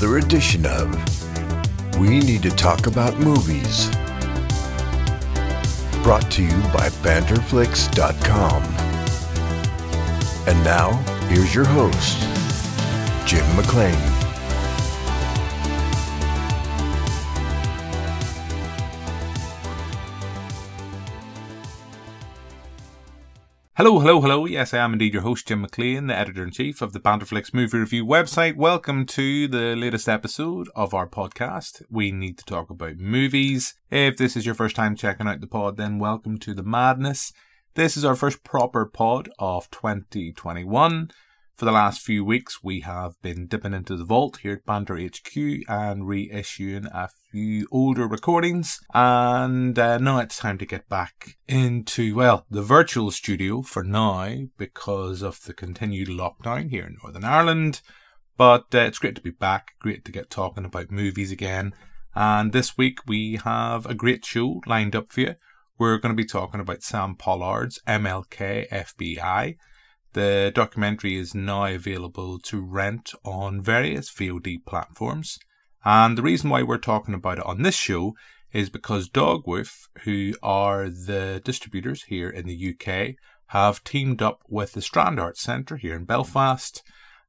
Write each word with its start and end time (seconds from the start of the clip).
Another 0.00 0.16
edition 0.16 0.64
of 0.64 1.98
We 1.98 2.20
Need 2.20 2.42
to 2.44 2.50
Talk 2.50 2.86
About 2.86 3.18
Movies. 3.18 3.90
Brought 6.02 6.26
to 6.30 6.42
you 6.42 6.58
by 6.72 6.88
Banterflix.com. 7.02 8.62
And 10.48 10.64
now, 10.64 10.92
here's 11.28 11.54
your 11.54 11.66
host, 11.66 12.18
Jim 13.26 13.44
McLean. 13.56 14.09
Hello, 23.80 23.98
hello, 23.98 24.20
hello. 24.20 24.44
Yes, 24.44 24.74
I 24.74 24.78
am 24.80 24.92
indeed 24.92 25.14
your 25.14 25.22
host, 25.22 25.48
Jim 25.48 25.62
McLean, 25.62 26.08
the 26.08 26.14
editor 26.14 26.44
in 26.44 26.50
chief 26.50 26.82
of 26.82 26.92
the 26.92 27.00
Banterflix 27.00 27.54
movie 27.54 27.78
review 27.78 28.04
website. 28.04 28.56
Welcome 28.56 29.06
to 29.06 29.48
the 29.48 29.74
latest 29.74 30.06
episode 30.06 30.68
of 30.76 30.92
our 30.92 31.08
podcast. 31.08 31.82
We 31.88 32.12
need 32.12 32.36
to 32.36 32.44
talk 32.44 32.68
about 32.68 32.98
movies. 32.98 33.72
If 33.90 34.18
this 34.18 34.36
is 34.36 34.44
your 34.44 34.54
first 34.54 34.76
time 34.76 34.96
checking 34.96 35.26
out 35.26 35.40
the 35.40 35.46
pod, 35.46 35.78
then 35.78 35.98
welcome 35.98 36.36
to 36.40 36.52
the 36.52 36.62
madness. 36.62 37.32
This 37.72 37.96
is 37.96 38.04
our 38.04 38.14
first 38.14 38.44
proper 38.44 38.84
pod 38.84 39.30
of 39.38 39.70
2021. 39.70 41.10
For 41.56 41.64
the 41.64 41.72
last 41.72 42.02
few 42.02 42.22
weeks, 42.22 42.62
we 42.62 42.80
have 42.80 43.14
been 43.22 43.46
dipping 43.46 43.72
into 43.72 43.96
the 43.96 44.04
vault 44.04 44.40
here 44.42 44.52
at 44.52 44.66
Banter 44.66 44.98
HQ 44.98 45.34
and 45.70 46.02
reissuing 46.02 46.84
a 46.94 47.08
few 47.30 47.66
older 47.70 48.06
recordings. 48.06 48.80
And 48.92 49.78
uh, 49.78 49.98
now 49.98 50.18
it's 50.18 50.38
time 50.38 50.58
to 50.58 50.66
get 50.66 50.88
back 50.88 51.36
into, 51.46 52.14
well, 52.14 52.46
the 52.50 52.62
virtual 52.62 53.10
studio 53.10 53.62
for 53.62 53.82
now 53.82 54.46
because 54.58 55.22
of 55.22 55.42
the 55.44 55.54
continued 55.54 56.08
lockdown 56.08 56.70
here 56.70 56.84
in 56.86 56.96
Northern 57.02 57.24
Ireland. 57.24 57.80
But 58.36 58.74
uh, 58.74 58.78
it's 58.78 58.98
great 58.98 59.16
to 59.16 59.22
be 59.22 59.30
back, 59.30 59.72
great 59.80 60.04
to 60.06 60.12
get 60.12 60.30
talking 60.30 60.64
about 60.64 60.90
movies 60.90 61.30
again. 61.30 61.74
And 62.14 62.52
this 62.52 62.76
week 62.76 62.98
we 63.06 63.36
have 63.44 63.86
a 63.86 63.94
great 63.94 64.24
show 64.24 64.60
lined 64.66 64.96
up 64.96 65.12
for 65.12 65.20
you. 65.20 65.34
We're 65.78 65.98
going 65.98 66.14
to 66.14 66.22
be 66.22 66.28
talking 66.28 66.60
about 66.60 66.82
Sam 66.82 67.14
Pollard's 67.14 67.80
MLK 67.86 68.68
FBI. 68.68 69.56
The 70.12 70.50
documentary 70.54 71.16
is 71.16 71.34
now 71.34 71.66
available 71.66 72.38
to 72.40 72.60
rent 72.60 73.12
on 73.24 73.62
various 73.62 74.10
VOD 74.10 74.64
platforms. 74.66 75.38
And 75.84 76.16
the 76.16 76.22
reason 76.22 76.50
why 76.50 76.62
we're 76.62 76.78
talking 76.78 77.14
about 77.14 77.38
it 77.38 77.46
on 77.46 77.62
this 77.62 77.74
show 77.74 78.14
is 78.52 78.70
because 78.70 79.08
Dogwoof, 79.08 79.88
who 80.04 80.34
are 80.42 80.88
the 80.88 81.40
distributors 81.44 82.04
here 82.04 82.28
in 82.28 82.46
the 82.46 82.74
UK, 82.74 83.14
have 83.48 83.82
teamed 83.84 84.22
up 84.22 84.42
with 84.48 84.72
the 84.72 84.82
Strand 84.82 85.18
Arts 85.18 85.40
Centre 85.40 85.76
here 85.76 85.94
in 85.94 86.04
Belfast. 86.04 86.82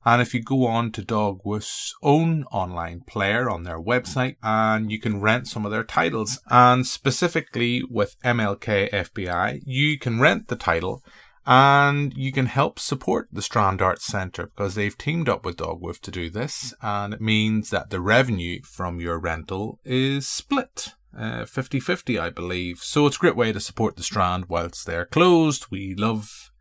And 0.03 0.21
if 0.21 0.33
you 0.33 0.41
go 0.41 0.65
on 0.65 0.91
to 0.93 1.03
Dogwoof's 1.03 1.93
own 2.01 2.43
online 2.51 3.01
player 3.01 3.49
on 3.49 3.63
their 3.63 3.79
website, 3.79 4.35
and 4.41 4.91
you 4.91 4.99
can 4.99 5.21
rent 5.21 5.47
some 5.47 5.63
of 5.65 5.71
their 5.71 5.83
titles. 5.83 6.39
And 6.49 6.87
specifically 6.87 7.83
with 7.87 8.19
MLK 8.23 8.89
FBI, 8.91 9.61
you 9.65 9.99
can 9.99 10.19
rent 10.19 10.47
the 10.47 10.55
title 10.55 11.03
and 11.51 12.15
you 12.15 12.31
can 12.31 12.45
help 12.45 12.79
support 12.79 13.27
the 13.29 13.41
Strand 13.41 13.81
Arts 13.81 14.05
Centre 14.05 14.45
because 14.45 14.75
they've 14.75 14.97
teamed 14.97 15.27
up 15.27 15.43
with 15.43 15.57
Dogwoof 15.57 15.99
to 15.99 16.09
do 16.09 16.29
this, 16.29 16.73
and 16.81 17.13
it 17.13 17.19
means 17.19 17.71
that 17.71 17.89
the 17.89 17.99
revenue 17.99 18.61
from 18.63 19.01
your 19.01 19.19
rental 19.19 19.77
is 19.83 20.29
split. 20.29 20.93
50 21.13 21.77
uh, 21.77 21.81
50, 21.81 22.17
I 22.17 22.29
believe. 22.29 22.77
So 22.77 23.05
it's 23.05 23.17
a 23.17 23.19
great 23.19 23.35
way 23.35 23.51
to 23.51 23.59
support 23.59 23.97
the 23.97 24.03
Strand 24.03 24.45
whilst 24.47 24.85
they're 24.85 25.05
closed. 25.05 25.65
We 25.69 25.93
love 25.93 26.51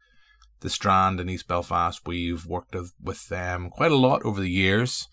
the 0.59 0.69
Strand 0.69 1.21
in 1.21 1.31
East 1.31 1.47
Belfast. 1.47 2.03
We've 2.05 2.45
worked 2.45 2.75
with 3.01 3.29
them 3.29 3.71
quite 3.71 3.93
a 3.93 3.97
lot 3.97 4.25
over 4.25 4.41
the 4.41 4.51
years, 4.51 5.07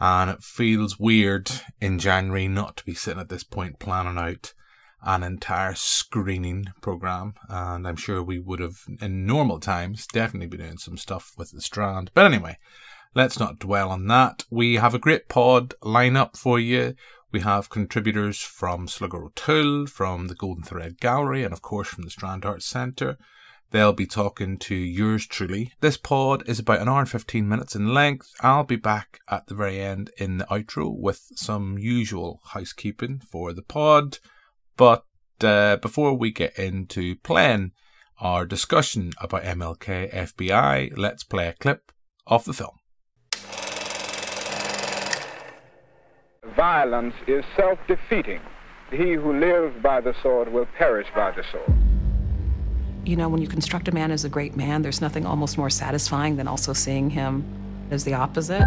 and 0.00 0.28
it 0.28 0.42
feels 0.42 0.98
weird 0.98 1.52
in 1.80 2.00
January 2.00 2.48
not 2.48 2.78
to 2.78 2.84
be 2.84 2.94
sitting 2.94 3.20
at 3.20 3.28
this 3.28 3.44
point 3.44 3.78
planning 3.78 4.18
out 4.18 4.54
an 5.04 5.22
entire 5.22 5.74
screening 5.74 6.66
program, 6.80 7.34
and 7.48 7.86
I'm 7.86 7.96
sure 7.96 8.22
we 8.22 8.38
would 8.38 8.60
have, 8.60 8.84
in 9.00 9.26
normal 9.26 9.60
times, 9.60 10.06
definitely 10.06 10.46
been 10.46 10.60
doing 10.60 10.78
some 10.78 10.96
stuff 10.96 11.32
with 11.36 11.50
the 11.52 11.60
Strand. 11.60 12.10
But 12.14 12.26
anyway, 12.26 12.58
let's 13.14 13.38
not 13.38 13.58
dwell 13.58 13.90
on 13.90 14.06
that. 14.08 14.44
We 14.50 14.76
have 14.76 14.94
a 14.94 14.98
great 14.98 15.28
pod 15.28 15.74
lineup 15.82 16.36
for 16.36 16.58
you. 16.58 16.94
We 17.30 17.40
have 17.40 17.68
contributors 17.68 18.40
from 18.40 18.88
Slugger 18.88 19.24
O'Toole, 19.24 19.86
from 19.86 20.28
the 20.28 20.34
Golden 20.34 20.62
Thread 20.62 21.00
Gallery, 21.00 21.44
and 21.44 21.52
of 21.52 21.62
course 21.62 21.88
from 21.88 22.04
the 22.04 22.10
Strand 22.10 22.44
Arts 22.44 22.64
Centre. 22.64 23.18
They'll 23.72 23.92
be 23.92 24.06
talking 24.06 24.56
to 24.58 24.74
yours 24.74 25.26
truly. 25.26 25.72
This 25.80 25.96
pod 25.96 26.48
is 26.48 26.60
about 26.60 26.80
an 26.80 26.88
hour 26.88 27.00
and 27.00 27.10
15 27.10 27.48
minutes 27.48 27.74
in 27.74 27.92
length. 27.92 28.32
I'll 28.40 28.62
be 28.62 28.76
back 28.76 29.18
at 29.28 29.48
the 29.48 29.54
very 29.54 29.80
end 29.80 30.12
in 30.16 30.38
the 30.38 30.44
outro 30.44 30.96
with 30.96 31.32
some 31.34 31.76
usual 31.76 32.40
housekeeping 32.50 33.20
for 33.28 33.52
the 33.52 33.62
pod. 33.62 34.18
But 34.76 35.04
uh, 35.42 35.76
before 35.76 36.14
we 36.14 36.30
get 36.30 36.58
into 36.58 37.16
playing 37.16 37.72
our 38.20 38.44
discussion 38.46 39.12
about 39.20 39.42
MLK 39.42 40.12
FBI, 40.12 40.96
let's 40.96 41.24
play 41.24 41.48
a 41.48 41.52
clip 41.52 41.92
of 42.26 42.44
the 42.44 42.52
film. 42.52 42.78
Violence 46.56 47.14
is 47.26 47.44
self 47.56 47.78
defeating. 47.88 48.40
He 48.90 49.14
who 49.14 49.38
lives 49.38 49.74
by 49.82 50.00
the 50.00 50.14
sword 50.22 50.52
will 50.52 50.66
perish 50.78 51.08
by 51.14 51.32
the 51.32 51.42
sword. 51.50 51.72
You 53.04 53.16
know, 53.16 53.28
when 53.28 53.42
you 53.42 53.48
construct 53.48 53.88
a 53.88 53.92
man 53.92 54.10
as 54.10 54.24
a 54.24 54.28
great 54.28 54.56
man, 54.56 54.82
there's 54.82 55.00
nothing 55.00 55.26
almost 55.26 55.58
more 55.58 55.68
satisfying 55.68 56.36
than 56.36 56.48
also 56.48 56.72
seeing 56.72 57.10
him 57.10 57.44
as 57.90 58.04
the 58.04 58.14
opposite. 58.14 58.64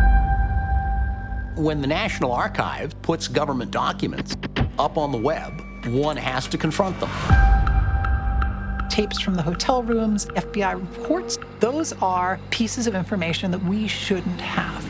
When 1.56 1.82
the 1.82 1.88
National 1.88 2.32
Archive 2.34 3.00
puts 3.02 3.28
government 3.28 3.72
documents 3.72 4.36
up 4.78 4.98
on 4.98 5.12
the 5.12 5.18
web, 5.18 5.60
one 5.88 6.18
has 6.18 6.48
to 6.48 6.58
confront 6.58 7.00
them. 7.00 7.10
Tapes 8.90 9.20
from 9.20 9.36
the 9.36 9.42
hotel 9.42 9.84
rooms, 9.84 10.26
FBI 10.28 10.74
reports, 10.74 11.38
those 11.60 11.94
are 12.02 12.40
pieces 12.50 12.88
of 12.88 12.96
information 12.96 13.52
that 13.52 13.64
we 13.64 13.88
shouldn't 13.88 14.42
have. 14.42 14.84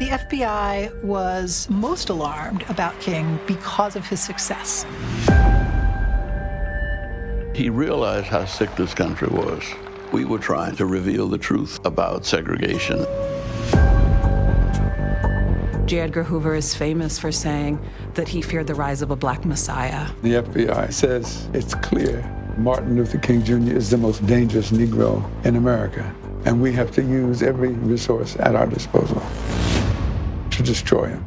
The 0.00 0.08
FBI 0.08 1.02
was 1.02 1.68
most 1.70 2.08
alarmed 2.08 2.64
about 2.68 2.98
King 3.00 3.38
because 3.46 3.96
of 3.96 4.06
his 4.06 4.20
success. 4.20 4.84
He 7.54 7.68
realized 7.68 8.26
how 8.26 8.46
sick 8.46 8.74
this 8.76 8.94
country 8.94 9.28
was. 9.28 9.62
We 10.12 10.24
were 10.24 10.38
trying 10.38 10.76
to 10.76 10.86
reveal 10.86 11.28
the 11.28 11.38
truth 11.38 11.78
about 11.84 12.24
segregation. 12.24 13.04
J. 15.90 15.98
Edgar 15.98 16.22
Hoover 16.22 16.54
is 16.54 16.72
famous 16.72 17.18
for 17.18 17.32
saying 17.32 17.84
that 18.14 18.28
he 18.28 18.42
feared 18.42 18.68
the 18.68 18.76
rise 18.76 19.02
of 19.02 19.10
a 19.10 19.16
black 19.16 19.44
messiah. 19.44 20.08
The 20.22 20.34
FBI 20.34 20.92
says 20.92 21.48
it's 21.52 21.74
clear 21.74 22.22
Martin 22.56 22.94
Luther 22.94 23.18
King 23.18 23.42
Jr. 23.42 23.76
is 23.76 23.90
the 23.90 23.96
most 23.96 24.24
dangerous 24.24 24.70
Negro 24.70 25.28
in 25.44 25.56
America, 25.56 26.14
and 26.44 26.62
we 26.62 26.72
have 26.74 26.92
to 26.92 27.02
use 27.02 27.42
every 27.42 27.70
resource 27.70 28.36
at 28.38 28.54
our 28.54 28.68
disposal 28.68 29.20
to 30.52 30.62
destroy 30.62 31.08
him. 31.08 31.26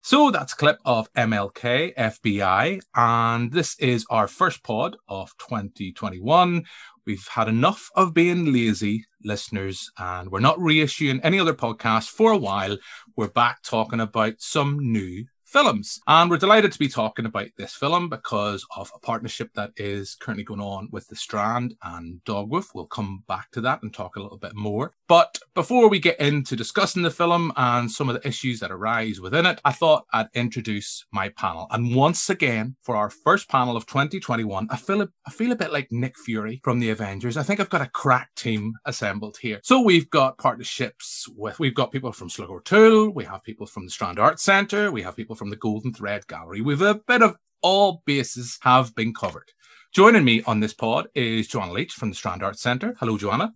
So 0.00 0.30
that's 0.30 0.54
a 0.54 0.56
clip 0.56 0.78
of 0.86 1.12
MLK 1.12 1.94
FBI, 1.96 2.80
and 2.96 3.52
this 3.52 3.78
is 3.78 4.06
our 4.08 4.26
first 4.26 4.62
pod 4.62 4.96
of 5.06 5.36
2021. 5.36 6.64
We've 7.08 7.26
had 7.26 7.48
enough 7.48 7.90
of 7.94 8.12
being 8.12 8.52
lazy 8.52 9.06
listeners, 9.24 9.90
and 9.96 10.30
we're 10.30 10.40
not 10.40 10.58
reissuing 10.58 11.20
any 11.22 11.40
other 11.40 11.54
podcast 11.54 12.10
for 12.10 12.32
a 12.32 12.36
while. 12.36 12.76
We're 13.16 13.28
back 13.28 13.62
talking 13.62 14.00
about 14.00 14.34
some 14.40 14.78
new 14.92 15.24
films. 15.46 16.00
And 16.06 16.28
we're 16.30 16.36
delighted 16.36 16.70
to 16.72 16.78
be 16.78 16.88
talking 16.88 17.24
about 17.24 17.48
this 17.56 17.72
film 17.72 18.10
because 18.10 18.66
of 18.76 18.92
a 18.94 18.98
partnership 18.98 19.54
that 19.54 19.70
is 19.78 20.16
currently 20.16 20.44
going 20.44 20.60
on 20.60 20.90
with 20.92 21.08
The 21.08 21.16
Strand 21.16 21.76
and 21.82 22.22
Dogwoof. 22.26 22.74
We'll 22.74 22.84
come 22.84 23.24
back 23.26 23.50
to 23.52 23.62
that 23.62 23.82
and 23.82 23.94
talk 23.94 24.16
a 24.16 24.20
little 24.20 24.36
bit 24.36 24.54
more. 24.54 24.92
But 25.08 25.38
before 25.54 25.88
we 25.88 26.00
get 26.00 26.20
into 26.20 26.54
discussing 26.54 27.02
the 27.02 27.10
film 27.10 27.50
and 27.56 27.90
some 27.90 28.10
of 28.10 28.14
the 28.14 28.28
issues 28.28 28.60
that 28.60 28.70
arise 28.70 29.22
within 29.22 29.46
it, 29.46 29.58
I 29.64 29.72
thought 29.72 30.04
I'd 30.12 30.28
introduce 30.34 31.06
my 31.10 31.30
panel. 31.30 31.66
And 31.70 31.96
once 31.96 32.28
again, 32.28 32.76
for 32.82 32.94
our 32.94 33.08
first 33.08 33.48
panel 33.48 33.74
of 33.74 33.86
2021, 33.86 34.68
I 34.70 34.76
feel 34.76 35.00
a, 35.00 35.08
I 35.26 35.30
feel 35.30 35.50
a 35.50 35.56
bit 35.56 35.72
like 35.72 35.90
Nick 35.90 36.18
Fury 36.18 36.60
from 36.62 36.78
the 36.78 36.90
Avengers. 36.90 37.38
I 37.38 37.42
think 37.42 37.58
I've 37.58 37.70
got 37.70 37.80
a 37.80 37.88
crack 37.88 38.34
team 38.36 38.74
assembled 38.84 39.38
here. 39.40 39.60
So 39.62 39.80
we've 39.80 40.10
got 40.10 40.36
partnerships 40.36 41.26
with, 41.34 41.58
we've 41.58 41.74
got 41.74 41.90
people 41.90 42.12
from 42.12 42.28
Slugger 42.28 42.60
Tool, 42.60 43.08
we 43.10 43.24
have 43.24 43.42
people 43.42 43.66
from 43.66 43.86
the 43.86 43.90
Strand 43.90 44.18
Arts 44.18 44.42
Centre, 44.42 44.92
we 44.92 45.00
have 45.02 45.16
people 45.16 45.36
from 45.36 45.48
the 45.48 45.56
Golden 45.56 45.94
Thread 45.94 46.26
Gallery. 46.26 46.60
We've 46.60 46.82
a 46.82 47.00
bit 47.06 47.22
of 47.22 47.36
all 47.62 48.02
bases 48.04 48.58
have 48.60 48.94
been 48.94 49.14
covered. 49.14 49.52
Joining 49.94 50.24
me 50.24 50.42
on 50.42 50.60
this 50.60 50.74
pod 50.74 51.08
is 51.14 51.48
Joanna 51.48 51.72
Leach 51.72 51.94
from 51.94 52.10
the 52.10 52.14
Strand 52.14 52.42
Arts 52.42 52.60
Centre. 52.60 52.94
Hello, 53.00 53.16
Joanna. 53.16 53.54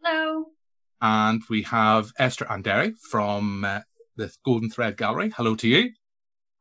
Hello. 0.00 0.44
And 1.00 1.42
we 1.50 1.62
have 1.62 2.12
Esther 2.18 2.50
Andere 2.50 2.92
from 3.10 3.64
uh, 3.64 3.80
the 4.16 4.32
Golden 4.44 4.70
Thread 4.70 4.96
Gallery. 4.96 5.30
Hello 5.36 5.54
to 5.56 5.68
you. 5.68 5.90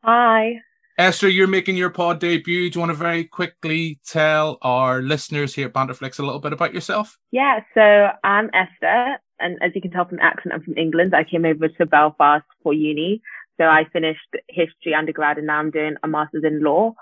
Hi. 0.03 0.55
Esther, 0.97 1.27
you're 1.27 1.47
making 1.47 1.75
your 1.75 1.89
pod 1.89 2.19
debut. 2.19 2.69
Do 2.69 2.77
you 2.77 2.79
want 2.79 2.91
to 2.91 2.97
very 2.97 3.25
quickly 3.25 3.99
tell 4.07 4.57
our 4.61 5.01
listeners 5.01 5.53
here 5.53 5.67
at 5.67 5.73
Banterflix 5.73 6.19
a 6.19 6.23
little 6.23 6.39
bit 6.39 6.53
about 6.53 6.73
yourself? 6.73 7.17
Yeah, 7.31 7.59
so 7.73 8.07
I'm 8.23 8.49
Esther, 8.53 9.17
and 9.39 9.57
as 9.61 9.71
you 9.75 9.81
can 9.81 9.91
tell 9.91 10.07
from 10.07 10.17
the 10.17 10.23
accent, 10.23 10.53
I'm 10.53 10.63
from 10.63 10.77
England. 10.77 11.13
I 11.13 11.25
came 11.25 11.43
over 11.43 11.67
to 11.67 11.85
Belfast 11.85 12.45
for 12.63 12.73
uni. 12.73 13.21
So 13.57 13.65
I 13.65 13.85
finished 13.91 14.19
history 14.49 14.93
undergrad 14.93 15.37
and 15.37 15.47
now 15.47 15.59
I'm 15.59 15.71
doing 15.71 15.95
a 16.03 16.07
master's 16.07 16.43
in 16.43 16.61
law. 16.61 16.93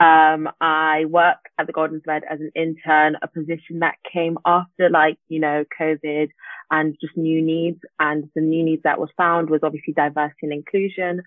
Um, 0.00 0.48
I 0.60 1.04
work 1.08 1.38
at 1.58 1.66
the 1.66 1.72
Golden 1.72 2.00
Thread 2.00 2.22
as 2.28 2.40
an 2.40 2.50
intern, 2.56 3.16
a 3.22 3.28
position 3.28 3.78
that 3.80 3.94
came 4.12 4.38
after 4.44 4.90
like, 4.90 5.18
you 5.28 5.40
know, 5.40 5.64
COVID 5.80 6.28
and 6.70 6.96
just 7.00 7.16
new 7.16 7.40
needs. 7.40 7.78
And 8.00 8.24
the 8.34 8.40
new 8.40 8.64
needs 8.64 8.82
that 8.82 8.98
was 8.98 9.10
found 9.16 9.50
was 9.50 9.60
obviously 9.62 9.94
diversity 9.94 10.34
and 10.42 10.52
inclusion. 10.52 11.22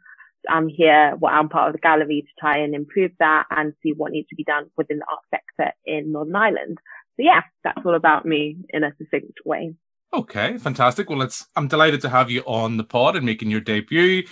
I'm 0.49 0.67
here, 0.67 1.15
well, 1.19 1.33
I'm 1.33 1.49
part 1.49 1.69
of 1.69 1.73
the 1.73 1.79
gallery 1.79 2.21
to 2.21 2.39
try 2.39 2.59
and 2.59 2.75
improve 2.75 3.11
that 3.19 3.45
and 3.49 3.73
see 3.83 3.93
what 3.93 4.11
needs 4.11 4.29
to 4.29 4.35
be 4.35 4.43
done 4.43 4.69
within 4.77 4.99
the 4.99 5.05
art 5.09 5.23
sector 5.31 5.73
in 5.85 6.11
Northern 6.11 6.35
Ireland. 6.35 6.77
So 7.17 7.23
yeah, 7.23 7.41
that's 7.63 7.85
all 7.85 7.95
about 7.95 8.25
me 8.25 8.57
in 8.69 8.83
a 8.83 8.91
succinct 8.97 9.39
way. 9.45 9.75
Okay, 10.13 10.57
fantastic. 10.57 11.09
Well, 11.09 11.21
it's 11.21 11.47
I'm 11.55 11.67
delighted 11.67 12.01
to 12.01 12.09
have 12.09 12.31
you 12.31 12.41
on 12.41 12.77
the 12.77 12.83
pod 12.83 13.15
and 13.15 13.25
making 13.25 13.51
your 13.51 13.59
debut. 13.59 14.23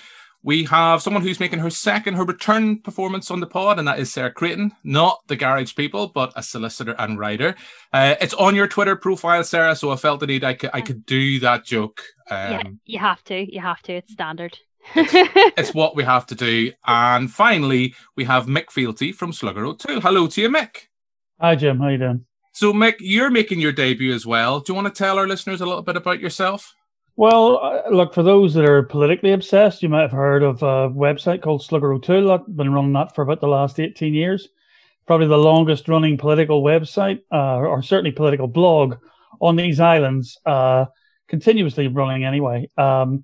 We 0.45 0.63
have 0.65 1.01
someone 1.01 1.23
who's 1.23 1.39
making 1.39 1.57
her 1.57 1.71
second, 1.71 2.13
her 2.13 2.23
return 2.23 2.77
performance 2.77 3.31
on 3.31 3.39
the 3.39 3.47
pod, 3.47 3.79
and 3.79 3.87
that 3.87 3.97
is 3.97 4.13
Sarah 4.13 4.31
Creighton, 4.31 4.73
not 4.83 5.21
the 5.25 5.35
Garage 5.35 5.73
People, 5.73 6.09
but 6.09 6.31
a 6.35 6.43
solicitor 6.43 6.93
and 6.99 7.17
writer. 7.17 7.55
Uh, 7.91 8.13
it's 8.21 8.35
on 8.35 8.53
your 8.53 8.67
Twitter 8.67 8.95
profile, 8.95 9.43
Sarah, 9.43 9.75
so 9.75 9.89
I 9.89 9.95
felt 9.95 10.19
the 10.19 10.27
need 10.27 10.43
I 10.43 10.53
could, 10.53 10.69
I 10.71 10.81
could 10.81 11.03
do 11.07 11.39
that 11.39 11.65
joke. 11.65 12.03
Um, 12.29 12.51
yeah, 12.51 12.63
you 12.85 12.99
have 12.99 13.23
to. 13.23 13.51
You 13.51 13.59
have 13.59 13.81
to. 13.83 13.93
It's 13.93 14.13
standard. 14.13 14.55
it's, 14.93 15.11
it's, 15.57 15.73
what 15.73 15.95
we 15.95 16.03
have 16.03 16.27
to 16.27 16.35
do. 16.35 16.71
And 16.85 17.31
finally, 17.31 17.95
we 18.15 18.23
have 18.25 18.45
Mick 18.45 18.69
Fealty 18.69 19.13
from 19.13 19.33
Slugger 19.33 19.65
O'Toole. 19.65 19.99
Hello 19.99 20.27
to 20.27 20.41
you, 20.41 20.49
Mick. 20.49 20.89
Hi, 21.41 21.55
Jim. 21.55 21.79
How 21.79 21.87
you 21.87 21.97
doing? 21.97 22.23
So, 22.51 22.71
Mick, 22.71 22.97
you're 22.99 23.31
making 23.31 23.61
your 23.61 23.71
debut 23.71 24.13
as 24.13 24.27
well. 24.27 24.59
Do 24.59 24.73
you 24.73 24.75
want 24.75 24.93
to 24.93 25.03
tell 25.03 25.17
our 25.17 25.27
listeners 25.27 25.61
a 25.61 25.65
little 25.65 25.81
bit 25.81 25.97
about 25.97 26.19
yourself? 26.19 26.75
Well, 27.17 27.59
uh, 27.63 27.89
look, 27.91 28.13
for 28.13 28.23
those 28.23 28.53
that 28.55 28.65
are 28.65 28.83
politically 28.83 29.31
obsessed, 29.31 29.81
you 29.81 29.87
might 29.87 30.01
have 30.01 30.11
heard 30.11 30.43
of 30.43 30.61
a 30.63 30.89
website 30.89 31.41
called 31.41 31.63
Slugger 31.63 31.93
O'Toole. 31.93 32.31
I've 32.31 32.57
been 32.57 32.73
running 32.73 32.93
that 32.93 33.15
for 33.15 33.21
about 33.21 33.39
the 33.39 33.47
last 33.47 33.79
18 33.79 34.13
years. 34.13 34.49
Probably 35.07 35.27
the 35.27 35.37
longest 35.37 35.87
running 35.87 36.17
political 36.17 36.61
website, 36.61 37.21
uh, 37.31 37.57
or 37.57 37.81
certainly 37.81 38.11
political 38.11 38.47
blog 38.47 38.95
on 39.39 39.55
these 39.55 39.79
islands, 39.79 40.37
uh, 40.45 40.85
continuously 41.29 41.87
running 41.87 42.25
anyway. 42.25 42.69
Um, 42.77 43.23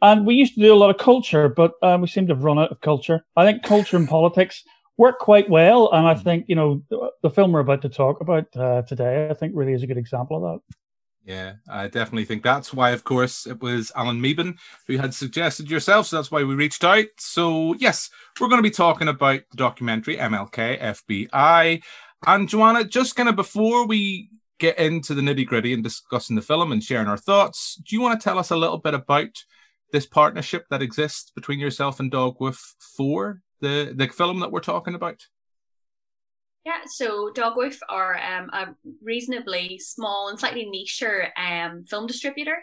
and 0.00 0.24
we 0.24 0.34
used 0.34 0.54
to 0.54 0.60
do 0.60 0.72
a 0.72 0.76
lot 0.76 0.90
of 0.90 0.98
culture, 0.98 1.48
but 1.48 1.72
uh, 1.82 1.98
we 2.00 2.06
seem 2.06 2.28
to 2.28 2.34
have 2.34 2.44
run 2.44 2.60
out 2.60 2.70
of 2.70 2.80
culture. 2.80 3.24
I 3.34 3.44
think 3.44 3.64
culture 3.64 3.96
and 3.96 4.08
politics 4.08 4.62
work 4.98 5.18
quite 5.18 5.50
well. 5.50 5.90
And 5.92 6.06
I 6.06 6.14
think, 6.14 6.44
you 6.48 6.54
know, 6.54 6.82
the 7.22 7.30
film 7.30 7.50
we're 7.50 7.60
about 7.60 7.82
to 7.82 7.88
talk 7.88 8.20
about 8.20 8.44
uh, 8.56 8.82
today, 8.82 9.28
I 9.28 9.34
think 9.34 9.52
really 9.56 9.72
is 9.72 9.82
a 9.82 9.86
good 9.86 9.98
example 9.98 10.36
of 10.36 10.60
that. 10.60 10.76
Yeah, 11.24 11.54
I 11.70 11.86
definitely 11.86 12.24
think 12.24 12.42
that's 12.42 12.74
why, 12.74 12.90
of 12.90 13.04
course, 13.04 13.46
it 13.46 13.62
was 13.62 13.92
Alan 13.94 14.20
Meeben 14.20 14.56
who 14.88 14.96
had 14.96 15.14
suggested 15.14 15.70
yourself. 15.70 16.06
So 16.06 16.16
that's 16.16 16.32
why 16.32 16.42
we 16.42 16.54
reached 16.54 16.82
out. 16.82 17.06
So, 17.18 17.74
yes, 17.74 18.10
we're 18.40 18.48
going 18.48 18.58
to 18.58 18.68
be 18.68 18.74
talking 18.74 19.06
about 19.06 19.42
the 19.50 19.56
documentary 19.56 20.16
MLK 20.16 20.80
FBI. 20.80 21.82
And 22.26 22.48
Joanna, 22.48 22.84
just 22.84 23.14
kind 23.14 23.28
of 23.28 23.36
before 23.36 23.86
we 23.86 24.30
get 24.58 24.78
into 24.78 25.14
the 25.14 25.22
nitty 25.22 25.46
gritty 25.46 25.74
and 25.74 25.82
discussing 25.82 26.34
the 26.34 26.42
film 26.42 26.72
and 26.72 26.82
sharing 26.82 27.06
our 27.06 27.16
thoughts, 27.16 27.76
do 27.76 27.94
you 27.94 28.02
want 28.02 28.20
to 28.20 28.24
tell 28.24 28.38
us 28.38 28.50
a 28.50 28.56
little 28.56 28.78
bit 28.78 28.94
about 28.94 29.30
this 29.92 30.06
partnership 30.06 30.66
that 30.70 30.82
exists 30.82 31.30
between 31.30 31.60
yourself 31.60 32.00
and 32.00 32.10
Dogwoof 32.10 32.58
for 32.96 33.42
the, 33.60 33.92
the 33.94 34.08
film 34.08 34.40
that 34.40 34.50
we're 34.50 34.60
talking 34.60 34.96
about? 34.96 35.24
Yeah, 36.64 36.78
so 36.86 37.32
Dogwoof 37.34 37.78
are 37.88 38.16
um, 38.18 38.48
a 38.52 38.74
reasonably 39.02 39.80
small 39.80 40.28
and 40.28 40.38
slightly 40.38 40.64
niche 40.66 41.02
um, 41.36 41.84
film 41.88 42.06
distributor. 42.06 42.56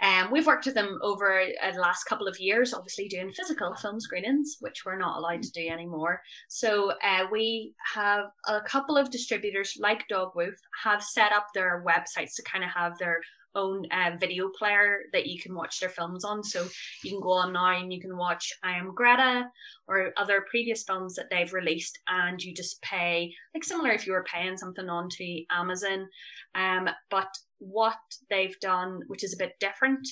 Um, 0.00 0.30
we've 0.30 0.46
worked 0.46 0.66
with 0.66 0.74
them 0.74 0.98
over 1.02 1.40
uh, 1.40 1.72
the 1.72 1.80
last 1.80 2.04
couple 2.04 2.28
of 2.28 2.38
years, 2.38 2.72
obviously 2.72 3.08
doing 3.08 3.32
physical 3.32 3.74
film 3.74 4.00
screenings, 4.00 4.56
which 4.60 4.84
we're 4.84 4.98
not 4.98 5.18
allowed 5.18 5.42
to 5.42 5.50
do 5.50 5.68
anymore. 5.68 6.20
So 6.48 6.92
uh, 7.02 7.26
we 7.30 7.74
have 7.94 8.26
a 8.46 8.60
couple 8.60 8.96
of 8.96 9.10
distributors 9.10 9.76
like 9.80 10.04
Dogwoof 10.08 10.54
have 10.82 11.02
set 11.02 11.32
up 11.32 11.48
their 11.54 11.84
websites 11.86 12.34
to 12.36 12.42
kind 12.42 12.62
of 12.62 12.70
have 12.70 12.98
their 12.98 13.20
own 13.54 13.86
uh, 13.90 14.16
video 14.18 14.48
player 14.48 15.02
that 15.12 15.26
you 15.26 15.40
can 15.40 15.54
watch 15.54 15.80
their 15.80 15.88
films 15.88 16.24
on. 16.24 16.42
So 16.42 16.66
you 17.02 17.10
can 17.10 17.20
go 17.20 17.32
on 17.32 17.52
now 17.52 17.78
and 17.78 17.92
you 17.92 18.00
can 18.00 18.16
watch 18.16 18.52
I 18.62 18.72
Am 18.72 18.94
Greta 18.94 19.48
or 19.86 20.12
other 20.16 20.44
previous 20.48 20.82
films 20.82 21.14
that 21.14 21.30
they've 21.30 21.52
released, 21.52 21.98
and 22.08 22.42
you 22.42 22.54
just 22.54 22.80
pay 22.82 23.32
like 23.54 23.64
similar 23.64 23.90
if 23.90 24.06
you 24.06 24.12
were 24.12 24.24
paying 24.24 24.56
something 24.56 24.88
onto 24.88 25.24
Amazon. 25.50 26.08
Um, 26.54 26.88
but 27.10 27.28
what 27.58 27.98
they've 28.30 28.58
done, 28.60 29.00
which 29.06 29.24
is 29.24 29.34
a 29.34 29.38
bit 29.38 29.54
different, 29.60 30.06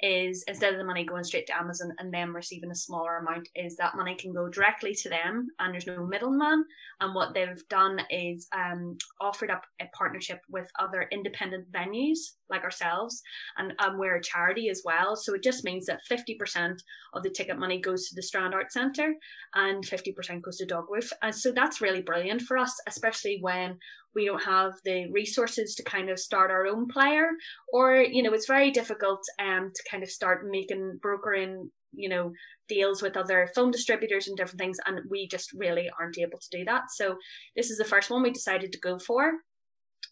is 0.00 0.44
instead 0.48 0.72
of 0.72 0.78
the 0.78 0.84
money 0.84 1.04
going 1.04 1.24
straight 1.24 1.46
to 1.46 1.56
Amazon 1.56 1.92
and 1.98 2.12
them 2.12 2.34
receiving 2.34 2.70
a 2.70 2.74
smaller 2.74 3.16
amount, 3.18 3.48
is 3.54 3.76
that 3.76 3.96
money 3.96 4.14
can 4.14 4.32
go 4.32 4.48
directly 4.48 4.94
to 4.94 5.08
them 5.08 5.48
and 5.58 5.72
there's 5.72 5.86
no 5.86 6.06
middleman. 6.06 6.64
And 7.00 7.14
what 7.14 7.34
they've 7.34 7.68
done 7.68 8.00
is 8.10 8.48
um, 8.52 8.96
offered 9.20 9.50
up 9.50 9.64
a 9.80 9.86
partnership 9.96 10.40
with 10.48 10.68
other 10.78 11.08
independent 11.12 11.70
venues 11.72 12.18
like 12.50 12.62
ourselves, 12.62 13.22
and 13.56 13.72
we're 13.98 14.16
a 14.16 14.22
charity 14.22 14.68
as 14.68 14.82
well. 14.84 15.16
So 15.16 15.34
it 15.34 15.42
just 15.42 15.64
means 15.64 15.86
that 15.86 16.00
50% 16.10 16.76
of 17.14 17.22
the 17.22 17.30
ticket 17.30 17.58
money 17.58 17.80
goes 17.80 18.08
to 18.08 18.14
the 18.14 18.22
Strand 18.22 18.54
Art 18.54 18.72
Centre 18.72 19.14
and 19.54 19.84
50% 19.84 20.42
goes 20.42 20.58
to 20.58 20.66
Dogwoof. 20.66 21.10
And 21.22 21.34
so 21.34 21.52
that's 21.52 21.80
really 21.80 22.02
brilliant 22.02 22.42
for 22.42 22.58
us, 22.58 22.74
especially 22.86 23.38
when 23.40 23.78
we 24.14 24.26
don't 24.26 24.42
have 24.42 24.72
the 24.84 25.10
resources 25.10 25.74
to 25.74 25.82
kind 25.82 26.10
of 26.10 26.18
start 26.18 26.50
our 26.50 26.66
own 26.66 26.86
player 26.88 27.28
or 27.72 27.96
you 27.96 28.22
know 28.22 28.32
it's 28.32 28.46
very 28.46 28.70
difficult 28.70 29.20
um 29.40 29.70
to 29.74 29.82
kind 29.90 30.02
of 30.02 30.10
start 30.10 30.46
making 30.48 30.98
brokering 31.00 31.70
you 31.92 32.08
know 32.08 32.32
deals 32.68 33.02
with 33.02 33.16
other 33.16 33.48
film 33.54 33.70
distributors 33.70 34.28
and 34.28 34.36
different 34.36 34.58
things 34.58 34.78
and 34.86 35.00
we 35.10 35.28
just 35.28 35.52
really 35.52 35.90
aren't 35.98 36.18
able 36.18 36.38
to 36.38 36.58
do 36.58 36.64
that 36.64 36.84
so 36.90 37.16
this 37.56 37.70
is 37.70 37.78
the 37.78 37.84
first 37.84 38.10
one 38.10 38.22
we 38.22 38.30
decided 38.30 38.72
to 38.72 38.80
go 38.80 38.98
for 38.98 39.32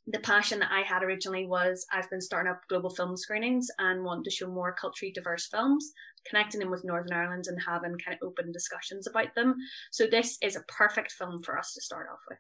the 0.09 0.19
passion 0.21 0.59
that 0.59 0.73
I 0.73 0.81
had 0.81 1.03
originally 1.03 1.47
was 1.47 1.87
I've 1.93 2.11
been 2.11 2.21
starting 2.21 2.51
up 2.51 2.63
global 2.69 2.91
film 2.91 3.17
screenings 3.17 3.69
and 3.79 4.03
want 4.03 4.25
to 4.25 4.31
show 4.31 4.49
more 4.49 4.75
culturally 4.75 5.13
diverse 5.13 5.47
films, 5.47 5.93
connecting 6.29 6.61
them 6.61 6.71
with 6.71 6.85
Northern 6.85 7.13
Ireland 7.13 7.45
and 7.47 7.59
having 7.65 7.97
kind 8.05 8.19
of 8.21 8.27
open 8.27 8.51
discussions 8.53 9.07
about 9.07 9.35
them. 9.37 9.55
So 9.93 10.07
this 10.07 10.39
is 10.43 10.57
a 10.57 10.65
perfect 10.69 11.13
film 11.13 11.43
for 11.43 11.59
us 11.59 11.73
to 11.75 11.81
start 11.81 12.09
off 12.13 12.21
with. 12.29 12.39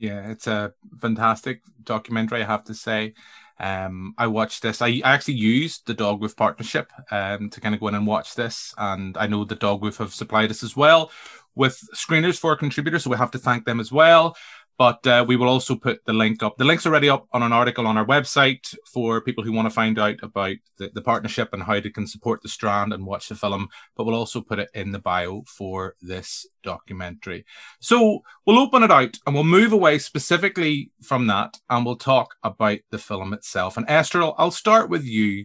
Yeah, 0.00 0.30
it's 0.30 0.46
a 0.46 0.72
fantastic 1.00 1.60
documentary, 1.84 2.42
I 2.42 2.46
have 2.46 2.64
to 2.64 2.74
say. 2.74 3.12
Um, 3.58 4.14
I 4.16 4.26
watched 4.28 4.62
this. 4.62 4.80
I, 4.80 4.88
I 5.04 5.12
actually 5.12 5.34
used 5.34 5.86
the 5.86 5.94
Dogwoof 5.94 6.34
partnership 6.36 6.90
um, 7.10 7.50
to 7.50 7.60
kind 7.60 7.74
of 7.74 7.80
go 7.82 7.88
in 7.88 7.94
and 7.94 8.06
watch 8.06 8.34
this, 8.34 8.74
and 8.78 9.18
I 9.18 9.26
know 9.26 9.44
the 9.44 9.56
Dogwoof 9.56 9.98
have 9.98 10.14
supplied 10.14 10.50
us 10.50 10.62
as 10.62 10.74
well 10.74 11.10
with 11.54 11.78
screeners 11.94 12.38
for 12.38 12.56
contributors, 12.56 13.04
so 13.04 13.10
we 13.10 13.18
have 13.18 13.32
to 13.32 13.38
thank 13.38 13.66
them 13.66 13.80
as 13.80 13.92
well. 13.92 14.36
But 14.80 15.06
uh, 15.06 15.26
we 15.28 15.36
will 15.36 15.48
also 15.48 15.76
put 15.76 16.06
the 16.06 16.14
link 16.14 16.42
up. 16.42 16.56
The 16.56 16.64
link's 16.64 16.86
are 16.86 16.88
already 16.88 17.10
up 17.10 17.28
on 17.34 17.42
an 17.42 17.52
article 17.52 17.86
on 17.86 17.98
our 17.98 18.06
website 18.06 18.74
for 18.90 19.20
people 19.20 19.44
who 19.44 19.52
want 19.52 19.66
to 19.66 19.74
find 19.74 19.98
out 19.98 20.16
about 20.22 20.56
the, 20.78 20.90
the 20.94 21.02
partnership 21.02 21.50
and 21.52 21.62
how 21.62 21.80
they 21.80 21.90
can 21.90 22.06
support 22.06 22.40
the 22.40 22.48
Strand 22.48 22.94
and 22.94 23.04
watch 23.04 23.28
the 23.28 23.34
film. 23.34 23.68
But 23.94 24.04
we'll 24.04 24.14
also 24.14 24.40
put 24.40 24.58
it 24.58 24.70
in 24.72 24.90
the 24.90 24.98
bio 24.98 25.42
for 25.46 25.96
this 26.00 26.46
documentary. 26.62 27.44
So 27.80 28.20
we'll 28.46 28.58
open 28.58 28.82
it 28.82 28.90
out 28.90 29.18
and 29.26 29.34
we'll 29.34 29.44
move 29.44 29.74
away 29.74 29.98
specifically 29.98 30.92
from 31.02 31.26
that 31.26 31.58
and 31.68 31.84
we'll 31.84 31.96
talk 31.96 32.36
about 32.42 32.78
the 32.90 32.98
film 32.98 33.34
itself. 33.34 33.76
And 33.76 33.84
Esther, 33.86 34.22
I'll, 34.22 34.34
I'll 34.38 34.50
start 34.50 34.88
with 34.88 35.04
you. 35.04 35.44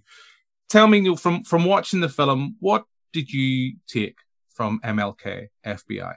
Tell 0.70 0.88
me, 0.88 1.14
from 1.18 1.44
from 1.44 1.66
watching 1.66 2.00
the 2.00 2.08
film, 2.08 2.56
what 2.62 2.86
did 3.12 3.34
you 3.34 3.76
take 3.86 4.16
from 4.54 4.80
MLK 4.80 5.50
FBI? 5.66 6.16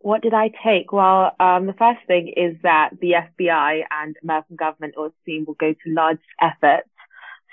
What 0.00 0.22
did 0.22 0.32
I 0.32 0.50
take? 0.64 0.92
Well, 0.92 1.34
um, 1.40 1.66
the 1.66 1.74
first 1.74 2.00
thing 2.06 2.32
is 2.36 2.56
that 2.62 2.90
the 3.00 3.14
FBI 3.14 3.82
and 3.90 4.16
American 4.22 4.56
government 4.56 4.94
or 4.96 5.10
team 5.26 5.44
will 5.46 5.54
go 5.54 5.72
to 5.72 5.94
large 5.94 6.20
efforts 6.40 6.88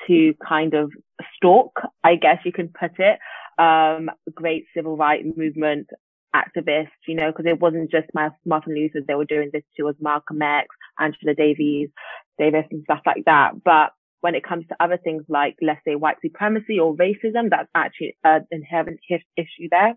to 0.07 0.33
kind 0.47 0.73
of 0.75 0.91
stalk, 1.35 1.81
I 2.03 2.15
guess 2.15 2.39
you 2.45 2.51
can 2.51 2.69
put 2.69 2.91
it, 2.99 3.19
um, 3.57 4.11
great 4.33 4.65
civil 4.75 4.95
rights 4.95 5.27
movement 5.35 5.87
activists, 6.35 6.89
you 7.07 7.15
know, 7.15 7.31
because 7.31 7.45
it 7.47 7.59
wasn't 7.59 7.89
just 7.89 8.07
Martin 8.13 8.75
Luther, 8.75 8.99
they 9.07 9.15
were 9.15 9.25
doing 9.25 9.49
this 9.51 9.63
too, 9.75 9.87
as 9.87 9.95
Malcolm 9.99 10.41
X, 10.41 10.67
Angela 10.99 11.33
Davis, 11.33 11.89
Davis 12.37 12.65
and 12.69 12.83
stuff 12.83 13.01
like 13.05 13.25
that. 13.25 13.63
But 13.63 13.93
when 14.21 14.35
it 14.35 14.43
comes 14.43 14.67
to 14.67 14.75
other 14.79 14.97
things 14.97 15.23
like, 15.29 15.55
let's 15.61 15.81
say, 15.85 15.95
white 15.95 16.17
supremacy 16.21 16.79
or 16.79 16.95
racism, 16.95 17.49
that's 17.49 17.69
actually 17.73 18.17
an 18.23 18.45
inherent 18.51 18.99
issue 19.09 19.69
there 19.71 19.95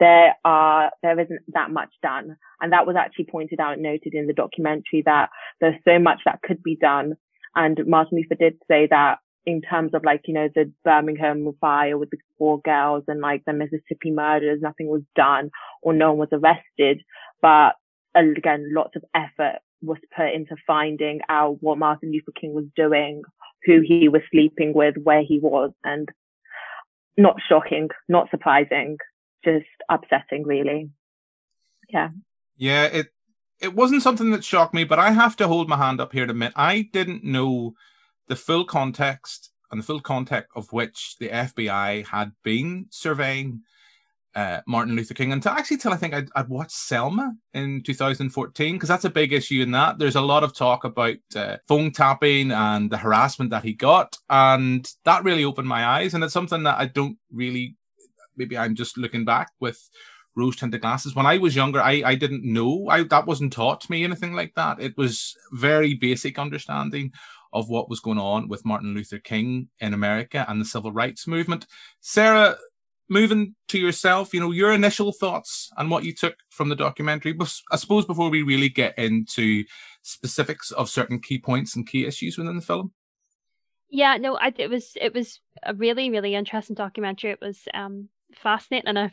there 0.00 0.36
are 0.44 0.90
there 1.02 1.18
isn't 1.18 1.40
that 1.48 1.70
much 1.70 1.90
done. 2.02 2.36
And 2.60 2.72
that 2.72 2.86
was 2.86 2.96
actually 2.96 3.26
pointed 3.26 3.60
out 3.60 3.78
noted 3.78 4.14
in 4.14 4.26
the 4.26 4.32
documentary 4.32 5.02
that 5.04 5.30
there's 5.60 5.80
so 5.86 5.98
much 5.98 6.20
that 6.24 6.42
could 6.42 6.62
be 6.62 6.76
done. 6.76 7.14
And 7.54 7.78
martin 7.86 8.18
luther 8.18 8.34
did 8.34 8.58
say 8.68 8.86
that 8.90 9.18
in 9.46 9.62
terms 9.62 9.92
of 9.94 10.04
like, 10.04 10.22
you 10.26 10.34
know, 10.34 10.48
the 10.54 10.70
Birmingham 10.84 11.50
fire 11.60 11.96
with 11.96 12.10
the 12.10 12.18
four 12.36 12.60
girls 12.60 13.04
and 13.08 13.20
like 13.20 13.42
the 13.46 13.52
Mississippi 13.52 14.10
murders, 14.10 14.60
nothing 14.60 14.88
was 14.88 15.02
done 15.16 15.50
or 15.80 15.94
no 15.94 16.12
one 16.12 16.18
was 16.18 16.28
arrested. 16.32 17.02
But 17.40 17.70
again, 18.14 18.70
lots 18.74 18.94
of 18.96 19.04
effort 19.14 19.60
was 19.80 19.98
put 20.14 20.34
into 20.34 20.56
finding 20.66 21.20
out 21.28 21.58
what 21.60 21.78
Martin 21.78 22.12
Luther 22.12 22.32
King 22.38 22.52
was 22.52 22.66
doing, 22.76 23.22
who 23.64 23.80
he 23.80 24.08
was 24.08 24.22
sleeping 24.30 24.74
with, 24.74 24.96
where 25.02 25.22
he 25.22 25.38
was, 25.38 25.70
and 25.82 26.08
not 27.16 27.36
shocking, 27.48 27.88
not 28.08 28.30
surprising, 28.30 28.98
just 29.44 29.66
upsetting, 29.88 30.44
really. 30.44 30.90
Yeah. 31.88 32.10
Yeah, 32.56 32.84
it 32.84 33.08
it 33.60 33.74
wasn't 33.74 34.02
something 34.02 34.30
that 34.30 34.44
shocked 34.44 34.74
me, 34.74 34.84
but 34.84 34.98
I 34.98 35.10
have 35.10 35.36
to 35.36 35.48
hold 35.48 35.68
my 35.68 35.76
hand 35.76 36.00
up 36.00 36.12
here 36.12 36.26
to 36.26 36.30
admit 36.30 36.52
I 36.54 36.88
didn't 36.92 37.24
know 37.24 37.74
the 38.28 38.36
full 38.36 38.64
context 38.64 39.50
and 39.70 39.80
the 39.80 39.84
full 39.84 40.00
context 40.00 40.50
of 40.54 40.72
which 40.72 41.16
the 41.18 41.28
FBI 41.28 42.06
had 42.06 42.32
been 42.42 42.86
surveying 42.90 43.62
uh, 44.34 44.60
Martin 44.66 44.94
Luther 44.94 45.14
King 45.14 45.32
until 45.32 45.52
actually 45.52 45.78
till 45.78 45.92
I 45.92 45.96
think 45.96 46.14
I'd, 46.14 46.28
I'd 46.36 46.48
watched 46.48 46.72
Selma 46.72 47.34
in 47.54 47.82
2014 47.82 48.74
because 48.74 48.88
that's 48.88 49.04
a 49.04 49.10
big 49.10 49.32
issue 49.32 49.62
in 49.62 49.72
that. 49.72 49.98
There's 49.98 50.14
a 50.16 50.20
lot 50.20 50.44
of 50.44 50.54
talk 50.54 50.84
about 50.84 51.16
uh, 51.34 51.56
phone 51.66 51.90
tapping 51.90 52.52
and 52.52 52.90
the 52.90 52.98
harassment 52.98 53.50
that 53.50 53.64
he 53.64 53.72
got, 53.72 54.16
and 54.30 54.88
that 55.04 55.24
really 55.24 55.44
opened 55.44 55.68
my 55.68 55.84
eyes. 55.84 56.14
And 56.14 56.22
it's 56.22 56.32
something 56.32 56.62
that 56.64 56.78
I 56.78 56.86
don't 56.86 57.18
really. 57.32 57.74
Maybe 58.38 58.56
I'm 58.56 58.74
just 58.74 58.96
looking 58.96 59.24
back 59.24 59.50
with 59.60 59.78
rose 60.36 60.56
tinted 60.56 60.80
glasses. 60.80 61.14
When 61.14 61.26
I 61.26 61.38
was 61.38 61.56
younger, 61.56 61.80
I, 61.80 62.02
I 62.04 62.14
didn't 62.14 62.44
know. 62.44 62.88
I 62.88 63.02
that 63.04 63.26
wasn't 63.26 63.52
taught 63.52 63.80
to 63.82 63.90
me 63.90 64.04
anything 64.04 64.32
like 64.32 64.54
that. 64.54 64.80
It 64.80 64.96
was 64.96 65.34
very 65.52 65.94
basic 65.94 66.38
understanding 66.38 67.12
of 67.52 67.68
what 67.68 67.88
was 67.88 68.00
going 68.00 68.18
on 68.18 68.48
with 68.48 68.64
Martin 68.64 68.94
Luther 68.94 69.18
King 69.18 69.68
in 69.80 69.94
America 69.94 70.44
and 70.48 70.60
the 70.60 70.64
civil 70.64 70.92
rights 70.92 71.26
movement. 71.26 71.66
Sarah, 72.00 72.56
moving 73.08 73.54
to 73.68 73.78
yourself, 73.78 74.34
you 74.34 74.40
know, 74.40 74.50
your 74.50 74.72
initial 74.72 75.12
thoughts 75.12 75.70
and 75.76 75.90
what 75.90 76.04
you 76.04 76.14
took 76.14 76.36
from 76.50 76.68
the 76.68 76.76
documentary. 76.76 77.36
I 77.72 77.76
suppose 77.76 78.04
before 78.04 78.30
we 78.30 78.42
really 78.42 78.68
get 78.68 78.98
into 78.98 79.64
specifics 80.02 80.70
of 80.70 80.90
certain 80.90 81.20
key 81.20 81.38
points 81.38 81.74
and 81.74 81.86
key 81.86 82.06
issues 82.06 82.38
within 82.38 82.56
the 82.56 82.62
film. 82.62 82.92
Yeah, 83.90 84.18
no, 84.18 84.36
I, 84.36 84.52
it 84.58 84.68
was 84.68 84.92
it 85.00 85.14
was 85.14 85.40
a 85.62 85.74
really 85.74 86.10
really 86.10 86.34
interesting 86.34 86.76
documentary. 86.76 87.30
It 87.30 87.40
was 87.40 87.60
um, 87.72 88.10
fascinating 88.42 88.88
in 88.88 88.96
a 88.96 89.12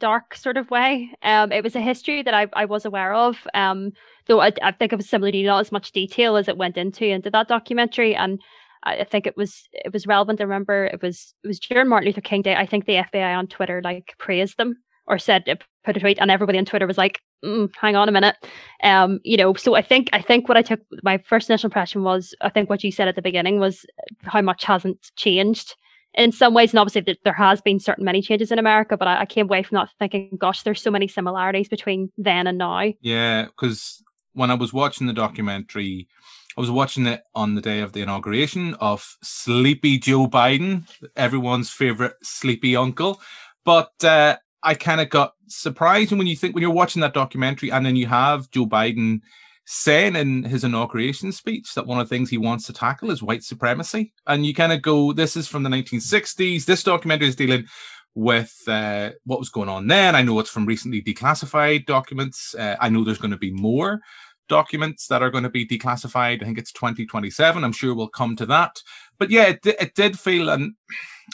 dark 0.00 0.34
sort 0.34 0.56
of 0.56 0.70
way. 0.70 1.10
Um, 1.22 1.52
it 1.52 1.62
was 1.62 1.76
a 1.76 1.80
history 1.80 2.22
that 2.22 2.34
I, 2.34 2.46
I 2.52 2.64
was 2.64 2.84
aware 2.84 3.14
of. 3.14 3.36
Um, 3.54 3.92
though 4.26 4.40
I, 4.40 4.52
I 4.62 4.72
think 4.72 4.92
it 4.92 4.96
was 4.96 5.08
similarly 5.08 5.42
not 5.42 5.60
as 5.60 5.72
much 5.72 5.92
detail 5.92 6.36
as 6.36 6.48
it 6.48 6.56
went 6.56 6.76
into 6.76 7.06
into 7.06 7.30
that 7.30 7.48
documentary, 7.48 8.14
and 8.14 8.40
I 8.82 9.04
think 9.04 9.26
it 9.26 9.36
was 9.36 9.68
it 9.72 9.92
was 9.92 10.06
relevant. 10.06 10.40
I 10.40 10.44
remember 10.44 10.86
it 10.86 11.02
was 11.02 11.34
it 11.42 11.48
was 11.48 11.58
during 11.60 11.88
Martin 11.88 12.06
Luther 12.06 12.20
King 12.20 12.42
Day. 12.42 12.54
I 12.54 12.66
think 12.66 12.86
the 12.86 12.94
FBI 12.94 13.36
on 13.36 13.46
Twitter 13.46 13.80
like 13.82 14.14
praised 14.18 14.56
them 14.58 14.76
or 15.06 15.18
said 15.18 15.44
put 15.84 15.96
a 15.96 16.00
tweet, 16.00 16.18
and 16.20 16.30
everybody 16.30 16.58
on 16.58 16.64
Twitter 16.64 16.86
was 16.86 16.98
like, 16.98 17.20
mm, 17.44 17.70
"Hang 17.80 17.96
on 17.96 18.08
a 18.08 18.12
minute," 18.12 18.36
um, 18.82 19.20
you 19.24 19.36
know. 19.36 19.54
So 19.54 19.74
I 19.74 19.82
think 19.82 20.08
I 20.12 20.22
think 20.22 20.48
what 20.48 20.56
I 20.56 20.62
took 20.62 20.80
my 21.02 21.18
first 21.18 21.50
initial 21.50 21.68
impression 21.68 22.02
was 22.02 22.34
I 22.40 22.48
think 22.48 22.70
what 22.70 22.84
you 22.84 22.92
said 22.92 23.08
at 23.08 23.16
the 23.16 23.22
beginning 23.22 23.60
was 23.60 23.84
how 24.22 24.40
much 24.40 24.64
hasn't 24.64 25.10
changed 25.16 25.74
in 26.14 26.32
some 26.32 26.54
ways, 26.54 26.72
and 26.72 26.78
obviously 26.78 27.18
there 27.24 27.32
has 27.32 27.60
been 27.60 27.78
certain 27.78 28.04
many 28.04 28.22
changes 28.22 28.50
in 28.50 28.58
America, 28.58 28.96
but 28.96 29.08
I, 29.08 29.22
I 29.22 29.26
came 29.26 29.46
away 29.46 29.62
from 29.62 29.76
that 29.76 29.90
thinking, 29.98 30.36
"Gosh, 30.38 30.62
there's 30.62 30.82
so 30.82 30.90
many 30.90 31.08
similarities 31.08 31.68
between 31.68 32.10
then 32.16 32.46
and 32.46 32.58
now." 32.58 32.92
Yeah, 33.00 33.46
because 33.46 34.02
when 34.32 34.50
I 34.50 34.54
was 34.54 34.72
watching 34.72 35.06
the 35.06 35.12
documentary 35.12 36.08
I 36.56 36.60
was 36.60 36.70
watching 36.70 37.06
it 37.06 37.22
on 37.34 37.54
the 37.54 37.60
day 37.60 37.80
of 37.80 37.92
the 37.92 38.00
inauguration 38.00 38.74
of 38.80 39.18
Sleepy 39.22 39.98
Joe 39.98 40.26
Biden, 40.26 40.88
everyone's 41.14 41.68
favorite 41.68 42.14
sleepy 42.22 42.74
uncle. 42.74 43.20
But 43.66 43.92
uh, 44.02 44.36
I 44.62 44.74
kind 44.74 45.02
of 45.02 45.10
got 45.10 45.34
surprised 45.48 46.12
when 46.12 46.26
you 46.26 46.34
think 46.34 46.54
when 46.54 46.62
you're 46.62 46.70
watching 46.70 47.02
that 47.02 47.12
documentary 47.12 47.70
and 47.70 47.84
then 47.84 47.94
you 47.94 48.06
have 48.06 48.50
Joe 48.50 48.64
Biden 48.64 49.20
saying 49.66 50.14
in 50.14 50.44
his 50.44 50.64
inauguration 50.64 51.32
speech 51.32 51.74
that 51.74 51.86
one 51.86 51.98
of 51.98 52.08
the 52.08 52.14
things 52.14 52.30
he 52.30 52.38
wants 52.38 52.66
to 52.66 52.72
tackle 52.72 53.10
is 53.10 53.22
white 53.22 53.42
supremacy. 53.42 54.12
And 54.26 54.46
you 54.46 54.54
kind 54.54 54.72
of 54.72 54.80
go, 54.80 55.12
this 55.12 55.36
is 55.36 55.48
from 55.48 55.64
the 55.64 55.70
1960s. 55.70 56.64
This 56.64 56.84
documentary 56.84 57.28
is 57.28 57.36
dealing 57.36 57.66
with 58.14 58.56
uh, 58.68 59.10
what 59.24 59.40
was 59.40 59.50
going 59.50 59.68
on 59.68 59.88
then. 59.88 60.14
I 60.14 60.22
know 60.22 60.38
it's 60.38 60.50
from 60.50 60.66
recently 60.66 61.02
declassified 61.02 61.84
documents. 61.84 62.54
Uh, 62.54 62.76
I 62.80 62.88
know 62.88 63.04
there's 63.04 63.18
going 63.18 63.32
to 63.32 63.36
be 63.36 63.50
more 63.50 64.00
documents 64.48 65.08
that 65.08 65.22
are 65.22 65.30
going 65.30 65.44
to 65.44 65.50
be 65.50 65.66
declassified. 65.66 66.42
I 66.42 66.44
think 66.44 66.58
it's 66.58 66.72
2027. 66.72 67.64
I'm 67.64 67.72
sure 67.72 67.94
we'll 67.94 68.08
come 68.08 68.36
to 68.36 68.46
that. 68.46 68.80
But 69.18 69.30
yeah, 69.30 69.48
it, 69.48 69.58
it 69.64 69.94
did 69.96 70.18
feel, 70.18 70.48
and 70.48 70.74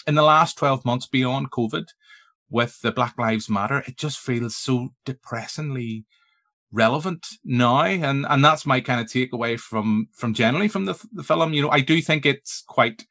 in 0.07 0.15
the 0.15 0.23
last 0.23 0.57
12 0.57 0.87
months 0.87 1.07
beyond 1.07 1.51
COVID, 1.51 1.85
with 2.49 2.81
the 2.83 2.93
Black 2.93 3.15
Lives 3.19 3.49
Matter, 3.49 3.83
it 3.87 3.97
just 3.97 4.19
feels 4.19 4.57
so 4.57 4.91
depressingly 5.07 6.05
relevant 6.73 7.27
now, 7.45 7.83
and 7.83 8.27
and 8.29 8.45
that's 8.45 8.67
my 8.67 8.81
kind 8.81 9.01
of 9.01 9.07
takeaway 9.07 9.59
from 9.59 10.09
from 10.13 10.35
generally 10.35 10.69
from 10.69 10.87
the 10.87 10.95
the 11.13 11.23
film. 11.23 11.53
You 11.53 11.63
know, 11.63 11.71
I 11.71 11.81
do 11.81 12.01
think 12.01 12.27
it's 12.27 12.63
quite. 12.67 13.07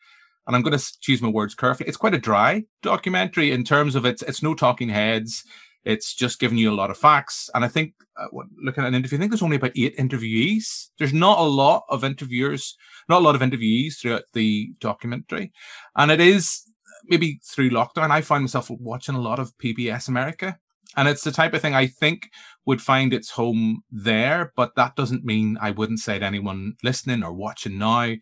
And 0.47 0.55
I'm 0.55 0.63
going 0.63 0.77
to 0.77 0.99
choose 1.01 1.21
my 1.21 1.29
words 1.29 1.53
carefully. 1.53 1.87
It's 1.87 1.97
quite 1.97 2.15
a 2.15 2.19
dry 2.19 2.63
documentary 2.81 3.51
in 3.51 3.63
terms 3.63 3.93
of 3.93 4.05
it's 4.05 4.23
it's 4.23 4.41
no 4.41 4.55
talking 4.55 4.89
heads. 4.89 5.43
It's 5.83 6.15
just 6.15 6.39
giving 6.39 6.57
you 6.57 6.71
a 6.71 6.75
lot 6.75 6.89
of 6.89 6.97
facts. 6.97 7.49
And 7.53 7.63
I 7.63 7.67
think, 7.67 7.93
uh, 8.17 8.27
looking 8.61 8.83
at 8.83 8.87
an 8.87 8.95
interview, 8.95 9.17
I 9.17 9.19
think 9.19 9.31
there's 9.31 9.43
only 9.43 9.55
about 9.55 9.77
eight 9.77 9.97
interviewees. 9.97 10.89
There's 10.97 11.13
not 11.13 11.39
a 11.39 11.43
lot 11.43 11.83
of 11.89 12.03
interviewers, 12.03 12.75
not 13.07 13.21
a 13.21 13.23
lot 13.23 13.35
of 13.35 13.41
interviewees 13.41 13.99
throughout 13.99 14.23
the 14.33 14.73
documentary. 14.79 15.51
And 15.95 16.11
it 16.11 16.19
is 16.19 16.63
maybe 17.05 17.39
through 17.43 17.71
lockdown, 17.71 18.11
I 18.11 18.21
find 18.21 18.43
myself 18.43 18.69
watching 18.69 19.15
a 19.15 19.21
lot 19.21 19.39
of 19.39 19.57
PBS 19.57 20.07
America. 20.07 20.57
And 20.97 21.07
it's 21.07 21.23
the 21.23 21.31
type 21.31 21.53
of 21.53 21.61
thing 21.61 21.73
I 21.73 21.87
think 21.87 22.29
would 22.65 22.81
find 22.81 23.13
its 23.13 23.29
home 23.29 23.83
there, 23.91 24.53
but 24.55 24.75
that 24.75 24.95
doesn't 24.95 25.25
mean 25.25 25.57
I 25.61 25.71
wouldn't 25.71 25.99
say 25.99 26.19
to 26.19 26.25
anyone 26.25 26.75
listening 26.83 27.23
or 27.23 27.33
watching 27.33 27.77
now 27.77 28.13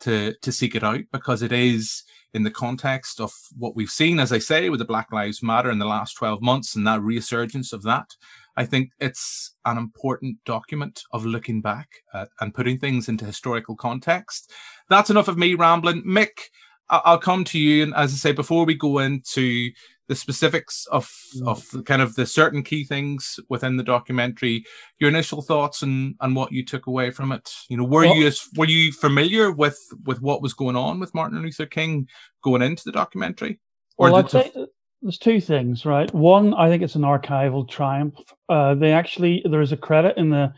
to 0.00 0.34
to 0.42 0.52
seek 0.52 0.74
it 0.74 0.84
out 0.84 1.00
because 1.12 1.42
it 1.42 1.52
is 1.52 2.04
in 2.34 2.42
the 2.42 2.50
context 2.50 3.20
of 3.20 3.32
what 3.58 3.76
we've 3.76 3.90
seen, 3.90 4.18
as 4.18 4.32
I 4.32 4.38
say, 4.38 4.70
with 4.70 4.78
the 4.78 4.86
Black 4.86 5.12
Lives 5.12 5.42
Matter 5.42 5.70
in 5.70 5.78
the 5.78 5.84
last 5.84 6.14
12 6.14 6.40
months 6.40 6.74
and 6.74 6.86
that 6.86 7.02
resurgence 7.02 7.72
of 7.72 7.82
that. 7.82 8.16
I 8.56 8.64
think 8.64 8.90
it's 9.00 9.54
an 9.64 9.78
important 9.78 10.38
document 10.44 11.02
of 11.12 11.26
looking 11.26 11.60
back 11.60 11.88
at, 12.14 12.28
and 12.40 12.54
putting 12.54 12.78
things 12.78 13.08
into 13.08 13.24
historical 13.24 13.76
context. 13.76 14.50
That's 14.88 15.10
enough 15.10 15.28
of 15.28 15.38
me 15.38 15.54
rambling. 15.54 16.02
Mick, 16.04 16.50
I'll 16.88 17.18
come 17.18 17.44
to 17.44 17.58
you. 17.58 17.82
And 17.82 17.94
as 17.94 18.12
I 18.12 18.16
say, 18.16 18.32
before 18.32 18.64
we 18.64 18.74
go 18.74 18.98
into 18.98 19.70
the 20.12 20.16
specifics 20.16 20.86
of 20.92 21.10
mm. 21.34 21.48
of 21.48 21.84
kind 21.86 22.02
of 22.02 22.14
the 22.16 22.26
certain 22.26 22.62
key 22.62 22.84
things 22.84 23.40
within 23.48 23.78
the 23.78 23.82
documentary, 23.82 24.62
your 24.98 25.08
initial 25.08 25.40
thoughts 25.40 25.80
and 25.80 26.14
and 26.20 26.36
what 26.36 26.52
you 26.52 26.62
took 26.62 26.86
away 26.86 27.10
from 27.10 27.32
it. 27.32 27.50
You 27.70 27.78
know, 27.78 27.84
were 27.84 28.02
well, 28.02 28.14
you 28.14 28.30
were 28.56 28.66
you 28.66 28.92
familiar 28.92 29.50
with 29.50 29.78
with 30.04 30.20
what 30.20 30.42
was 30.42 30.52
going 30.52 30.76
on 30.76 31.00
with 31.00 31.14
Martin 31.14 31.40
Luther 31.40 31.64
King 31.64 32.08
going 32.42 32.60
into 32.60 32.82
the 32.84 32.92
documentary? 32.92 33.58
Or 33.96 34.10
well, 34.10 34.16
I'd 34.16 34.30
say 34.30 34.52
there's 35.00 35.16
two 35.16 35.40
things, 35.40 35.86
right? 35.86 36.12
One, 36.12 36.52
I 36.52 36.68
think 36.68 36.82
it's 36.82 36.94
an 36.94 37.02
archival 37.02 37.66
triumph. 37.66 38.16
Uh, 38.50 38.74
they 38.74 38.92
actually 38.92 39.42
there 39.50 39.62
is 39.62 39.72
a 39.72 39.78
credit 39.78 40.18
in 40.18 40.28
the 40.28 40.52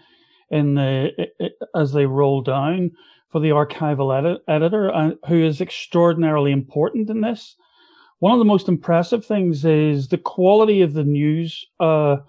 in 0.50 0.74
the 0.74 1.12
it, 1.16 1.36
it, 1.38 1.52
as 1.76 1.92
they 1.92 2.06
roll 2.06 2.42
down 2.42 2.90
for 3.30 3.40
the 3.40 3.50
archival 3.50 4.16
edit, 4.18 4.42
editor, 4.48 4.92
uh, 4.92 5.12
who 5.28 5.44
is 5.44 5.60
extraordinarily 5.60 6.50
important 6.50 7.08
in 7.08 7.20
this. 7.20 7.54
One 8.24 8.32
of 8.32 8.38
the 8.38 8.46
most 8.46 8.68
impressive 8.68 9.22
things 9.26 9.66
is 9.66 10.08
the 10.08 10.16
quality 10.16 10.80
of 10.80 10.94
the 10.94 11.04
news, 11.04 11.62
because 11.78 12.22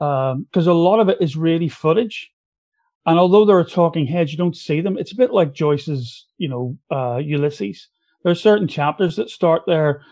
uh, 0.00 0.04
um, 0.04 0.46
a 0.54 0.72
lot 0.72 1.00
of 1.00 1.08
it 1.08 1.18
is 1.20 1.36
really 1.36 1.68
footage. 1.68 2.30
And 3.06 3.18
although 3.18 3.44
there 3.44 3.58
are 3.58 3.64
talking 3.64 4.06
heads, 4.06 4.30
you 4.30 4.38
don't 4.38 4.56
see 4.56 4.80
them. 4.80 4.96
It's 4.96 5.10
a 5.10 5.16
bit 5.16 5.32
like 5.32 5.52
Joyce's, 5.52 6.26
you 6.38 6.48
know, 6.48 6.78
uh, 6.92 7.16
Ulysses. 7.16 7.88
There 8.22 8.30
are 8.30 8.36
certain 8.36 8.68
chapters 8.68 9.16
that 9.16 9.28
start 9.28 9.62
there, 9.66 10.02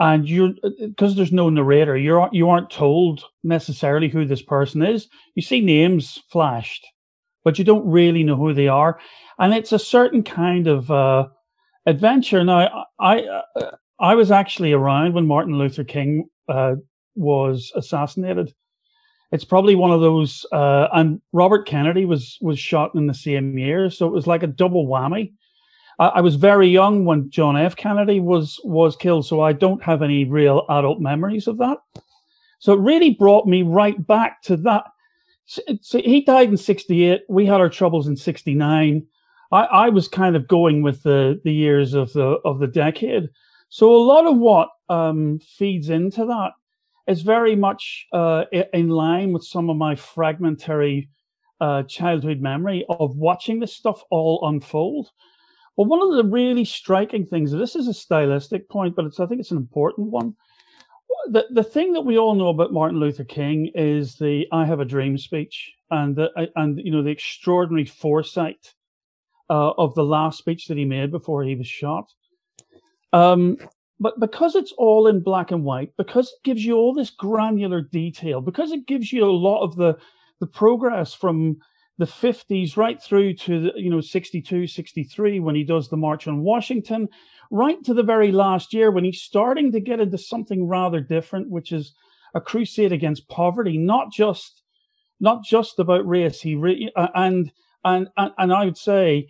and 0.00 0.26
you're 0.26 0.54
because 0.80 1.16
there's 1.16 1.32
no 1.32 1.50
narrator. 1.50 1.98
You're 1.98 2.30
you 2.32 2.48
aren't 2.48 2.70
told 2.70 3.24
necessarily 3.44 4.08
who 4.08 4.24
this 4.24 4.40
person 4.40 4.80
is. 4.80 5.06
You 5.34 5.42
see 5.42 5.60
names 5.60 6.18
flashed, 6.30 6.86
but 7.44 7.58
you 7.58 7.66
don't 7.66 7.86
really 7.86 8.22
know 8.22 8.36
who 8.36 8.54
they 8.54 8.68
are 8.68 8.98
and 9.38 9.52
it's 9.52 9.72
a 9.72 9.78
certain 9.78 10.22
kind 10.22 10.66
of 10.66 10.90
uh, 10.90 11.28
adventure. 11.84 12.42
Now, 12.42 12.86
I 12.98 13.20
uh, 13.56 13.72
I 14.02 14.16
was 14.16 14.32
actually 14.32 14.72
around 14.72 15.14
when 15.14 15.28
Martin 15.28 15.56
Luther 15.56 15.84
King 15.84 16.28
uh, 16.48 16.74
was 17.14 17.72
assassinated. 17.76 18.52
It's 19.30 19.44
probably 19.44 19.76
one 19.76 19.92
of 19.92 20.00
those, 20.00 20.44
uh, 20.52 20.88
and 20.92 21.22
Robert 21.32 21.66
Kennedy 21.66 22.04
was 22.04 22.36
was 22.42 22.58
shot 22.58 22.94
in 22.94 23.06
the 23.06 23.14
same 23.14 23.56
year, 23.56 23.88
so 23.88 24.06
it 24.06 24.12
was 24.12 24.26
like 24.26 24.42
a 24.42 24.48
double 24.48 24.86
whammy. 24.86 25.32
I, 25.98 26.06
I 26.06 26.20
was 26.20 26.34
very 26.34 26.68
young 26.68 27.04
when 27.04 27.30
John 27.30 27.56
F. 27.56 27.76
Kennedy 27.76 28.18
was 28.18 28.60
was 28.64 28.96
killed, 28.96 29.24
so 29.24 29.40
I 29.40 29.52
don't 29.52 29.82
have 29.82 30.02
any 30.02 30.24
real 30.24 30.66
adult 30.68 31.00
memories 31.00 31.46
of 31.46 31.56
that. 31.58 31.78
So 32.58 32.72
it 32.74 32.80
really 32.80 33.10
brought 33.10 33.46
me 33.46 33.62
right 33.62 34.04
back 34.06 34.42
to 34.42 34.56
that. 34.58 34.84
So 35.46 35.98
he 35.98 36.22
died 36.22 36.48
in 36.48 36.56
68. 36.56 37.22
We 37.28 37.46
had 37.46 37.60
our 37.60 37.68
troubles 37.68 38.06
in 38.06 38.16
69. 38.16 39.06
I, 39.50 39.62
I 39.64 39.88
was 39.88 40.08
kind 40.08 40.36
of 40.36 40.48
going 40.48 40.82
with 40.82 41.04
the 41.04 41.40
the 41.44 41.52
years 41.52 41.94
of 41.94 42.12
the 42.12 42.40
of 42.44 42.58
the 42.58 42.66
decade. 42.66 43.28
So 43.74 43.90
a 43.90 44.04
lot 44.04 44.26
of 44.26 44.36
what 44.36 44.68
um, 44.90 45.38
feeds 45.38 45.88
into 45.88 46.26
that 46.26 46.50
is 47.10 47.22
very 47.22 47.56
much 47.56 48.06
uh, 48.12 48.44
in 48.74 48.90
line 48.90 49.32
with 49.32 49.44
some 49.44 49.70
of 49.70 49.78
my 49.78 49.94
fragmentary 49.94 51.08
uh, 51.58 51.84
childhood 51.84 52.42
memory 52.42 52.84
of 52.90 53.16
watching 53.16 53.60
this 53.60 53.74
stuff 53.74 54.02
all 54.10 54.46
unfold. 54.46 55.08
But 55.74 55.84
one 55.84 56.02
of 56.02 56.14
the 56.14 56.30
really 56.30 56.66
striking 56.66 57.24
things, 57.24 57.50
this 57.50 57.74
is 57.74 57.88
a 57.88 57.94
stylistic 57.94 58.68
point, 58.68 58.94
but 58.94 59.06
I 59.18 59.24
think 59.24 59.40
it's 59.40 59.52
an 59.52 59.56
important 59.56 60.10
one. 60.10 60.34
The 61.30 61.46
the 61.50 61.64
thing 61.64 61.94
that 61.94 62.02
we 62.02 62.18
all 62.18 62.34
know 62.34 62.48
about 62.48 62.74
Martin 62.74 63.00
Luther 63.00 63.24
King 63.24 63.70
is 63.74 64.16
the 64.16 64.46
"I 64.52 64.66
Have 64.66 64.80
a 64.80 64.84
Dream" 64.84 65.16
speech, 65.16 65.72
and 65.90 66.14
the, 66.14 66.28
and 66.56 66.78
you 66.78 66.92
know 66.92 67.02
the 67.02 67.08
extraordinary 67.08 67.86
foresight 67.86 68.74
uh, 69.48 69.70
of 69.78 69.94
the 69.94 70.04
last 70.04 70.36
speech 70.36 70.66
that 70.66 70.76
he 70.76 70.84
made 70.84 71.10
before 71.10 71.42
he 71.42 71.54
was 71.54 71.66
shot. 71.66 72.12
Um, 73.12 73.56
but 74.00 74.18
because 74.18 74.54
it's 74.54 74.72
all 74.78 75.06
in 75.06 75.22
black 75.22 75.50
and 75.50 75.64
white, 75.64 75.90
because 75.96 76.28
it 76.28 76.44
gives 76.44 76.64
you 76.64 76.74
all 76.74 76.94
this 76.94 77.10
granular 77.10 77.82
detail, 77.82 78.40
because 78.40 78.72
it 78.72 78.86
gives 78.86 79.12
you 79.12 79.24
a 79.24 79.30
lot 79.30 79.62
of 79.62 79.76
the 79.76 79.96
the 80.40 80.46
progress 80.46 81.14
from 81.14 81.56
the 81.98 82.04
50s 82.04 82.76
right 82.76 83.00
through 83.00 83.34
to 83.34 83.60
the, 83.60 83.72
you 83.76 83.88
know 83.88 84.00
62 84.00 84.66
63 84.66 85.38
when 85.38 85.54
he 85.54 85.62
does 85.62 85.88
the 85.88 85.96
march 85.96 86.26
on 86.26 86.42
washington 86.42 87.06
right 87.52 87.76
to 87.84 87.94
the 87.94 88.02
very 88.02 88.32
last 88.32 88.74
year 88.74 88.90
when 88.90 89.04
he's 89.04 89.22
starting 89.22 89.70
to 89.70 89.78
get 89.78 90.00
into 90.00 90.18
something 90.18 90.66
rather 90.66 91.00
different 91.00 91.48
which 91.50 91.70
is 91.70 91.94
a 92.34 92.40
crusade 92.40 92.90
against 92.90 93.28
poverty 93.28 93.78
not 93.78 94.10
just 94.10 94.62
not 95.22 95.44
just 95.44 95.78
about 95.78 96.06
race. 96.06 96.42
He 96.42 96.56
re- 96.56 96.92
uh, 96.94 97.08
and 97.14 97.50
and 97.84 98.08
and, 98.18 98.32
and 98.36 98.52
i 98.52 98.64
would 98.66 98.76
say 98.76 99.28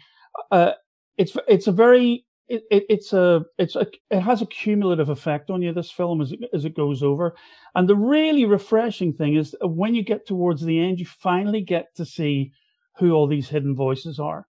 uh, 0.50 0.72
it's 1.16 1.36
it's 1.46 1.68
a 1.68 1.72
very 1.72 2.24
it, 2.48 2.64
it, 2.70 2.84
it's 2.88 3.12
a 3.12 3.44
it's 3.58 3.76
a 3.76 3.86
it 4.10 4.20
has 4.20 4.42
a 4.42 4.46
cumulative 4.46 5.08
effect 5.08 5.50
on 5.50 5.62
you 5.62 5.72
this 5.72 5.90
film 5.90 6.20
as 6.20 6.32
it, 6.32 6.40
as 6.52 6.64
it 6.64 6.76
goes 6.76 7.02
over. 7.02 7.34
And 7.74 7.88
the 7.88 7.96
really 7.96 8.44
refreshing 8.44 9.12
thing 9.12 9.36
is 9.36 9.54
when 9.62 9.94
you 9.94 10.02
get 10.02 10.26
towards 10.26 10.62
the 10.62 10.78
end 10.78 10.98
you 10.98 11.06
finally 11.06 11.62
get 11.62 11.94
to 11.96 12.04
see 12.04 12.52
who 12.98 13.12
all 13.12 13.26
these 13.26 13.48
hidden 13.48 13.74
voices 13.74 14.18
are. 14.18 14.46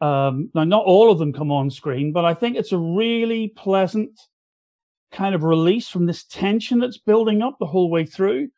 Um, 0.00 0.50
now 0.54 0.64
not 0.64 0.84
all 0.84 1.10
of 1.10 1.18
them 1.18 1.32
come 1.32 1.50
on 1.50 1.70
screen 1.70 2.12
but 2.12 2.24
i 2.24 2.32
think 2.32 2.56
it's 2.56 2.70
a 2.70 2.78
really 2.78 3.48
pleasant 3.56 4.12
kind 5.10 5.34
of 5.34 5.42
release 5.42 5.88
from 5.88 6.06
this 6.06 6.24
tension 6.24 6.78
that's 6.78 6.98
building 6.98 7.42
up 7.42 7.56
the 7.58 7.66
whole 7.66 7.90
way 7.90 8.04
through. 8.04 8.48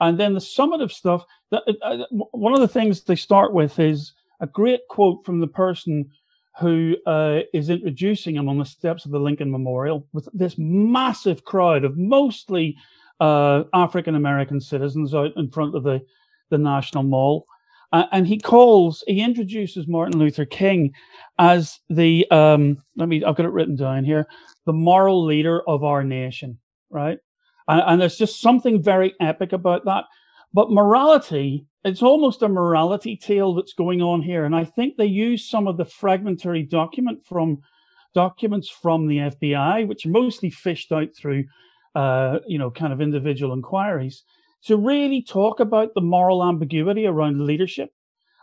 And 0.00 0.18
then 0.18 0.34
the 0.34 0.40
summative 0.40 0.90
stuff 0.90 1.24
that 1.50 1.62
uh, 1.82 1.86
uh 1.86 2.04
one 2.32 2.52
of 2.52 2.60
the 2.60 2.68
things 2.68 3.02
they 3.02 3.16
start 3.16 3.52
with 3.52 3.78
is 3.78 4.12
a 4.40 4.46
great 4.46 4.80
quote 4.88 5.24
from 5.24 5.40
the 5.40 5.46
person 5.46 6.10
who 6.60 6.96
uh, 7.06 7.40
is 7.52 7.70
introducing 7.70 8.36
him 8.36 8.48
on 8.48 8.58
the 8.58 8.64
steps 8.64 9.04
of 9.04 9.10
the 9.10 9.18
Lincoln 9.18 9.50
Memorial 9.50 10.06
with 10.12 10.28
this 10.32 10.54
massive 10.56 11.44
crowd 11.44 11.84
of 11.84 11.96
mostly 11.96 12.76
uh, 13.20 13.64
African 13.72 14.14
American 14.14 14.60
citizens 14.60 15.14
out 15.14 15.32
in 15.36 15.50
front 15.50 15.74
of 15.74 15.82
the, 15.82 16.00
the 16.50 16.58
National 16.58 17.02
Mall. 17.02 17.46
Uh, 17.92 18.06
and 18.12 18.26
he 18.26 18.38
calls, 18.38 19.04
he 19.06 19.20
introduces 19.20 19.86
Martin 19.86 20.18
Luther 20.18 20.44
King 20.44 20.92
as 21.38 21.78
the, 21.88 22.26
um, 22.30 22.82
let 22.96 23.08
me, 23.08 23.22
I've 23.24 23.36
got 23.36 23.46
it 23.46 23.52
written 23.52 23.76
down 23.76 24.04
here, 24.04 24.26
the 24.66 24.72
moral 24.72 25.24
leader 25.24 25.62
of 25.68 25.84
our 25.84 26.02
nation, 26.02 26.58
right? 26.90 27.18
And, 27.68 27.82
and 27.86 28.00
there's 28.00 28.16
just 28.16 28.40
something 28.40 28.82
very 28.82 29.14
epic 29.20 29.52
about 29.52 29.84
that. 29.84 30.04
But 30.52 30.72
morality 30.72 31.66
it's 31.84 32.02
almost 32.02 32.42
a 32.42 32.48
morality 32.48 33.16
tale 33.16 33.54
that's 33.54 33.74
going 33.74 34.00
on 34.00 34.22
here. 34.22 34.44
And 34.44 34.56
I 34.56 34.64
think 34.64 34.96
they 34.96 35.06
use 35.06 35.48
some 35.48 35.68
of 35.68 35.76
the 35.76 35.84
fragmentary 35.84 36.62
document 36.62 37.26
from 37.26 37.58
documents 38.14 38.70
from 38.70 39.06
the 39.06 39.18
FBI, 39.18 39.86
which 39.86 40.06
are 40.06 40.10
mostly 40.10 40.48
fished 40.48 40.92
out 40.92 41.08
through, 41.16 41.44
uh, 41.94 42.38
you 42.46 42.58
know, 42.58 42.70
kind 42.70 42.92
of 42.92 43.00
individual 43.00 43.52
inquiries, 43.52 44.24
to 44.64 44.76
really 44.78 45.22
talk 45.22 45.60
about 45.60 45.90
the 45.94 46.00
moral 46.00 46.42
ambiguity 46.42 47.06
around 47.06 47.44
leadership, 47.44 47.90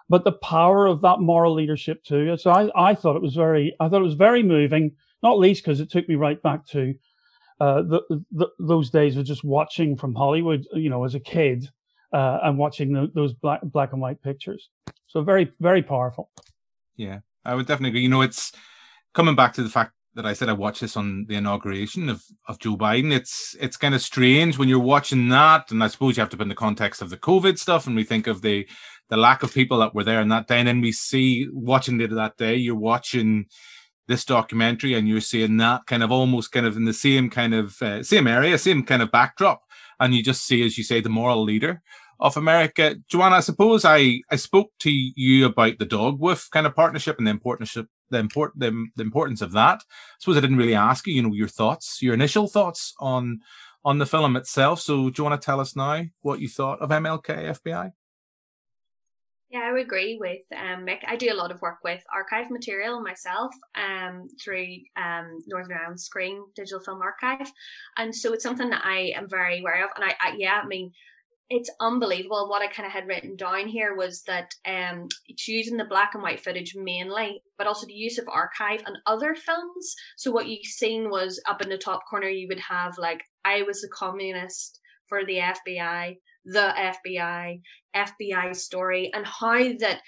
but 0.07 0.23
the 0.23 0.33
power 0.33 0.85
of 0.85 1.01
that 1.01 1.19
moral 1.19 1.55
leadership 1.55 2.03
too. 2.03 2.37
So 2.37 2.51
I, 2.51 2.91
I 2.91 2.93
thought 2.93 3.15
it 3.15 3.23
was 3.23 3.33
very, 3.33 3.75
I 3.79 3.89
thought 3.89 4.01
it 4.01 4.05
was 4.05 4.13
very 4.13 4.43
moving, 4.43 4.91
not 5.23 5.39
least 5.39 5.63
because 5.63 5.79
it 5.79 5.89
took 5.89 6.07
me 6.07 6.15
right 6.15 6.41
back 6.43 6.67
to 6.67 6.93
uh, 7.59 7.81
the, 7.81 8.23
the, 8.31 8.47
those 8.59 8.91
days 8.91 9.17
of 9.17 9.25
just 9.25 9.43
watching 9.43 9.95
from 9.95 10.13
Hollywood, 10.13 10.65
you 10.73 10.89
know, 10.89 11.05
as 11.05 11.15
a 11.15 11.19
kid 11.19 11.69
uh, 12.13 12.39
and 12.43 12.57
watching 12.57 12.93
the, 12.93 13.11
those 13.13 13.33
black 13.33 13.61
black 13.63 13.93
and 13.93 14.01
white 14.01 14.21
pictures. 14.21 14.69
So 15.07 15.21
very 15.23 15.51
very 15.59 15.83
powerful. 15.83 16.29
Yeah, 16.95 17.19
I 17.45 17.55
would 17.55 17.67
definitely 17.67 17.89
agree. 17.89 18.01
You 18.01 18.09
know, 18.09 18.21
it's 18.21 18.51
coming 19.13 19.35
back 19.35 19.53
to 19.53 19.63
the 19.63 19.69
fact 19.69 19.93
that 20.15 20.25
I 20.25 20.33
said 20.33 20.49
I 20.49 20.53
watched 20.53 20.81
this 20.81 20.97
on 20.97 21.25
the 21.27 21.35
inauguration 21.35 22.09
of, 22.09 22.23
of 22.47 22.59
Joe 22.59 22.75
Biden. 22.75 23.13
It's 23.13 23.55
it's 23.59 23.77
kind 23.77 23.95
of 23.95 24.01
strange 24.01 24.57
when 24.57 24.67
you're 24.67 24.79
watching 24.79 25.29
that, 25.29 25.71
and 25.71 25.83
I 25.83 25.87
suppose 25.87 26.17
you 26.17 26.21
have 26.21 26.29
to 26.29 26.37
put 26.37 26.43
in 26.43 26.49
the 26.49 26.55
context 26.55 27.01
of 27.01 27.09
the 27.09 27.17
COVID 27.17 27.57
stuff, 27.57 27.87
and 27.87 27.95
we 27.95 28.03
think 28.03 28.27
of 28.27 28.41
the 28.41 28.67
the 29.09 29.17
lack 29.17 29.43
of 29.43 29.53
people 29.53 29.79
that 29.79 29.93
were 29.93 30.03
there 30.03 30.19
on 30.19 30.29
that 30.29 30.47
day, 30.47 30.59
and 30.59 30.67
then 30.67 30.81
we 30.81 30.91
see 30.91 31.47
watching 31.51 31.99
it 32.01 32.11
that 32.11 32.37
day. 32.37 32.55
You're 32.55 32.75
watching 32.75 33.45
this 34.07 34.25
documentary, 34.25 34.93
and 34.95 35.07
you're 35.07 35.21
seeing 35.21 35.57
that 35.57 35.85
kind 35.85 36.03
of 36.03 36.11
almost 36.11 36.51
kind 36.51 36.65
of 36.65 36.75
in 36.75 36.85
the 36.85 36.93
same 36.93 37.29
kind 37.29 37.53
of 37.53 37.81
uh, 37.81 38.03
same 38.03 38.27
area, 38.27 38.57
same 38.57 38.83
kind 38.83 39.01
of 39.01 39.11
backdrop, 39.11 39.61
and 39.99 40.13
you 40.13 40.21
just 40.21 40.45
see, 40.45 40.65
as 40.65 40.77
you 40.77 40.83
say, 40.83 40.99
the 40.99 41.09
moral 41.09 41.43
leader 41.43 41.81
of 42.21 42.37
America. 42.37 42.95
Joanna, 43.09 43.37
I 43.37 43.39
suppose 43.39 43.83
I, 43.83 44.21
I 44.29 44.35
spoke 44.35 44.71
to 44.79 44.91
you 44.91 45.47
about 45.47 45.79
the 45.79 45.85
Dogwoof 45.85 46.49
kind 46.51 46.67
of 46.67 46.75
partnership 46.75 47.17
and 47.17 47.25
the 47.25 47.31
importance 47.31 47.75
the 48.11 48.17
import 48.19 48.51
the, 48.55 48.87
the 48.95 49.03
importance 49.03 49.41
of 49.41 49.53
that. 49.53 49.79
I 49.79 50.15
suppose 50.19 50.37
I 50.37 50.41
didn't 50.41 50.57
really 50.57 50.75
ask 50.75 51.07
you, 51.07 51.13
you 51.13 51.23
know, 51.23 51.33
your 51.33 51.47
thoughts, 51.47 52.01
your 52.01 52.13
initial 52.13 52.47
thoughts 52.47 52.93
on 52.99 53.39
on 53.83 53.97
the 53.97 54.05
film 54.05 54.35
itself. 54.35 54.79
So 54.79 55.09
do 55.09 55.21
you 55.21 55.23
want 55.27 55.41
to 55.41 55.45
tell 55.45 55.59
us 55.59 55.75
now 55.75 56.03
what 56.21 56.39
you 56.39 56.47
thought 56.47 56.79
of 56.81 56.89
MLK 56.89 57.57
FBI? 57.59 57.91
Yeah, 59.49 59.61
I 59.61 59.73
would 59.73 59.81
agree 59.81 60.17
with 60.17 60.39
um, 60.55 60.85
Mick. 60.85 60.99
I 61.05 61.17
do 61.17 61.29
a 61.29 61.35
lot 61.35 61.51
of 61.51 61.61
work 61.61 61.79
with 61.83 62.01
archive 62.13 62.49
material 62.49 63.01
myself 63.01 63.53
um, 63.75 64.29
through 64.41 64.77
um, 64.95 65.39
Northern 65.45 65.77
Ireland 65.77 65.99
Screen 65.99 66.45
Digital 66.55 66.79
Film 66.79 67.01
Archive. 67.01 67.51
And 67.97 68.15
so 68.15 68.31
it's 68.31 68.43
something 68.43 68.69
that 68.69 68.85
I 68.85 69.11
am 69.13 69.27
very 69.27 69.59
aware 69.59 69.83
of. 69.83 69.91
And 69.97 70.05
I, 70.05 70.15
I 70.21 70.35
yeah, 70.37 70.61
I 70.63 70.67
mean, 70.67 70.93
it's 71.51 71.69
unbelievable. 71.81 72.47
What 72.47 72.61
I 72.61 72.67
kind 72.67 72.87
of 72.87 72.93
had 72.93 73.07
written 73.07 73.35
down 73.35 73.67
here 73.67 73.93
was 73.93 74.23
that 74.23 74.53
um, 74.65 75.09
it's 75.27 75.49
using 75.49 75.75
the 75.75 75.83
black 75.83 76.11
and 76.13 76.23
white 76.23 76.41
footage 76.41 76.75
mainly, 76.75 77.43
but 77.57 77.67
also 77.67 77.85
the 77.85 77.93
use 77.93 78.17
of 78.17 78.29
archive 78.29 78.81
and 78.85 78.97
other 79.05 79.35
films. 79.35 79.95
So 80.15 80.31
what 80.31 80.47
you've 80.47 80.65
seen 80.65 81.09
was 81.09 81.41
up 81.49 81.61
in 81.61 81.67
the 81.67 81.77
top 81.77 82.03
corner, 82.09 82.29
you 82.29 82.47
would 82.47 82.61
have 82.61 82.97
like 82.97 83.23
I 83.43 83.63
was 83.63 83.83
a 83.83 83.89
communist 83.89 84.79
for 85.09 85.25
the 85.25 85.39
FBI, 85.39 86.17
the 86.45 86.73
FBI, 87.05 87.61
FBI 87.93 88.55
story, 88.55 89.11
and 89.13 89.25
how 89.25 89.57
that 89.79 89.99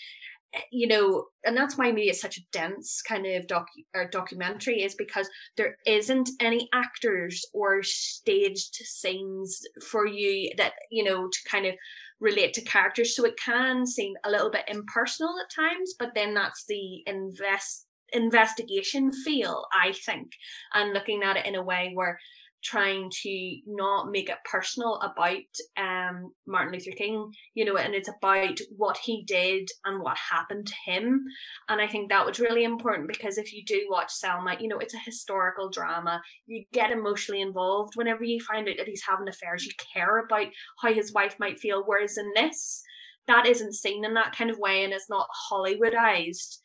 you 0.72 0.88
know, 0.88 1.26
and 1.46 1.58
that's 1.58 1.78
why 1.78 1.92
maybe 1.92 2.10
it's 2.10 2.22
such 2.22 2.38
a 2.38 2.46
dense 2.52 3.02
kind 3.02 3.26
of 3.26 3.48
doc 3.48 3.68
or 3.96 4.08
documentary 4.10 4.84
is 4.84 4.96
because 4.96 5.30
there 5.58 5.78
isn't 5.86 6.30
any 6.40 6.70
actors 6.74 7.46
or 7.54 7.82
staged 7.84 8.76
scenes 8.76 9.62
for 9.82 10.06
you 10.06 10.52
that 10.58 10.74
you 10.92 11.04
know 11.04 11.28
to 11.28 11.40
kind 11.50 11.66
of 11.66 11.76
relate 12.20 12.54
to 12.54 12.62
characters. 12.62 13.16
So 13.16 13.26
it 13.26 13.38
can 13.38 13.86
seem 13.86 14.14
a 14.24 14.32
little 14.32 14.50
bit 14.50 14.64
impersonal 14.68 15.36
at 15.40 15.54
times, 15.54 15.94
but 16.00 16.14
then 16.16 16.34
that's 16.34 16.66
the 16.66 17.04
invest 17.06 17.88
investigation 18.14 19.12
feel, 19.12 19.66
I 19.74 19.92
think, 19.92 20.32
and 20.74 20.94
looking 20.94 21.24
at 21.24 21.38
it 21.38 21.46
in 21.46 21.56
a 21.56 21.64
way 21.64 21.92
where 21.94 22.20
trying 22.64 23.12
to 23.22 23.58
not 23.68 24.10
make 24.10 24.30
it 24.30 24.38
personal 24.50 24.96
about 25.02 25.38
um, 25.78 26.32
Martin 26.48 26.74
Luther 26.74 26.92
King, 26.92 27.32
you 27.54 27.66
know, 27.66 27.78
and 27.78 27.94
it's 27.94 28.10
about 28.10 28.58
what 28.76 28.98
he 28.98 29.24
did 29.24 29.70
and 29.86 30.02
what 30.02 30.18
happened 30.18 30.68
to 30.68 30.92
him. 30.92 31.26
And 31.70 31.82
I 31.82 31.88
think 31.88 32.10
that 32.10 32.26
was 32.26 32.40
really 32.40 32.64
important 32.64 33.08
because 33.08 33.38
if 33.38 33.54
you 33.54 33.64
do 33.66 33.88
watch 33.90 34.12
Selma, 34.12 34.56
you 34.60 34.68
know, 34.68 34.80
it's 34.80 34.94
a 34.94 35.00
historical 35.00 35.70
drama. 35.70 36.22
You 36.48 36.64
get 36.72 36.92
emotionally 36.92 37.42
involved 37.42 37.96
whenever 37.96 38.24
you 38.24 38.40
find 38.40 38.68
out 38.68 38.76
that 38.78 38.88
he's 38.88 39.04
having 39.08 39.28
affairs. 39.28 39.66
You 39.66 39.72
care 39.94 40.20
about 40.20 40.48
how 40.82 40.94
his 40.94 41.14
wife 41.14 41.36
might 41.40 41.60
feel. 41.60 41.84
Whereas 41.86 42.18
in 42.18 42.32
this, 42.34 42.82
that 43.28 43.46
isn't 43.46 43.74
seen 43.74 44.06
in 44.06 44.14
that 44.14 44.36
kind 44.36 44.50
of 44.50 44.58
way 44.58 44.84
and 44.84 44.94
it's 44.94 45.10
not 45.10 45.28
Hollywoodized. 45.52 46.58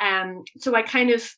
Um, 0.00 0.44
so 0.58 0.74
I 0.74 0.82
kind 0.82 1.10
of 1.10 1.28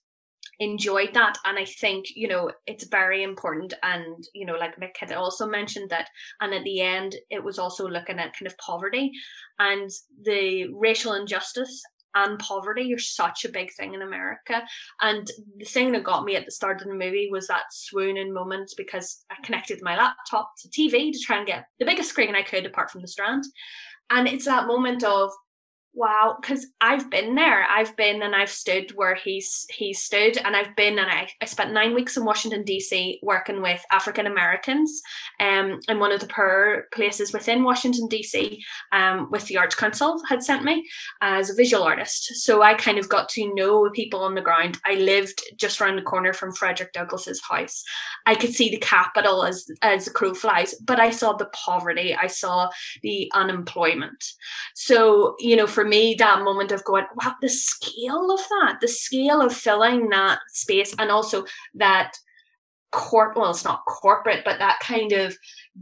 enjoyed 0.60 1.12
that 1.14 1.36
and 1.44 1.58
i 1.58 1.64
think 1.64 2.06
you 2.14 2.28
know 2.28 2.50
it's 2.66 2.86
very 2.88 3.22
important 3.22 3.74
and 3.82 4.24
you 4.34 4.46
know 4.46 4.54
like 4.54 4.78
mick 4.80 4.96
had 4.98 5.12
also 5.12 5.46
mentioned 5.46 5.90
that 5.90 6.08
and 6.40 6.54
at 6.54 6.64
the 6.64 6.80
end 6.80 7.14
it 7.30 7.42
was 7.42 7.58
also 7.58 7.86
looking 7.86 8.18
at 8.18 8.34
kind 8.36 8.46
of 8.46 8.56
poverty 8.58 9.10
and 9.58 9.90
the 10.24 10.66
racial 10.72 11.14
injustice 11.14 11.82
and 12.16 12.38
poverty 12.38 12.92
are 12.94 12.98
such 12.98 13.44
a 13.44 13.50
big 13.50 13.70
thing 13.74 13.92
in 13.92 14.00
America. 14.00 14.62
And 15.02 15.30
the 15.58 15.66
thing 15.66 15.92
that 15.92 16.02
got 16.02 16.24
me 16.24 16.34
at 16.34 16.46
the 16.46 16.50
start 16.50 16.80
of 16.80 16.88
the 16.88 16.94
movie 16.94 17.28
was 17.30 17.46
that 17.48 17.64
swooning 17.70 18.32
moment 18.32 18.72
because 18.76 19.24
I 19.30 19.34
connected 19.44 19.80
my 19.82 19.96
laptop 19.96 20.50
to 20.62 20.68
TV 20.68 21.12
to 21.12 21.18
try 21.18 21.36
and 21.36 21.46
get 21.46 21.66
the 21.78 21.84
biggest 21.84 22.08
screen 22.08 22.34
I 22.34 22.42
could 22.42 22.64
apart 22.64 22.90
from 22.90 23.02
the 23.02 23.08
strand. 23.08 23.44
And 24.08 24.26
it's 24.26 24.46
that 24.46 24.66
moment 24.66 25.04
of 25.04 25.30
Wow, 25.96 26.36
because 26.38 26.66
I've 26.82 27.08
been 27.08 27.34
there. 27.34 27.64
I've 27.64 27.96
been 27.96 28.20
and 28.20 28.36
I've 28.36 28.50
stood 28.50 28.94
where 28.94 29.14
he's 29.14 29.64
he 29.70 29.94
stood, 29.94 30.36
and 30.36 30.54
I've 30.54 30.76
been 30.76 30.98
and 30.98 31.10
I, 31.10 31.30
I 31.40 31.46
spent 31.46 31.72
nine 31.72 31.94
weeks 31.94 32.18
in 32.18 32.24
Washington 32.26 32.64
D.C. 32.64 33.18
working 33.22 33.62
with 33.62 33.82
African 33.90 34.26
Americans, 34.26 35.00
um, 35.40 35.80
in 35.88 35.98
one 35.98 36.12
of 36.12 36.20
the 36.20 36.26
poor 36.26 36.84
places 36.92 37.32
within 37.32 37.64
Washington 37.64 38.08
D.C. 38.08 38.62
Um, 38.92 39.30
with 39.30 39.46
the 39.46 39.56
Arts 39.56 39.74
Council 39.74 40.20
had 40.28 40.42
sent 40.42 40.64
me 40.64 40.86
as 41.22 41.48
a 41.48 41.54
visual 41.54 41.82
artist. 41.82 42.44
So 42.44 42.60
I 42.60 42.74
kind 42.74 42.98
of 42.98 43.08
got 43.08 43.30
to 43.30 43.54
know 43.54 43.88
people 43.88 44.20
on 44.20 44.34
the 44.34 44.42
ground. 44.42 44.78
I 44.84 44.96
lived 44.96 45.40
just 45.56 45.80
around 45.80 45.96
the 45.96 46.02
corner 46.02 46.34
from 46.34 46.52
Frederick 46.52 46.92
Douglass's 46.92 47.40
house. 47.42 47.82
I 48.26 48.34
could 48.34 48.52
see 48.52 48.68
the 48.68 48.76
Capitol 48.80 49.44
as 49.44 49.66
as 49.80 50.04
the 50.04 50.10
crow 50.10 50.34
flies, 50.34 50.74
but 50.74 51.00
I 51.00 51.08
saw 51.08 51.32
the 51.32 51.48
poverty. 51.54 52.14
I 52.14 52.26
saw 52.26 52.68
the 53.02 53.32
unemployment. 53.34 54.22
So 54.74 55.36
you 55.38 55.56
know, 55.56 55.66
for 55.66 55.85
me, 55.86 56.14
that 56.18 56.42
moment 56.42 56.72
of 56.72 56.84
going, 56.84 57.06
wow, 57.22 57.34
the 57.40 57.48
scale 57.48 58.30
of 58.30 58.40
that, 58.40 58.78
the 58.80 58.88
scale 58.88 59.40
of 59.40 59.54
filling 59.54 60.08
that 60.10 60.40
space, 60.48 60.94
and 60.98 61.10
also 61.10 61.44
that 61.74 62.12
corp 62.92 63.36
well, 63.36 63.50
it's 63.50 63.64
not 63.64 63.84
corporate, 63.86 64.44
but 64.44 64.58
that 64.58 64.80
kind 64.80 65.12
of 65.12 65.36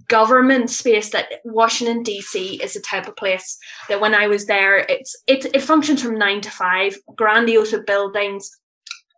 government 0.09 0.71
space 0.71 1.11
that 1.11 1.27
Washington 1.45 2.03
DC 2.03 2.61
is 2.61 2.75
the 2.75 2.81
type 2.81 3.07
of 3.07 3.17
place 3.17 3.57
that 3.89 4.01
when 4.01 4.15
I 4.15 4.27
was 4.27 4.47
there, 4.47 4.79
it's 4.79 5.15
it 5.27 5.47
it 5.55 5.63
functions 5.63 6.03
from 6.03 6.19
nine 6.19 6.41
to 6.43 6.51
five, 6.51 6.97
grandiose 7.15 7.75
buildings, 7.87 8.51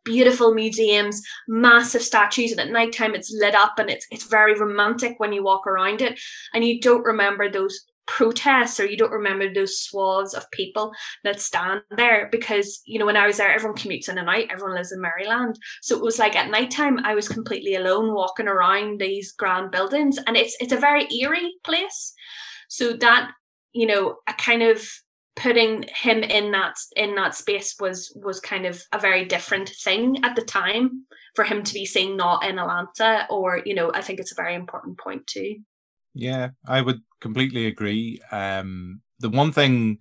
beautiful 0.05 0.53
museums, 0.55 1.23
massive 1.49 2.03
statues, 2.03 2.53
and 2.53 2.61
at 2.61 2.71
nighttime 2.71 3.15
it's 3.15 3.33
lit 3.33 3.55
up 3.55 3.79
and 3.79 3.89
it's 3.89 4.07
it's 4.11 4.27
very 4.27 4.59
romantic 4.59 5.15
when 5.19 5.33
you 5.33 5.43
walk 5.43 5.67
around 5.67 6.03
it, 6.03 6.21
and 6.53 6.65
you 6.65 6.81
don't 6.81 7.05
remember 7.05 7.51
those 7.51 7.81
protests 8.07 8.79
or 8.79 8.87
you 8.87 8.97
don't 8.97 9.13
remember 9.13 9.53
those 9.53 9.81
swaths 9.81 10.35
of 10.35 10.51
people 10.51 10.93
that 11.25 11.41
stand 11.41 11.83
there 11.97 12.29
because 12.31 12.81
you 12.87 12.99
know 12.99 13.07
when 13.07 13.17
I 13.17 13.27
was 13.27 13.37
there 13.37 13.53
everyone 13.53 13.77
commutes 13.77 14.09
in 14.09 14.19
and 14.19 14.29
out 14.29 14.51
everyone 14.51 14.77
lives 14.77 14.93
in 14.93 15.01
Maryland. 15.01 15.59
So 15.83 15.97
it 15.97 16.03
was 16.03 16.19
like 16.19 16.37
at 16.37 16.51
nighttime 16.51 17.01
I 17.05 17.15
was 17.15 17.29
completely 17.29 17.75
alone 17.75 18.15
walking 18.15 18.49
around 18.49 19.01
these 19.01 19.33
grand 19.33 19.71
buildings 19.71 20.19
and 20.27 20.37
it's 20.37 20.57
it's 20.61 20.73
a 20.73 20.79
very 20.79 21.07
eerie 21.13 21.55
place. 21.65 22.15
So 22.69 22.93
that 22.95 23.31
you 23.73 23.87
know 23.87 24.17
a 24.29 24.33
kind 24.35 24.63
of 24.63 24.89
putting 25.37 25.85
him 25.95 26.23
in 26.23 26.51
that 26.53 26.75
in 26.97 27.15
that 27.15 27.35
space 27.35 27.77
was 27.79 28.17
was 28.23 28.41
kind 28.41 28.67
of 28.67 28.83
a 28.93 28.99
very 28.99 29.25
different 29.25 29.69
thing 29.69 30.25
at 30.25 30.35
the 30.35 30.43
time 30.43 31.05
for 31.35 31.45
him 31.45 31.63
to 31.63 31.75
be 31.75 31.85
seen 31.85 32.17
not 32.17 32.45
in 32.45 32.59
Atlanta 32.59 33.27
or 33.29 33.61
you 33.65 33.75
know 33.75 33.93
I 33.93 34.01
think 34.01 34.19
it's 34.19 34.33
a 34.33 34.37
very 34.37 34.55
important 34.55 34.99
point 34.99 35.27
too. 35.27 35.57
Yeah, 36.15 36.51
I 36.67 36.81
would 36.81 37.03
completely 37.21 37.67
agree. 37.67 38.21
Um, 38.31 39.01
the 39.19 39.31
one 39.31 39.53
thing 39.53 39.99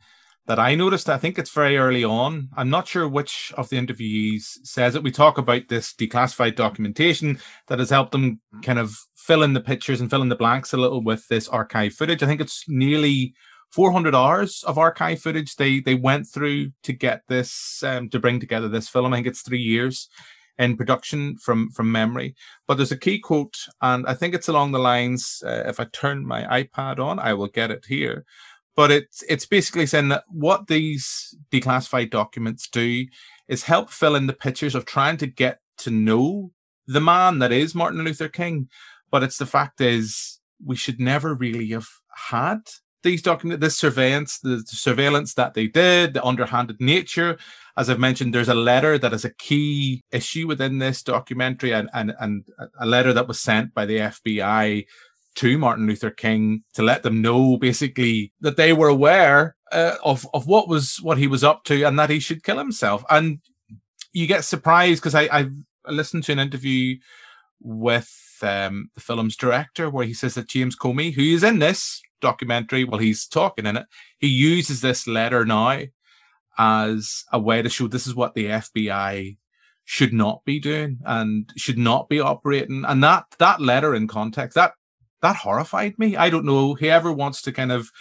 that 0.48 0.60
I 0.60 0.76
noticed, 0.76 1.10
I 1.10 1.18
think 1.18 1.40
it's 1.40 1.52
very 1.52 1.78
early 1.78 2.04
on. 2.04 2.50
I'm 2.56 2.70
not 2.70 2.88
sure 2.88 3.08
which 3.08 3.52
of 3.58 3.70
the 3.70 3.78
interviewees 3.78 4.44
says 4.64 4.96
it. 4.96 5.04
We 5.04 5.12
talk 5.12 5.38
about 5.38 5.70
this 5.70 5.94
declassified 5.94 6.56
documentation 6.56 7.40
that 7.68 7.80
has 7.80 7.90
helped 7.90 8.12
them 8.12 8.40
kind 8.62 8.78
of 8.78 8.96
fill 9.16 9.42
in 9.42 9.54
the 9.54 9.62
pictures 9.62 10.02
and 10.02 10.10
fill 10.10 10.22
in 10.22 10.30
the 10.30 10.36
blanks 10.36 10.74
a 10.74 10.78
little 10.78 11.04
with 11.04 11.28
this 11.30 11.48
archive 11.48 11.94
footage. 11.94 12.22
I 12.22 12.28
think 12.28 12.42
it's 12.42 12.66
nearly 12.68 13.34
400 13.72 14.14
hours 14.14 14.64
of 14.68 14.78
archive 14.78 15.20
footage 15.20 15.56
they 15.56 15.80
they 15.80 15.96
went 15.96 16.28
through 16.28 16.72
to 16.84 16.94
get 16.94 17.24
this 17.28 17.84
um, 17.84 18.10
to 18.10 18.20
bring 18.20 18.40
together 18.40 18.70
this 18.70 18.88
film. 18.88 19.14
I 19.14 19.18
think 19.18 19.28
it's 19.28 19.42
three 19.42 19.62
years 19.62 20.08
in 20.58 20.78
production 20.78 21.38
from 21.38 21.70
from 21.72 21.92
memory. 21.92 22.36
But 22.68 22.76
there's 22.76 22.92
a 22.92 22.98
key 22.98 23.20
quote, 23.20 23.58
and 23.82 24.06
I 24.08 24.14
think 24.14 24.34
it's 24.34 24.48
along 24.48 24.72
the 24.72 24.80
lines. 24.80 25.44
Uh, 25.46 25.64
if 25.66 25.80
I 25.80 25.86
turn 25.86 26.26
my 26.26 26.44
iPad 26.64 27.00
on, 27.00 27.20
I 27.20 27.34
will 27.34 27.48
get 27.48 27.72
it 27.72 27.86
here. 27.88 28.26
But 28.76 28.92
it's 28.92 29.24
it's 29.30 29.46
basically 29.46 29.86
saying 29.86 30.10
that 30.10 30.24
what 30.28 30.68
these 30.68 31.36
declassified 31.52 32.12
documents 32.12 32.68
do 32.68 33.06
is 33.48 33.64
help 33.64 33.90
fill 33.90 34.16
in 34.16 34.28
the 34.28 34.34
pictures 34.34 34.76
of 34.76 34.86
trying 34.86 35.18
to 35.18 35.28
get 35.28 35.60
to 35.78 35.92
know 35.92 36.52
the 36.88 37.02
man 37.02 37.40
that 37.40 37.52
is 37.52 37.76
Martin 37.76 38.04
Luther 38.04 38.30
King. 38.30 38.70
But 39.12 39.24
it's 39.24 39.38
the 39.38 39.46
fact 39.46 39.82
is 39.82 40.40
we 40.64 40.76
should 40.76 41.00
never 41.00 41.34
really 41.34 41.70
have 41.70 41.88
had 42.30 42.60
these 43.06 43.22
documents, 43.22 43.62
this 43.62 43.78
surveillance, 43.78 44.40
the 44.40 44.62
surveillance 44.68 45.34
that 45.36 45.54
they 45.54 45.68
did, 45.68 46.14
the 46.14 46.26
underhanded 46.26 46.82
nature. 46.82 47.38
As 47.78 47.90
I've 47.90 48.00
mentioned, 48.00 48.34
there's 48.34 48.50
a 48.50 48.54
letter 48.54 48.98
that 48.98 49.14
is 49.14 49.24
a 49.24 49.34
key 49.36 50.04
issue 50.12 50.48
within 50.48 50.80
this 50.80 51.02
documentary, 51.02 51.72
and 51.72 51.90
and 51.94 52.14
and 52.20 52.46
a 52.80 52.86
letter 52.86 53.14
that 53.14 53.28
was 53.28 53.40
sent 53.40 53.74
by 53.74 53.86
the 53.86 54.00
FBI 54.00 54.86
to 55.36 55.58
Martin 55.58 55.88
Luther 55.88 56.10
King 56.10 56.64
to 56.74 56.82
let 56.82 57.04
them 57.04 57.22
know 57.22 57.58
basically 57.58 58.34
that 58.42 58.58
they 58.58 58.74
were 58.74 58.88
aware 58.88 59.56
uh, 59.72 59.96
of 60.04 60.28
of 60.34 60.48
what 60.48 60.68
was 60.68 60.98
what 61.02 61.18
he 61.18 61.28
was 61.28 61.44
up 61.44 61.64
to 61.66 61.84
and 61.84 61.98
that 62.00 62.10
he 62.10 62.20
should 62.20 62.44
kill 62.44 62.58
himself. 62.58 63.06
And 63.10 63.40
you 64.12 64.28
get 64.28 64.44
surprised 64.44 65.02
because 65.02 65.16
I 65.16 65.28
I 65.32 65.50
listened 65.88 66.24
to 66.26 66.32
an 66.32 66.40
interview 66.40 66.98
with 67.62 68.38
um, 68.42 68.90
the 68.96 69.02
film's 69.02 69.36
director 69.36 69.90
where 69.90 70.06
he 70.06 70.14
says 70.14 70.36
that 70.36 70.48
James 70.48 70.76
Comey, 70.76 71.14
who 71.14 71.22
is 71.22 71.44
in 71.44 71.60
this, 71.60 72.02
documentary, 72.30 72.84
while 72.84 73.00
he's 73.00 73.28
talking 73.28 73.68
in 73.68 73.78
it, 73.78 73.86
he 74.18 74.28
uses 74.28 74.82
this 74.82 75.06
letter 75.08 75.46
now 75.46 75.84
as 76.58 77.24
a 77.32 77.40
way 77.40 77.62
to 77.62 77.70
show 77.70 77.88
this 77.88 78.08
is 78.08 78.16
what 78.16 78.34
the 78.34 78.46
FBI 78.46 79.38
should 79.84 80.14
not 80.14 80.44
be 80.46 80.60
doing 80.60 81.00
and 81.06 81.54
should 81.56 81.78
not 81.78 82.10
be 82.10 82.20
operating. 82.20 82.84
And 82.86 83.04
that 83.04 83.26
that 83.38 83.62
letter 83.62 83.94
in 83.94 84.08
context, 84.08 84.56
that 84.56 84.74
that 85.22 85.36
horrified 85.36 86.00
me. 86.00 86.16
I 86.16 86.30
don't 86.30 86.46
know 86.46 86.74
whoever 86.74 87.12
wants 87.12 87.42
to 87.44 87.52
kind 87.52 87.72
of 87.72 87.92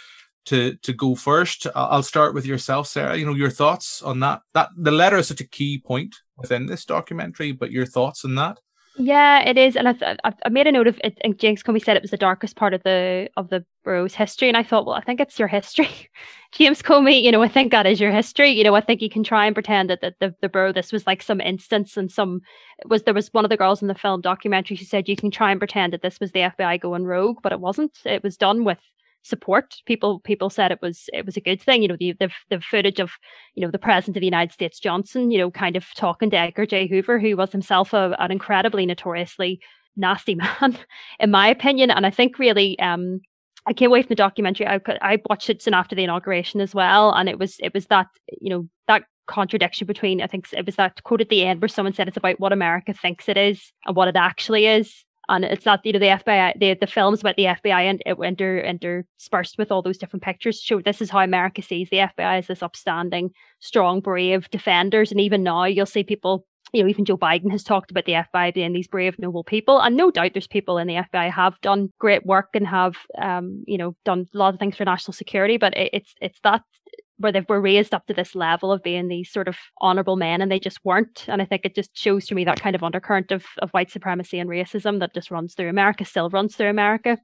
to 0.45 0.75
to 0.83 0.93
go 0.93 1.15
first. 1.15 1.67
I'll 1.75 2.03
start 2.03 2.33
with 2.33 2.45
yourself, 2.45 2.87
Sarah. 2.87 3.17
You 3.17 3.25
know 3.25 3.35
your 3.35 3.51
thoughts 3.51 4.01
on 4.01 4.19
that. 4.21 4.41
That 4.53 4.69
the 4.75 4.91
letter 4.91 5.17
is 5.17 5.27
such 5.27 5.41
a 5.41 5.47
key 5.47 5.79
point 5.79 6.15
within 6.37 6.65
this 6.65 6.85
documentary, 6.85 7.51
but 7.51 7.71
your 7.71 7.85
thoughts 7.85 8.25
on 8.25 8.35
that. 8.35 8.59
Yeah, 8.97 9.41
it 9.41 9.57
is, 9.57 9.75
and 9.75 9.89
I, 9.89 10.15
I, 10.23 10.49
made 10.49 10.67
a 10.67 10.71
note 10.71 10.87
of 10.87 10.97
it. 11.03 11.17
And 11.21 11.37
James 11.37 11.61
Comey 11.61 11.83
said 11.83 11.97
it 11.97 12.01
was 12.01 12.11
the 12.11 12.17
darkest 12.17 12.55
part 12.55 12.73
of 12.73 12.81
the 12.83 13.29
of 13.35 13.49
the 13.49 13.65
Bureau's 13.83 14.15
history, 14.15 14.47
and 14.47 14.55
I 14.55 14.63
thought, 14.63 14.85
well, 14.85 14.95
I 14.95 15.01
think 15.01 15.19
it's 15.19 15.37
your 15.37 15.49
history, 15.49 15.89
James 16.53 16.81
Comey. 16.81 17.21
You 17.21 17.33
know, 17.33 17.43
I 17.43 17.49
think 17.49 17.71
that 17.71 17.85
is 17.85 17.99
your 17.99 18.11
history. 18.11 18.51
You 18.51 18.63
know, 18.63 18.73
I 18.73 18.79
think 18.79 19.01
you 19.01 19.09
can 19.09 19.21
try 19.25 19.45
and 19.47 19.53
pretend 19.53 19.89
that, 19.89 19.99
that 19.99 20.15
the 20.21 20.33
the 20.41 20.47
Bureau 20.47 20.71
this 20.71 20.93
was 20.93 21.05
like 21.05 21.21
some 21.21 21.41
instance 21.41 21.97
and 21.97 22.09
some 22.09 22.39
was 22.85 23.03
there 23.03 23.13
was 23.13 23.33
one 23.33 23.43
of 23.43 23.49
the 23.49 23.57
girls 23.57 23.81
in 23.81 23.89
the 23.89 23.95
film 23.95 24.21
documentary. 24.21 24.77
She 24.77 24.85
said 24.85 25.09
you 25.09 25.17
can 25.17 25.29
try 25.29 25.51
and 25.51 25.59
pretend 25.59 25.91
that 25.91 26.01
this 26.01 26.17
was 26.21 26.31
the 26.31 26.39
FBI 26.57 26.79
going 26.79 27.03
rogue, 27.03 27.39
but 27.43 27.51
it 27.51 27.59
wasn't. 27.59 27.97
It 28.05 28.23
was 28.23 28.37
done 28.37 28.63
with 28.63 28.79
support. 29.25 29.75
People 29.85 30.19
people 30.19 30.49
said 30.49 30.71
it 30.71 30.81
was 30.81 31.09
it 31.11 31.25
was 31.25 31.35
a 31.35 31.41
good 31.41 31.61
thing. 31.61 31.81
You 31.81 31.87
know, 31.89 31.97
the 31.97 32.13
the, 32.19 32.29
the 32.49 32.61
footage 32.61 32.99
of 32.99 33.11
you 33.55 33.65
know 33.65 33.71
the 33.71 33.79
president 33.79 34.17
of 34.17 34.21
the 34.21 34.27
United 34.27 34.53
States 34.53 34.79
Johnson, 34.79 35.31
you 35.31 35.37
know, 35.37 35.51
kind 35.51 35.75
of 35.75 35.85
talking 35.95 36.29
to 36.29 36.37
Edgar 36.37 36.65
J. 36.65 36.87
Hoover, 36.87 37.19
who 37.19 37.35
was 37.35 37.51
himself 37.51 37.93
a, 37.93 38.15
an 38.19 38.31
incredibly 38.31 38.85
notoriously 38.85 39.59
nasty 39.97 40.35
man, 40.61 40.77
in 41.19 41.31
my 41.31 41.47
opinion. 41.47 41.91
And 41.91 42.05
I 42.05 42.11
think 42.11 42.39
really 42.39 42.79
um 42.79 43.21
I 43.65 43.73
came 43.73 43.89
away 43.89 44.03
from 44.03 44.09
the 44.09 44.15
documentary. 44.15 44.67
I 44.67 44.79
I 45.01 45.21
watched 45.27 45.49
it 45.49 45.61
soon 45.61 45.73
after 45.73 45.95
the 45.95 46.03
inauguration 46.03 46.61
as 46.61 46.75
well, 46.75 47.11
and 47.11 47.27
it 47.27 47.39
was 47.39 47.57
it 47.59 47.73
was 47.73 47.87
that 47.87 48.07
you 48.39 48.49
know 48.49 48.69
that 48.87 49.03
contradiction 49.27 49.87
between 49.87 50.21
I 50.21 50.27
think 50.27 50.47
it 50.53 50.67
was 50.67 50.75
that 50.75 51.01
quote 51.03 51.21
at 51.21 51.29
the 51.29 51.43
end 51.43 51.59
where 51.59 51.67
someone 51.67 51.93
said 51.93 52.07
it's 52.07 52.17
about 52.17 52.39
what 52.39 52.53
America 52.53 52.93
thinks 52.93 53.27
it 53.27 53.37
is 53.37 53.71
and 53.87 53.95
what 53.95 54.07
it 54.07 54.15
actually 54.15 54.67
is 54.67 55.03
and 55.29 55.45
it's 55.45 55.65
not 55.65 55.85
you 55.85 55.93
know 55.93 55.99
the 55.99 56.05
FBI 56.05 56.59
the 56.59 56.73
the 56.73 56.87
films 56.87 57.21
about 57.21 57.35
the 57.35 57.45
FBI 57.45 57.89
and 57.89 58.01
it 58.05 58.17
inter 58.21 58.59
interspersed 58.59 59.57
with 59.57 59.71
all 59.71 59.81
those 59.81 59.97
different 59.97 60.23
pictures 60.23 60.59
show 60.59 60.81
this 60.81 61.01
is 61.01 61.09
how 61.09 61.19
America 61.19 61.61
sees 61.61 61.89
the 61.89 61.97
FBI 61.97 62.39
as 62.39 62.47
this 62.47 62.63
upstanding, 62.63 63.31
strong, 63.59 63.99
brave 63.99 64.49
defenders, 64.49 65.11
and 65.11 65.19
even 65.19 65.43
now 65.43 65.65
you'll 65.65 65.85
see 65.85 66.03
people. 66.03 66.45
You 66.73 66.83
know, 66.83 66.89
even 66.89 67.05
Joe 67.05 67.17
Biden 67.17 67.51
has 67.51 67.63
talked 67.63 67.91
about 67.91 68.05
the 68.05 68.13
FBI 68.13 68.53
being 68.53 68.73
these 68.73 68.87
brave, 68.87 69.17
noble 69.17 69.45
people, 69.45 69.79
and 69.79 69.95
no 69.95 70.11
doubt 70.11 70.31
there's 70.33 70.47
people 70.47 70.77
in 70.77 70.87
the 70.87 70.95
FBI 70.95 71.31
have 71.31 71.61
done 71.61 71.89
great 71.99 72.25
work 72.25 72.49
and 72.53 72.67
have, 72.67 72.95
um, 73.21 73.63
you 73.65 73.77
know, 73.77 73.95
done 74.03 74.25
a 74.33 74.37
lot 74.37 74.53
of 74.53 74.59
things 74.59 74.75
for 74.75 74.83
national 74.83 75.13
security. 75.13 75.57
But 75.57 75.77
it, 75.77 75.91
it's 75.93 76.13
it's 76.19 76.39
that 76.43 76.63
where 77.17 77.31
they 77.31 77.45
were 77.47 77.61
raised 77.61 77.93
up 77.93 78.05
to 78.07 78.13
this 78.13 78.35
level 78.35 78.71
of 78.71 78.83
being 78.83 79.07
these 79.07 79.31
sort 79.31 79.47
of 79.47 79.55
honorable 79.79 80.15
men 80.15 80.41
and 80.41 80.51
they 80.51 80.59
just 80.59 80.83
weren't. 80.83 81.25
And 81.27 81.41
I 81.41 81.45
think 81.45 81.63
it 81.63 81.75
just 81.75 81.95
shows 81.97 82.25
to 82.27 82.35
me 82.35 82.43
that 82.45 82.61
kind 82.61 82.75
of 82.75 82.83
undercurrent 82.83 83.31
of, 83.31 83.45
of 83.59 83.71
white 83.71 83.91
supremacy 83.91 84.39
and 84.39 84.49
racism 84.49 84.99
that 84.99 85.13
just 85.13 85.31
runs 85.31 85.53
through 85.53 85.69
America, 85.69 86.05
still 86.05 86.29
runs 86.29 86.55
through 86.55 86.69
America 86.69 87.17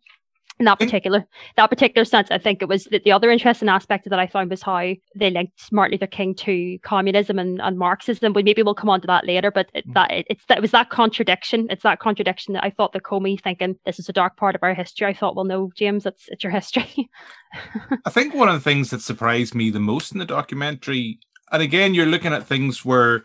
in 0.62 0.66
that 0.66 0.80
particular 0.80 1.26
that 1.58 1.68
particular 1.68 2.06
sense, 2.06 2.30
I 2.32 2.38
think 2.38 2.62
it 2.62 2.68
was 2.68 2.86
the, 2.86 3.02
the 3.04 3.12
other 3.12 3.32
interesting 3.32 3.68
aspect 3.68 4.08
that 4.10 4.20
I 4.20 4.28
found 4.28 4.52
was 4.52 4.62
how 4.62 4.94
they 5.16 5.30
linked 5.30 5.72
Martin 5.72 5.94
Luther 5.94 6.08
King 6.08 6.36
to 6.36 6.78
communism 6.84 7.40
and, 7.40 7.60
and 7.62 7.78
Marxism. 7.78 8.32
But 8.32 8.46
maybe 8.46 8.62
we'll 8.62 8.76
come 8.76 8.90
on 8.90 9.02
to 9.02 9.08
that 9.08 9.26
later. 9.26 9.52
But 9.52 9.70
it, 9.74 9.88
mm. 9.88 9.94
that 9.96 10.12
it, 10.12 10.28
it's 10.30 10.46
that 10.46 10.60
it 10.60 10.62
was 10.62 10.72
that 10.72 10.90
contradiction. 10.90 11.68
It's 11.70 11.84
that 11.84 12.00
contradiction 12.00 12.54
that 12.54 12.64
I 12.64 12.70
thought 12.70 12.94
that 12.94 13.04
Comey 13.04 13.42
thinking 13.42 13.76
this 13.86 14.00
is 14.00 14.08
a 14.08 14.14
dark 14.14 14.38
part 14.38 14.56
of 14.56 14.64
our 14.64 14.74
history. 14.74 15.08
I 15.08 15.14
thought, 15.14 15.36
well, 15.36 15.46
no, 15.46 15.72
James, 15.76 16.06
it's 16.06 16.26
it's 16.30 16.44
your 16.44 16.54
history. 16.54 17.10
I 18.06 18.10
think 18.10 18.34
one 18.34 18.48
of 18.48 18.54
the 18.54 18.62
things 18.62 18.92
that 18.92 19.02
surprised 19.02 19.56
me 19.56 19.72
the 19.72 19.80
most 19.80 20.12
in 20.12 20.20
the 20.20 20.26
documentary, 20.26 21.20
and 21.52 21.62
again, 21.62 21.94
you're 21.94 22.06
looking 22.06 22.34
at 22.34 22.48
things 22.48 22.86
where 22.86 23.24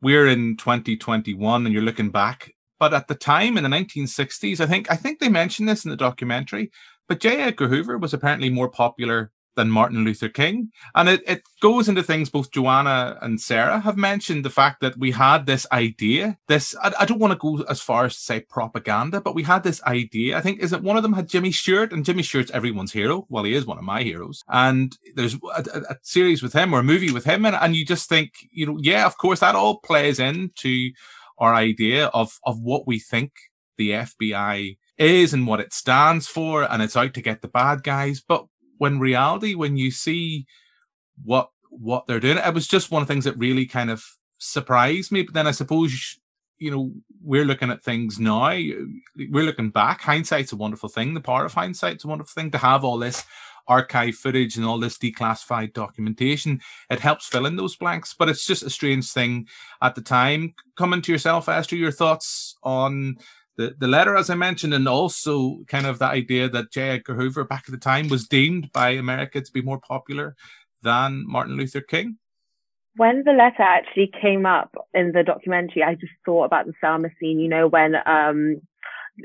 we're 0.00 0.26
in 0.26 0.56
2021 0.56 1.64
and 1.64 1.72
you're 1.72 1.82
looking 1.82 2.10
back 2.10 2.52
but 2.82 2.92
at 2.92 3.06
the 3.06 3.14
time 3.14 3.56
in 3.56 3.62
the 3.62 3.68
1960s, 3.68 4.58
I 4.58 4.66
think 4.66 4.90
I 4.90 4.96
think 4.96 5.20
they 5.20 5.28
mentioned 5.28 5.68
this 5.68 5.84
in 5.84 5.92
the 5.92 5.96
documentary. 5.96 6.72
But 7.06 7.20
J. 7.20 7.36
Edgar 7.36 7.68
Hoover 7.68 7.96
was 7.96 8.12
apparently 8.12 8.50
more 8.50 8.68
popular 8.68 9.30
than 9.54 9.70
Martin 9.70 10.02
Luther 10.04 10.28
King. 10.28 10.72
And 10.96 11.08
it, 11.08 11.22
it 11.24 11.42
goes 11.60 11.88
into 11.88 12.02
things 12.02 12.28
both 12.28 12.50
Joanna 12.50 13.18
and 13.22 13.40
Sarah 13.40 13.78
have 13.78 13.96
mentioned 13.96 14.44
the 14.44 14.50
fact 14.50 14.80
that 14.80 14.96
we 14.96 15.12
had 15.12 15.46
this 15.46 15.64
idea, 15.70 16.38
this, 16.48 16.74
I, 16.82 16.92
I, 16.98 17.04
don't 17.04 17.20
want 17.20 17.32
to 17.34 17.38
go 17.38 17.62
as 17.68 17.80
far 17.80 18.06
as 18.06 18.14
to 18.16 18.20
say 18.20 18.40
propaganda, 18.40 19.20
but 19.20 19.36
we 19.36 19.44
had 19.44 19.62
this 19.62 19.80
idea. 19.84 20.36
I 20.36 20.40
think, 20.40 20.58
is 20.58 20.72
it 20.72 20.82
one 20.82 20.96
of 20.96 21.04
them 21.04 21.12
had 21.12 21.28
Jimmy 21.28 21.52
Stewart, 21.52 21.92
and 21.92 22.04
Jimmy 22.04 22.24
Stewart's 22.24 22.50
everyone's 22.50 22.92
hero. 22.92 23.26
Well, 23.28 23.44
he 23.44 23.54
is 23.54 23.64
one 23.64 23.78
of 23.78 23.84
my 23.84 24.02
heroes. 24.02 24.42
And 24.48 24.96
there's 25.14 25.34
a, 25.34 25.64
a, 25.72 25.80
a 25.90 25.96
series 26.02 26.42
with 26.42 26.52
him 26.52 26.74
or 26.74 26.80
a 26.80 26.82
movie 26.82 27.12
with 27.12 27.24
him. 27.24 27.44
And, 27.44 27.54
and 27.54 27.76
you 27.76 27.84
just 27.84 28.08
think, 28.08 28.32
you 28.50 28.66
know, 28.66 28.78
yeah, 28.80 29.06
of 29.06 29.18
course, 29.18 29.40
that 29.40 29.54
all 29.54 29.78
plays 29.78 30.18
into 30.18 30.90
our 31.42 31.54
idea 31.54 32.06
of, 32.06 32.38
of 32.44 32.60
what 32.60 32.86
we 32.86 33.00
think 33.00 33.32
the 33.76 33.90
FBI 33.90 34.78
is 34.96 35.34
and 35.34 35.44
what 35.44 35.58
it 35.58 35.72
stands 35.72 36.28
for. 36.28 36.62
And 36.62 36.80
it's 36.80 36.96
out 36.96 37.14
to 37.14 37.20
get 37.20 37.42
the 37.42 37.48
bad 37.48 37.82
guys. 37.82 38.22
But 38.26 38.46
when 38.78 39.00
reality, 39.00 39.56
when 39.56 39.76
you 39.76 39.90
see 39.90 40.46
what 41.24 41.50
what 41.68 42.06
they're 42.06 42.20
doing, 42.20 42.38
it 42.38 42.54
was 42.54 42.68
just 42.68 42.92
one 42.92 43.02
of 43.02 43.08
the 43.08 43.14
things 43.14 43.24
that 43.24 43.36
really 43.38 43.66
kind 43.66 43.90
of 43.90 44.04
surprised 44.38 45.10
me. 45.10 45.22
But 45.22 45.34
then 45.34 45.48
I 45.48 45.50
suppose 45.50 46.16
you 46.58 46.70
know 46.70 46.92
we're 47.24 47.44
looking 47.44 47.70
at 47.70 47.82
things 47.82 48.20
now. 48.20 48.50
We're 48.50 49.44
looking 49.44 49.70
back. 49.70 50.00
Hindsight's 50.00 50.52
a 50.52 50.56
wonderful 50.56 50.88
thing. 50.88 51.14
The 51.14 51.20
power 51.20 51.44
of 51.44 51.54
hindsight's 51.54 52.04
a 52.04 52.08
wonderful 52.08 52.40
thing 52.40 52.52
to 52.52 52.58
have 52.58 52.84
all 52.84 52.98
this 52.98 53.24
archive 53.68 54.14
footage 54.14 54.56
and 54.56 54.64
all 54.64 54.78
this 54.78 54.98
declassified 54.98 55.72
documentation. 55.72 56.60
It 56.90 57.00
helps 57.00 57.26
fill 57.26 57.46
in 57.46 57.56
those 57.56 57.76
blanks, 57.76 58.14
but 58.14 58.28
it's 58.28 58.46
just 58.46 58.62
a 58.62 58.70
strange 58.70 59.10
thing 59.10 59.48
at 59.80 59.94
the 59.94 60.02
time. 60.02 60.54
Coming 60.76 61.02
to 61.02 61.12
yourself, 61.12 61.48
Esther, 61.48 61.76
your 61.76 61.92
thoughts 61.92 62.56
on 62.62 63.16
the, 63.56 63.74
the 63.78 63.88
letter, 63.88 64.16
as 64.16 64.30
I 64.30 64.34
mentioned, 64.34 64.74
and 64.74 64.88
also 64.88 65.58
kind 65.68 65.86
of 65.86 65.98
the 65.98 66.06
idea 66.06 66.48
that 66.48 66.72
J. 66.72 66.90
Edgar 66.90 67.14
Hoover 67.14 67.44
back 67.44 67.64
at 67.66 67.72
the 67.72 67.78
time 67.78 68.08
was 68.08 68.26
deemed 68.26 68.72
by 68.72 68.90
America 68.90 69.40
to 69.40 69.52
be 69.52 69.62
more 69.62 69.78
popular 69.80 70.34
than 70.82 71.24
Martin 71.26 71.56
Luther 71.56 71.80
King? 71.80 72.18
When 72.96 73.22
the 73.24 73.32
letter 73.32 73.62
actually 73.62 74.12
came 74.20 74.44
up 74.44 74.74
in 74.92 75.12
the 75.12 75.22
documentary, 75.22 75.82
I 75.82 75.94
just 75.94 76.12
thought 76.26 76.44
about 76.44 76.66
the 76.66 76.74
Selma 76.80 77.08
scene, 77.18 77.40
you 77.40 77.48
know, 77.48 77.66
when 77.66 77.94
um, 78.04 78.60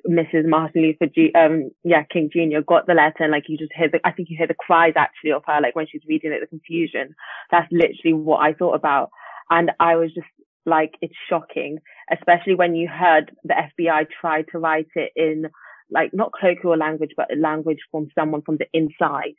Mrs. 0.07 0.47
Martin 0.47 0.81
Luther 0.81 1.11
G, 1.13 1.31
um, 1.33 1.71
yeah, 1.83 2.03
King 2.11 2.29
Jr. 2.31 2.59
got 2.65 2.87
the 2.87 2.93
letter 2.93 3.23
and 3.23 3.31
like 3.31 3.45
you 3.47 3.57
just 3.57 3.71
hear 3.75 3.89
the, 3.89 3.99
I 4.05 4.11
think 4.11 4.29
you 4.29 4.37
hear 4.37 4.47
the 4.47 4.53
cries 4.53 4.93
actually 4.95 5.31
of 5.31 5.43
her, 5.47 5.61
like 5.61 5.75
when 5.75 5.87
she's 5.89 6.01
reading 6.07 6.31
it, 6.31 6.39
the 6.41 6.47
confusion. 6.47 7.15
That's 7.51 7.71
literally 7.71 8.13
what 8.13 8.39
I 8.39 8.53
thought 8.53 8.75
about. 8.75 9.09
And 9.49 9.71
I 9.79 9.95
was 9.95 10.13
just 10.13 10.27
like 10.65 10.95
it's 11.01 11.15
shocking, 11.29 11.79
especially 12.11 12.55
when 12.55 12.75
you 12.75 12.89
heard 12.89 13.31
the 13.45 13.53
FBI 13.53 14.07
try 14.19 14.43
to 14.51 14.59
write 14.59 14.89
it 14.95 15.11
in 15.15 15.45
like 15.89 16.11
not 16.13 16.33
colloquial 16.37 16.77
language, 16.77 17.11
but 17.15 17.27
language 17.37 17.79
from 17.89 18.07
someone 18.13 18.41
from 18.41 18.57
the 18.57 18.67
inside. 18.73 19.35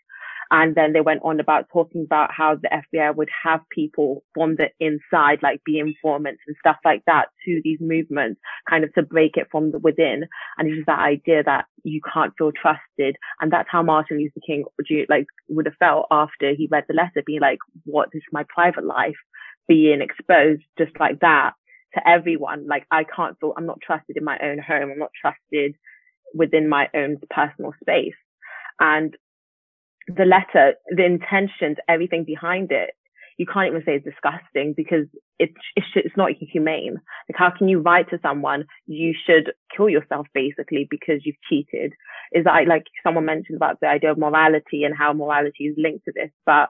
And 0.51 0.75
then 0.75 0.93
they 0.93 1.01
went 1.01 1.23
on 1.25 1.41
about 1.41 1.69
talking 1.73 2.05
about 2.05 2.31
how 2.33 2.57
the 2.57 2.83
FBI 2.95 3.15
would 3.15 3.29
have 3.45 3.61
people 3.71 4.23
from 4.35 4.57
the 4.57 4.69
inside, 4.81 5.41
like 5.43 5.63
be 5.65 5.79
informants 5.79 6.41
and 6.47 6.57
stuff 6.59 6.77
like 6.85 7.03
that 7.07 7.27
to 7.45 7.61
these 7.65 7.79
movements, 7.81 8.41
kind 8.69 8.85
of 8.85 8.93
to 8.95 9.03
break 9.03 9.37
it 9.37 9.49
from 9.51 9.73
the 9.73 9.79
within. 9.79 10.25
And 10.57 10.69
it's 10.69 10.77
just 10.77 10.87
that 10.87 11.01
idea 11.01 11.43
that 11.45 11.67
you 11.85 12.01
can't 12.13 12.33
feel 12.39 12.53
trusted. 12.53 13.17
And 13.41 13.53
that's 13.53 13.69
how 13.71 13.83
Martin 13.83 14.19
Luther 14.19 14.41
King 14.47 14.65
like 15.09 15.27
would 15.49 15.67
have 15.67 15.75
felt 15.79 16.07
after 16.11 16.55
he 16.55 16.69
read 16.71 16.85
the 16.89 16.95
letter, 16.95 17.23
being 17.25 17.41
like, 17.41 17.59
what 17.85 18.09
is 18.13 18.23
my 18.33 18.45
private 18.49 18.85
life? 18.85 19.17
being 19.69 20.01
exposed 20.01 20.63
just 20.79 20.99
like 20.99 21.21
that 21.21 21.53
to 21.95 22.09
everyone. 22.09 22.67
Like 22.67 22.87
I 22.91 23.05
can't 23.05 23.39
feel 23.39 23.53
I'm 23.57 23.67
not 23.67 23.81
trusted 23.81 24.17
in 24.17 24.25
my 24.25 24.39
own 24.43 24.59
home. 24.59 24.91
I'm 24.91 24.99
not 24.99 25.13
trusted 25.21 25.77
within 26.35 26.69
my 26.69 26.89
own 26.95 27.19
personal 27.31 27.73
space. 27.81 28.17
And 28.81 29.15
the 30.09 30.25
letter, 30.25 30.75
the 30.95 31.05
intentions, 31.05 31.77
everything 31.89 32.25
behind 32.25 32.73
it, 32.73 32.91
you 33.37 33.47
can't 33.47 33.69
even 33.69 33.83
say 33.87 33.95
it's 33.95 34.05
disgusting 34.05 34.75
because 34.77 35.07
it's 35.39 35.55
it's, 35.77 35.87
it's 35.95 36.17
not 36.17 36.33
humane. 36.41 36.97
Like 37.29 37.37
how 37.37 37.51
can 37.57 37.69
you 37.69 37.79
write 37.81 38.11
to 38.11 38.19
someone 38.21 38.65
you 38.87 39.15
should 39.27 39.53
kill 39.75 39.89
yourself 39.89 40.27
basically 40.35 40.89
because 40.91 41.21
you've 41.25 41.41
cheated? 41.49 41.93
Is 42.33 42.45
that 42.45 42.67
like 42.67 42.85
someone 43.05 43.25
mentioned 43.25 43.57
about 43.57 43.79
the 43.81 43.87
idea 43.87 44.11
of 44.11 44.19
morality 44.19 44.83
and 44.83 44.95
how 44.97 45.13
morality 45.13 45.65
is 45.67 45.77
linked 45.79 46.05
to 46.07 46.13
this, 46.15 46.31
but 46.45 46.69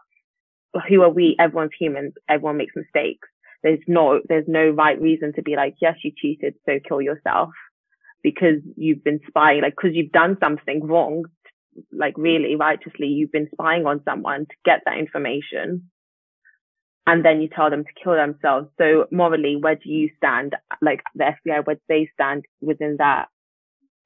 who 0.89 1.03
are 1.03 1.11
we? 1.11 1.37
Everyone's 1.41 1.73
human. 1.79 2.13
Everyone 2.29 2.59
makes 2.59 2.77
mistakes. 2.77 3.29
There's 3.63 3.81
no, 3.89 4.21
there's 4.29 4.47
no 4.47 4.69
right 4.69 5.01
reason 5.01 5.33
to 5.35 5.43
be 5.43 5.57
like, 5.57 5.75
yes, 5.81 5.97
you 6.05 6.13
cheated, 6.17 6.55
so 6.67 6.79
kill 6.87 7.01
yourself 7.01 7.51
because 8.23 8.61
you've 8.77 9.03
been 9.03 9.21
spying, 9.27 9.63
like, 9.63 9.77
cause 9.77 9.91
you've 9.95 10.13
done 10.13 10.37
something 10.41 10.85
wrong, 10.87 11.25
like 11.93 12.15
really 12.17 12.57
righteously, 12.57 13.07
you've 13.07 13.33
been 13.33 13.49
spying 13.53 13.87
on 13.87 14.03
someone 14.05 14.47
to 14.47 14.55
get 14.65 14.81
that 14.85 14.99
information. 14.99 15.91
And 17.07 17.25
then 17.25 17.41
you 17.41 17.49
tell 17.49 17.71
them 17.71 17.85
to 17.85 18.03
kill 18.03 18.15
themselves. 18.15 18.69
So 18.79 19.07
morally, 19.11 19.57
where 19.57 19.77
do 19.77 19.89
you 19.89 20.11
stand? 20.19 20.55
Like 20.83 21.01
the 21.15 21.25
FBI, 21.25 21.67
where 21.67 21.77
do 21.77 21.83
they 21.89 22.11
stand 22.13 22.45
within 22.61 22.97
that 22.99 23.29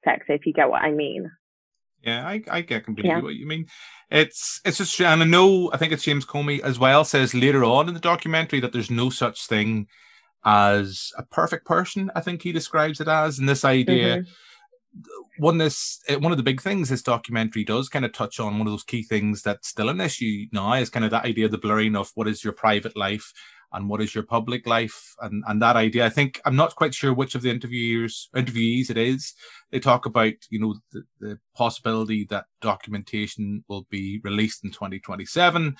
text? 0.05 0.29
If 0.29 0.45
you 0.45 0.53
get 0.53 0.69
what 0.69 0.81
I 0.81 0.91
mean. 0.91 1.29
Yeah, 2.01 2.25
I, 2.27 2.43
I 2.49 2.61
get 2.61 2.85
completely 2.85 3.11
yeah. 3.11 3.21
what 3.21 3.35
you 3.35 3.45
mean. 3.45 3.67
It's 4.09 4.61
it's 4.65 4.77
just 4.77 4.99
and 5.01 5.21
I 5.21 5.25
know 5.25 5.71
I 5.73 5.77
think 5.77 5.93
it's 5.93 6.03
James 6.03 6.25
Comey 6.25 6.59
as 6.59 6.77
well 6.77 7.05
says 7.05 7.33
later 7.33 7.63
on 7.63 7.87
in 7.87 7.93
the 7.93 7.99
documentary 7.99 8.59
that 8.59 8.73
there's 8.73 8.91
no 8.91 9.09
such 9.09 9.47
thing 9.47 9.87
as 10.45 11.11
a 11.17 11.23
perfect 11.23 11.65
person. 11.65 12.11
I 12.15 12.21
think 12.21 12.41
he 12.41 12.51
describes 12.51 12.99
it 12.99 13.07
as, 13.07 13.39
and 13.39 13.47
this 13.47 13.65
idea. 13.65 14.17
Mm-hmm. 14.17 14.31
One 15.37 15.57
this 15.57 15.99
eh, 16.07 16.15
one 16.15 16.31
of 16.31 16.37
the 16.37 16.43
big 16.43 16.61
things 16.61 16.89
this 16.89 17.01
documentary 17.01 17.63
does 17.63 17.89
kind 17.89 18.05
of 18.05 18.13
touch 18.13 18.39
on 18.39 18.59
one 18.59 18.67
of 18.67 18.73
those 18.73 18.83
key 18.83 19.03
things 19.03 19.41
that's 19.41 19.67
still 19.67 19.89
an 19.89 20.01
issue 20.01 20.45
now 20.51 20.73
is 20.73 20.89
kind 20.89 21.05
of 21.05 21.11
that 21.11 21.25
idea 21.25 21.45
of 21.45 21.51
the 21.51 21.57
blurring 21.57 21.95
of 21.95 22.11
what 22.15 22.27
is 22.27 22.43
your 22.43 22.53
private 22.53 22.95
life 22.95 23.33
and 23.73 23.89
what 23.89 24.01
is 24.01 24.13
your 24.13 24.23
public 24.23 24.67
life 24.67 25.15
and 25.21 25.43
and 25.47 25.61
that 25.61 25.75
idea. 25.75 26.05
I 26.05 26.09
think 26.09 26.39
i'm 26.45 26.55
not 26.55 26.75
quite 26.75 26.93
sure 26.93 27.13
which 27.13 27.35
of 27.35 27.41
the 27.41 27.49
interviewers 27.49 28.29
interviewees 28.35 28.89
it 28.89 28.97
is. 28.97 29.33
They 29.71 29.79
talk 29.79 30.05
about 30.05 30.33
you 30.49 30.59
know 30.59 30.75
the, 30.91 31.03
the 31.19 31.39
possibility 31.55 32.25
that 32.29 32.45
documentation 32.61 33.63
will 33.67 33.87
be 33.89 34.21
released 34.23 34.63
in 34.63 34.71
2027 34.71 35.75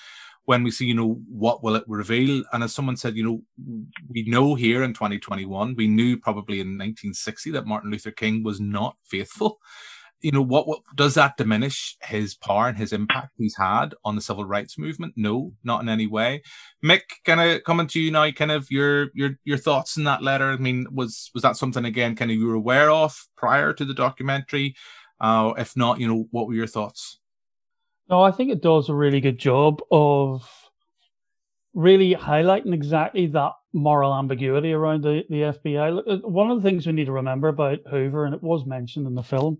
when 0.46 0.64
we 0.64 0.72
see 0.72 0.86
you 0.86 0.94
know 0.94 1.22
what 1.30 1.64
will 1.64 1.76
it 1.76 1.84
reveal? 1.88 2.44
And 2.52 2.64
as 2.64 2.74
someone 2.74 2.98
said 2.98 3.16
you 3.16 3.24
know 3.24 3.42
we 4.10 4.24
know 4.24 4.56
here 4.56 4.84
in 4.84 4.94
2021 4.94 5.76
we 5.76 5.88
knew 5.88 6.18
probably 6.18 6.60
in 6.60 6.68
1960 6.68 7.52
that 7.52 7.66
martin 7.68 7.92
luther 7.92 8.12
king 8.12 8.44
was 8.44 8.60
not 8.60 8.98
faithful. 9.04 9.60
You 10.22 10.32
know 10.32 10.42
what, 10.42 10.70
what 10.70 10.80
does 10.96 11.16
that 11.16 11.36
diminish 11.36 11.98
his 12.02 12.34
power 12.34 12.70
and 12.70 12.78
his 12.78 12.94
impact 12.94 13.34
he's 13.38 13.58
had 13.58 13.94
on 14.06 14.16
the 14.16 14.22
civil 14.22 14.46
rights 14.46 14.78
movement? 14.78 15.14
No 15.18 15.54
not 15.66 15.82
in 15.82 15.90
any 15.90 16.08
way. 16.08 16.42
Mick 16.84 17.02
kind 17.26 17.42
of 17.42 17.64
coming 17.66 17.88
to 17.88 18.00
you 18.00 18.10
now 18.10 18.32
kind 18.32 18.52
of 18.52 18.72
your 18.72 19.10
your 19.14 19.32
your 19.44 19.58
thoughts 19.58 19.98
in 19.98 20.06
that 20.06 20.24
letter? 20.24 20.52
I 20.52 20.58
mean 20.58 20.88
was 20.92 21.30
was 21.34 21.44
that 21.44 21.58
something 21.58 21.84
again 21.86 22.16
kind 22.16 22.32
of 22.32 22.38
you 22.38 22.48
were 22.48 22.54
aware 22.54 22.90
of 22.90 23.18
prior 23.36 23.74
to 23.74 23.84
the 23.86 23.94
documentary? 23.94 24.76
Uh 25.20 25.54
if 25.58 25.76
not 25.76 26.00
you 26.00 26.08
know 26.08 26.26
what 26.32 26.48
were 26.48 26.54
your 26.54 26.68
thoughts 26.68 27.20
no 28.10 28.22
i 28.22 28.32
think 28.32 28.52
it 28.52 28.62
does 28.62 28.89
a 28.89 28.94
really 28.94 29.20
good 29.20 29.38
job 29.38 29.82
of 29.92 30.48
really 31.74 32.13
highlighting 32.13 32.74
exactly 32.74 33.28
that 33.28 33.54
moral 33.74 34.13
ambiguity 34.13 34.72
around 34.74 35.04
the, 35.04 35.24
the 35.30 35.42
FBI. 35.42 36.22
One 36.24 36.52
of 36.52 36.62
the 36.62 36.70
things 36.70 36.86
we 36.86 36.94
need 36.94 37.06
to 37.06 37.12
remember 37.12 37.48
about 37.48 37.80
Hoover, 37.89 38.26
and 38.26 38.36
it 38.36 38.44
was 38.44 38.66
mentioned 38.66 39.08
in 39.08 39.16
the 39.16 39.24
film, 39.24 39.58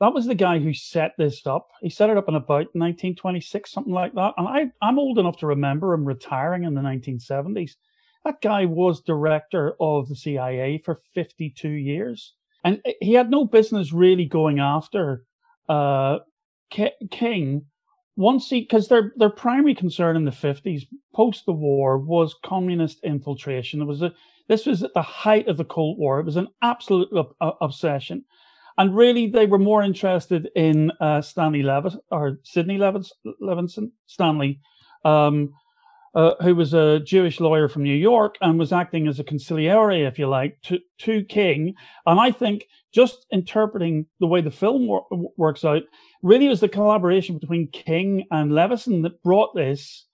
that 0.00 0.14
was 0.14 0.26
the 0.26 0.34
guy 0.34 0.58
who 0.58 0.72
set 0.72 1.12
this 1.18 1.46
up. 1.46 1.68
He 1.82 1.90
set 1.90 2.10
it 2.10 2.16
up 2.16 2.28
in 2.28 2.34
about 2.34 2.74
1926, 2.74 3.70
something 3.70 3.92
like 3.92 4.14
that. 4.14 4.32
And 4.36 4.48
I, 4.48 4.70
I'm 4.82 4.98
old 4.98 5.18
enough 5.18 5.36
to 5.38 5.46
remember 5.46 5.92
him 5.92 6.04
retiring 6.04 6.64
in 6.64 6.74
the 6.74 6.80
1970s. 6.80 7.72
That 8.24 8.40
guy 8.40 8.64
was 8.64 9.02
director 9.02 9.74
of 9.78 10.08
the 10.08 10.16
CIA 10.16 10.78
for 10.84 11.00
52 11.14 11.68
years. 11.68 12.34
And 12.64 12.82
he 13.00 13.12
had 13.14 13.30
no 13.30 13.44
business 13.44 13.92
really 13.92 14.24
going 14.24 14.58
after 14.58 15.24
uh, 15.68 16.18
King 16.70 17.66
once 18.16 18.50
he, 18.50 18.60
because 18.60 18.88
their, 18.88 19.12
their 19.16 19.30
primary 19.30 19.74
concern 19.74 20.14
in 20.14 20.24
the 20.24 20.30
50s, 20.30 20.86
post 21.14 21.46
the 21.46 21.52
war, 21.52 21.96
was 21.96 22.34
communist 22.44 23.00
infiltration. 23.02 23.80
It 23.80 23.86
was 23.86 24.02
a, 24.02 24.12
this 24.48 24.66
was 24.66 24.82
at 24.82 24.92
the 24.94 25.02
height 25.02 25.48
of 25.48 25.56
the 25.56 25.64
Cold 25.64 25.98
War. 25.98 26.20
It 26.20 26.26
was 26.26 26.36
an 26.36 26.48
absolute 26.60 27.08
obsession. 27.40 28.24
And 28.76 28.96
really, 28.96 29.26
they 29.26 29.46
were 29.46 29.58
more 29.58 29.82
interested 29.82 30.50
in 30.54 30.90
uh, 31.00 31.22
Stanley 31.22 31.62
Levis 31.62 31.96
or 32.10 32.40
Sidney 32.42 32.78
Levis, 32.78 33.12
Levinson, 33.42 33.90
Stanley, 34.06 34.60
um, 35.04 35.52
uh, 36.14 36.34
who 36.42 36.54
was 36.54 36.74
a 36.74 37.00
Jewish 37.00 37.40
lawyer 37.40 37.68
from 37.68 37.84
New 37.84 37.94
York 37.94 38.36
and 38.40 38.58
was 38.58 38.72
acting 38.72 39.06
as 39.06 39.20
a 39.20 39.24
consigliere, 39.24 40.06
if 40.06 40.18
you 40.18 40.26
like, 40.28 40.60
to, 40.62 40.78
to 40.98 41.24
King. 41.24 41.74
And 42.06 42.18
I 42.18 42.32
think 42.32 42.66
just 42.92 43.26
interpreting 43.30 44.06
the 44.18 44.26
way 44.26 44.40
the 44.40 44.50
film 44.50 44.88
wor- 44.88 45.06
works 45.36 45.64
out, 45.64 45.82
really 46.22 46.48
was 46.48 46.60
the 46.60 46.68
collaboration 46.68 47.38
between 47.38 47.68
King 47.68 48.26
and 48.30 48.52
Levison 48.52 49.02
that 49.02 49.22
brought 49.22 49.54
this 49.54 50.06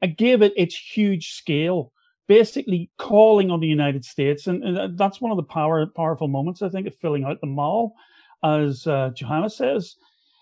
and 0.00 0.16
gave 0.16 0.42
it 0.42 0.52
its 0.56 0.76
huge 0.76 1.32
scale 1.32 1.92
basically 2.28 2.90
calling 2.98 3.50
on 3.50 3.60
the 3.60 3.66
United 3.66 4.04
States, 4.04 4.46
and, 4.46 4.62
and, 4.64 4.96
that's 4.96 5.20
one 5.20 5.30
of 5.30 5.36
the 5.36 5.42
power 5.42 5.86
powerful 5.86 6.28
moments 6.28 6.62
I 6.62 6.68
think 6.68 6.86
of 6.86 6.94
filling 6.96 7.24
out 7.24 7.40
the 7.40 7.46
mall 7.46 7.94
as 8.44 8.86
uh, 8.86 9.10
Joanna 9.14 9.50
says, 9.50 9.96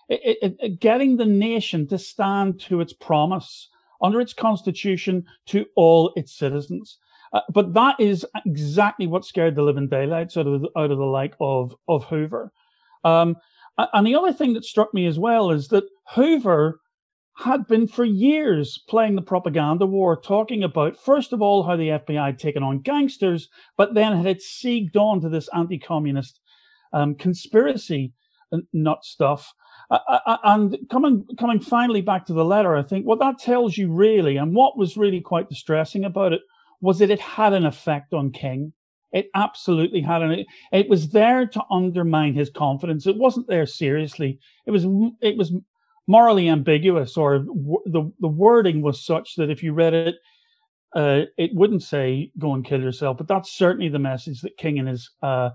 it, 0.09 0.57
it, 0.59 0.79
getting 0.79 1.17
the 1.17 1.25
nation 1.25 1.87
to 1.87 1.97
stand 1.97 2.59
to 2.61 2.81
its 2.81 2.93
promise 2.93 3.69
under 4.01 4.19
its 4.19 4.33
constitution 4.33 5.25
to 5.47 5.65
all 5.75 6.11
its 6.15 6.37
citizens. 6.37 6.97
Uh, 7.33 7.41
but 7.53 7.73
that 7.73 7.95
is 7.99 8.25
exactly 8.45 9.07
what 9.07 9.23
scared 9.23 9.55
the 9.55 9.61
living 9.61 9.87
daylights 9.87 10.35
out 10.35 10.47
of 10.47 10.61
the, 10.61 10.69
out 10.77 10.91
of 10.91 10.97
the 10.97 11.05
like 11.05 11.35
of 11.39 11.75
of 11.87 12.03
Hoover. 12.05 12.51
Um, 13.03 13.37
and 13.93 14.05
the 14.05 14.15
other 14.15 14.33
thing 14.33 14.53
that 14.53 14.65
struck 14.65 14.93
me 14.93 15.05
as 15.05 15.19
well 15.19 15.51
is 15.51 15.69
that 15.69 15.85
Hoover 16.15 16.79
had 17.37 17.65
been 17.67 17.87
for 17.87 18.05
years 18.05 18.83
playing 18.89 19.15
the 19.15 19.21
propaganda 19.21 19.85
war, 19.85 20.19
talking 20.19 20.63
about, 20.63 20.97
first 20.97 21.33
of 21.33 21.41
all, 21.41 21.63
how 21.63 21.75
the 21.75 21.89
FBI 21.89 22.25
had 22.25 22.39
taken 22.39 22.63
on 22.63 22.81
gangsters, 22.81 23.49
but 23.77 23.93
then 23.93 24.15
had 24.15 24.25
it 24.25 24.43
segged 24.43 24.95
on 24.95 25.21
to 25.21 25.29
this 25.29 25.49
anti 25.53 25.79
communist 25.79 26.39
um, 26.93 27.15
conspiracy 27.15 28.13
nut 28.73 29.03
stuff. 29.03 29.53
Uh, 29.89 29.99
uh, 30.07 30.37
and 30.43 30.77
coming 30.89 31.25
coming 31.39 31.59
finally 31.59 32.01
back 32.01 32.25
to 32.25 32.33
the 32.33 32.45
letter, 32.45 32.75
I 32.75 32.83
think 32.83 33.05
what 33.05 33.19
that 33.19 33.39
tells 33.39 33.77
you 33.77 33.91
really, 33.91 34.37
and 34.37 34.53
what 34.53 34.77
was 34.77 34.97
really 34.97 35.21
quite 35.21 35.49
distressing 35.49 36.05
about 36.05 36.33
it, 36.33 36.41
was 36.79 36.99
that 36.99 37.09
it 37.09 37.19
had 37.19 37.53
an 37.53 37.65
effect 37.65 38.13
on 38.13 38.31
King. 38.31 38.73
It 39.11 39.29
absolutely 39.35 40.01
had 40.01 40.21
an. 40.21 40.45
It 40.71 40.89
was 40.89 41.09
there 41.09 41.45
to 41.45 41.63
undermine 41.69 42.33
his 42.33 42.49
confidence. 42.49 43.07
It 43.07 43.17
wasn't 43.17 43.47
there 43.47 43.65
seriously. 43.65 44.39
It 44.65 44.71
was. 44.71 44.85
It 45.21 45.37
was 45.37 45.53
morally 46.07 46.49
ambiguous, 46.49 47.17
or 47.17 47.39
the 47.39 48.11
the 48.19 48.27
wording 48.27 48.81
was 48.81 49.05
such 49.05 49.35
that 49.35 49.49
if 49.49 49.63
you 49.63 49.73
read 49.73 49.93
it, 49.93 50.15
uh, 50.95 51.21
it 51.37 51.51
wouldn't 51.53 51.83
say 51.83 52.31
"go 52.37 52.53
and 52.53 52.65
kill 52.65 52.81
yourself," 52.81 53.17
but 53.17 53.27
that's 53.27 53.51
certainly 53.51 53.89
the 53.89 53.99
message 53.99 54.41
that 54.41 54.57
King 54.57 54.79
and 54.79 54.87
his 54.87 55.09
uh, 55.21 55.49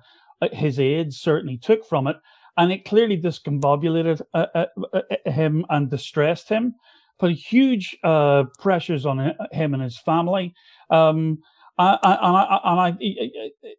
his 0.52 0.78
aides 0.78 1.18
certainly 1.18 1.56
took 1.56 1.86
from 1.86 2.06
it, 2.06 2.16
and 2.56 2.70
it 2.70 2.84
clearly 2.84 3.20
discombobulated 3.20 4.20
uh, 4.34 4.46
uh, 4.54 4.66
uh 4.92 5.30
him 5.30 5.64
and 5.70 5.90
distressed 5.90 6.48
him, 6.48 6.74
put 7.18 7.32
huge 7.32 7.96
uh, 8.04 8.44
pressures 8.58 9.06
on 9.06 9.32
him 9.52 9.74
and 9.74 9.82
his 9.82 9.98
family. 9.98 10.54
Um, 10.90 11.38
and 11.78 11.98
I, 12.02 12.60
and 12.64 12.80
I, 12.80 12.96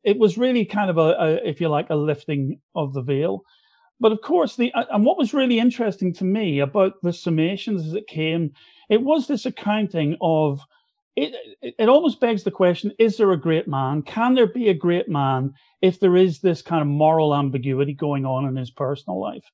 it 0.03 0.17
was 0.19 0.37
really 0.37 0.65
kind 0.65 0.89
of 0.89 0.97
a, 0.97 1.15
a, 1.19 1.49
if 1.49 1.59
you 1.59 1.69
like, 1.69 1.89
a 1.89 1.95
lifting 1.95 2.59
of 2.75 2.93
the 2.93 3.01
veil. 3.01 3.41
But 3.99 4.11
of 4.11 4.21
course, 4.21 4.55
the 4.55 4.71
uh, 4.73 4.85
and 4.91 5.05
what 5.05 5.17
was 5.17 5.33
really 5.33 5.59
interesting 5.59 6.13
to 6.15 6.23
me 6.23 6.59
about 6.59 6.93
the 7.01 7.09
summations 7.09 7.85
as 7.85 7.93
it 7.93 8.07
came, 8.07 8.51
it 8.89 9.01
was 9.01 9.27
this 9.27 9.45
accounting 9.45 10.17
of 10.21 10.61
it. 11.15 11.33
It 11.61 11.89
almost 11.89 12.19
begs 12.19 12.43
the 12.43 12.51
question: 12.51 12.91
Is 12.99 13.17
there 13.17 13.31
a 13.31 13.39
great 13.39 13.67
man? 13.67 14.03
Can 14.03 14.35
there 14.35 14.47
be 14.47 14.69
a 14.69 14.75
great 14.75 15.09
man 15.09 15.53
if 15.81 15.99
there 15.99 16.15
is 16.15 16.41
this 16.41 16.61
kind 16.61 16.81
of 16.81 16.87
moral 16.87 17.35
ambiguity 17.35 17.93
going 17.93 18.25
on 18.25 18.45
in 18.45 18.55
his 18.55 18.69
personal 18.69 19.19
life? 19.19 19.45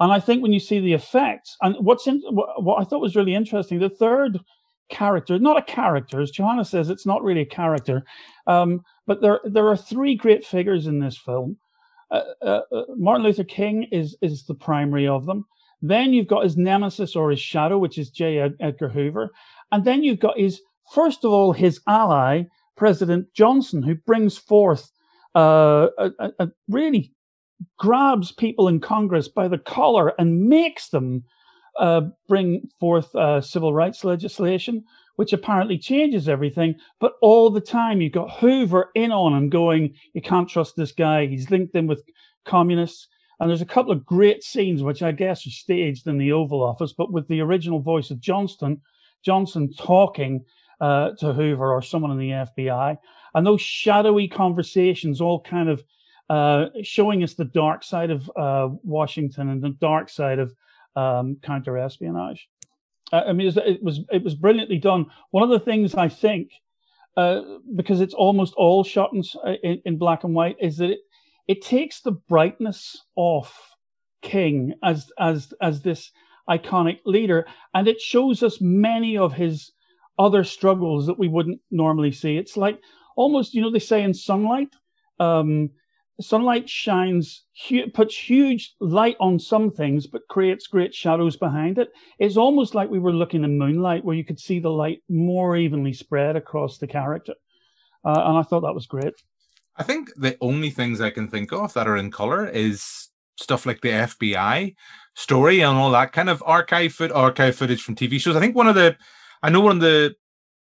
And 0.00 0.12
I 0.12 0.18
think 0.20 0.42
when 0.42 0.52
you 0.52 0.60
see 0.60 0.80
the 0.80 0.92
effects, 0.92 1.56
and 1.62 1.76
what's 1.78 2.06
in, 2.08 2.20
what 2.28 2.80
I 2.80 2.84
thought 2.84 3.00
was 3.00 3.16
really 3.16 3.34
interesting, 3.34 3.78
the 3.78 3.88
third 3.88 4.40
character, 4.88 5.38
not 5.38 5.58
a 5.58 5.62
character, 5.62 6.20
as 6.20 6.30
Joanna 6.30 6.64
says, 6.64 6.90
it's 6.90 7.06
not 7.06 7.22
really 7.22 7.42
a 7.42 7.46
character, 7.46 8.04
um, 8.46 8.84
but 9.06 9.20
there 9.20 9.40
there 9.44 9.68
are 9.68 9.76
three 9.76 10.14
great 10.14 10.44
figures 10.44 10.86
in 10.86 11.00
this 11.00 11.16
film. 11.16 11.56
Uh, 12.10 12.22
uh, 12.42 12.60
uh, 12.72 12.82
Martin 12.96 13.24
Luther 13.24 13.44
King 13.44 13.84
is 13.92 14.16
is 14.22 14.44
the 14.44 14.54
primary 14.54 15.06
of 15.06 15.26
them. 15.26 15.44
Then 15.82 16.12
you've 16.12 16.28
got 16.28 16.44
his 16.44 16.56
nemesis 16.56 17.14
or 17.14 17.30
his 17.30 17.40
shadow, 17.40 17.78
which 17.78 17.98
is 17.98 18.10
J. 18.10 18.50
Edgar 18.60 18.88
Hoover, 18.88 19.30
and 19.72 19.84
then 19.84 20.02
you've 20.02 20.20
got 20.20 20.38
his 20.38 20.60
first 20.92 21.24
of 21.24 21.32
all 21.32 21.52
his 21.52 21.80
ally, 21.86 22.44
President 22.76 23.32
Johnson, 23.34 23.82
who 23.82 23.94
brings 23.94 24.38
forth 24.38 24.90
uh, 25.34 25.88
a, 25.98 26.30
a, 26.38 26.48
really 26.68 27.12
grabs 27.78 28.32
people 28.32 28.68
in 28.68 28.80
Congress 28.80 29.28
by 29.28 29.48
the 29.48 29.58
collar 29.58 30.12
and 30.18 30.48
makes 30.48 30.88
them 30.88 31.24
uh, 31.78 32.02
bring 32.28 32.68
forth 32.80 33.14
uh, 33.14 33.40
civil 33.40 33.72
rights 33.72 34.04
legislation, 34.04 34.84
which 35.16 35.32
apparently 35.32 35.78
changes 35.78 36.28
everything. 36.28 36.74
But 37.00 37.14
all 37.22 37.50
the 37.50 37.60
time, 37.60 38.00
you've 38.00 38.12
got 38.12 38.38
Hoover 38.38 38.90
in 38.94 39.12
on 39.12 39.34
him 39.34 39.48
going, 39.48 39.94
you 40.12 40.22
can't 40.22 40.48
trust 40.48 40.76
this 40.76 40.92
guy. 40.92 41.26
He's 41.26 41.50
linked 41.50 41.74
in 41.74 41.86
with 41.86 42.02
communists. 42.44 43.08
And 43.38 43.50
there's 43.50 43.62
a 43.62 43.66
couple 43.66 43.92
of 43.92 44.06
great 44.06 44.42
scenes, 44.42 44.82
which 44.82 45.02
I 45.02 45.12
guess 45.12 45.46
are 45.46 45.50
staged 45.50 46.06
in 46.06 46.16
the 46.16 46.32
Oval 46.32 46.62
Office, 46.62 46.94
but 46.96 47.12
with 47.12 47.28
the 47.28 47.40
original 47.40 47.80
voice 47.80 48.10
of 48.10 48.20
Johnston, 48.20 48.80
Johnson 49.22 49.72
talking 49.78 50.44
uh, 50.80 51.10
to 51.18 51.32
Hoover 51.32 51.72
or 51.72 51.82
someone 51.82 52.12
in 52.12 52.18
the 52.18 52.30
FBI. 52.30 52.96
And 53.34 53.46
those 53.46 53.60
shadowy 53.60 54.28
conversations 54.28 55.20
all 55.20 55.42
kind 55.42 55.68
of 55.68 55.84
uh, 56.30 56.66
showing 56.82 57.22
us 57.22 57.34
the 57.34 57.44
dark 57.44 57.84
side 57.84 58.10
of 58.10 58.30
uh, 58.36 58.68
Washington 58.82 59.50
and 59.50 59.62
the 59.62 59.76
dark 59.80 60.08
side 60.08 60.38
of 60.38 60.54
um, 60.96 61.36
counter 61.42 61.78
espionage. 61.78 62.48
Uh, 63.12 63.22
I 63.28 63.32
mean, 63.32 63.46
it 63.48 63.82
was 63.82 64.00
it 64.10 64.24
was 64.24 64.34
brilliantly 64.34 64.78
done. 64.78 65.06
One 65.30 65.44
of 65.44 65.50
the 65.50 65.64
things 65.64 65.94
I 65.94 66.08
think, 66.08 66.50
uh, 67.16 67.42
because 67.76 68.00
it's 68.00 68.14
almost 68.14 68.54
all 68.54 68.82
shot 68.82 69.10
in, 69.12 69.22
in, 69.62 69.82
in 69.84 69.98
black 69.98 70.24
and 70.24 70.34
white, 70.34 70.56
is 70.60 70.78
that 70.78 70.90
it, 70.90 71.00
it 71.46 71.62
takes 71.62 72.00
the 72.00 72.12
brightness 72.12 73.04
off 73.14 73.76
King 74.22 74.74
as 74.82 75.12
as 75.18 75.52
as 75.60 75.82
this 75.82 76.10
iconic 76.50 76.98
leader, 77.04 77.46
and 77.74 77.86
it 77.86 78.00
shows 78.00 78.42
us 78.42 78.60
many 78.60 79.16
of 79.16 79.32
his 79.34 79.72
other 80.18 80.44
struggles 80.44 81.06
that 81.06 81.18
we 81.18 81.28
wouldn't 81.28 81.60
normally 81.70 82.10
see. 82.12 82.36
It's 82.36 82.56
like 82.56 82.80
almost, 83.16 83.54
you 83.54 83.60
know, 83.60 83.70
they 83.70 83.78
say 83.78 84.02
in 84.02 84.14
sunlight, 84.14 84.74
um, 85.20 85.70
sunlight 86.20 86.68
shines, 86.68 87.44
puts 87.94 88.16
huge 88.16 88.74
light 88.80 89.16
on 89.20 89.38
some 89.38 89.70
things, 89.70 90.06
but 90.06 90.22
creates 90.28 90.66
great 90.66 90.94
shadows 90.94 91.36
behind 91.36 91.78
it. 91.78 91.90
It's 92.18 92.36
almost 92.36 92.74
like 92.74 92.88
we 92.88 92.98
were 92.98 93.12
looking 93.12 93.44
in 93.44 93.58
moonlight, 93.58 94.04
where 94.04 94.16
you 94.16 94.24
could 94.24 94.40
see 94.40 94.58
the 94.58 94.70
light 94.70 95.02
more 95.08 95.56
evenly 95.56 95.92
spread 95.92 96.36
across 96.36 96.78
the 96.78 96.86
character. 96.86 97.34
Uh, 98.04 98.22
and 98.26 98.38
I 98.38 98.42
thought 98.42 98.60
that 98.60 98.74
was 98.74 98.86
great. 98.86 99.14
I 99.76 99.82
think 99.82 100.10
the 100.16 100.36
only 100.40 100.70
things 100.70 101.00
I 101.00 101.10
can 101.10 101.28
think 101.28 101.52
of 101.52 101.74
that 101.74 101.86
are 101.86 101.96
in 101.96 102.10
color 102.10 102.48
is 102.48 103.08
stuff 103.36 103.66
like 103.66 103.82
the 103.82 103.90
FBI 103.90 104.74
story 105.14 105.60
and 105.60 105.76
all 105.76 105.90
that 105.90 106.12
kind 106.12 106.30
of 106.30 106.42
archive 106.46 106.92
foot 106.92 107.12
archive 107.12 107.56
footage 107.56 107.82
from 107.82 107.94
TV 107.94 108.18
shows. 108.18 108.36
I 108.36 108.40
think 108.40 108.56
one 108.56 108.68
of 108.68 108.74
the 108.74 108.96
I 109.42 109.50
know 109.50 109.60
one 109.60 109.76
of 109.76 109.82
the 109.82 110.14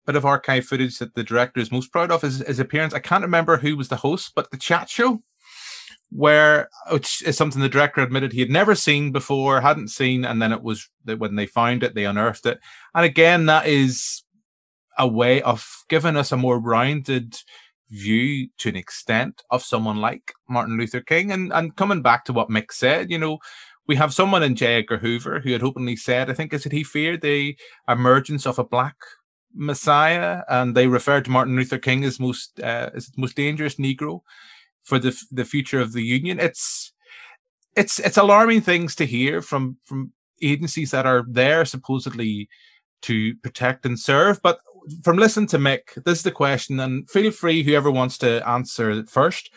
bit 0.05 0.15
of 0.15 0.25
archive 0.25 0.65
footage 0.65 0.97
that 0.97 1.13
the 1.13 1.23
director 1.23 1.59
is 1.59 1.71
most 1.71 1.91
proud 1.91 2.11
of 2.11 2.23
is 2.23 2.39
his 2.39 2.59
appearance. 2.59 2.93
I 2.93 2.99
can't 2.99 3.23
remember 3.23 3.57
who 3.57 3.77
was 3.77 3.89
the 3.89 3.97
host, 3.97 4.31
but 4.35 4.49
the 4.49 4.57
chat 4.57 4.89
show 4.89 5.21
where 6.15 6.69
which 6.91 7.23
is 7.23 7.35
something 7.35 7.61
the 7.61 7.69
director 7.69 8.01
admitted 8.01 8.31
he 8.31 8.39
had 8.39 8.49
never 8.49 8.75
seen 8.75 9.11
before, 9.11 9.61
hadn't 9.61 9.89
seen, 9.89 10.23
and 10.25 10.41
then 10.41 10.51
it 10.51 10.61
was 10.61 10.89
that 11.05 11.19
when 11.19 11.35
they 11.35 11.47
found 11.47 11.81
it, 11.83 11.95
they 11.95 12.05
unearthed 12.05 12.45
it. 12.45 12.59
And 12.93 13.03
again, 13.03 13.47
that 13.47 13.65
is 13.65 14.23
a 14.97 15.07
way 15.07 15.41
of 15.41 15.67
giving 15.89 16.15
us 16.15 16.31
a 16.31 16.37
more 16.37 16.59
rounded 16.59 17.35
view 17.89 18.47
to 18.59 18.69
an 18.69 18.75
extent 18.75 19.41
of 19.49 19.63
someone 19.63 19.97
like 19.97 20.33
Martin 20.47 20.77
Luther 20.77 21.01
King. 21.01 21.31
And 21.31 21.51
and 21.51 21.75
coming 21.75 22.03
back 22.03 22.25
to 22.25 22.33
what 22.33 22.49
Mick 22.49 22.71
said, 22.71 23.09
you 23.09 23.17
know, 23.17 23.39
we 23.87 23.95
have 23.95 24.13
someone 24.13 24.43
in 24.43 24.55
J. 24.55 24.75
Edgar 24.75 24.99
Hoover 24.99 25.39
who 25.39 25.51
had 25.51 25.63
openly 25.63 25.95
said, 25.95 26.29
I 26.29 26.33
think 26.33 26.53
is 26.53 26.63
that 26.63 26.71
he 26.71 26.83
feared 26.83 27.21
the 27.21 27.57
emergence 27.87 28.45
of 28.45 28.59
a 28.59 28.63
black 28.63 28.95
messiah, 29.55 30.43
and 30.47 30.75
they 30.75 30.87
referred 30.87 31.25
to 31.25 31.31
Martin 31.31 31.55
Luther 31.55 31.79
King 31.79 32.03
as 32.03 32.19
most 32.19 32.59
uh, 32.59 32.91
as 32.93 33.11
most 33.17 33.35
dangerous 33.35 33.75
Negro 33.75 34.21
for 34.83 34.99
the 34.99 35.17
the 35.31 35.45
future 35.45 35.79
of 35.79 35.93
the 35.93 36.03
union. 36.03 36.39
It's 36.39 36.93
it's 37.75 37.99
it's 37.99 38.17
alarming 38.17 38.61
things 38.61 38.95
to 38.95 39.05
hear 39.05 39.41
from 39.41 39.77
from 39.83 40.13
agencies 40.41 40.91
that 40.91 41.05
are 41.05 41.25
there 41.27 41.65
supposedly 41.65 42.49
to 43.03 43.35
protect 43.37 43.85
and 43.85 43.99
serve. 43.99 44.41
But 44.41 44.59
from 45.03 45.17
listen 45.17 45.47
to 45.47 45.57
Mick, 45.57 46.03
this 46.03 46.19
is 46.19 46.23
the 46.23 46.31
question, 46.31 46.79
and 46.79 47.09
feel 47.09 47.31
free 47.31 47.63
whoever 47.63 47.91
wants 47.91 48.17
to 48.19 48.47
answer 48.47 48.91
it 48.91 49.09
first. 49.09 49.49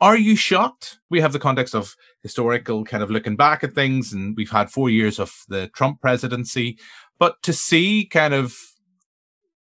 Are 0.00 0.16
you 0.16 0.36
shocked? 0.36 0.98
We 1.08 1.20
have 1.20 1.32
the 1.32 1.38
context 1.38 1.74
of 1.74 1.94
historical 2.22 2.84
kind 2.84 3.02
of 3.02 3.10
looking 3.10 3.36
back 3.36 3.62
at 3.64 3.74
things, 3.74 4.12
and 4.12 4.36
we've 4.36 4.50
had 4.50 4.70
four 4.70 4.90
years 4.90 5.18
of 5.18 5.32
the 5.48 5.68
Trump 5.68 6.00
presidency. 6.00 6.78
But 7.18 7.42
to 7.42 7.52
see 7.52 8.06
kind 8.06 8.34
of 8.34 8.56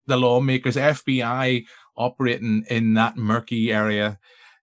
the 0.07 0.17
lawmakers, 0.17 0.77
FBI 0.77 1.65
operating 1.97 2.65
in 2.69 2.95
that 2.95 3.17
murky 3.17 3.73
area 3.73 4.19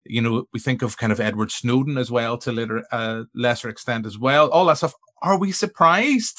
you 0.10 0.22
know, 0.22 0.46
we 0.54 0.60
think 0.60 0.82
of 0.82 0.98
kind 0.98 1.12
of 1.12 1.20
Edward 1.20 1.52
Snowden 1.52 1.98
as 1.98 2.12
well 2.12 2.38
to 2.40 2.52
later, 2.52 2.84
uh, 2.92 3.24
lesser 3.34 3.70
extent 3.70 4.06
as 4.06 4.18
well. 4.18 4.50
All 4.50 4.66
that 4.66 4.78
stuff. 4.78 4.94
Are 5.22 5.38
we 5.38 5.52
surprised 5.52 6.38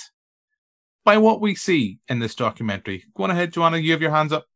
by 1.05 1.19
what 1.19 1.41
we 1.41 1.55
see 1.55 1.99
in 2.09 2.19
this 2.19 2.35
documentary? 2.35 3.05
Go 3.17 3.25
on 3.25 3.31
ahead, 3.31 3.53
Joanna. 3.53 3.79
You 3.79 3.93
have 3.93 4.03
your 4.03 4.11
hands 4.11 4.33
up. 4.33 4.47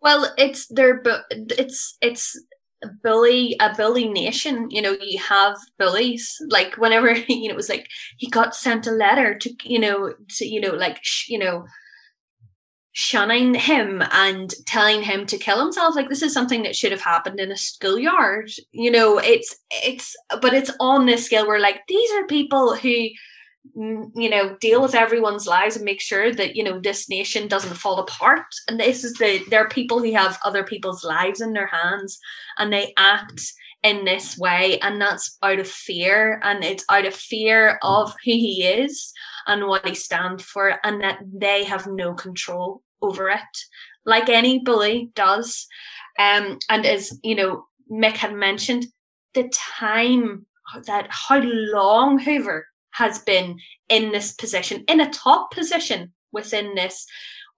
Well, 0.00 0.32
it's 0.36 0.66
their, 0.66 1.02
it's 1.30 1.96
it's 2.00 2.36
a 2.82 2.88
bully 3.02 3.56
a 3.60 3.74
bully 3.74 4.08
nation. 4.08 4.68
You 4.70 4.82
know, 4.82 4.96
you 5.00 5.18
have 5.20 5.56
bullies. 5.78 6.36
Like 6.48 6.76
whenever 6.76 7.12
you 7.28 7.48
know, 7.48 7.54
it 7.54 7.56
was 7.56 7.68
like 7.68 7.88
he 8.18 8.28
got 8.28 8.54
sent 8.54 8.86
a 8.86 8.92
letter 8.92 9.38
to 9.38 9.54
you 9.64 9.78
know 9.78 10.14
to 10.30 10.46
you 10.46 10.60
know 10.60 10.72
like 10.72 10.98
sh- 11.02 11.28
you 11.28 11.38
know 11.38 11.64
shunning 12.92 13.54
him 13.54 14.02
and 14.12 14.54
telling 14.66 15.02
him 15.02 15.26
to 15.26 15.38
kill 15.38 15.58
himself. 15.58 15.96
Like 15.96 16.08
this 16.08 16.22
is 16.22 16.32
something 16.32 16.62
that 16.62 16.76
should 16.76 16.92
have 16.92 17.00
happened 17.00 17.40
in 17.40 17.50
a 17.50 17.56
schoolyard 17.56 18.50
you 18.72 18.90
know 18.90 19.18
it's 19.18 19.56
it's 19.70 20.16
but 20.40 20.54
it's 20.54 20.70
on 20.80 21.06
this 21.06 21.24
scale 21.26 21.46
where 21.46 21.60
like 21.60 21.80
these 21.88 22.10
are 22.12 22.26
people 22.26 22.74
who 22.74 23.08
mm, 23.76 24.10
you 24.14 24.28
know 24.28 24.56
deal 24.60 24.82
with 24.82 24.94
everyone's 24.94 25.46
lives 25.46 25.76
and 25.76 25.84
make 25.84 26.00
sure 26.00 26.32
that 26.32 26.56
you 26.56 26.64
know 26.64 26.80
this 26.80 27.08
nation 27.08 27.48
doesn't 27.48 27.76
fall 27.76 27.98
apart. 27.98 28.46
And 28.68 28.78
this 28.78 29.04
is 29.04 29.14
the 29.14 29.42
there 29.50 29.64
are 29.64 29.68
people 29.68 30.02
who 30.02 30.12
have 30.12 30.38
other 30.44 30.64
people's 30.64 31.04
lives 31.04 31.40
in 31.40 31.52
their 31.52 31.68
hands 31.68 32.18
and 32.58 32.72
they 32.72 32.92
act 32.96 33.52
in 33.82 34.04
this 34.04 34.38
way 34.38 34.78
and 34.80 35.00
that's 35.00 35.38
out 35.42 35.58
of 35.58 35.68
fear. 35.68 36.40
And 36.42 36.64
it's 36.64 36.84
out 36.88 37.06
of 37.06 37.14
fear 37.14 37.78
of 37.82 38.10
who 38.24 38.32
he 38.32 38.64
is 38.64 39.12
and 39.46 39.66
what 39.66 39.86
he 39.86 39.94
stands 39.94 40.42
for 40.42 40.78
and 40.84 41.02
that 41.02 41.18
they 41.32 41.64
have 41.64 41.86
no 41.86 42.14
control 42.14 42.82
over 43.00 43.28
it 43.28 43.40
like 44.04 44.28
any 44.28 44.58
bully 44.58 45.10
does. 45.14 45.66
Um 46.18 46.58
and 46.68 46.86
as 46.86 47.18
you 47.22 47.34
know 47.34 47.66
mick 47.90 48.16
had 48.16 48.34
mentioned 48.34 48.86
the 49.34 49.50
time 49.50 50.46
that 50.86 51.06
how 51.10 51.40
long 51.40 52.18
hoover 52.18 52.66
has 52.92 53.18
been 53.20 53.58
in 53.88 54.12
this 54.12 54.32
position 54.32 54.84
in 54.88 55.00
a 55.00 55.10
top 55.10 55.50
position 55.50 56.12
within 56.32 56.74
this 56.74 57.06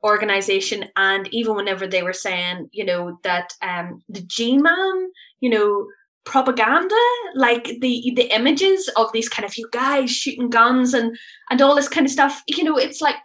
organization. 0.03 0.87
And 0.97 1.28
even 1.32 1.55
whenever 1.55 1.87
they 1.87 2.03
were 2.03 2.12
saying 2.12 2.68
you 2.72 2.85
know 2.85 3.18
that 3.22 3.53
um 3.62 4.03
the 4.09 4.22
g-man 4.22 5.11
you 5.41 5.51
know 5.51 5.87
propaganda 6.24 6.94
like 7.34 7.64
the 7.80 8.12
the 8.16 8.34
images 8.34 8.88
of 8.96 9.12
these 9.12 9.28
kind 9.28 9.44
of 9.44 9.56
you 9.58 9.68
guys 9.72 10.10
shooting 10.10 10.48
guns 10.48 10.94
and 10.94 11.16
and 11.50 11.60
all 11.60 11.74
this 11.74 11.88
kind 11.88 12.06
of 12.06 12.12
stuff 12.12 12.42
you 12.46 12.64
know 12.64 12.76
it's 12.76 13.00
like 13.00 13.16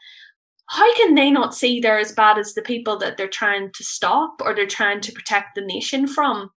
how 0.70 0.96
can 0.96 1.16
they 1.16 1.32
not 1.32 1.56
see 1.56 1.80
they're 1.80 2.00
as 2.00 2.12
bad 2.12 2.38
as 2.38 2.54
the 2.54 2.62
people 2.62 2.96
that 2.98 3.18
they're 3.18 3.28
trying 3.28 3.72
to 3.72 3.84
stop 3.84 4.40
or 4.40 4.54
they're 4.54 4.68
trying 4.68 5.02
to 5.02 5.12
protect 5.12 5.56
the 5.56 5.62
nation 5.62 6.08
from? 6.08 6.52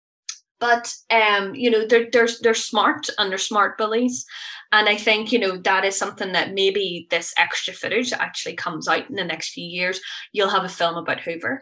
But 0.59 0.93
um 1.09 1.55
you 1.55 1.69
know 1.69 1.85
they're 1.85 2.09
they're 2.11 2.29
they're 2.41 2.53
smart 2.53 3.07
and 3.17 3.29
they're 3.29 3.37
smart 3.37 3.77
bullies. 3.77 4.25
And 4.71 4.89
i 4.89 4.95
think 4.95 5.31
you 5.31 5.39
know 5.39 5.57
that 5.57 5.85
is 5.85 5.97
something 5.97 6.31
that 6.31 6.53
maybe 6.53 7.07
this 7.11 7.33
extra 7.37 7.73
footage 7.73 8.13
actually 8.13 8.55
comes 8.55 8.87
out 8.87 9.09
in 9.09 9.15
the 9.15 9.23
next 9.23 9.51
few 9.53 9.65
years 9.65 9.99
you'll 10.31 10.49
have 10.49 10.63
a 10.63 10.69
film 10.69 10.95
about 10.95 11.19
hoover 11.19 11.61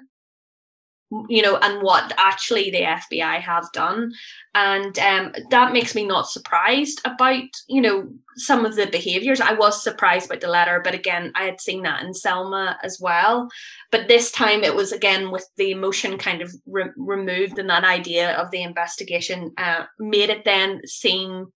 you 1.28 1.42
know, 1.42 1.58
and 1.58 1.82
what 1.82 2.14
actually 2.18 2.72
the 2.72 2.82
FBI 2.82 3.40
have 3.42 3.72
done. 3.74 4.14
And 4.56 4.98
um, 5.00 5.34
that 5.50 5.74
makes 5.74 5.94
me 5.94 6.06
not 6.06 6.30
surprised 6.30 7.02
about, 7.06 7.44
you 7.68 7.82
know, 7.82 8.10
some 8.38 8.66
of 8.66 8.76
the 8.76 8.88
behaviors. 8.88 9.42
I 9.42 9.54
was 9.54 9.84
surprised 9.84 10.28
about 10.28 10.40
the 10.40 10.48
letter, 10.48 10.82
but 10.84 10.94
again, 10.94 11.32
I 11.36 11.44
had 11.44 11.60
seen 11.60 11.84
that 11.84 12.04
in 12.04 12.14
Selma 12.14 12.78
as 12.82 13.00
well. 13.02 13.50
But 13.92 14.08
this 14.08 14.32
time 14.32 14.64
it 14.64 14.74
was 14.74 14.94
again 14.94 15.32
with 15.32 15.48
the 15.58 15.72
emotion 15.72 16.18
kind 16.18 16.42
of 16.42 16.54
re- 16.66 16.92
removed 16.96 17.60
and 17.60 17.70
that 17.70 17.84
idea 17.84 18.34
of 18.38 18.50
the 18.52 18.64
investigation 18.64 19.52
uh, 19.58 19.86
made 20.00 20.30
it 20.30 20.46
then 20.46 20.82
seem 20.86 21.48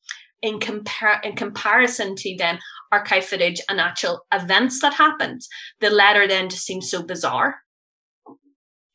in 0.41 0.60
compare 0.60 1.20
in 1.24 1.36
comparison 1.36 2.16
to 2.16 2.36
then 2.38 2.60
archive 2.91 3.26
footage 3.26 3.62
and 3.70 3.80
actual 3.80 4.26
events 4.34 4.80
that 4.82 4.93
happened 4.93 5.41
the 5.80 5.89
letter 5.89 6.28
then 6.28 6.49
just 6.49 6.66
seems 6.66 6.91
so 6.91 7.01
bizarre 7.01 7.56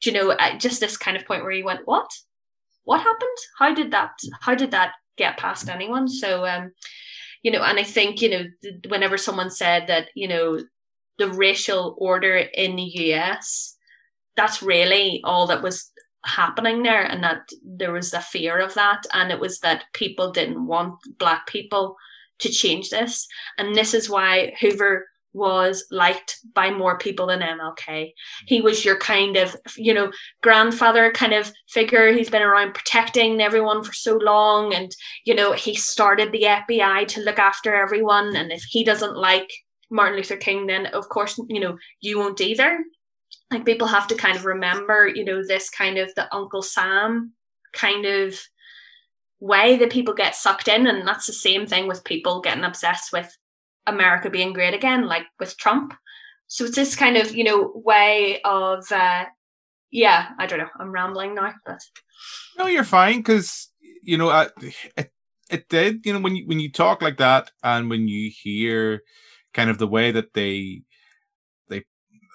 you 0.05 0.12
know, 0.12 0.36
just 0.59 0.80
this 0.80 0.96
kind 0.96 1.16
of 1.16 1.26
point 1.26 1.42
where 1.42 1.53
you 1.53 1.64
went, 1.64 1.86
what? 1.86 2.11
What 2.84 3.01
happened? 3.01 3.36
How 3.59 3.74
did 3.74 3.90
that? 3.92 4.12
How 4.40 4.55
did 4.55 4.70
that 4.70 4.94
get 5.16 5.36
past 5.36 5.68
anyone? 5.68 6.09
So, 6.09 6.46
um, 6.46 6.72
you 7.42 7.51
know, 7.51 7.62
and 7.62 7.78
I 7.78 7.84
think 7.84 8.20
you 8.20 8.30
know, 8.30 8.44
whenever 8.88 9.16
someone 9.16 9.51
said 9.51 9.86
that, 9.88 10.09
you 10.14 10.28
know, 10.28 10.61
the 11.18 11.28
racial 11.28 11.94
order 11.98 12.36
in 12.36 12.76
the 12.76 12.82
US, 12.82 13.76
that's 14.36 14.62
really 14.62 15.20
all 15.24 15.46
that 15.48 15.62
was 15.62 15.90
happening 16.24 16.82
there, 16.82 17.05
and 17.05 17.22
that 17.22 17.48
there 17.62 17.92
was 17.92 18.12
a 18.14 18.20
fear 18.20 18.59
of 18.59 18.74
that, 18.74 19.05
and 19.12 19.30
it 19.30 19.40
was 19.40 19.61
that 19.61 19.84
people 19.92 20.32
didn't 20.32 20.66
want 20.66 20.94
black 21.18 21.46
people 21.46 21.96
to 22.38 22.48
change 22.48 22.88
this, 22.88 23.28
and 23.59 23.74
this 23.74 23.92
is 23.92 24.09
why 24.09 24.55
Hoover 24.61 25.07
was 25.32 25.84
liked 25.90 26.38
by 26.54 26.70
more 26.70 26.98
people 26.98 27.26
than 27.26 27.40
MLK. 27.40 27.76
Mm-hmm. 27.86 28.46
He 28.46 28.60
was 28.60 28.84
your 28.84 28.96
kind 28.96 29.36
of, 29.36 29.56
you 29.76 29.94
know, 29.94 30.10
grandfather 30.42 31.12
kind 31.12 31.32
of 31.32 31.52
figure. 31.68 32.12
He's 32.12 32.30
been 32.30 32.42
around 32.42 32.74
protecting 32.74 33.40
everyone 33.40 33.84
for 33.84 33.92
so 33.92 34.16
long. 34.16 34.74
And, 34.74 34.90
you 35.24 35.34
know, 35.34 35.52
he 35.52 35.74
started 35.74 36.32
the 36.32 36.42
FBI 36.42 37.06
to 37.08 37.22
look 37.22 37.38
after 37.38 37.74
everyone. 37.74 38.34
And 38.34 38.52
if 38.52 38.62
he 38.68 38.84
doesn't 38.84 39.16
like 39.16 39.50
Martin 39.90 40.16
Luther 40.16 40.36
King, 40.36 40.66
then 40.66 40.86
of 40.86 41.08
course, 41.08 41.40
you 41.48 41.60
know, 41.60 41.78
you 42.00 42.18
won't 42.18 42.40
either. 42.40 42.84
Like 43.50 43.64
people 43.64 43.88
have 43.88 44.06
to 44.08 44.14
kind 44.14 44.36
of 44.36 44.44
remember, 44.44 45.08
you 45.08 45.24
know, 45.24 45.44
this 45.44 45.70
kind 45.70 45.98
of 45.98 46.14
the 46.14 46.32
Uncle 46.34 46.62
Sam 46.62 47.32
kind 47.72 48.04
of 48.04 48.40
way 49.40 49.76
that 49.76 49.90
people 49.90 50.14
get 50.14 50.34
sucked 50.34 50.68
in. 50.68 50.86
And 50.86 51.06
that's 51.06 51.26
the 51.26 51.32
same 51.32 51.66
thing 51.66 51.88
with 51.88 52.04
people 52.04 52.40
getting 52.40 52.64
obsessed 52.64 53.12
with 53.12 53.36
America 53.86 54.30
being 54.30 54.52
great 54.52 54.74
again, 54.74 55.06
like 55.06 55.24
with 55.38 55.56
Trump. 55.56 55.94
So 56.46 56.64
it's 56.64 56.76
this 56.76 56.96
kind 56.96 57.16
of, 57.16 57.34
you 57.34 57.44
know, 57.44 57.72
way 57.74 58.40
of, 58.44 58.90
uh, 58.90 59.24
yeah, 59.90 60.30
I 60.38 60.46
don't 60.46 60.58
know. 60.58 60.68
I'm 60.78 60.92
rambling 60.92 61.34
now, 61.34 61.52
but 61.66 61.80
no, 62.58 62.66
you're 62.66 62.84
fine 62.84 63.18
because 63.18 63.70
you 64.02 64.18
know 64.18 64.30
I, 64.30 64.48
it 64.96 65.12
it 65.50 65.68
did. 65.68 66.06
You 66.06 66.12
know, 66.12 66.20
when 66.20 66.36
you 66.36 66.46
when 66.46 66.60
you 66.60 66.70
talk 66.70 67.02
like 67.02 67.18
that, 67.18 67.50
and 67.62 67.90
when 67.90 68.08
you 68.08 68.30
hear 68.32 69.02
kind 69.52 69.68
of 69.68 69.78
the 69.78 69.88
way 69.88 70.12
that 70.12 70.32
they 70.32 70.82
they 71.68 71.84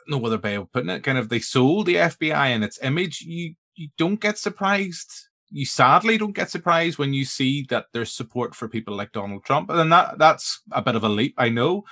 no 0.08 0.24
other 0.26 0.38
way 0.38 0.56
of 0.56 0.72
putting 0.72 0.90
it, 0.90 1.04
kind 1.04 1.18
of 1.18 1.30
they 1.30 1.40
sold 1.40 1.86
the 1.86 1.96
FBI 1.96 2.48
and 2.48 2.64
its 2.64 2.80
image, 2.84 3.22
you 3.22 3.56
you 3.76 3.90
don't 3.98 4.20
get 4.20 4.38
surprised 4.38 5.30
you 5.50 5.66
sadly 5.66 6.18
don't 6.18 6.36
get 6.36 6.50
surprised 6.50 6.98
when 6.98 7.14
you 7.14 7.26
see 7.26 7.66
that 7.70 7.86
there's 7.94 8.12
support 8.12 8.56
for 8.56 8.68
people 8.68 8.96
like 8.96 9.12
Donald 9.12 9.44
Trump, 9.44 9.70
and 9.70 9.92
that 9.92 10.18
that's 10.18 10.62
a 10.72 10.82
bit 10.82 10.96
of 10.96 11.04
a 11.04 11.10
leap, 11.10 11.34
I 11.38 11.50
know, 11.50 11.84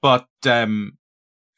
but 0.00 0.26
um, 0.46 0.96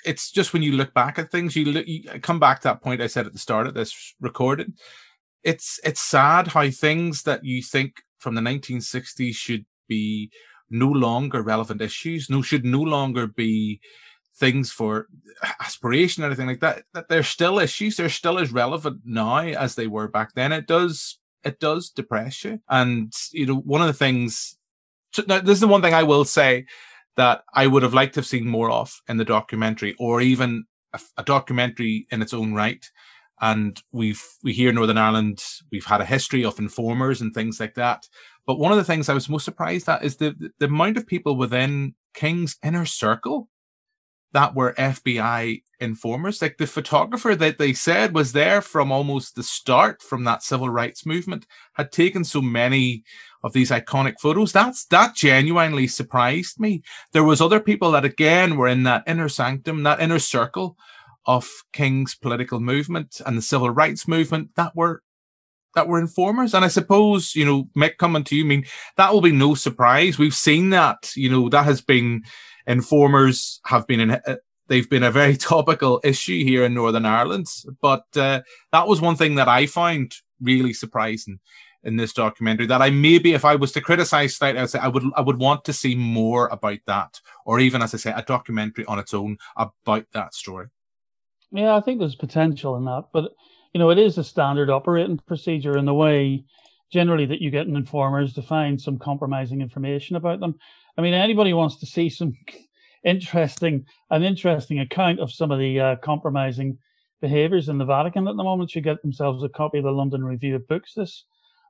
it's 0.04 0.30
just 0.30 0.52
when 0.52 0.62
you 0.62 0.72
look 0.72 0.92
back 0.94 1.18
at 1.18 1.30
things, 1.30 1.56
you, 1.56 1.66
look, 1.66 1.86
you 1.86 2.02
come 2.20 2.38
back 2.38 2.60
to 2.60 2.68
that 2.68 2.82
point 2.82 3.00
I 3.00 3.06
said 3.06 3.26
at 3.26 3.32
the 3.32 3.38
start 3.38 3.66
of 3.66 3.74
this 3.74 4.14
recording. 4.20 4.74
It's 5.42 5.78
it's 5.84 6.00
sad 6.00 6.48
how 6.48 6.70
things 6.70 7.22
that 7.22 7.44
you 7.44 7.62
think 7.62 8.02
from 8.18 8.34
the 8.34 8.40
1960s 8.40 9.34
should 9.34 9.66
be 9.88 10.30
no 10.70 10.88
longer 10.88 11.42
relevant 11.42 11.80
issues, 11.80 12.30
no 12.30 12.42
should 12.42 12.64
no 12.64 12.80
longer 12.80 13.26
be 13.26 13.80
things 14.36 14.72
for 14.72 15.06
aspiration 15.60 16.22
or 16.22 16.26
anything 16.26 16.48
like 16.48 16.60
that 16.60 16.82
that 16.92 17.08
they're 17.08 17.22
still 17.22 17.60
issues 17.60 17.96
they're 17.96 18.08
still 18.08 18.38
as 18.38 18.52
relevant 18.52 19.00
now 19.04 19.38
as 19.38 19.76
they 19.76 19.86
were 19.86 20.08
back 20.08 20.34
then 20.34 20.50
it 20.50 20.66
does 20.66 21.18
it 21.44 21.60
does 21.60 21.90
depress 21.90 22.44
you. 22.44 22.60
And, 22.68 23.12
you 23.32 23.46
know, 23.46 23.56
one 23.56 23.80
of 23.80 23.86
the 23.86 23.92
things, 23.92 24.56
now, 25.26 25.40
this 25.40 25.54
is 25.54 25.60
the 25.60 25.68
one 25.68 25.82
thing 25.82 25.94
I 25.94 26.02
will 26.02 26.24
say 26.24 26.66
that 27.16 27.42
I 27.54 27.66
would 27.66 27.82
have 27.82 27.94
liked 27.94 28.14
to 28.14 28.20
have 28.20 28.26
seen 28.26 28.48
more 28.48 28.70
of 28.70 29.00
in 29.08 29.16
the 29.16 29.24
documentary, 29.24 29.94
or 29.98 30.20
even 30.20 30.64
a, 30.92 31.00
a 31.18 31.22
documentary 31.22 32.06
in 32.10 32.22
its 32.22 32.34
own 32.34 32.54
right. 32.54 32.84
And 33.40 33.80
we've, 33.92 34.22
we 34.42 34.52
here 34.52 34.70
in 34.70 34.74
Northern 34.76 34.98
Ireland, 34.98 35.42
we've 35.70 35.84
had 35.84 36.00
a 36.00 36.06
history 36.06 36.44
of 36.44 36.58
informers 36.58 37.20
and 37.20 37.32
things 37.32 37.60
like 37.60 37.74
that. 37.74 38.08
But 38.46 38.58
one 38.58 38.72
of 38.72 38.78
the 38.78 38.84
things 38.84 39.08
I 39.08 39.14
was 39.14 39.28
most 39.28 39.44
surprised 39.44 39.88
at 39.88 40.04
is 40.04 40.16
the, 40.16 40.34
the 40.58 40.66
amount 40.66 40.96
of 40.96 41.06
people 41.06 41.36
within 41.36 41.94
King's 42.14 42.56
inner 42.62 42.86
circle 42.86 43.48
that 44.34 44.54
were 44.54 44.74
FBI 44.74 45.62
informers. 45.80 46.42
Like 46.42 46.58
the 46.58 46.66
photographer 46.66 47.36
that 47.36 47.56
they 47.56 47.72
said 47.72 48.14
was 48.14 48.32
there 48.32 48.60
from 48.60 48.90
almost 48.90 49.36
the 49.36 49.44
start 49.44 50.02
from 50.02 50.24
that 50.24 50.42
civil 50.42 50.68
rights 50.68 51.06
movement 51.06 51.46
had 51.74 51.92
taken 51.92 52.24
so 52.24 52.42
many 52.42 53.04
of 53.44 53.52
these 53.52 53.70
iconic 53.70 54.14
photos. 54.20 54.52
That's 54.52 54.86
that 54.86 55.14
genuinely 55.14 55.86
surprised 55.86 56.58
me. 56.58 56.82
There 57.12 57.24
was 57.24 57.40
other 57.40 57.60
people 57.60 57.92
that 57.92 58.04
again 58.04 58.56
were 58.56 58.68
in 58.68 58.82
that 58.82 59.04
inner 59.06 59.28
sanctum, 59.28 59.84
that 59.84 60.00
inner 60.00 60.18
circle 60.18 60.76
of 61.26 61.48
King's 61.72 62.16
political 62.16 62.58
movement 62.58 63.20
and 63.24 63.38
the 63.38 63.42
civil 63.42 63.70
rights 63.70 64.08
movement 64.08 64.50
that 64.56 64.74
were 64.74 65.02
that 65.76 65.88
were 65.88 66.00
informers. 66.00 66.54
And 66.54 66.64
I 66.64 66.68
suppose, 66.68 67.34
you 67.34 67.44
know, 67.44 67.68
Mick 67.76 67.98
coming 67.98 68.24
to 68.24 68.36
you, 68.36 68.44
I 68.44 68.46
mean, 68.46 68.64
that 68.96 69.12
will 69.12 69.20
be 69.20 69.32
no 69.32 69.54
surprise. 69.54 70.18
We've 70.18 70.34
seen 70.34 70.70
that, 70.70 71.12
you 71.16 71.28
know, 71.30 71.48
that 71.48 71.64
has 71.64 71.80
been 71.80 72.22
informers 72.66 73.60
have 73.66 73.86
been 73.86 74.00
in 74.00 74.10
uh, 74.12 74.36
they've 74.68 74.88
been 74.88 75.02
a 75.02 75.10
very 75.10 75.36
topical 75.52 76.00
issue 76.04 76.44
here 76.44 76.64
in 76.64 76.74
Northern 76.74 77.06
Ireland. 77.06 77.46
But 77.80 78.04
uh, 78.16 78.42
that 78.72 78.86
was 78.86 79.00
one 79.00 79.16
thing 79.16 79.36
that 79.36 79.48
I 79.48 79.66
found 79.66 80.14
really 80.40 80.72
surprising 80.72 81.40
in 81.82 81.96
this 81.96 82.12
documentary. 82.12 82.66
That 82.66 82.82
I 82.82 82.90
maybe, 82.90 83.34
if 83.34 83.44
I 83.44 83.56
was 83.56 83.72
to 83.72 83.80
criticize 83.80 84.36
slightly, 84.36 84.60
I'd 84.60 84.70
say 84.70 84.78
I 84.78 84.88
would 84.88 85.04
I 85.16 85.20
would 85.20 85.38
want 85.38 85.64
to 85.66 85.72
see 85.72 85.94
more 85.94 86.48
about 86.48 86.78
that, 86.86 87.20
or 87.44 87.60
even 87.60 87.82
as 87.82 87.94
I 87.94 87.98
say, 87.98 88.12
a 88.14 88.22
documentary 88.22 88.84
on 88.86 88.98
its 88.98 89.14
own 89.14 89.38
about 89.56 90.06
that 90.12 90.34
story. 90.34 90.66
Yeah, 91.50 91.76
I 91.76 91.80
think 91.80 92.00
there's 92.00 92.16
potential 92.16 92.76
in 92.76 92.84
that, 92.86 93.04
but 93.12 93.32
you 93.72 93.78
know, 93.78 93.90
it 93.90 93.98
is 93.98 94.18
a 94.18 94.24
standard 94.24 94.70
operating 94.70 95.18
procedure 95.18 95.76
in 95.76 95.84
the 95.84 95.94
way 95.94 96.44
generally 96.90 97.26
that 97.26 97.40
you 97.40 97.50
get 97.50 97.66
in 97.66 97.76
informers 97.76 98.32
to 98.34 98.42
find 98.42 98.80
some 98.80 98.98
compromising 98.98 99.60
information 99.60 100.16
about 100.16 100.40
them. 100.40 100.56
I 100.96 101.02
mean, 101.02 101.14
anybody 101.14 101.52
wants 101.52 101.76
to 101.76 101.86
see 101.86 102.08
some 102.08 102.36
interesting, 103.04 103.84
an 104.10 104.22
interesting 104.22 104.80
account 104.80 105.20
of 105.20 105.32
some 105.32 105.50
of 105.50 105.58
the 105.58 105.80
uh, 105.80 105.96
compromising 105.96 106.78
behaviors 107.20 107.68
in 107.68 107.78
the 107.78 107.84
Vatican 107.84 108.28
at 108.28 108.36
the 108.36 108.44
moment 108.44 108.70
should 108.70 108.84
get 108.84 109.00
themselves 109.02 109.42
a 109.42 109.48
copy 109.48 109.78
of 109.78 109.84
the 109.84 109.90
London 109.90 110.24
Review 110.24 110.56
of 110.56 110.68
Books 110.68 110.92
this 110.94 111.24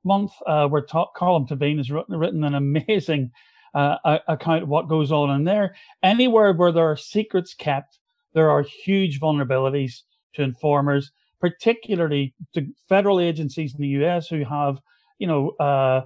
month, 0.05 0.33
uh, 0.47 0.67
where 0.69 0.83
ta- 0.83 1.13
Colm 1.17 1.49
Tóibín 1.49 1.79
has 1.79 1.91
written, 1.91 2.17
written 2.17 2.45
an 2.45 2.55
amazing 2.55 3.31
uh, 3.75 4.19
account 4.29 4.63
of 4.63 4.69
what 4.69 4.89
goes 4.89 5.11
on 5.11 5.31
in 5.31 5.45
there. 5.45 5.75
Anywhere 6.03 6.53
where 6.53 6.73
there 6.73 6.91
are 6.91 6.97
secrets 6.97 7.55
kept, 7.55 7.99
there 8.33 8.51
are 8.51 8.63
huge 8.63 9.21
vulnerabilities 9.21 10.03
to 10.35 10.43
informers, 10.43 11.11
particularly 11.41 12.35
to 12.55 12.67
federal 12.89 13.21
agencies 13.21 13.75
in 13.75 13.81
the 13.81 14.05
US 14.05 14.29
who 14.29 14.45
have, 14.45 14.79
you 15.19 15.27
know, 15.27 15.51
uh, 15.61 16.03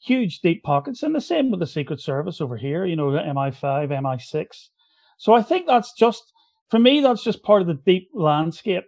huge 0.00 0.40
deep 0.40 0.62
pockets, 0.62 1.02
and 1.02 1.14
the 1.14 1.20
same 1.20 1.50
with 1.50 1.60
the 1.60 1.66
Secret 1.66 2.00
Service 2.00 2.40
over 2.40 2.56
here, 2.56 2.84
you 2.84 2.96
know, 2.96 3.10
MI5, 3.10 3.90
MI6. 3.90 4.68
So 5.18 5.34
I 5.34 5.42
think 5.42 5.66
that's 5.66 5.92
just, 5.92 6.32
for 6.70 6.78
me, 6.78 7.00
that's 7.00 7.22
just 7.22 7.42
part 7.42 7.60
of 7.60 7.68
the 7.68 7.74
deep 7.74 8.08
landscape. 8.14 8.84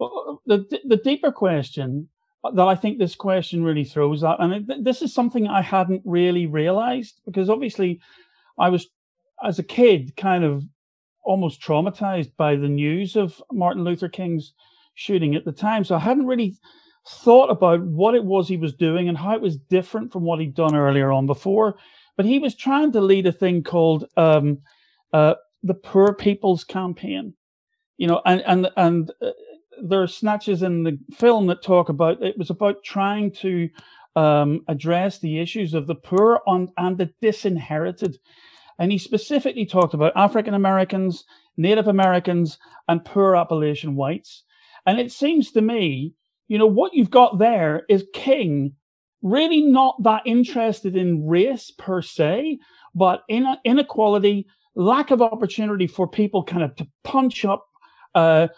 Uh, 0.00 0.08
the, 0.46 0.80
the 0.84 0.98
deeper 0.98 1.32
question 1.32 2.08
that 2.42 2.66
I 2.66 2.74
think 2.74 2.98
this 2.98 3.14
question 3.14 3.64
really 3.64 3.84
throws 3.84 4.24
at, 4.24 4.40
and 4.40 4.70
this 4.84 5.02
is 5.02 5.12
something 5.12 5.46
I 5.46 5.62
hadn't 5.62 6.02
really 6.04 6.46
realized 6.46 7.20
because 7.24 7.50
obviously 7.50 8.00
I 8.58 8.68
was, 8.68 8.88
as 9.42 9.58
a 9.58 9.62
kid, 9.62 10.16
kind 10.16 10.44
of 10.44 10.64
almost 11.22 11.60
traumatized 11.62 12.32
by 12.36 12.56
the 12.56 12.68
news 12.68 13.16
of 13.16 13.42
Martin 13.52 13.84
Luther 13.84 14.08
King's 14.08 14.54
shooting 14.94 15.34
at 15.34 15.44
the 15.44 15.52
time. 15.52 15.84
So 15.84 15.96
I 15.96 16.00
hadn't 16.00 16.26
really 16.26 16.56
thought 17.10 17.50
about 17.50 17.82
what 17.82 18.14
it 18.14 18.24
was 18.24 18.48
he 18.48 18.56
was 18.56 18.74
doing 18.74 19.08
and 19.08 19.18
how 19.18 19.34
it 19.34 19.40
was 19.40 19.56
different 19.56 20.12
from 20.12 20.24
what 20.24 20.40
he'd 20.40 20.54
done 20.54 20.74
earlier 20.74 21.12
on 21.12 21.26
before. 21.26 21.76
But 22.16 22.26
he 22.26 22.38
was 22.38 22.54
trying 22.54 22.92
to 22.92 23.00
lead 23.00 23.26
a 23.26 23.32
thing 23.32 23.62
called 23.62 24.06
um, 24.16 24.58
uh, 25.12 25.34
the 25.62 25.74
Poor 25.74 26.14
People's 26.14 26.64
Campaign, 26.64 27.34
you 27.96 28.06
know, 28.06 28.20
and 28.24 28.42
and 28.46 28.68
and 28.76 29.10
uh, 29.22 29.30
there 29.82 30.02
are 30.02 30.06
snatches 30.06 30.62
in 30.62 30.82
the 30.82 30.98
film 31.14 31.46
that 31.46 31.62
talk 31.62 31.88
about 31.88 32.22
it 32.22 32.36
was 32.38 32.50
about 32.50 32.82
trying 32.84 33.32
to 33.32 33.68
um, 34.16 34.62
address 34.68 35.18
the 35.18 35.38
issues 35.38 35.74
of 35.74 35.86
the 35.86 35.94
poor 35.94 36.40
on, 36.46 36.72
and 36.76 36.98
the 36.98 37.12
disinherited. 37.20 38.18
And 38.78 38.90
he 38.90 38.98
specifically 38.98 39.66
talked 39.66 39.94
about 39.94 40.12
African 40.16 40.54
Americans, 40.54 41.24
Native 41.56 41.88
Americans, 41.88 42.58
and 42.88 43.04
poor 43.04 43.36
Appalachian 43.36 43.94
whites. 43.94 44.44
And 44.86 44.98
it 44.98 45.12
seems 45.12 45.52
to 45.52 45.60
me, 45.60 46.14
you 46.50 46.58
know, 46.58 46.66
what 46.66 46.92
you've 46.92 47.12
got 47.12 47.38
there 47.38 47.84
is 47.88 48.04
King 48.12 48.72
really 49.22 49.62
not 49.62 50.02
that 50.02 50.22
interested 50.26 50.96
in 50.96 51.24
race 51.24 51.70
per 51.78 52.02
se, 52.02 52.58
but 52.92 53.22
in 53.28 53.46
inequality, 53.64 54.48
lack 54.74 55.12
of 55.12 55.22
opportunity 55.22 55.86
for 55.86 56.08
people 56.08 56.42
kind 56.42 56.64
of 56.64 56.74
to 56.74 56.88
punch 57.04 57.44
up 57.44 57.64
uh, 58.16 58.48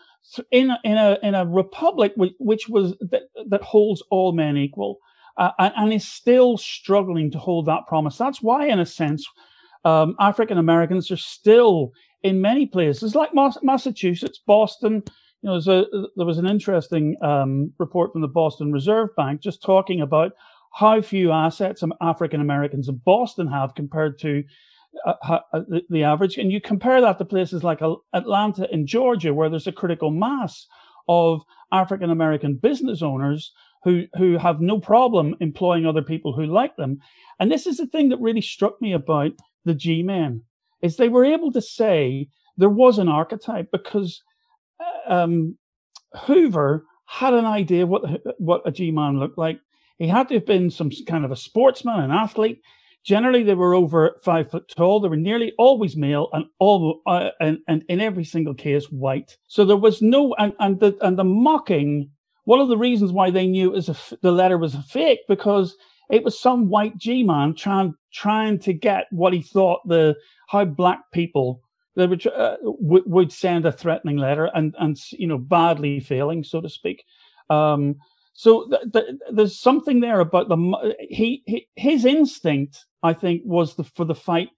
in 0.51 0.71
a, 0.71 0.79
in 0.85 0.97
a 0.97 1.19
in 1.23 1.35
a 1.35 1.45
republic 1.45 2.13
which, 2.17 2.33
which 2.39 2.67
was 2.67 2.97
that, 3.11 3.25
that 3.49 3.61
holds 3.61 4.03
all 4.11 4.33
men 4.33 4.57
equal 4.57 4.97
uh, 5.37 5.51
and, 5.59 5.75
and, 5.77 5.93
is 5.93 6.09
still 6.09 6.57
struggling 6.57 7.31
to 7.31 7.39
hold 7.39 7.67
that 7.67 7.87
promise. 7.87 8.17
That's 8.17 8.41
why, 8.41 8.69
in 8.69 8.81
a 8.81 8.87
sense, 8.87 9.27
um, 9.85 10.17
African 10.19 10.57
Americans 10.57 11.11
are 11.11 11.17
still 11.19 11.93
in 12.23 12.41
many 12.41 12.65
places 12.65 13.15
like 13.15 13.33
Massachusetts, 13.63 14.41
Boston. 14.47 15.03
You 15.43 15.51
know, 15.51 15.57
a, 15.57 15.85
there 16.17 16.27
was 16.27 16.39
an 16.39 16.47
interesting 16.47 17.17
um, 17.23 17.73
report 17.79 18.13
from 18.13 18.21
the 18.21 18.29
Boston 18.29 18.73
Reserve 18.73 19.11
Bank 19.17 19.41
just 19.41 19.63
talking 19.63 20.01
about 20.01 20.33
how 20.73 21.03
few 21.03 21.33
assets 21.33 21.83
African 22.01 22.41
Americans 22.41 22.89
in 22.89 23.01
Boston 23.05 23.49
have 23.49 23.75
compared 23.75 24.19
to 24.21 24.45
uh, 25.07 25.15
uh, 25.29 25.39
the, 25.53 25.83
the, 25.91 26.05
average. 26.05 26.39
And 26.39 26.53
you 26.53 26.61
compare 26.61 27.01
that 27.01 27.19
to 27.19 27.25
places 27.25 27.65
like 27.65 27.81
Atlanta 28.13 28.73
in 28.73 28.87
Georgia, 28.87 29.35
where 29.35 29.51
there's 29.51 29.67
a 29.67 29.73
critical 29.73 30.11
mass 30.11 30.67
of 31.09 31.43
African 31.73 32.11
American 32.11 32.57
business 32.57 33.03
owners 33.03 33.53
who 33.85 34.05
who 34.17 34.39
have 34.39 34.61
no 34.61 34.79
problem 34.79 35.35
employing 35.41 35.87
other 35.87 36.03
people 36.03 36.33
who 36.33 36.47
like 36.47 36.77
them. 36.77 36.99
And 37.41 37.51
this 37.51 37.67
is 37.67 37.79
the 37.79 37.87
thing 37.87 38.11
that 38.11 38.21
really 38.21 38.41
struck 38.41 38.81
me 38.81 38.93
about 38.93 39.33
the 39.65 39.75
G-men 39.75 40.43
is 40.83 40.97
they 40.97 41.09
were 41.09 41.25
able 41.25 41.53
to 41.53 41.63
say 41.63 42.29
there 42.57 42.69
was 42.69 42.99
an 42.99 43.09
archetype 43.09 43.71
because 43.73 44.23
uh, 44.23 44.32
um, 45.07 45.57
Hoover 46.27 46.85
had 47.07 47.35
an 47.35 47.45
idea 47.45 47.87
what 47.87 48.03
what 48.39 48.63
a 48.65 48.73
G-man 48.73 49.19
looked 49.19 49.39
like. 49.39 49.61
He 49.99 50.09
had 50.09 50.29
to 50.29 50.35
have 50.35 50.47
been 50.47 50.71
some 50.71 50.91
kind 51.07 51.25
of 51.25 51.31
a 51.31 51.37
sportsman, 51.37 52.01
an 52.01 52.11
athlete. 52.11 52.63
Generally, 53.05 53.45
they 53.45 53.55
were 53.55 53.75
over 53.75 54.21
five 54.25 54.51
foot 54.51 54.69
tall. 54.77 55.01
They 55.01 55.09
were 55.09 55.17
nearly 55.17 55.53
always 55.59 55.97
male, 55.97 56.29
and 56.33 56.45
all 56.59 57.03
uh, 57.07 57.31
and, 57.41 57.59
and 57.69 57.85
in 57.89 58.01
every 58.01 58.25
single 58.25 58.55
case 58.55 58.87
white. 58.87 59.37
So 59.49 59.65
there 59.65 59.77
was 59.77 60.01
no 60.01 60.35
and 60.39 60.53
and 60.61 60.81
the 60.81 60.97
and 61.01 61.19
the 61.19 61.25
mocking. 61.25 62.11
One 62.45 62.61
of 62.61 62.69
the 62.69 62.79
reasons 62.79 63.13
why 63.13 63.31
they 63.31 63.47
knew 63.47 63.75
is 63.75 63.91
the 64.23 64.33
letter 64.33 64.59
was 64.59 64.75
a 64.75 64.83
fake 64.83 65.21
because 65.29 65.77
it 66.11 66.25
was 66.25 66.39
some 66.39 66.69
white 66.69 66.97
G 66.97 67.23
man 67.23 67.55
trying 67.55 67.95
trying 68.13 68.59
to 68.61 68.73
get 68.73 69.07
what 69.11 69.33
he 69.33 69.43
thought 69.43 69.81
the 69.87 70.17
how 70.49 70.65
black 70.65 71.01
people 71.13 71.61
they 71.97 72.07
would 72.07 72.27
uh, 72.27 72.57
would 72.63 73.33
send 73.33 73.67
a 73.67 73.73
threatening 73.73 74.17
letter 74.17 74.47
and 74.55 74.75
and 74.79 74.99
you 75.13 75.27
know 75.27 75.39
badly 75.39 76.01
failing 76.01 76.45
so 76.45 76.61
to 76.61 76.69
speak. 76.69 77.05
Um, 77.51 77.97
so 78.35 78.69
th- 78.69 78.93
th- 78.93 79.21
there's 79.31 79.61
something 79.61 80.01
there 80.01 80.21
about 80.21 80.49
the 80.49 80.95
he, 81.11 81.43
he 81.47 81.69
his 81.77 82.05
instinct 82.05 82.87
I 83.03 83.13
think, 83.13 83.43
was 83.45 83.75
the, 83.75 83.85
for 83.85 84.05
the 84.05 84.15
fight 84.15 84.51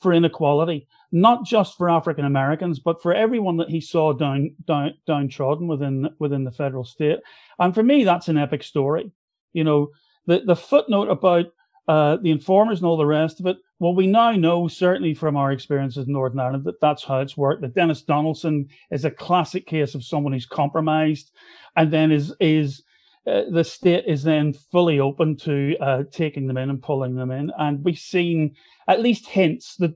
for 0.00 0.12
inequality, 0.12 0.86
not 1.10 1.44
just 1.44 1.76
for 1.76 1.90
African 1.90 2.24
Americans, 2.24 2.78
but 2.78 3.02
for 3.02 3.12
everyone 3.12 3.56
that 3.56 3.68
he 3.68 3.80
saw 3.80 4.12
down, 4.12 4.54
down 4.66 4.94
downtrodden 5.06 5.66
within 5.66 6.08
within 6.18 6.44
the 6.44 6.52
federal 6.52 6.84
state. 6.84 7.18
And 7.58 7.74
for 7.74 7.82
me, 7.82 8.04
that's 8.04 8.28
an 8.28 8.38
epic 8.38 8.62
story. 8.62 9.10
You 9.52 9.64
know, 9.64 9.88
the 10.26 10.42
the 10.46 10.54
footnote 10.54 11.08
about 11.08 11.46
uh, 11.88 12.18
the 12.22 12.30
informers 12.30 12.78
and 12.78 12.86
all 12.86 12.96
the 12.96 13.06
rest 13.06 13.40
of 13.40 13.46
it. 13.46 13.56
Well, 13.80 13.94
we 13.94 14.08
now 14.08 14.32
know 14.32 14.66
certainly 14.66 15.14
from 15.14 15.36
our 15.36 15.52
experiences 15.52 16.06
in 16.06 16.12
Northern 16.12 16.40
Ireland 16.40 16.64
that 16.64 16.80
that's 16.80 17.04
how 17.04 17.20
it's 17.20 17.36
worked. 17.36 17.62
That 17.62 17.74
Denis 17.74 18.02
Donaldson 18.02 18.68
is 18.90 19.04
a 19.04 19.10
classic 19.10 19.66
case 19.66 19.94
of 19.94 20.04
someone 20.04 20.32
who's 20.32 20.46
compromised, 20.46 21.30
and 21.76 21.92
then 21.92 22.10
is 22.10 22.34
is 22.40 22.82
uh, 23.26 23.42
the 23.50 23.62
state 23.62 24.04
is 24.06 24.24
then 24.24 24.52
fully 24.52 24.98
open 24.98 25.36
to 25.36 25.76
uh, 25.80 26.02
taking 26.10 26.48
them 26.48 26.56
in 26.56 26.70
and 26.70 26.82
pulling 26.82 27.14
them 27.14 27.30
in. 27.30 27.52
And 27.58 27.84
we've 27.84 27.98
seen 27.98 28.56
at 28.88 29.00
least 29.00 29.28
hints 29.28 29.76
that 29.76 29.94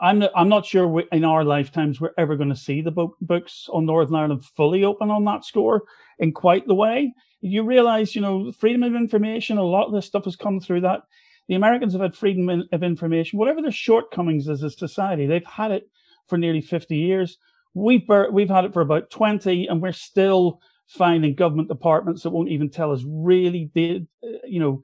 I'm 0.00 0.18
not, 0.18 0.32
I'm 0.34 0.48
not 0.48 0.66
sure 0.66 0.88
we, 0.88 1.04
in 1.12 1.24
our 1.24 1.44
lifetimes 1.44 2.00
we're 2.00 2.14
ever 2.18 2.36
going 2.36 2.48
to 2.48 2.56
see 2.56 2.80
the 2.80 2.90
bo- 2.90 3.16
books 3.20 3.68
on 3.72 3.86
Northern 3.86 4.16
Ireland 4.16 4.44
fully 4.44 4.82
open 4.82 5.10
on 5.10 5.24
that 5.26 5.44
score 5.44 5.84
in 6.18 6.32
quite 6.32 6.66
the 6.66 6.74
way. 6.74 7.12
You 7.42 7.62
realize, 7.62 8.16
you 8.16 8.22
know, 8.22 8.50
freedom 8.50 8.82
of 8.82 8.96
information, 8.96 9.58
a 9.58 9.62
lot 9.62 9.86
of 9.86 9.92
this 9.92 10.06
stuff 10.06 10.24
has 10.24 10.34
come 10.34 10.58
through 10.58 10.80
that. 10.80 11.02
The 11.48 11.54
Americans 11.54 11.94
have 11.94 12.02
had 12.02 12.14
freedom 12.14 12.64
of 12.72 12.82
information, 12.82 13.38
whatever 13.38 13.62
their 13.62 13.70
shortcomings 13.70 14.48
as 14.48 14.62
a 14.62 14.70
society, 14.70 15.26
they've 15.26 15.44
had 15.44 15.70
it 15.70 15.88
for 16.28 16.36
nearly 16.36 16.60
50 16.60 16.96
years. 16.96 17.38
We've, 17.74 18.06
we've 18.30 18.50
had 18.50 18.64
it 18.66 18.72
for 18.74 18.82
about 18.82 19.10
20, 19.10 19.66
and 19.66 19.80
we're 19.80 19.92
still 19.92 20.60
finding 20.86 21.34
government 21.34 21.68
departments 21.68 22.22
that 22.22 22.30
won't 22.30 22.50
even 22.50 22.70
tell 22.70 22.92
us 22.92 23.02
really 23.06 23.70
did, 23.74 24.06
uh, 24.24 24.38
you 24.46 24.60
know, 24.60 24.82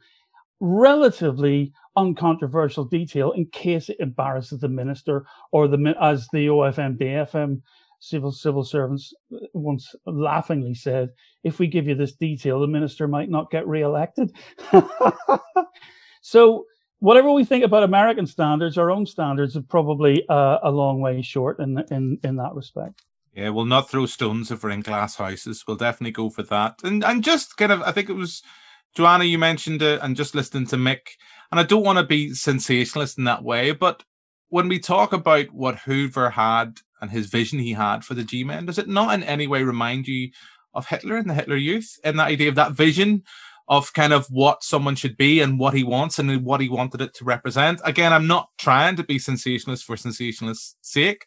relatively 0.61 1.73
uncontroversial 1.97 2.85
detail 2.85 3.33
in 3.33 3.47
case 3.47 3.89
it 3.89 3.97
embarrasses 4.01 4.61
the 4.61 4.69
minister 4.69 5.27
or 5.53 5.69
the 5.69 5.95
as 6.01 6.29
the 6.33 6.47
OFM 6.47 6.99
DFM 6.99 7.61
civil 8.01 8.33
civil 8.33 8.65
servants 8.65 9.15
uh, 9.33 9.39
once 9.55 9.95
laughingly 10.07 10.75
said, 10.75 11.11
if 11.43 11.59
we 11.59 11.67
give 11.67 11.87
you 11.87 11.95
this 11.95 12.15
detail, 12.15 12.61
the 12.61 12.67
minister 12.67 13.09
might 13.09 13.31
not 13.31 13.51
get 13.51 13.67
re-elected. 13.67 14.31
so 16.25 16.65
whatever 17.01 17.31
we 17.31 17.45
think 17.45 17.65
about 17.65 17.83
American 17.83 18.27
standards, 18.27 18.79
our 18.79 18.91
own 18.91 19.05
standards 19.05 19.59
are 19.59 19.63
probably 19.63 20.27
uh, 20.31 20.59
a 20.63 20.71
long 20.71 21.03
way 21.03 21.21
short 21.21 21.61
in 21.61 21.85
in 21.91 22.19
in 22.25 22.37
that 22.37 22.55
respect. 22.55 23.03
Yeah, 23.35 23.51
we'll 23.51 23.67
not 23.67 23.91
throw 23.91 24.07
stones 24.07 24.51
if 24.51 24.65
we're 24.65 24.71
in 24.71 24.81
glass 24.81 25.17
houses. 25.17 25.65
We'll 25.69 25.77
definitely 25.77 26.13
go 26.13 26.31
for 26.31 26.43
that. 26.45 26.81
And 26.83 27.05
and 27.05 27.23
just 27.23 27.59
kind 27.59 27.73
of, 27.73 27.83
I 27.83 27.93
think 27.93 28.09
it 28.09 28.15
was 28.15 28.43
Joanna, 28.95 29.25
you 29.25 29.39
mentioned 29.39 29.83
it, 29.83 30.01
and 30.03 30.17
just 30.17 30.35
listening 30.35 30.67
to 30.69 30.77
Mick. 30.77 31.09
And 31.51 31.61
I 31.61 31.63
don't 31.63 31.85
want 31.85 31.99
to 31.99 32.05
be 32.05 32.33
sensationalist 32.33 33.19
in 33.19 33.25
that 33.25 33.45
way, 33.45 33.73
but 33.73 34.03
when 34.49 34.69
we 34.69 34.79
talk 34.79 35.13
about 35.13 35.53
what 35.53 35.81
Hoover 35.81 36.31
had 36.31 36.79
and 37.03 37.11
his 37.11 37.27
vision 37.27 37.59
he 37.59 37.75
had 37.75 38.03
for 38.03 38.15
the 38.15 38.25
G 38.25 38.45
Men, 38.45 38.65
does 38.65 38.79
it 38.79 38.89
not 38.89 39.13
in 39.13 39.23
any 39.25 39.47
way 39.47 39.63
remind 39.63 40.09
you 40.09 40.31
of 40.73 40.87
Hitler 40.87 41.17
and 41.17 41.29
the 41.29 41.35
Hitler 41.35 41.57
Youth 41.57 41.99
and 42.03 42.19
that 42.19 42.29
idea 42.29 42.49
of 42.49 42.55
that 42.55 42.73
vision 42.73 43.25
of 43.69 43.93
kind 43.95 44.13
of 44.13 44.27
what 44.27 44.63
someone 44.63 44.95
should 44.95 45.17
be 45.17 45.41
and 45.41 45.59
what 45.59 45.75
he 45.75 45.85
wants 45.85 46.19
and 46.19 46.45
what 46.45 46.61
he 46.61 46.69
wanted 46.69 47.01
it 47.01 47.15
to 47.15 47.25
represent? 47.25 47.81
Again, 47.85 48.13
I'm 48.13 48.27
not 48.27 48.49
trying 48.59 48.97
to 48.97 49.05
be 49.05 49.19
sensationalist 49.19 49.85
for 49.85 49.97
sensationalist's 49.97 50.77
sake, 50.83 51.27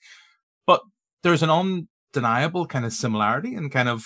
but 0.66 0.82
there's 1.24 1.44
an 1.44 1.50
undeniable 1.50 2.66
kind 2.68 2.86
of 2.86 2.94
similarity 2.94 3.56
and 3.56 3.72
kind 3.72 3.90
of 3.90 4.06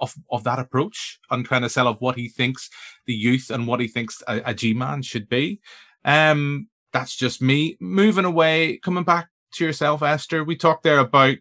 of 0.00 0.14
of 0.30 0.44
that 0.44 0.60
approach 0.60 1.18
on 1.30 1.42
trying 1.42 1.62
to 1.62 1.68
sell 1.68 1.88
of 1.88 2.00
what 2.00 2.16
he 2.16 2.28
thinks 2.28 2.70
the 3.06 3.14
youth 3.14 3.50
and 3.50 3.66
what 3.66 3.80
he 3.80 3.88
thinks 3.88 4.22
a, 4.28 4.40
a 4.46 4.54
G 4.54 4.72
man 4.74 5.02
should 5.02 5.28
be. 5.28 5.60
Um, 6.04 6.68
that's 6.92 7.16
just 7.16 7.42
me 7.42 7.76
moving 7.80 8.24
away, 8.24 8.78
coming 8.78 9.04
back 9.04 9.28
to 9.54 9.64
yourself, 9.64 10.02
Esther. 10.02 10.44
We 10.44 10.56
talked 10.56 10.84
there 10.84 10.98
about 10.98 11.38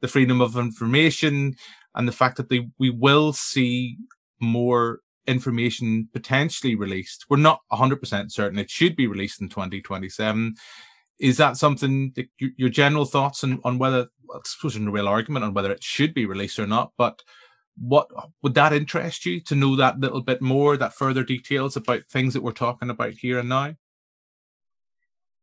the 0.00 0.08
freedom 0.08 0.40
of 0.40 0.56
information 0.56 1.54
and 1.94 2.06
the 2.06 2.12
fact 2.12 2.36
that 2.36 2.48
they, 2.48 2.68
we 2.78 2.90
will 2.90 3.32
see 3.32 3.96
more 4.40 5.00
information 5.26 6.08
potentially 6.12 6.74
released. 6.74 7.26
We're 7.28 7.36
not 7.38 7.60
100% 7.72 8.32
certain 8.32 8.58
it 8.58 8.70
should 8.70 8.96
be 8.96 9.06
released 9.06 9.40
in 9.40 9.48
2027. 9.48 10.54
Is 11.18 11.36
that 11.38 11.56
something 11.56 12.12
that 12.16 12.28
your, 12.38 12.50
your 12.56 12.68
general 12.68 13.04
thoughts 13.04 13.42
on, 13.42 13.60
on 13.64 13.78
whether, 13.78 14.08
well, 14.24 14.38
I 14.38 14.40
suppose, 14.44 14.76
a 14.76 14.80
real 14.80 15.08
argument 15.08 15.44
on 15.44 15.54
whether 15.54 15.72
it 15.72 15.82
should 15.82 16.14
be 16.14 16.26
released 16.26 16.58
or 16.58 16.66
not, 16.66 16.92
but 16.98 17.22
what 17.78 18.08
would 18.42 18.54
that 18.54 18.72
interest 18.72 19.26
you 19.26 19.40
to 19.40 19.54
know 19.54 19.76
that 19.76 20.00
little 20.00 20.22
bit 20.22 20.40
more, 20.40 20.76
that 20.76 20.94
further 20.94 21.22
details 21.22 21.76
about 21.76 22.04
things 22.10 22.34
that 22.34 22.42
we're 22.42 22.52
talking 22.52 22.90
about 22.90 23.12
here 23.12 23.38
and 23.38 23.48
now? 23.48 23.74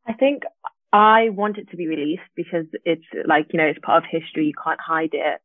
I 0.08 0.14
think 0.14 0.44
I 0.92 1.30
want 1.30 1.58
it 1.58 1.70
to 1.72 1.78
be 1.78 1.88
released 1.88 2.22
because 2.36 2.66
it's 2.86 3.06
like, 3.26 3.48
you 3.54 3.58
know, 3.58 3.66
it's 3.66 3.80
part 3.80 4.04
of 4.04 4.10
history. 4.10 4.48
You 4.48 4.54
can't 4.64 4.80
hide 4.80 5.14
it. 5.14 5.42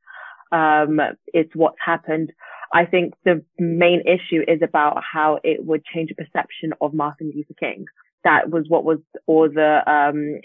Um, 0.51 1.01
it's 1.27 1.55
what's 1.55 1.79
happened. 1.85 2.33
I 2.73 2.85
think 2.85 3.15
the 3.25 3.45
main 3.59 4.03
issue 4.03 4.43
is 4.47 4.61
about 4.63 5.03
how 5.03 5.41
it 5.43 5.65
would 5.65 5.85
change 5.85 6.11
the 6.11 6.23
perception 6.23 6.73
of 6.81 6.95
Martin 6.95 7.33
Luther 7.35 7.55
King. 7.59 7.87
That 8.25 8.51
was 8.51 8.65
what 8.69 8.85
was 8.85 8.99
all 9.27 9.49
the, 9.49 9.81
um, 9.91 10.41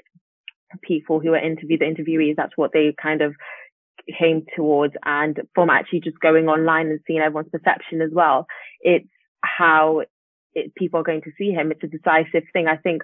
people 0.82 1.20
who 1.20 1.32
were 1.32 1.38
interviewed, 1.38 1.82
the 1.82 1.86
interviewees, 1.86 2.36
that's 2.36 2.56
what 2.56 2.72
they 2.74 2.94
kind 3.02 3.22
of 3.22 3.34
came 4.20 4.46
towards. 4.56 4.94
And 5.04 5.40
from 5.54 5.70
actually 5.70 6.02
just 6.02 6.20
going 6.20 6.48
online 6.48 6.88
and 6.88 7.00
seeing 7.06 7.20
everyone's 7.20 7.52
perception 7.52 8.02
as 8.02 8.12
well, 8.12 8.48
it's 8.82 9.08
how 9.44 10.04
it, 10.54 10.74
people 10.76 11.00
are 11.00 11.04
going 11.04 11.22
to 11.22 11.32
see 11.38 11.52
him. 11.52 11.72
It's 11.72 11.84
a 11.84 11.88
decisive 11.88 12.44
thing. 12.54 12.68
I 12.68 12.78
think 12.78 13.04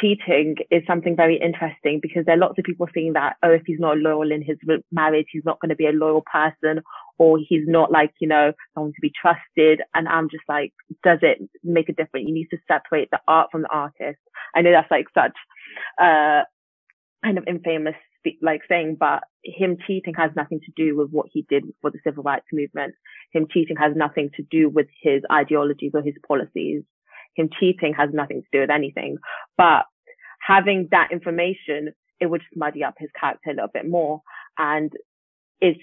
cheating 0.00 0.56
is 0.70 0.82
something 0.86 1.16
very 1.16 1.40
interesting 1.40 1.98
because 2.00 2.24
there 2.24 2.36
are 2.36 2.38
lots 2.38 2.58
of 2.58 2.64
people 2.64 2.86
saying 2.94 3.14
that, 3.14 3.36
oh, 3.42 3.50
if 3.50 3.62
he's 3.66 3.80
not 3.80 3.98
loyal 3.98 4.30
in 4.30 4.42
his 4.42 4.56
marriage, 4.92 5.26
he's 5.32 5.44
not 5.44 5.60
going 5.60 5.70
to 5.70 5.76
be 5.76 5.86
a 5.86 5.92
loyal 5.92 6.22
person 6.32 6.82
or 7.20 7.38
he's 7.38 7.66
not 7.66 7.92
like, 7.92 8.12
you 8.18 8.26
know, 8.26 8.52
someone 8.74 8.92
to 8.92 9.00
be 9.00 9.12
trusted. 9.20 9.82
And 9.94 10.08
I'm 10.08 10.28
just 10.30 10.44
like, 10.48 10.72
does 11.04 11.18
it 11.22 11.38
make 11.62 11.88
a 11.88 11.92
difference? 11.92 12.26
You 12.26 12.34
need 12.34 12.48
to 12.50 12.58
separate 12.66 13.10
the 13.10 13.20
art 13.28 13.50
from 13.52 13.62
the 13.62 13.68
artist. 13.68 14.18
I 14.54 14.62
know 14.62 14.72
that's 14.72 14.90
like 14.90 15.06
such, 15.14 15.36
uh, 16.00 16.42
kind 17.22 17.36
of 17.36 17.44
infamous 17.46 17.94
like 18.42 18.60
saying, 18.68 18.96
but 18.98 19.22
him 19.44 19.78
cheating 19.86 20.14
has 20.14 20.30
nothing 20.36 20.60
to 20.60 20.72
do 20.76 20.96
with 20.96 21.10
what 21.10 21.26
he 21.32 21.46
did 21.48 21.64
for 21.80 21.90
the 21.90 21.98
civil 22.04 22.22
rights 22.22 22.46
movement. 22.52 22.94
Him 23.32 23.46
cheating 23.50 23.76
has 23.76 23.92
nothing 23.94 24.30
to 24.36 24.42
do 24.50 24.68
with 24.68 24.88
his 25.02 25.22
ideologies 25.30 25.92
or 25.94 26.02
his 26.02 26.16
policies 26.26 26.82
him 27.36 27.48
cheating 27.58 27.94
has 27.96 28.10
nothing 28.12 28.42
to 28.42 28.48
do 28.52 28.60
with 28.60 28.70
anything. 28.70 29.16
But 29.56 29.84
having 30.46 30.88
that 30.90 31.08
information, 31.12 31.92
it 32.20 32.26
would 32.26 32.40
just 32.40 32.56
muddy 32.56 32.84
up 32.84 32.94
his 32.98 33.10
character 33.18 33.50
a 33.50 33.54
little 33.54 33.70
bit 33.72 33.88
more. 33.88 34.22
And 34.58 34.92
it's, 35.60 35.80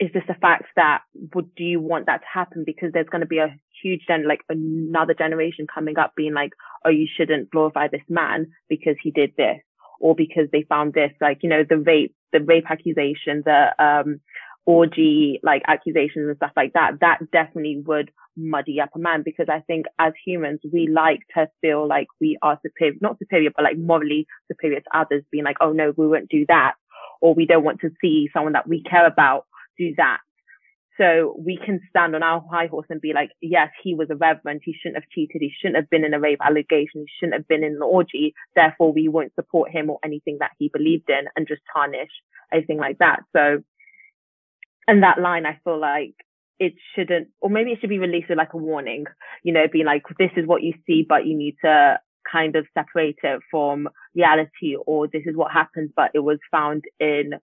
is 0.00 0.10
this 0.12 0.22
a 0.28 0.34
fact 0.34 0.64
that 0.76 1.02
would 1.34 1.54
do 1.54 1.64
you 1.64 1.80
want 1.80 2.06
that 2.06 2.18
to 2.18 2.26
happen? 2.32 2.62
Because 2.64 2.90
there's 2.92 3.08
going 3.08 3.22
to 3.22 3.26
be 3.26 3.38
a 3.38 3.54
huge 3.82 4.02
gen, 4.06 4.28
like 4.28 4.40
another 4.48 5.14
generation 5.14 5.66
coming 5.72 5.98
up 5.98 6.12
being 6.16 6.34
like, 6.34 6.52
oh, 6.84 6.90
you 6.90 7.08
shouldn't 7.16 7.50
glorify 7.50 7.88
this 7.88 8.02
man 8.08 8.46
because 8.68 8.94
he 9.02 9.10
did 9.10 9.32
this 9.36 9.58
or 10.00 10.14
because 10.14 10.44
they 10.52 10.64
found 10.68 10.94
this, 10.94 11.10
like, 11.20 11.38
you 11.42 11.48
know, 11.48 11.64
the 11.68 11.78
rape, 11.78 12.14
the 12.32 12.40
rape 12.40 12.70
accusation, 12.70 13.42
the, 13.44 13.74
um, 13.78 14.20
orgy, 14.66 15.40
like 15.42 15.62
accusations 15.66 16.28
and 16.28 16.36
stuff 16.36 16.52
like 16.54 16.74
that. 16.74 16.92
That 17.00 17.18
definitely 17.32 17.82
would 17.86 18.12
muddy 18.36 18.80
up 18.80 18.90
a 18.94 18.98
man 18.98 19.22
because 19.24 19.46
I 19.48 19.60
think 19.60 19.86
as 19.98 20.12
humans, 20.24 20.60
we 20.70 20.86
like 20.86 21.20
to 21.36 21.48
feel 21.62 21.88
like 21.88 22.06
we 22.20 22.38
are 22.42 22.60
superior, 22.62 22.98
not 23.00 23.18
superior, 23.18 23.50
but 23.56 23.64
like 23.64 23.78
morally 23.78 24.26
superior 24.46 24.80
to 24.80 24.96
others 24.98 25.24
being 25.32 25.44
like, 25.44 25.56
oh 25.60 25.72
no, 25.72 25.92
we 25.96 26.06
won't 26.06 26.28
do 26.28 26.44
that. 26.48 26.74
Or 27.20 27.34
we 27.34 27.46
don't 27.46 27.64
want 27.64 27.80
to 27.80 27.90
see 28.00 28.28
someone 28.32 28.52
that 28.52 28.68
we 28.68 28.82
care 28.82 29.06
about 29.06 29.46
do 29.78 29.94
that. 29.96 30.18
So 30.98 31.36
we 31.38 31.60
can 31.64 31.80
stand 31.90 32.16
on 32.16 32.24
our 32.24 32.42
high 32.50 32.66
horse 32.66 32.88
and 32.90 33.00
be 33.00 33.12
like, 33.14 33.30
yes, 33.40 33.68
he 33.84 33.94
was 33.94 34.08
a 34.10 34.16
reverend. 34.16 34.62
He 34.64 34.74
shouldn't 34.74 34.96
have 34.96 35.08
cheated. 35.10 35.40
He 35.40 35.52
shouldn't 35.56 35.76
have 35.76 35.88
been 35.88 36.04
in 36.04 36.12
a 36.12 36.18
rape 36.18 36.40
allegation. 36.44 37.02
He 37.02 37.06
shouldn't 37.18 37.34
have 37.34 37.46
been 37.46 37.62
in 37.62 37.74
an 37.74 37.82
orgy. 37.82 38.34
Therefore, 38.56 38.92
we 38.92 39.06
won't 39.06 39.34
support 39.36 39.70
him 39.70 39.90
or 39.90 40.00
anything 40.04 40.38
that 40.40 40.50
he 40.58 40.70
believed 40.72 41.08
in 41.08 41.28
and 41.36 41.46
just 41.46 41.62
tarnish 41.72 42.10
anything 42.52 42.78
like 42.78 42.98
that. 42.98 43.20
So, 43.32 43.62
and 44.88 45.04
that 45.04 45.20
line, 45.20 45.46
I 45.46 45.60
feel 45.62 45.78
like 45.78 46.14
it 46.58 46.74
shouldn't, 46.96 47.28
or 47.40 47.48
maybe 47.48 47.70
it 47.70 47.78
should 47.80 47.90
be 47.90 48.00
released 48.00 48.28
with 48.28 48.38
like 48.38 48.54
a 48.54 48.56
warning, 48.56 49.04
you 49.44 49.52
know, 49.52 49.66
being 49.70 49.86
like, 49.86 50.02
this 50.18 50.32
is 50.36 50.48
what 50.48 50.64
you 50.64 50.72
see, 50.84 51.06
but 51.08 51.26
you 51.26 51.36
need 51.36 51.54
to 51.64 52.00
kind 52.30 52.56
of 52.56 52.66
separate 52.74 53.18
it 53.22 53.40
from 53.52 53.88
reality, 54.16 54.74
or 54.84 55.06
this 55.06 55.22
is 55.26 55.36
what 55.36 55.52
happens, 55.52 55.92
but 55.94 56.10
it 56.14 56.18
was 56.18 56.38
found 56.50 56.82
in 56.98 57.34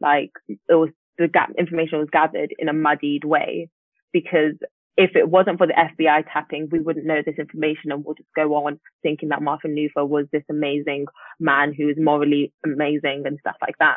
like, 0.00 0.30
it 0.48 0.58
was 0.70 0.88
the 1.18 1.28
gap 1.28 1.50
information 1.58 1.98
was 1.98 2.08
gathered 2.10 2.54
in 2.58 2.68
a 2.68 2.72
muddied 2.72 3.24
way 3.24 3.68
because 4.12 4.54
if 4.96 5.16
it 5.16 5.28
wasn't 5.28 5.58
for 5.58 5.66
the 5.66 5.72
FBI 5.72 6.24
tapping, 6.32 6.68
we 6.70 6.80
wouldn't 6.80 7.06
know 7.06 7.22
this 7.24 7.38
information 7.38 7.90
and 7.90 8.04
we'll 8.04 8.14
just 8.14 8.28
go 8.36 8.54
on 8.54 8.78
thinking 9.02 9.30
that 9.30 9.42
Martin 9.42 9.74
Luther 9.74 10.04
was 10.04 10.26
this 10.32 10.44
amazing 10.50 11.06
man 11.40 11.72
who 11.72 11.86
was 11.86 11.96
morally 11.98 12.52
amazing 12.64 13.22
and 13.26 13.38
stuff 13.40 13.56
like 13.62 13.76
that. 13.78 13.96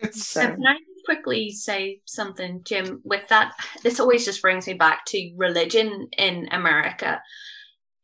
It's 0.00 0.26
so. 0.26 0.42
Can 0.42 0.66
I 0.66 0.76
quickly 1.06 1.50
say 1.50 2.00
something, 2.04 2.62
Jim? 2.64 3.00
With 3.04 3.26
that, 3.28 3.54
this 3.82 3.98
always 3.98 4.26
just 4.26 4.42
brings 4.42 4.66
me 4.66 4.74
back 4.74 5.06
to 5.06 5.32
religion 5.36 6.08
in 6.18 6.48
America. 6.52 7.22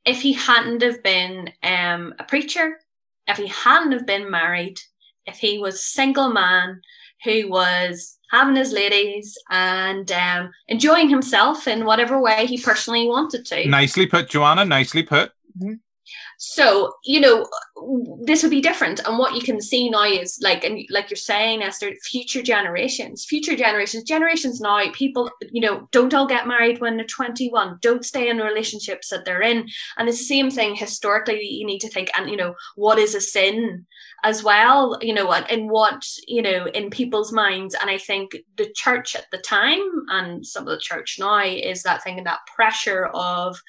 If 0.07 0.23
he 0.23 0.33
hadn't 0.33 0.83
have 0.83 1.03
been 1.03 1.51
um, 1.63 2.15
a 2.19 2.25
preacher, 2.25 2.79
if 3.27 3.37
he 3.37 3.49
hadn't 3.49 3.93
have 3.93 4.07
been 4.07 4.31
married, 4.31 4.81
if 5.27 5.37
he 5.37 5.59
was 5.59 5.85
single 5.85 6.33
man 6.33 6.81
who 7.25 7.49
was 7.49 8.19
having 8.31 8.57
his 8.57 8.73
ladies 8.73 9.37
and 9.51 10.11
um, 10.13 10.51
enjoying 10.69 11.09
himself 11.09 11.69
in 11.69 11.85
whatever 11.85 12.21
way 12.21 12.47
he 12.47 12.59
personally 12.59 13.07
wanted 13.07 13.45
to. 13.47 13.69
Nicely 13.69 14.07
put, 14.07 14.29
Joanna. 14.29 14.65
Nicely 14.65 15.03
put. 15.03 15.33
Mm-hmm. 15.59 15.75
So, 16.45 16.95
you 17.05 17.21
know, 17.21 17.47
this 18.25 18.43
would 18.43 18.51
be 18.51 18.61
different. 18.61 19.01
And 19.07 19.17
what 19.17 19.37
you 19.37 19.43
can 19.43 19.61
see 19.61 19.89
now 19.89 20.05
is 20.05 20.41
like, 20.43 20.65
and 20.65 20.85
like 20.91 21.09
you're 21.09 21.17
saying, 21.17 21.63
Esther, 21.63 21.93
future 22.03 22.43
generations, 22.43 23.25
future 23.25 23.55
generations, 23.55 24.03
generations 24.03 24.61
now, 24.61 24.83
people, 24.93 25.31
you 25.53 25.61
know, 25.61 25.89
don't 25.93 26.13
all 26.13 26.27
get 26.27 26.49
married 26.49 26.81
when 26.81 26.97
they're 26.97 27.07
21, 27.07 27.79
don't 27.81 28.05
stay 28.05 28.29
in 28.29 28.39
relationships 28.39 29.11
that 29.11 29.25
they're 29.25 29.43
in. 29.43 29.69
And 29.97 30.09
it's 30.09 30.19
the 30.19 30.25
same 30.25 30.51
thing 30.51 30.75
historically, 30.75 31.41
you 31.45 31.65
need 31.65 31.81
to 31.81 31.89
think, 31.89 32.11
and, 32.17 32.29
you 32.29 32.37
know, 32.37 32.55
what 32.75 32.99
is 32.99 33.15
a 33.15 33.21
sin 33.21 33.87
as 34.25 34.45
well, 34.45 34.99
you 35.01 35.13
know, 35.13 35.33
and 35.33 35.69
what, 35.69 36.07
you 36.29 36.43
know, 36.43 36.67
in 36.67 36.91
people's 36.91 37.33
minds. 37.33 37.75
And 37.81 37.91
I 37.91 37.99
think 37.99 38.37
the 38.57 38.73
church 38.75 39.17
at 39.17 39.27
the 39.33 39.39
time 39.39 39.81
and 40.09 40.47
some 40.47 40.63
of 40.63 40.71
the 40.71 40.79
church 40.79 41.17
now 41.19 41.43
is 41.45 41.83
that 41.83 42.05
thing 42.05 42.19
and 42.19 42.27
that 42.27 42.47
pressure 42.55 43.07
of, 43.15 43.61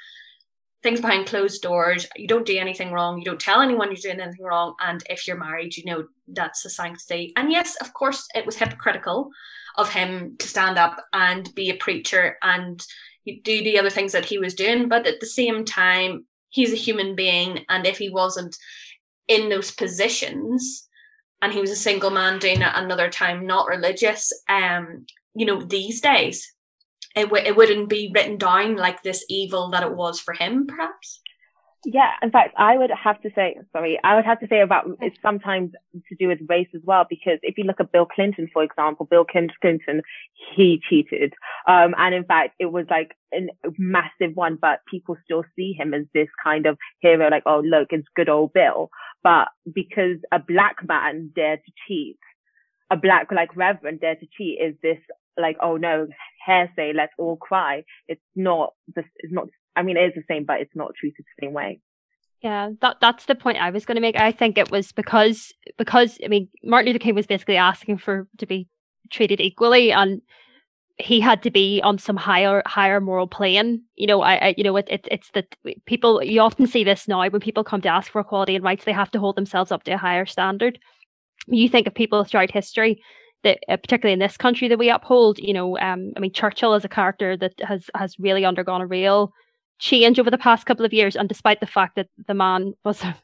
things 0.84 1.00
behind 1.00 1.26
closed 1.26 1.62
doors. 1.62 2.06
You 2.18 2.28
don't 2.28 2.46
do 2.46 2.58
anything 2.58 2.92
wrong. 2.92 3.18
You 3.18 3.24
don't 3.24 3.40
tell 3.40 3.62
anyone 3.62 3.88
you're 3.88 3.96
doing 3.96 4.20
anything 4.20 4.46
wrong. 4.46 4.76
And 4.82 5.02
if 5.10 5.26
you're 5.26 5.40
married, 5.40 5.78
you 5.78 5.86
know 5.86 6.06
that's 6.28 6.62
the 6.62 6.70
sanctity. 6.70 7.32
And 7.38 7.52
yes, 7.52 7.78
of 7.78 7.94
course, 7.94 8.28
it 8.36 8.46
was 8.46 8.58
hypocritical 8.58 9.32
of 9.78 9.90
him 9.90 10.36
to 10.38 10.48
stand 10.48 10.78
up 10.78 11.04
and 11.14 11.50
be 11.56 11.70
a 11.70 11.78
preacher 11.78 12.38
and 12.44 12.86
do 13.26 13.64
the 13.64 13.80
other 13.80 13.90
things 13.90 14.12
that 14.12 14.26
he 14.26 14.38
was 14.38 14.54
doing. 14.54 14.90
But 14.90 15.08
at 15.08 15.22
the 15.22 15.26
same 15.26 15.64
time, 15.64 16.26
he's 16.50 16.74
a 16.74 16.78
human 16.78 17.16
being. 17.16 17.66
And 17.70 17.88
if 17.88 17.98
he 17.98 18.10
wasn't 18.10 18.58
in 19.28 19.50
those 19.50 19.72
positions 19.72 20.88
and 21.42 21.52
he 21.52 21.60
was 21.60 21.72
a 21.72 21.76
single 21.76 22.10
man 22.10 22.40
doing 22.40 22.62
it 22.62 22.72
another 22.74 23.10
time, 23.10 23.46
not 23.46 23.68
religious, 23.68 24.32
um, 24.48 25.06
you 25.36 25.46
know, 25.46 25.62
these 25.62 26.00
days, 26.00 26.54
it, 27.16 27.24
w- 27.24 27.44
it 27.46 27.56
wouldn't 27.56 27.90
be 27.90 28.12
written 28.14 28.38
down 28.38 28.78
like 28.78 29.04
this 29.04 29.26
evil 29.30 29.70
that 29.72 29.84
it 29.84 29.94
was 29.94 30.20
for 30.20 30.34
him, 30.34 30.68
perhaps. 30.68 31.22
Yeah, 31.86 32.12
in 32.22 32.32
fact, 32.32 32.54
I 32.58 32.78
would 32.78 32.92
have 32.92 33.22
to 33.24 33.30
say, 33.36 33.58
sorry, 33.74 34.00
I 34.06 34.16
would 34.16 34.24
have 34.24 34.40
to 34.40 34.48
say 34.48 34.62
about 34.62 34.86
it's 35.02 35.18
sometimes 35.22 35.72
to 36.08 36.16
do 36.16 36.30
with 36.30 36.40
race 36.48 36.70
as 36.74 36.82
well, 36.86 37.06
because 37.10 37.40
if 37.42 37.58
you 37.58 37.66
look 37.66 37.82
at 37.82 37.92
Bill 37.92 38.06
Clinton, 38.06 38.48
for 38.54 38.64
example, 38.64 39.06
Bill 39.06 39.26
Clinton, 39.26 40.02
he 40.56 40.80
cheated. 40.90 41.34
Um, 41.68 41.94
and 41.98 42.16
in 42.16 42.24
fact, 42.24 42.56
it 42.58 42.68
was 42.72 42.86
like 42.90 43.12
a 43.34 43.48
massive 43.78 44.34
one, 44.36 44.58
but 44.62 44.80
people 44.90 45.18
still 45.26 45.44
see 45.58 45.74
him 45.78 45.94
as 45.94 46.06
this 46.14 46.30
kind 46.42 46.68
of 46.68 46.78
hero, 47.02 47.28
like, 47.30 47.44
oh, 47.46 47.60
look, 47.60 47.90
it's 47.92 48.08
good 48.16 48.30
old 48.30 48.54
Bill. 48.54 48.90
But 49.22 49.50
because 49.74 50.18
a 50.32 50.40
black 50.40 50.78
man 50.88 51.32
dared 51.36 51.60
to 51.66 51.72
cheat, 51.86 52.18
a 52.92 52.96
black, 52.96 53.28
like, 53.30 53.56
reverend 53.58 54.00
dared 54.00 54.22
to 54.22 54.28
cheat 54.38 54.60
is 54.62 54.76
this 54.82 55.00
like, 55.38 55.58
oh 55.62 55.78
no, 55.78 56.08
hearsay, 56.46 56.94
let's 56.94 57.14
all 57.18 57.36
cry. 57.38 57.84
It's 58.08 58.22
not 58.36 58.74
this, 58.96 59.06
it's 59.18 59.34
not, 59.34 59.48
I 59.76 59.84
mean, 59.84 59.98
it 59.98 60.06
is 60.06 60.14
the 60.16 60.24
same, 60.28 60.46
but 60.46 60.62
it's 60.62 60.76
not 60.76 60.96
treated 60.96 61.26
the 61.26 61.46
same 61.46 61.54
way. 61.54 61.80
Yeah, 62.42 62.72
that 62.82 62.98
that's 63.00 63.26
the 63.26 63.36
point 63.36 63.58
I 63.58 63.70
was 63.70 63.86
going 63.86 63.96
to 63.96 64.02
make. 64.02 64.20
I 64.20 64.34
think 64.34 64.58
it 64.58 64.70
was 64.70 64.92
because 64.92 65.54
because 65.78 66.20
I 66.24 66.28
mean 66.28 66.50
Martin 66.62 66.88
Luther 66.88 67.00
King 67.00 67.16
was 67.16 67.26
basically 67.26 67.56
asking 67.56 68.00
for 68.00 68.28
to 68.38 68.46
be 68.46 68.68
treated 69.10 69.40
equally, 69.40 69.94
and 69.94 70.22
he 70.98 71.22
had 71.22 71.42
to 71.44 71.52
be 71.52 71.82
on 71.84 71.98
some 71.98 72.18
higher 72.18 72.62
higher 72.66 73.00
moral 73.00 73.28
plane. 73.28 73.84
You 73.96 74.08
know, 74.08 74.22
I, 74.22 74.36
I 74.36 74.56
you 74.58 74.64
know 74.66 74.76
it, 74.76 74.88
it 74.90 75.08
it's 75.10 75.32
that 75.32 75.56
people 75.86 76.22
you 76.22 76.42
often 76.42 76.68
see 76.68 76.84
this 76.84 77.08
now 77.08 77.28
when 77.30 77.40
people 77.40 77.64
come 77.64 77.82
to 77.82 77.90
ask 77.90 78.12
for 78.12 78.20
equality 78.20 78.56
and 78.56 78.64
rights, 78.64 78.84
they 78.84 78.92
have 78.92 79.12
to 79.12 79.20
hold 79.20 79.38
themselves 79.38 79.72
up 79.72 79.84
to 79.84 79.92
a 79.92 79.98
higher 79.98 80.26
standard. 80.26 80.80
You 81.48 81.70
think 81.70 81.88
of 81.88 81.96
people 81.96 82.26
throughout 82.26 82.52
history 82.52 83.02
that 83.44 83.60
uh, 83.70 83.78
particularly 83.78 84.14
in 84.14 84.20
this 84.20 84.38
country 84.38 84.68
that 84.68 84.80
we 84.80 84.90
uphold. 84.90 85.40
You 85.40 85.54
know, 85.54 85.78
um, 85.80 86.12
I 86.18 86.20
mean, 86.20 86.34
Churchill 86.34 86.74
is 86.76 86.84
a 86.84 86.90
character 86.90 87.38
that 87.38 87.54
has 87.62 87.90
has 87.96 88.20
really 88.20 88.44
undergone 88.44 88.82
a 88.82 88.88
real 88.88 89.34
change 89.84 90.18
over 90.18 90.32
the 90.32 90.38
past 90.38 90.66
couple 90.66 90.86
of 90.86 90.94
years, 90.94 91.16
and 91.16 91.28
despite 91.28 91.60
the 91.60 91.66
fact 91.66 91.98
that 91.98 92.08
the 92.28 92.34
man 92.34 92.74
was 92.86 93.04
out 93.04 93.16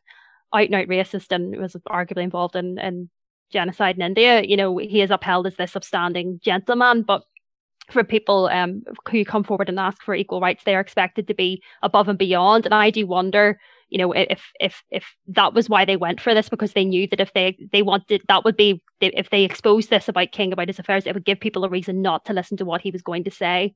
and 0.53 0.76
out 0.76 0.88
racist 0.88 1.32
and 1.32 1.55
was 1.55 1.74
arguably 1.89 2.24
involved 2.24 2.55
in, 2.55 2.78
in 2.80 3.10
genocide 3.49 3.95
in 3.95 4.01
India, 4.01 4.43
you 4.43 4.57
know, 4.57 4.78
he 4.78 5.01
is 5.01 5.10
upheld 5.10 5.47
as 5.47 5.55
this 5.55 5.76
upstanding 5.76 6.39
gentleman, 6.43 7.01
but 7.03 7.24
for 7.89 8.03
people 8.03 8.47
um, 8.47 8.84
who 9.10 9.24
come 9.24 9.43
forward 9.43 9.70
and 9.70 9.80
ask 9.80 10.03
for 10.03 10.14
equal 10.14 10.41
rights, 10.41 10.66
they 10.66 10.76
are 10.76 10.82
expected 10.82 11.28
to 11.28 11.34
be 11.34 11.64
above 11.82 12.10
and 12.10 12.20
beyond. 12.20 12.66
And 12.66 12.74
I 12.74 12.89
do 12.89 13.07
wonder, 13.07 13.57
you 13.88 13.97
know, 13.97 14.12
if 14.12 14.51
if 14.60 14.84
if 14.91 15.05
that 15.30 15.53
was 15.53 15.70
why 15.70 15.86
they 15.86 15.95
went 15.95 16.20
for 16.20 16.36
this, 16.36 16.49
because 16.49 16.74
they 16.74 16.86
knew 16.86 17.07
that 17.07 17.22
if 17.22 17.34
they 17.34 17.57
they 17.72 17.82
wanted, 17.82 18.22
that 18.28 18.43
would 18.43 18.57
be 18.57 18.84
if 19.01 19.30
they 19.30 19.43
exposed 19.43 19.89
this 19.89 20.10
about 20.10 20.34
King 20.34 20.53
about 20.53 20.68
his 20.68 20.78
affairs, 20.78 21.07
it 21.07 21.16
would 21.16 21.26
give 21.26 21.39
people 21.39 21.64
a 21.64 21.70
reason 21.70 22.01
not 22.01 22.26
to 22.26 22.34
listen 22.34 22.57
to 22.57 22.66
what 22.66 22.82
he 22.82 22.91
was 22.91 23.01
going 23.01 23.24
to 23.24 23.32
say 23.32 23.74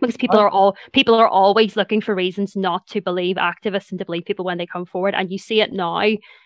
because 0.00 0.16
people 0.16 0.38
are 0.38 0.48
all 0.48 0.76
people 0.92 1.14
are 1.14 1.28
always 1.28 1.76
looking 1.76 2.00
for 2.00 2.14
reasons 2.14 2.56
not 2.56 2.86
to 2.86 3.00
believe 3.00 3.36
activists 3.36 3.90
and 3.90 3.98
to 3.98 4.04
believe 4.04 4.24
people 4.24 4.44
when 4.44 4.58
they 4.58 4.66
come 4.66 4.84
forward 4.84 5.14
and 5.14 5.30
you 5.30 5.38
see 5.38 5.60
it 5.60 5.72
now 5.72 5.98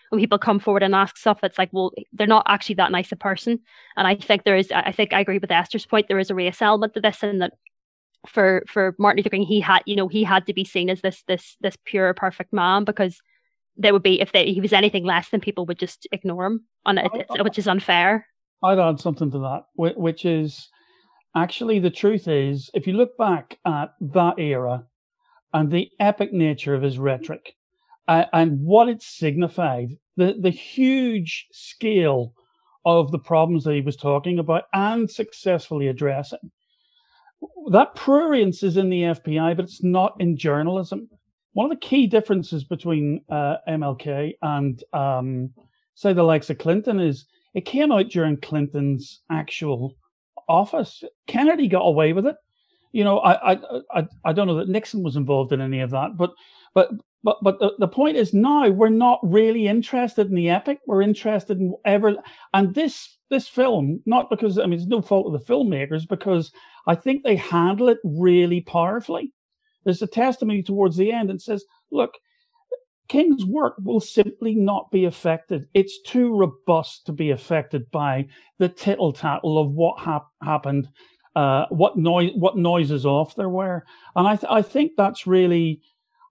when 0.09 0.19
people 0.19 0.37
come 0.37 0.59
forward 0.59 0.83
and 0.83 0.95
ask 0.95 1.17
stuff 1.17 1.39
it's 1.43 1.57
like 1.57 1.69
well 1.71 1.91
they're 2.13 2.27
not 2.27 2.45
actually 2.47 2.75
that 2.75 2.91
nice 2.91 3.11
a 3.11 3.15
person. 3.15 3.59
And 3.97 4.07
i 4.07 4.15
think 4.15 4.43
there 4.43 4.57
is 4.57 4.71
i 4.71 4.91
think 4.91 5.13
i 5.13 5.19
agree 5.19 5.37
with 5.37 5.51
esther's 5.51 5.85
point 5.85 6.07
there 6.07 6.19
is 6.19 6.29
a 6.29 6.35
race 6.35 6.61
element 6.61 6.93
to 6.93 7.01
this 7.01 7.23
and 7.23 7.41
that 7.41 7.53
for 8.27 8.63
for 8.67 8.95
martin 8.99 9.17
luther 9.17 9.29
king 9.29 9.43
he 9.43 9.59
had 9.59 9.81
you 9.85 9.95
know 9.95 10.07
he 10.07 10.23
had 10.23 10.45
to 10.45 10.53
be 10.53 10.63
seen 10.63 10.89
as 10.89 11.01
this 11.01 11.23
this 11.27 11.57
this 11.61 11.75
pure 11.85 12.13
perfect 12.13 12.53
man 12.53 12.83
because 12.83 13.19
there 13.77 13.93
would 13.93 14.03
be 14.03 14.21
if 14.21 14.31
they, 14.31 14.51
he 14.51 14.61
was 14.61 14.73
anything 14.73 15.05
less 15.05 15.29
than 15.29 15.39
people 15.39 15.65
would 15.65 15.79
just 15.79 16.07
ignore 16.11 16.45
him 16.45 16.65
and 16.85 16.99
it, 16.99 17.43
which 17.43 17.57
is 17.57 17.67
unfair. 17.67 18.27
I'd 18.63 18.77
add 18.79 18.99
something 18.99 19.31
to 19.31 19.39
that 19.39 19.63
which 19.75 20.25
is 20.25 20.69
Actually, 21.35 21.79
the 21.79 21.89
truth 21.89 22.27
is, 22.27 22.69
if 22.73 22.85
you 22.85 22.93
look 22.93 23.17
back 23.17 23.57
at 23.65 23.93
that 24.01 24.37
era 24.37 24.85
and 25.53 25.71
the 25.71 25.89
epic 25.99 26.33
nature 26.33 26.75
of 26.75 26.81
his 26.81 26.99
rhetoric 26.99 27.55
uh, 28.07 28.25
and 28.33 28.59
what 28.59 28.89
it 28.89 29.01
signified, 29.01 29.97
the, 30.17 30.35
the 30.39 30.49
huge 30.49 31.47
scale 31.51 32.33
of 32.85 33.11
the 33.11 33.19
problems 33.19 33.63
that 33.63 33.75
he 33.75 33.81
was 33.81 33.95
talking 33.95 34.39
about 34.39 34.63
and 34.73 35.09
successfully 35.09 35.87
addressing, 35.87 36.51
that 37.71 37.95
prurience 37.95 38.61
is 38.61 38.75
in 38.75 38.89
the 38.89 39.03
FBI, 39.03 39.55
but 39.55 39.65
it's 39.65 39.83
not 39.83 40.15
in 40.19 40.35
journalism. 40.35 41.09
One 41.53 41.65
of 41.65 41.71
the 41.71 41.87
key 41.87 42.07
differences 42.07 42.63
between 42.63 43.21
uh, 43.29 43.57
MLK 43.67 44.33
and, 44.41 44.83
um, 44.93 45.51
say, 45.95 46.11
the 46.11 46.23
likes 46.23 46.49
of 46.49 46.57
Clinton 46.57 46.99
is 46.99 47.25
it 47.53 47.65
came 47.65 47.91
out 47.91 48.09
during 48.09 48.37
Clinton's 48.37 49.21
actual 49.29 49.95
office. 50.51 51.03
Kennedy 51.27 51.67
got 51.67 51.81
away 51.81 52.13
with 52.13 52.25
it. 52.27 52.35
You 52.91 53.03
know, 53.05 53.19
I, 53.19 53.53
I, 53.53 53.59
I, 53.93 54.07
I 54.25 54.33
don't 54.33 54.47
know 54.47 54.57
that 54.57 54.69
Nixon 54.69 55.01
was 55.01 55.15
involved 55.15 55.53
in 55.53 55.61
any 55.61 55.79
of 55.79 55.91
that, 55.91 56.17
but, 56.17 56.31
but, 56.73 56.89
but, 57.23 57.37
but 57.41 57.59
the, 57.59 57.71
the 57.79 57.87
point 57.87 58.17
is 58.17 58.33
now 58.33 58.67
we're 58.67 58.89
not 58.89 59.19
really 59.23 59.67
interested 59.67 60.27
in 60.27 60.35
the 60.35 60.49
epic. 60.49 60.79
We're 60.87 61.01
interested 61.01 61.59
in 61.59 61.73
ever, 61.85 62.15
and 62.53 62.75
this, 62.75 63.17
this 63.29 63.47
film, 63.47 64.01
not 64.05 64.29
because, 64.29 64.59
I 64.59 64.65
mean, 64.65 64.79
it's 64.79 64.87
no 64.87 65.01
fault 65.01 65.27
of 65.27 65.33
the 65.33 65.53
filmmakers, 65.53 66.05
because 66.05 66.51
I 66.85 66.95
think 66.95 67.23
they 67.23 67.37
handle 67.37 67.87
it 67.87 67.99
really 68.03 68.59
powerfully. 68.61 69.31
There's 69.85 70.01
a 70.01 70.07
testimony 70.07 70.61
towards 70.61 70.97
the 70.97 71.13
end 71.13 71.29
and 71.29 71.41
says, 71.41 71.63
look, 71.91 72.11
King's 73.11 73.45
work 73.45 73.75
will 73.83 73.99
simply 73.99 74.55
not 74.55 74.89
be 74.89 75.03
affected. 75.03 75.67
It's 75.73 76.01
too 76.01 76.33
robust 76.33 77.05
to 77.07 77.11
be 77.11 77.31
affected 77.31 77.91
by 77.91 78.27
the 78.57 78.69
tittle 78.69 79.11
tattle 79.11 79.57
of 79.57 79.71
what 79.71 79.99
hap- 79.99 80.31
happened, 80.41 80.87
uh, 81.35 81.65
what 81.71 81.97
noise, 81.97 82.31
what 82.35 82.57
noises 82.57 83.05
off 83.05 83.35
there 83.35 83.49
were, 83.49 83.83
and 84.15 84.25
I, 84.25 84.37
th- 84.37 84.49
I 84.49 84.61
think 84.61 84.93
that's 84.95 85.27
really, 85.27 85.81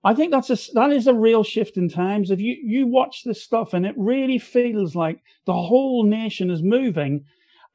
I 0.05 0.15
think 0.15 0.31
that's 0.31 0.49
a 0.49 0.73
that 0.73 0.91
is 0.91 1.07
a 1.07 1.13
real 1.13 1.45
shift 1.45 1.77
in 1.77 1.91
times. 1.91 2.31
If 2.31 2.41
you 2.41 2.57
you 2.65 2.87
watch 2.87 3.25
this 3.25 3.43
stuff 3.43 3.75
and 3.75 3.85
it 3.85 3.95
really 3.99 4.39
feels 4.39 4.95
like 4.95 5.23
the 5.45 5.53
whole 5.53 6.05
nation 6.05 6.51
is 6.51 6.63
moving, 6.63 7.27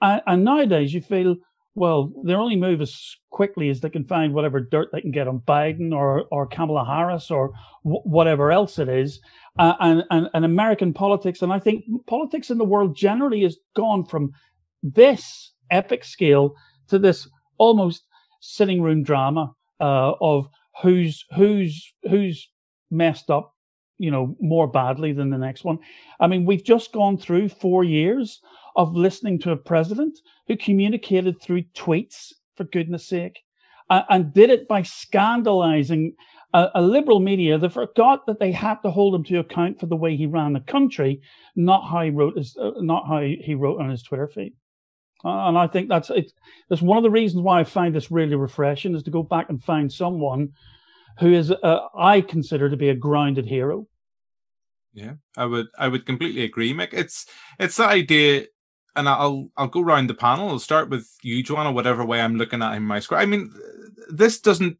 and, 0.01 0.23
and 0.25 0.43
nowadays 0.43 0.95
you 0.95 1.01
feel 1.01 1.35
well, 1.75 2.11
they 2.23 2.33
only 2.33 2.55
move 2.55 2.81
as 2.81 3.15
quickly 3.31 3.69
as 3.69 3.81
they 3.81 3.89
can 3.89 4.05
find 4.05 4.33
whatever 4.33 4.61
dirt 4.61 4.89
they 4.91 5.01
can 5.01 5.11
get 5.11 5.27
on 5.27 5.39
Biden 5.41 5.93
or, 5.93 6.23
or 6.31 6.47
Kamala 6.47 6.85
Harris 6.85 7.29
or 7.29 7.51
w- 7.83 8.01
whatever 8.03 8.51
else 8.51 8.79
it 8.79 8.87
is. 8.87 9.19
Uh, 9.59 9.73
and, 9.81 10.03
and, 10.09 10.29
and 10.33 10.45
American 10.45 10.93
politics, 10.93 11.41
and 11.41 11.51
I 11.51 11.59
think 11.59 11.83
politics 12.07 12.49
in 12.49 12.57
the 12.57 12.65
world 12.65 12.95
generally 12.95 13.43
has 13.43 13.57
gone 13.75 14.05
from 14.05 14.31
this 14.83 15.51
epic 15.69 16.05
scale 16.05 16.55
to 16.87 16.97
this 16.97 17.27
almost 17.57 18.03
sitting 18.39 18.81
room 18.81 19.03
drama 19.03 19.51
uh, 19.79 20.13
of 20.21 20.47
who's 20.81 21.25
who's 21.35 21.93
who's 22.03 22.49
messed 22.91 23.29
up, 23.29 23.53
you 23.97 24.11
know, 24.11 24.35
more 24.39 24.67
badly 24.67 25.11
than 25.13 25.29
the 25.29 25.37
next 25.37 25.63
one. 25.63 25.79
I 26.19 26.27
mean, 26.27 26.45
we've 26.45 26.63
just 26.63 26.91
gone 26.91 27.17
through 27.17 27.49
four 27.49 27.83
years 27.83 28.41
of 28.75 28.95
listening 28.95 29.39
to 29.39 29.51
a 29.51 29.57
president 29.57 30.19
who 30.47 30.57
communicated 30.57 31.41
through 31.41 31.63
tweets, 31.75 32.33
for 32.55 32.63
goodness 32.65 33.07
sake, 33.07 33.39
uh, 33.89 34.03
and 34.09 34.33
did 34.33 34.49
it 34.49 34.67
by 34.67 34.81
scandalizing 34.81 36.13
a, 36.53 36.69
a, 36.75 36.81
liberal 36.81 37.19
media 37.19 37.57
that 37.57 37.73
forgot 37.73 38.25
that 38.25 38.39
they 38.39 38.51
had 38.51 38.75
to 38.81 38.89
hold 38.89 39.13
him 39.13 39.23
to 39.23 39.39
account 39.39 39.79
for 39.79 39.85
the 39.85 39.95
way 39.95 40.15
he 40.15 40.25
ran 40.25 40.53
the 40.53 40.59
country, 40.61 41.21
not 41.55 41.87
how 41.87 42.01
he 42.01 42.09
wrote 42.09 42.37
his, 42.37 42.57
uh, 42.57 42.71
not 42.77 43.07
how 43.07 43.19
he 43.19 43.55
wrote 43.55 43.79
on 43.79 43.89
his 43.89 44.03
Twitter 44.03 44.27
feed. 44.27 44.53
And 45.23 45.57
I 45.57 45.65
think 45.67 45.89
that's 45.89 46.11
it. 46.11 46.31
That's 46.69 46.83
one 46.83 46.97
of 46.97 47.03
the 47.03 47.09
reasons 47.09 47.41
why 47.41 47.59
I 47.59 47.63
find 47.63 47.95
this 47.95 48.11
really 48.11 48.35
refreshing 48.35 48.95
is 48.95 49.03
to 49.03 49.11
go 49.11 49.23
back 49.23 49.49
and 49.49 49.63
find 49.63 49.91
someone 49.91 50.53
who 51.19 51.33
is, 51.33 51.51
uh, 51.51 51.79
I 51.97 52.21
consider 52.21 52.69
to 52.69 52.77
be 52.77 52.89
a 52.89 52.95
grounded 52.95 53.45
hero. 53.45 53.87
Yeah, 54.93 55.13
I 55.35 55.45
would, 55.45 55.67
I 55.77 55.87
would 55.87 56.05
completely 56.05 56.43
agree, 56.43 56.73
Mick. 56.73 56.93
It's, 56.93 57.25
it's 57.59 57.77
the 57.77 57.85
idea 57.85 58.45
and 58.95 59.09
I'll 59.09 59.49
I'll 59.57 59.67
go 59.67 59.81
around 59.81 60.07
the 60.07 60.13
panel. 60.13 60.49
I'll 60.49 60.59
start 60.59 60.89
with 60.89 61.07
you, 61.21 61.43
Joanna, 61.43 61.71
whatever 61.71 62.05
way 62.05 62.21
I'm 62.21 62.37
looking 62.37 62.61
at 62.61 62.75
in 62.75 62.83
my 62.83 62.99
script. 62.99 63.21
I 63.21 63.25
mean, 63.25 63.53
this 64.09 64.39
doesn't 64.39 64.77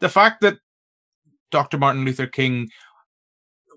the 0.00 0.08
fact 0.08 0.40
that 0.42 0.58
Dr. 1.50 1.78
Martin 1.78 2.04
Luther 2.04 2.26
King 2.26 2.68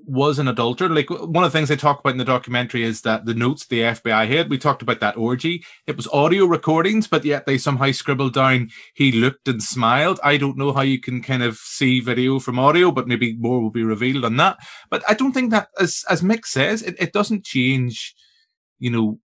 was 0.06 0.40
an 0.40 0.48
adulterer. 0.48 0.90
Like 0.90 1.10
one 1.10 1.44
of 1.44 1.52
the 1.52 1.58
things 1.58 1.70
they 1.70 1.76
talk 1.76 2.00
about 2.00 2.14
in 2.14 2.18
the 2.18 2.26
documentary 2.26 2.84
is 2.84 3.02
that 3.02 3.26
the 3.26 3.34
notes 3.34 3.68
the 3.68 3.82
FBI 3.82 4.28
had. 4.28 4.50
We 4.50 4.58
talked 4.58 4.82
about 4.82 5.00
that 5.02 5.18
orgy. 5.18 5.64
It 5.86 5.96
was 5.96 6.08
audio 6.08 6.46
recordings, 6.46 7.08
but 7.08 7.24
yet 7.26 7.46
they 7.46 7.58
somehow 7.58 7.92
scribbled 7.92 8.34
down 8.34 8.70
he 8.96 9.12
looked 9.12 9.48
and 9.48 9.62
smiled. 9.62 10.20
I 10.24 10.38
don't 10.38 10.58
know 10.58 10.74
how 10.74 10.82
you 10.82 11.00
can 11.00 11.22
kind 11.22 11.44
of 11.44 11.58
see 11.58 12.00
video 12.00 12.40
from 12.40 12.58
audio, 12.58 12.92
but 12.92 13.08
maybe 13.08 13.38
more 13.38 13.62
will 13.62 13.70
be 13.70 13.84
revealed 13.84 14.26
on 14.26 14.38
that. 14.38 14.58
But 14.90 15.04
I 15.08 15.14
don't 15.14 15.32
think 15.32 15.52
that, 15.52 15.70
as 15.80 16.04
as 16.10 16.22
Mick 16.22 16.46
says, 16.46 16.82
it, 16.82 16.96
it 17.00 17.14
doesn't 17.14 17.46
change. 17.46 18.16
You 18.80 18.92
know 18.92 19.20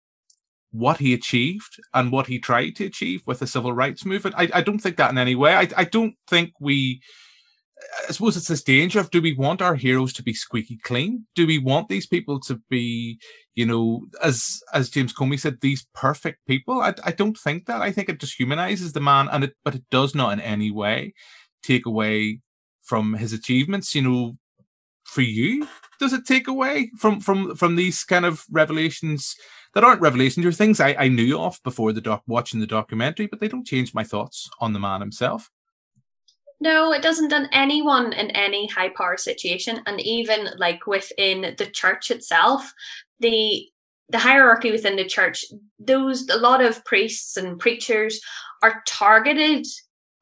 what 0.72 0.98
he 0.98 1.14
achieved 1.14 1.78
and 1.94 2.10
what 2.10 2.26
he 2.26 2.38
tried 2.38 2.70
to 2.76 2.86
achieve 2.86 3.22
with 3.26 3.38
the 3.38 3.46
civil 3.46 3.72
rights 3.72 4.04
movement. 4.04 4.34
I, 4.36 4.48
I 4.54 4.62
don't 4.62 4.78
think 4.78 4.96
that 4.96 5.10
in 5.10 5.18
any 5.18 5.34
way. 5.34 5.54
I, 5.54 5.68
I 5.76 5.84
don't 5.84 6.14
think 6.28 6.52
we. 6.60 7.00
I 8.08 8.12
suppose 8.12 8.36
it's 8.36 8.48
this 8.48 8.62
danger 8.62 9.00
of 9.00 9.10
do 9.10 9.20
we 9.20 9.34
want 9.34 9.60
our 9.60 9.74
heroes 9.74 10.12
to 10.14 10.22
be 10.22 10.32
squeaky 10.32 10.78
clean? 10.84 11.26
Do 11.34 11.46
we 11.46 11.58
want 11.58 11.88
these 11.88 12.06
people 12.06 12.38
to 12.40 12.60
be, 12.70 13.18
you 13.54 13.66
know, 13.66 14.06
as 14.22 14.62
as 14.72 14.88
James 14.88 15.12
Comey 15.12 15.38
said, 15.38 15.60
these 15.60 15.86
perfect 15.94 16.46
people? 16.46 16.80
I, 16.80 16.94
I 17.04 17.12
don't 17.12 17.36
think 17.36 17.66
that. 17.66 17.82
I 17.82 17.90
think 17.90 18.08
it 18.08 18.18
dehumanizes 18.18 18.92
the 18.92 19.00
man, 19.00 19.28
and 19.30 19.44
it 19.44 19.54
but 19.64 19.74
it 19.74 19.84
does 19.90 20.14
not 20.14 20.32
in 20.32 20.40
any 20.40 20.70
way 20.70 21.12
take 21.62 21.86
away 21.86 22.40
from 22.82 23.14
his 23.14 23.32
achievements. 23.32 23.94
You 23.94 24.02
know, 24.02 24.38
for 25.04 25.22
you, 25.22 25.66
does 25.98 26.12
it 26.12 26.24
take 26.24 26.48
away 26.48 26.90
from 26.98 27.20
from 27.20 27.56
from 27.56 27.76
these 27.76 28.04
kind 28.04 28.24
of 28.24 28.44
revelations 28.50 29.36
that 29.74 29.84
aren't 29.84 30.00
revelations. 30.00 30.44
They're 30.44 30.52
things 30.52 30.80
I, 30.80 30.94
I 30.98 31.08
knew 31.08 31.38
of 31.38 31.60
before 31.64 31.92
the 31.92 32.00
doc 32.00 32.22
watching 32.26 32.60
the 32.60 32.66
documentary, 32.66 33.26
but 33.26 33.40
they 33.40 33.48
don't 33.48 33.66
change 33.66 33.94
my 33.94 34.04
thoughts 34.04 34.50
on 34.60 34.72
the 34.72 34.80
man 34.80 35.00
himself. 35.00 35.50
No, 36.60 36.92
it 36.92 37.02
doesn't 37.02 37.28
done 37.28 37.48
anyone 37.52 38.12
in 38.12 38.30
any 38.30 38.68
high 38.68 38.90
power 38.90 39.16
situation, 39.16 39.80
and 39.86 40.00
even 40.00 40.48
like 40.58 40.86
within 40.86 41.54
the 41.58 41.66
church 41.66 42.10
itself, 42.10 42.72
the 43.18 43.66
the 44.10 44.18
hierarchy 44.18 44.70
within 44.70 44.96
the 44.96 45.04
church, 45.04 45.44
those 45.78 46.28
a 46.28 46.36
lot 46.36 46.62
of 46.62 46.84
priests 46.84 47.36
and 47.36 47.58
preachers 47.58 48.20
are 48.62 48.82
targeted 48.86 49.66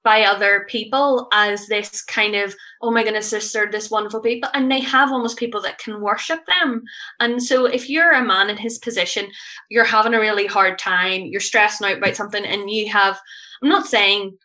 by 0.03 0.23
other 0.23 0.67
people 0.69 1.29
as 1.33 1.67
this 1.67 2.03
kind 2.03 2.35
of 2.35 2.55
oh 2.83 2.91
my 2.91 3.03
goodness 3.03 3.29
sister 3.29 3.69
this 3.71 3.91
wonderful 3.91 4.21
people 4.21 4.49
and 4.55 4.71
they 4.71 4.81
have 4.81 5.13
almost 5.13 5.39
people 5.39 5.61
that 5.61 5.79
can 5.79 6.01
worship 6.01 6.41
them. 6.47 6.83
And 7.19 7.43
so 7.43 7.67
if 7.67 7.91
you're 7.91 8.13
a 8.13 8.25
man 8.25 8.51
in 8.51 8.57
his 8.57 8.79
position 8.79 9.31
you're 9.69 9.85
having 9.85 10.15
a 10.15 10.21
really 10.21 10.47
hard 10.47 10.79
time 10.79 11.23
you're 11.23 11.41
stressing 11.41 11.87
out 11.87 11.99
about 11.99 12.17
something 12.17 12.45
and 12.45 12.71
you 12.71 12.89
have 12.89 13.19
i'm 13.63 13.69
not 13.69 13.87
saying 13.87 14.37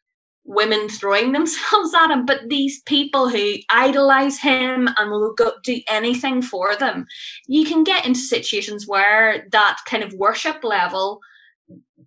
women 0.46 0.88
throwing 0.90 1.32
themselves 1.34 1.94
at 1.94 2.12
him 2.12 2.26
but 2.26 2.42
these 2.50 2.82
people 2.84 3.30
who 3.30 3.56
idolize 3.70 4.40
him 4.40 4.90
and 4.98 5.12
will 5.12 5.34
go 5.34 5.54
do 5.64 5.80
anything 5.90 6.42
for 6.42 6.76
them 6.76 7.06
you 7.48 7.66
can 7.66 7.84
get 7.84 8.06
into 8.06 8.20
situations 8.20 8.88
where 8.88 9.48
that 9.52 9.78
kind 9.88 10.04
of 10.04 10.14
worship 10.14 10.64
level 10.64 11.20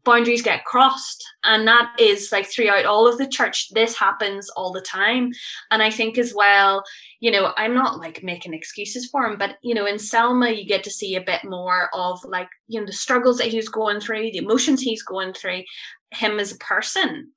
boundaries 0.05 0.43
get 0.43 0.65
crossed 0.65 1.25
and 1.45 1.67
that 1.67 1.93
is 1.99 2.31
like 2.33 2.47
throughout 2.47 2.85
all 2.85 3.09
of 3.09 3.19
the 3.19 3.27
church 3.27 3.69
this 3.73 3.97
happens 3.97 4.49
all 4.51 4.73
the 4.73 4.81
time. 4.81 5.31
And 5.71 5.83
i 5.83 5.91
think 5.91 6.19
as 6.19 6.35
well 6.35 6.83
you 7.21 7.31
know 7.31 7.53
i'm 7.57 7.75
not 7.75 7.99
like 7.99 8.23
making 8.23 8.55
excuses 8.55 9.09
for 9.11 9.27
him 9.27 9.39
but 9.39 9.57
you 9.63 9.75
know 9.75 9.87
in 9.87 9.99
selma 9.99 10.51
you 10.51 10.67
get 10.67 10.85
to 10.85 10.91
see 10.91 11.17
a 11.17 11.21
bit 11.21 11.45
more 11.45 11.89
of 11.95 12.21
like 12.25 12.49
you 12.69 12.81
know 12.81 12.87
the 12.87 12.93
struggles 12.93 13.39
that 13.39 13.49
he's 13.49 13.69
going 13.69 14.01
through 14.01 14.31
the 14.31 14.39
emotions 14.39 14.81
he's 14.81 15.03
going 15.03 15.33
through 15.33 15.63
him 16.11 16.39
as 16.39 16.53
a 16.53 16.59
person. 16.59 17.31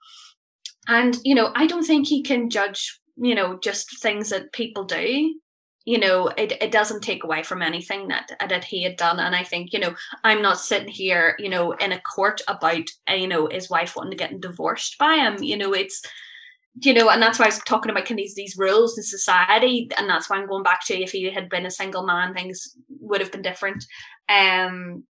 And 0.87 1.17
you 1.23 1.35
know 1.35 1.51
i 1.55 1.67
don't 1.67 1.85
think 1.85 2.07
he 2.07 2.23
can 2.23 2.49
judge 2.49 2.99
you 3.17 3.35
know 3.35 3.59
just 3.59 4.01
things 4.01 4.29
that 4.29 4.53
people 4.53 4.83
do 4.83 5.35
you 5.85 5.97
know 5.97 6.27
it, 6.27 6.53
it 6.61 6.71
doesn't 6.71 7.01
take 7.01 7.23
away 7.23 7.43
from 7.43 7.61
anything 7.61 8.07
that 8.07 8.31
that 8.49 8.63
he 8.63 8.83
had 8.83 8.97
done. 8.97 9.19
And 9.19 9.35
i 9.35 9.43
think 9.43 9.73
you 9.73 9.79
know 9.79 9.95
i'm 10.23 10.41
not 10.41 10.59
sitting 10.59 10.87
here 10.87 11.35
you 11.39 11.49
know 11.49 11.71
in 11.73 11.91
a 11.91 12.01
court 12.01 12.41
about 12.47 12.83
uh, 13.09 13.13
you 13.13 13.27
know 13.27 13.47
his 13.47 13.69
wife 13.69 13.95
wanting 13.95 14.11
to 14.11 14.17
get 14.17 14.41
divorced 14.41 14.97
by 14.97 15.15
him. 15.15 15.41
You 15.41 15.57
know 15.57 15.73
it's 15.73 16.01
you 16.79 16.93
know 16.93 17.09
and 17.09 17.21
that's 17.21 17.37
why 17.37 17.45
i 17.45 17.49
was 17.49 17.59
talking 17.59 17.91
about 17.91 18.05
kind 18.05 18.17
of 18.17 18.23
these, 18.23 18.35
these 18.35 18.57
rules 18.57 18.97
in 18.97 19.03
society 19.03 19.89
and 19.97 20.09
that's 20.09 20.29
why 20.29 20.37
i'm 20.37 20.47
going 20.47 20.63
back 20.63 20.85
to 20.85 20.97
if 20.97 21.11
he 21.11 21.29
had 21.29 21.49
been 21.49 21.65
a 21.65 21.71
single 21.71 22.05
man 22.05 22.33
things 22.33 22.77
would 22.99 23.21
have 23.21 23.31
been 23.31 23.41
different. 23.41 23.83
Um 24.29 25.03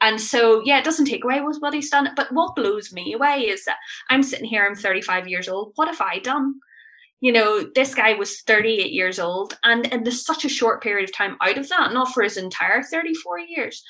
and 0.00 0.20
so 0.20 0.62
yeah 0.64 0.78
it 0.78 0.84
doesn't 0.84 1.06
take 1.06 1.24
away 1.24 1.40
with 1.40 1.58
what 1.58 1.74
he's 1.74 1.90
done 1.90 2.10
but 2.14 2.32
what 2.32 2.54
blows 2.54 2.92
me 2.92 3.14
away 3.14 3.40
is 3.40 3.64
that 3.64 3.78
i'm 4.10 4.22
sitting 4.22 4.46
here 4.46 4.64
i'm 4.64 4.76
35 4.76 5.26
years 5.26 5.48
old. 5.48 5.72
What 5.74 5.88
have 5.88 6.00
i 6.00 6.20
done 6.20 6.54
you 7.20 7.32
know, 7.32 7.68
this 7.74 7.94
guy 7.94 8.14
was 8.14 8.42
38 8.42 8.92
years 8.92 9.18
old, 9.18 9.58
and, 9.64 9.84
there's 10.04 10.24
such 10.24 10.44
a 10.44 10.48
short 10.48 10.82
period 10.82 11.08
of 11.08 11.14
time 11.14 11.36
out 11.42 11.58
of 11.58 11.68
that, 11.68 11.92
not 11.92 12.12
for 12.12 12.22
his 12.22 12.36
entire 12.36 12.82
34 12.82 13.40
years, 13.40 13.82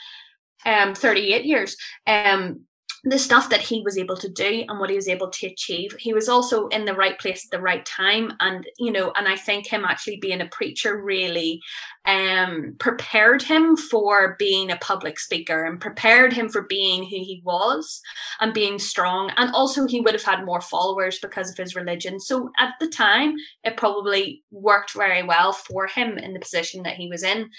um, 0.65 0.95
38 0.95 1.45
years. 1.45 1.77
Um, 2.07 2.61
the 3.05 3.19
stuff 3.19 3.51
that 3.51 3.61
he 3.61 3.83
was 3.83 3.97
able 3.97 4.17
to 4.17 4.29
do 4.29 4.65
and 4.69 4.79
what 4.79 4.91
he 4.91 4.97
was 4.97 5.09
able 5.09 5.31
to 5.31 5.47
achieve. 5.47 5.95
He 5.99 6.13
was 6.13 6.29
also 6.29 6.69
in 6.69 6.85
the 6.85 6.95
right 6.95 7.19
place 7.19 7.45
at 7.45 7.51
the 7.51 7.63
right 7.63 7.85
time 7.85 8.33
and 8.41 8.67
you 8.79 8.93
know 8.93 9.13
and 9.17 9.29
i 9.29 9.37
think 9.37 9.67
him 9.67 9.85
actually 9.85 10.17
being 10.17 10.41
a 10.41 10.47
preacher 10.47 11.01
really 11.01 11.61
um 12.07 12.75
prepared 12.79 13.43
him 13.43 13.77
for 13.77 14.37
being 14.39 14.71
a 14.71 14.77
public 14.77 15.19
speaker 15.19 15.65
and 15.65 15.81
prepared 15.81 16.33
him 16.33 16.49
for 16.49 16.63
being 16.63 17.03
who 17.03 17.17
he 17.17 17.43
was 17.45 18.01
and 18.41 18.55
being 18.55 18.79
strong. 18.79 19.31
And 19.37 19.51
also 19.53 19.87
he 19.87 20.01
would 20.01 20.15
have 20.15 20.23
had 20.23 20.45
more 20.45 20.61
followers 20.61 21.19
because 21.21 21.51
of 21.51 21.57
his 21.57 21.77
religion. 21.77 22.19
So 22.19 22.51
at 22.59 22.75
the 22.81 22.89
time 22.89 23.35
it 23.65 23.77
probably 23.77 24.43
worked 24.51 24.95
very 24.95 25.23
well 25.23 25.53
for 25.53 25.87
him 25.87 26.17
in 26.19 26.33
the 26.33 26.41
position 26.41 26.83
that 26.85 26.97
he 26.97 27.09
was 27.09 27.23
in. 27.23 27.51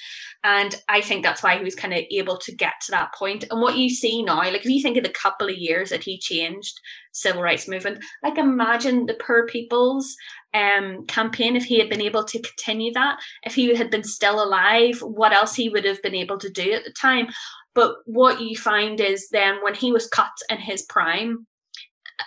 And 0.43 0.75
i 0.89 1.01
think 1.01 1.23
that's 1.23 1.43
why 1.43 1.57
he 1.57 1.63
was 1.63 1.75
kind 1.75 1.93
of 1.93 2.03
able 2.11 2.37
to 2.37 2.55
get 2.55 2.73
to 2.85 2.91
that 2.91 3.13
point. 3.13 3.45
And 3.51 3.61
what 3.61 3.77
you 3.77 3.89
see 3.89 4.23
now 4.23 4.39
like 4.39 4.65
if 4.65 4.65
you 4.65 4.81
think 4.81 4.97
of 4.97 5.03
the 5.03 5.09
couple 5.29 5.49
of 5.49 5.57
years 5.57 5.89
that 5.89 6.03
he 6.03 6.17
changed 6.17 6.79
civil 7.11 7.41
rights 7.41 7.67
movement. 7.67 8.03
Like 8.23 8.37
imagine 8.37 9.05
the 9.05 9.13
poor 9.15 9.45
people's 9.45 10.15
um 10.53 11.05
campaign 11.05 11.55
if 11.55 11.65
he 11.65 11.77
had 11.77 11.89
been 11.89 12.01
able 12.01 12.23
to 12.23 12.41
continue 12.41 12.91
that, 12.93 13.19
if 13.43 13.53
he 13.55 13.75
had 13.75 13.91
been 13.91 14.03
still 14.03 14.43
alive, 14.43 14.99
what 15.01 15.33
else 15.33 15.55
he 15.55 15.69
would 15.69 15.85
have 15.85 16.01
been 16.01 16.15
able 16.15 16.37
to 16.39 16.49
do 16.49 16.71
at 16.73 16.83
the 16.83 16.91
time. 16.91 17.27
But 17.75 17.97
what 18.05 18.41
you 18.41 18.57
find 18.57 18.99
is 18.99 19.29
then 19.29 19.63
when 19.63 19.75
he 19.75 19.91
was 19.91 20.07
cut 20.07 20.31
in 20.49 20.57
his 20.57 20.81
prime, 20.83 21.45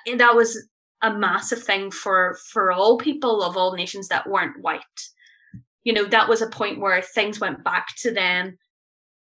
eh, 0.06 0.16
that 0.16 0.34
was 0.34 0.68
a 1.02 1.12
massive 1.12 1.62
thing 1.62 1.90
for 1.90 2.38
for 2.48 2.72
all 2.72 2.96
people 2.96 3.42
of 3.42 3.56
all 3.56 3.74
nations 3.74 4.08
that 4.08 4.28
weren't 4.28 4.60
white. 4.62 4.80
You 5.84 5.92
know, 5.92 6.04
that 6.04 6.28
was 6.28 6.42
a 6.42 6.46
point 6.46 6.80
where 6.80 7.02
things 7.02 7.40
went 7.40 7.64
back 7.64 7.88
to 7.98 8.12
then 8.12 8.56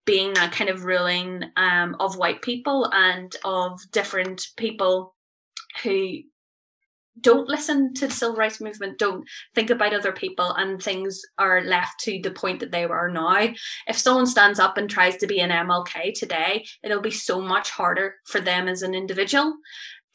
being 0.05 0.33
that 0.33 0.51
kind 0.51 0.69
of 0.69 0.85
ruling 0.85 1.43
um, 1.57 1.95
of 1.99 2.17
white 2.17 2.41
people 2.41 2.89
and 2.93 3.35
of 3.43 3.79
different 3.91 4.47
people 4.55 5.15
who 5.83 6.19
don't 7.21 7.47
listen 7.47 7.93
to 7.93 8.07
the 8.07 8.13
civil 8.13 8.35
rights 8.35 8.59
movement, 8.59 8.99
don't 8.99 9.25
think 9.53 9.69
about 9.69 9.93
other 9.93 10.11
people, 10.11 10.51
and 10.53 10.81
things 10.81 11.21
are 11.37 11.61
left 11.63 11.99
to 12.01 12.19
the 12.21 12.31
point 12.31 12.59
that 12.59 12.71
they 12.71 12.83
are 12.83 13.09
now. 13.09 13.53
If 13.87 13.97
someone 13.97 14.27
stands 14.27 14.59
up 14.59 14.77
and 14.77 14.89
tries 14.89 15.17
to 15.17 15.27
be 15.27 15.39
an 15.39 15.49
MLK 15.49 16.13
today, 16.13 16.65
it'll 16.83 17.01
be 17.01 17.11
so 17.11 17.39
much 17.41 17.69
harder 17.69 18.15
for 18.25 18.41
them 18.41 18.67
as 18.67 18.81
an 18.81 18.93
individual 18.93 19.55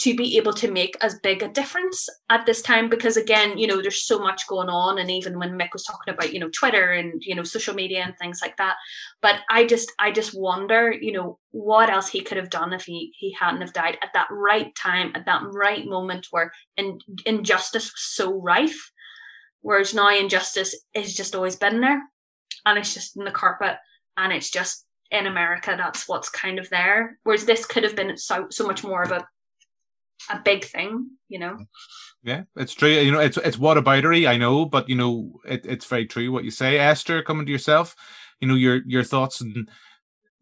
to 0.01 0.17
be 0.17 0.39
able 0.39 0.55
to 0.55 0.71
make 0.71 0.97
as 1.03 1.19
big 1.19 1.43
a 1.43 1.49
difference 1.49 2.09
at 2.31 2.47
this 2.47 2.63
time 2.63 2.89
because 2.89 3.19
again 3.19 3.59
you 3.59 3.67
know 3.67 3.83
there's 3.83 4.03
so 4.07 4.19
much 4.19 4.47
going 4.49 4.69
on. 4.69 4.99
And 4.99 5.11
even 5.11 5.39
when 5.39 5.59
mick 5.59 5.73
was 5.73 5.85
talking 5.85 6.13
about 6.13 6.33
you 6.33 6.41
know 6.41 6.49
twitter 6.49 6.93
and 6.93 7.23
you 7.25 7.35
know 7.35 7.43
social 7.43 7.75
media 7.75 8.03
and 8.03 8.17
things 8.17 8.41
like 8.43 8.57
that. 8.57 8.77
But 9.21 9.41
i 9.51 9.65
just 9.67 9.93
i 9.99 10.11
just 10.11 10.39
wonder 10.39 10.93
you 10.93 11.13
know 11.13 11.39
what 11.51 11.91
else 11.91 12.09
he 12.09 12.23
could 12.23 12.39
have 12.39 12.51
done 12.51 12.73
if 12.73 12.85
he 12.85 13.13
he 13.19 13.35
hadn't 13.39 13.61
have 13.61 13.75
died 13.75 13.99
at 14.03 14.13
that 14.15 14.29
right 14.31 14.75
time 14.75 15.13
at 15.15 15.27
that 15.27 15.43
right 15.53 15.87
moment 15.87 16.29
where 16.31 16.51
in, 16.77 16.99
injustice 17.27 17.93
was 17.93 18.03
so 18.03 18.41
rife. 18.41 18.91
Whereas 19.63 19.93
now 19.93 20.09
injustice 20.09 20.75
has 20.95 21.15
just 21.15 21.35
always 21.35 21.57
been 21.57 21.83
there 21.83 22.03
and 22.65 22.79
it's 22.79 22.95
just 22.95 23.17
in 23.19 23.25
the 23.25 23.31
carpet 23.31 23.77
and 24.17 24.33
it's 24.33 24.51
just 24.51 24.87
in 25.11 25.27
america 25.27 25.75
that's 25.77 26.09
what's 26.09 26.31
kind 26.31 26.59
of 26.59 26.71
there. 26.71 27.19
Whereas 27.25 27.45
this 27.45 27.67
could 27.67 27.85
have 27.85 27.97
been 27.97 28.17
so 28.17 28.47
so 28.51 28.67
much 28.67 28.83
more 28.83 29.03
of 29.03 29.13
a 29.13 29.27
a 30.29 30.39
big 30.45 30.65
thing, 30.65 31.11
you 31.29 31.39
know. 31.39 31.59
Yeah, 32.23 32.43
it's 32.57 32.75
true. 32.75 32.91
You 32.91 33.13
know, 33.13 33.21
it's 33.21 33.37
it's 33.39 33.57
whataboutery, 33.57 34.29
I 34.29 34.37
know, 34.37 34.67
but 34.67 34.89
you 34.89 34.95
know, 34.95 35.41
it, 35.47 35.65
it's 35.65 35.87
very 35.87 36.07
true 36.07 36.31
what 36.31 36.45
you 36.45 36.51
say. 36.51 36.79
Esther, 36.79 37.23
coming 37.23 37.47
to 37.47 37.53
yourself, 37.53 37.97
you 38.41 38.49
know, 38.49 38.55
your 38.55 38.83
your 38.87 39.05
thoughts 39.05 39.41
and 39.41 39.69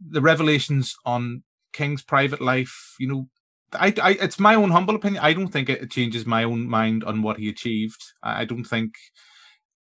the 0.00 0.20
revelations 0.20 0.96
on 1.04 1.42
King's 1.72 2.02
private 2.02 2.40
life, 2.40 2.94
you 2.98 3.06
know, 3.06 3.28
I, 3.72 3.94
I 4.02 4.10
it's 4.12 4.38
my 4.38 4.54
own 4.54 4.70
humble 4.70 4.94
opinion. 4.96 5.22
I 5.22 5.32
don't 5.32 5.48
think 5.48 5.68
it 5.68 5.90
changes 5.90 6.26
my 6.26 6.44
own 6.44 6.68
mind 6.68 7.04
on 7.04 7.22
what 7.22 7.38
he 7.38 7.48
achieved. 7.48 8.02
I 8.22 8.44
don't 8.44 8.64
think 8.64 8.94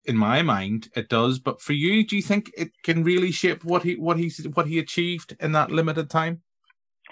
in 0.06 0.18
my 0.18 0.42
mind 0.42 0.90
it 0.96 1.10
does. 1.10 1.40
But 1.40 1.62
for 1.62 1.74
you, 1.74 2.06
do 2.06 2.16
you 2.16 2.22
think 2.22 2.52
it 2.58 2.72
can 2.84 3.04
really 3.04 3.32
shape 3.32 3.64
what 3.64 3.84
he 3.84 3.96
what 3.96 4.18
he 4.18 4.32
what 4.54 4.68
he 4.68 4.80
achieved 4.80 5.36
in 5.40 5.52
that 5.52 5.72
limited 5.72 6.10
time? 6.10 6.42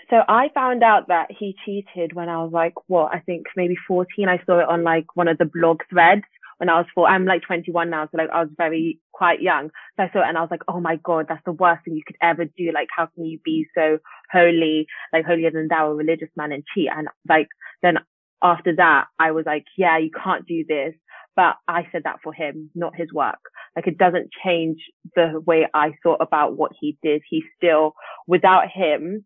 So 0.09 0.17
I 0.27 0.49
found 0.53 0.83
out 0.83 1.07
that 1.07 1.27
he 1.37 1.55
cheated 1.65 2.13
when 2.13 2.29
I 2.29 2.43
was 2.43 2.51
like, 2.53 2.73
what, 2.87 3.13
I 3.13 3.19
think 3.19 3.47
maybe 3.55 3.75
14. 3.87 4.29
I 4.29 4.39
saw 4.45 4.59
it 4.59 4.69
on 4.69 4.83
like 4.83 5.15
one 5.15 5.27
of 5.27 5.37
the 5.37 5.45
blog 5.45 5.81
threads 5.89 6.23
when 6.57 6.69
I 6.69 6.77
was 6.77 6.85
four. 6.93 7.07
I'm 7.07 7.25
like 7.25 7.41
21 7.41 7.89
now. 7.89 8.05
So 8.05 8.17
like 8.17 8.29
I 8.29 8.41
was 8.41 8.49
very 8.55 8.99
quite 9.13 9.41
young. 9.41 9.69
So 9.97 10.03
I 10.03 10.09
saw 10.11 10.21
it 10.21 10.29
and 10.29 10.37
I 10.37 10.41
was 10.41 10.51
like, 10.51 10.61
oh 10.67 10.79
my 10.79 10.97
God, 10.97 11.25
that's 11.27 11.43
the 11.45 11.51
worst 11.51 11.83
thing 11.85 11.95
you 11.95 12.03
could 12.05 12.17
ever 12.21 12.45
do. 12.45 12.71
Like, 12.73 12.87
how 12.95 13.07
can 13.07 13.25
you 13.25 13.39
be 13.43 13.65
so 13.75 13.97
holy, 14.31 14.87
like 15.11 15.25
holier 15.25 15.51
than 15.51 15.67
thou, 15.67 15.89
a 15.91 15.95
religious 15.95 16.29
man 16.35 16.51
and 16.51 16.63
cheat? 16.73 16.89
And 16.95 17.07
like, 17.27 17.47
then 17.81 17.97
after 18.43 18.75
that, 18.75 19.05
I 19.19 19.31
was 19.31 19.45
like, 19.45 19.65
yeah, 19.77 19.97
you 19.97 20.11
can't 20.11 20.45
do 20.45 20.63
this. 20.67 20.93
But 21.35 21.55
I 21.67 21.87
said 21.91 22.03
that 22.05 22.19
for 22.23 22.31
him, 22.31 22.69
not 22.75 22.95
his 22.95 23.11
work. 23.11 23.39
Like 23.75 23.87
it 23.87 23.97
doesn't 23.97 24.29
change 24.43 24.77
the 25.15 25.41
way 25.45 25.67
I 25.73 25.93
thought 26.01 26.21
about 26.21 26.55
what 26.55 26.71
he 26.79 26.97
did. 27.03 27.23
He 27.29 27.43
still, 27.57 27.93
without 28.25 28.69
him, 28.73 29.25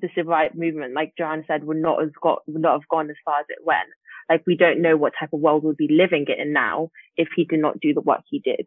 the 0.00 0.08
civil 0.14 0.32
rights 0.32 0.54
movement, 0.56 0.94
like 0.94 1.14
Joanna 1.16 1.42
said, 1.46 1.64
would 1.64 1.76
not 1.76 2.00
have 2.00 2.12
got 2.22 2.42
would 2.46 2.62
not 2.62 2.80
have 2.80 2.88
gone 2.88 3.10
as 3.10 3.16
far 3.24 3.40
as 3.40 3.46
it 3.48 3.64
went. 3.64 3.88
Like 4.28 4.42
we 4.46 4.56
don't 4.56 4.82
know 4.82 4.96
what 4.96 5.12
type 5.18 5.30
of 5.32 5.40
world 5.40 5.64
we'd 5.64 5.76
be 5.76 5.88
living 5.90 6.26
in 6.28 6.52
now 6.52 6.90
if 7.16 7.28
he 7.34 7.44
did 7.44 7.60
not 7.60 7.80
do 7.80 7.92
the 7.94 8.00
work 8.00 8.22
he 8.28 8.38
did. 8.38 8.66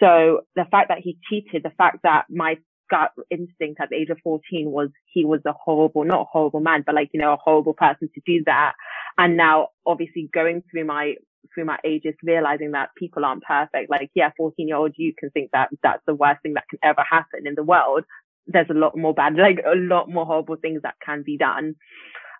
So 0.00 0.42
the 0.56 0.64
fact 0.70 0.88
that 0.88 0.98
he 1.02 1.18
cheated, 1.28 1.62
the 1.62 1.72
fact 1.76 1.98
that 2.02 2.24
my 2.30 2.56
gut 2.90 3.12
instinct 3.30 3.80
at 3.80 3.90
the 3.90 3.96
age 3.96 4.10
of 4.10 4.18
14 4.22 4.70
was 4.70 4.90
he 5.06 5.24
was 5.24 5.40
a 5.46 5.52
horrible, 5.52 6.04
not 6.04 6.22
a 6.22 6.30
horrible 6.30 6.60
man, 6.60 6.82
but 6.84 6.94
like, 6.94 7.10
you 7.12 7.20
know, 7.20 7.32
a 7.32 7.38
horrible 7.42 7.74
person 7.74 8.08
to 8.14 8.20
do 8.26 8.42
that. 8.46 8.72
And 9.16 9.36
now 9.36 9.68
obviously 9.86 10.28
going 10.32 10.62
through 10.70 10.84
my, 10.84 11.14
through 11.54 11.64
my 11.64 11.78
ages, 11.84 12.14
realizing 12.22 12.72
that 12.72 12.90
people 12.96 13.24
aren't 13.24 13.42
perfect. 13.42 13.90
Like, 13.90 14.10
yeah, 14.14 14.30
14 14.36 14.68
year 14.68 14.76
old 14.76 14.92
you 14.96 15.12
can 15.18 15.30
think 15.30 15.50
that 15.52 15.70
that's 15.82 16.02
the 16.06 16.14
worst 16.14 16.42
thing 16.42 16.54
that 16.54 16.68
can 16.68 16.78
ever 16.82 17.04
happen 17.08 17.46
in 17.46 17.54
the 17.54 17.64
world 17.64 18.04
there's 18.46 18.70
a 18.70 18.74
lot 18.74 18.96
more 18.96 19.14
bad, 19.14 19.34
like 19.38 19.58
a 19.66 19.76
lot 19.76 20.08
more 20.08 20.26
horrible 20.26 20.56
things 20.56 20.82
that 20.82 20.94
can 21.04 21.22
be 21.24 21.36
done. 21.36 21.74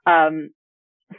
Um, 0.07 0.51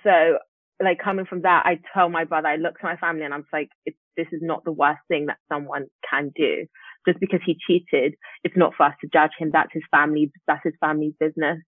so 0.04 0.38
like 0.82 1.00
coming 1.04 1.26
from 1.26 1.42
that, 1.44 1.64
I 1.66 1.80
tell 1.94 2.10
my 2.10 2.26
brother, 2.26 2.48
I 2.48 2.58
look 2.58 2.78
to 2.80 2.86
my 2.86 2.98
family 2.98 3.24
and 3.24 3.34
I'm 3.34 3.46
like, 3.54 3.70
this 3.86 4.28
is 4.32 4.42
not 4.42 4.64
the 4.66 4.72
worst 4.72 5.00
thing 5.08 5.28
that 5.28 5.38
someone 5.50 5.88
can 6.10 6.32
do. 6.36 6.66
Just 7.08 7.20
because 7.20 7.40
he 7.46 7.58
cheated, 7.68 8.16
it's 8.44 8.58
not 8.58 8.74
for 8.76 8.88
us 8.88 8.96
to 9.02 9.10
judge 9.12 9.32
him. 9.38 9.52
That's 9.54 9.72
his 9.72 9.84
family, 9.92 10.32
that's 10.48 10.64
his 10.64 10.74
family's 10.80 11.14
business. 11.20 11.60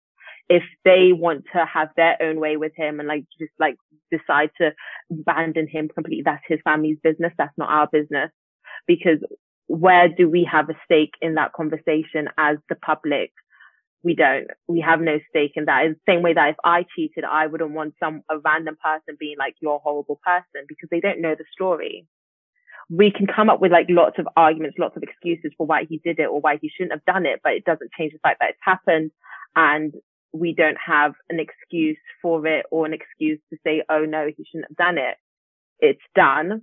If 0.49 0.63
they 0.83 1.11
want 1.13 1.43
to 1.53 1.65
have 1.65 1.89
their 1.95 2.17
own 2.21 2.39
way 2.39 2.57
with 2.57 2.71
him 2.75 2.99
and 2.99 3.07
like 3.07 3.25
just 3.39 3.51
like 3.59 3.75
decide 4.11 4.49
to 4.59 4.71
abandon 5.11 5.67
him 5.67 5.89
completely, 5.93 6.23
that's 6.25 6.43
his 6.47 6.59
family's 6.63 6.97
business. 7.03 7.33
That's 7.37 7.57
not 7.57 7.69
our 7.69 7.87
business. 7.91 8.31
Because 8.87 9.19
where 9.67 10.07
do 10.09 10.29
we 10.29 10.47
have 10.49 10.69
a 10.69 10.75
stake 10.85 11.13
in 11.21 11.35
that 11.35 11.53
conversation 11.53 12.29
as 12.37 12.57
the 12.69 12.75
public? 12.75 13.31
We 14.03 14.15
don't. 14.15 14.47
We 14.67 14.81
have 14.81 15.01
no 15.01 15.19
stake 15.29 15.53
in 15.55 15.65
that. 15.65 15.85
In 15.85 15.93
the 15.93 16.11
same 16.11 16.21
way 16.21 16.33
that 16.33 16.49
if 16.49 16.55
I 16.63 16.85
cheated, 16.95 17.23
I 17.23 17.47
wouldn't 17.47 17.71
want 17.71 17.95
some 17.99 18.23
a 18.29 18.37
random 18.39 18.77
person 18.81 19.17
being 19.19 19.37
like, 19.37 19.55
"You're 19.59 19.75
a 19.75 19.79
horrible 19.79 20.19
person," 20.23 20.65
because 20.67 20.89
they 20.89 21.01
don't 21.01 21.19
know 21.19 21.35
the 21.35 21.45
story. 21.51 22.07
We 22.89 23.11
can 23.11 23.27
come 23.27 23.49
up 23.49 23.59
with 23.59 23.71
like 23.71 23.87
lots 23.89 24.17
of 24.17 24.27
arguments, 24.37 24.77
lots 24.79 24.95
of 24.95 25.03
excuses 25.03 25.51
for 25.57 25.67
why 25.67 25.85
he 25.85 25.97
did 25.97 26.19
it 26.19 26.27
or 26.27 26.39
why 26.39 26.57
he 26.61 26.69
shouldn't 26.69 26.93
have 26.93 27.05
done 27.05 27.25
it, 27.25 27.41
but 27.43 27.53
it 27.53 27.65
doesn't 27.65 27.91
change 27.97 28.13
the 28.13 28.19
fact 28.19 28.39
that 28.39 28.51
it's 28.51 28.59
happened. 28.61 29.11
And 29.57 29.93
we 30.31 30.53
don't 30.53 30.77
have 30.77 31.13
an 31.29 31.39
excuse 31.39 31.97
for 32.21 32.45
it 32.47 32.65
or 32.71 32.85
an 32.85 32.93
excuse 32.93 33.39
to 33.51 33.57
say, 33.65 33.83
oh 33.89 34.05
no, 34.05 34.27
he 34.27 34.45
shouldn't 34.45 34.69
have 34.69 34.77
done 34.77 34.97
it. 34.97 35.17
It's 35.79 36.01
done. 36.15 36.61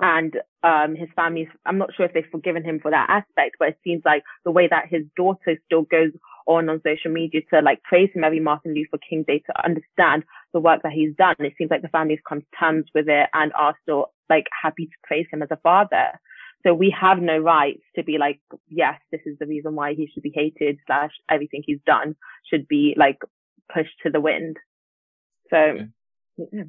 And 0.00 0.36
um, 0.64 0.96
his 0.96 1.08
family, 1.14 1.48
I'm 1.64 1.78
not 1.78 1.90
sure 1.94 2.06
if 2.06 2.12
they've 2.12 2.24
forgiven 2.30 2.64
him 2.64 2.80
for 2.80 2.90
that 2.90 3.08
aspect, 3.08 3.56
but 3.58 3.68
it 3.68 3.78
seems 3.84 4.02
like 4.04 4.24
the 4.44 4.50
way 4.50 4.66
that 4.68 4.88
his 4.90 5.02
daughter 5.16 5.56
still 5.66 5.82
goes 5.82 6.10
on 6.46 6.68
on 6.68 6.82
social 6.84 7.12
media 7.12 7.40
to 7.52 7.60
like 7.60 7.82
praise 7.84 8.10
him 8.12 8.24
every 8.24 8.40
Martin 8.40 8.74
Luther 8.74 8.98
King 9.08 9.24
Day 9.26 9.42
to 9.46 9.64
understand 9.64 10.24
the 10.52 10.60
work 10.60 10.82
that 10.82 10.92
he's 10.92 11.14
done. 11.16 11.36
It 11.38 11.54
seems 11.56 11.70
like 11.70 11.82
the 11.82 11.88
family's 11.88 12.18
come 12.28 12.40
to 12.40 12.46
terms 12.58 12.86
with 12.94 13.08
it 13.08 13.28
and 13.32 13.52
are 13.54 13.76
still 13.82 14.12
like 14.28 14.46
happy 14.62 14.86
to 14.86 14.92
praise 15.04 15.26
him 15.32 15.42
as 15.42 15.48
a 15.50 15.56
father. 15.58 16.20
So 16.66 16.74
we 16.74 16.94
have 16.98 17.18
no 17.18 17.38
right 17.38 17.80
to 17.94 18.02
be 18.02 18.18
like, 18.18 18.40
yes, 18.68 18.98
this 19.12 19.20
is 19.26 19.38
the 19.38 19.46
reason 19.46 19.74
why 19.74 19.94
he 19.94 20.08
should 20.12 20.22
be 20.22 20.32
hated 20.34 20.78
slash 20.86 21.12
everything 21.30 21.62
he's 21.64 21.80
done 21.86 22.16
should 22.50 22.66
be 22.66 22.94
like 22.96 23.18
pushed 23.72 23.94
to 24.02 24.10
the 24.10 24.20
wind. 24.20 24.56
So, 25.50 25.86
yeah. 26.52 26.64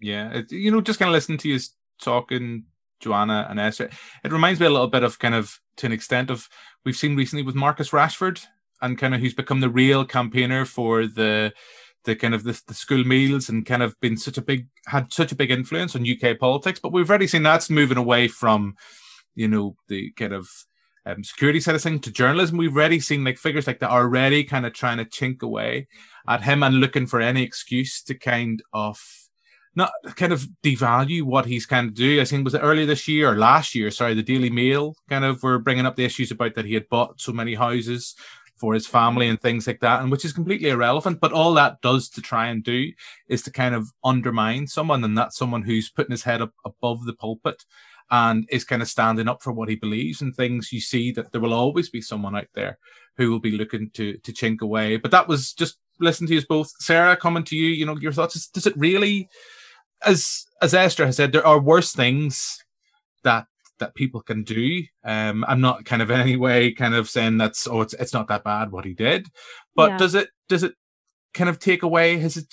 Yeah. 0.00 0.42
You 0.50 0.70
know, 0.70 0.80
just 0.80 0.98
kind 0.98 1.08
of 1.08 1.14
listen 1.14 1.36
to 1.38 1.48
you 1.48 1.58
talking, 2.04 2.64
Joanna 3.00 3.46
and 3.50 3.58
Esther. 3.58 3.90
It 4.22 4.32
reminds 4.32 4.60
me 4.60 4.66
a 4.66 4.70
little 4.70 4.88
bit 4.88 5.02
of 5.02 5.18
kind 5.18 5.34
of, 5.34 5.58
to 5.78 5.86
an 5.86 5.92
extent 5.92 6.30
of, 6.30 6.48
we've 6.84 6.96
seen 6.96 7.16
recently 7.16 7.42
with 7.42 7.54
Marcus 7.54 7.90
Rashford 7.90 8.44
and 8.82 8.98
kind 8.98 9.14
of 9.14 9.20
who's 9.20 9.34
become 9.34 9.60
the 9.60 9.70
real 9.70 10.04
campaigner 10.04 10.64
for 10.64 11.06
the, 11.06 11.52
the 12.04 12.14
kind 12.14 12.34
of 12.34 12.44
the, 12.44 12.60
the, 12.68 12.74
school 12.74 13.02
meals 13.02 13.48
and 13.48 13.66
kind 13.66 13.82
of 13.82 13.98
been 14.00 14.16
such 14.16 14.36
a 14.36 14.42
big 14.42 14.68
had 14.86 15.10
such 15.12 15.32
a 15.32 15.36
big 15.36 15.50
influence 15.50 15.96
on 15.96 16.06
UK 16.08 16.38
politics. 16.38 16.78
But 16.78 16.92
we've 16.92 17.08
already 17.08 17.26
seen 17.26 17.42
that's 17.42 17.70
moving 17.70 17.96
away 17.96 18.28
from 18.28 18.76
you 19.34 19.48
know, 19.48 19.76
the 19.88 20.10
kind 20.12 20.32
of 20.32 20.48
um, 21.06 21.22
security 21.22 21.60
side 21.60 21.74
of 21.74 21.82
things 21.82 22.00
to 22.02 22.10
journalism. 22.10 22.56
We've 22.56 22.74
already 22.74 23.00
seen 23.00 23.24
like 23.24 23.38
figures 23.38 23.66
like 23.66 23.80
that 23.80 23.90
already 23.90 24.44
kind 24.44 24.64
of 24.66 24.72
trying 24.72 24.98
to 24.98 25.04
chink 25.04 25.42
away 25.42 25.88
at 26.28 26.42
him 26.42 26.62
and 26.62 26.76
looking 26.76 27.06
for 27.06 27.20
any 27.20 27.42
excuse 27.42 28.02
to 28.04 28.14
kind 28.14 28.62
of 28.72 28.98
not 29.76 29.92
kind 30.16 30.32
of 30.32 30.46
devalue 30.62 31.22
what 31.22 31.46
he's 31.46 31.66
kind 31.66 31.88
of 31.88 31.94
do. 31.94 32.20
I 32.20 32.24
think 32.24 32.44
was 32.44 32.54
it 32.54 32.60
earlier 32.60 32.86
this 32.86 33.08
year 33.08 33.32
or 33.32 33.36
last 33.36 33.74
year? 33.74 33.90
Sorry, 33.90 34.14
the 34.14 34.22
Daily 34.22 34.50
Mail 34.50 34.94
kind 35.08 35.24
of 35.24 35.42
were 35.42 35.58
bringing 35.58 35.86
up 35.86 35.96
the 35.96 36.04
issues 36.04 36.30
about 36.30 36.54
that 36.54 36.64
he 36.64 36.74
had 36.74 36.88
bought 36.88 37.20
so 37.20 37.32
many 37.32 37.54
houses 37.54 38.14
for 38.56 38.72
his 38.72 38.86
family 38.86 39.28
and 39.28 39.40
things 39.40 39.66
like 39.66 39.80
that, 39.80 40.00
and 40.00 40.10
which 40.10 40.24
is 40.24 40.32
completely 40.32 40.70
irrelevant. 40.70 41.20
But 41.20 41.32
all 41.32 41.54
that 41.54 41.80
does 41.80 42.08
to 42.10 42.22
try 42.22 42.46
and 42.46 42.62
do 42.62 42.90
is 43.28 43.42
to 43.42 43.50
kind 43.50 43.74
of 43.74 43.88
undermine 44.04 44.66
someone, 44.66 45.02
and 45.04 45.18
that's 45.18 45.36
someone 45.36 45.62
who's 45.62 45.90
putting 45.90 46.12
his 46.12 46.22
head 46.22 46.40
up 46.40 46.52
above 46.64 47.04
the 47.04 47.14
pulpit 47.14 47.64
and 48.10 48.46
is 48.50 48.64
kind 48.64 48.82
of 48.82 48.88
standing 48.88 49.28
up 49.28 49.42
for 49.42 49.52
what 49.52 49.68
he 49.68 49.76
believes 49.76 50.20
and 50.20 50.36
things, 50.36 50.72
you 50.72 50.80
see 50.80 51.10
that 51.12 51.32
there 51.32 51.40
will 51.40 51.54
always 51.54 51.88
be 51.88 52.00
someone 52.00 52.36
out 52.36 52.46
there 52.54 52.78
who 53.16 53.30
will 53.30 53.40
be 53.40 53.56
looking 53.56 53.90
to 53.90 54.18
to 54.18 54.32
chink 54.32 54.60
away. 54.60 54.98
But 54.98 55.10
that 55.10 55.26
was 55.26 55.52
just 55.52 55.78
listening 56.00 56.28
to 56.28 56.34
you 56.34 56.42
both. 56.48 56.70
Sarah, 56.78 57.16
coming 57.16 57.44
to 57.44 57.56
you, 57.56 57.68
you 57.68 57.86
know, 57.86 57.96
your 57.96 58.12
thoughts. 58.12 58.48
Does 58.48 58.66
it 58.66 58.76
really, 58.76 59.28
as 60.06 60.44
as 60.62 60.74
Esther 60.74 61.06
has 61.06 61.16
said, 61.16 61.32
there 61.32 61.46
are 61.46 61.60
worse 61.60 61.92
things 61.92 62.58
that 63.22 63.46
that 63.78 63.94
people 63.94 64.20
can 64.20 64.42
do. 64.44 64.82
Um, 65.04 65.44
I'm 65.48 65.60
not 65.60 65.84
kind 65.84 66.02
of 66.02 66.10
in 66.10 66.20
any 66.20 66.36
way 66.36 66.72
kind 66.72 66.94
of 66.94 67.08
saying 67.08 67.38
that's 67.38 67.66
oh 67.66 67.80
it's 67.80 67.94
it's 67.94 68.14
not 68.14 68.28
that 68.28 68.44
bad 68.44 68.72
what 68.72 68.84
he 68.84 68.94
did, 68.94 69.28
but 69.74 69.90
yeah. 69.90 69.98
does 69.98 70.14
it 70.14 70.28
does 70.48 70.62
it 70.62 70.74
kind 71.32 71.50
of 71.50 71.58
take 71.58 71.82
away 71.82 72.16
his 72.16 72.46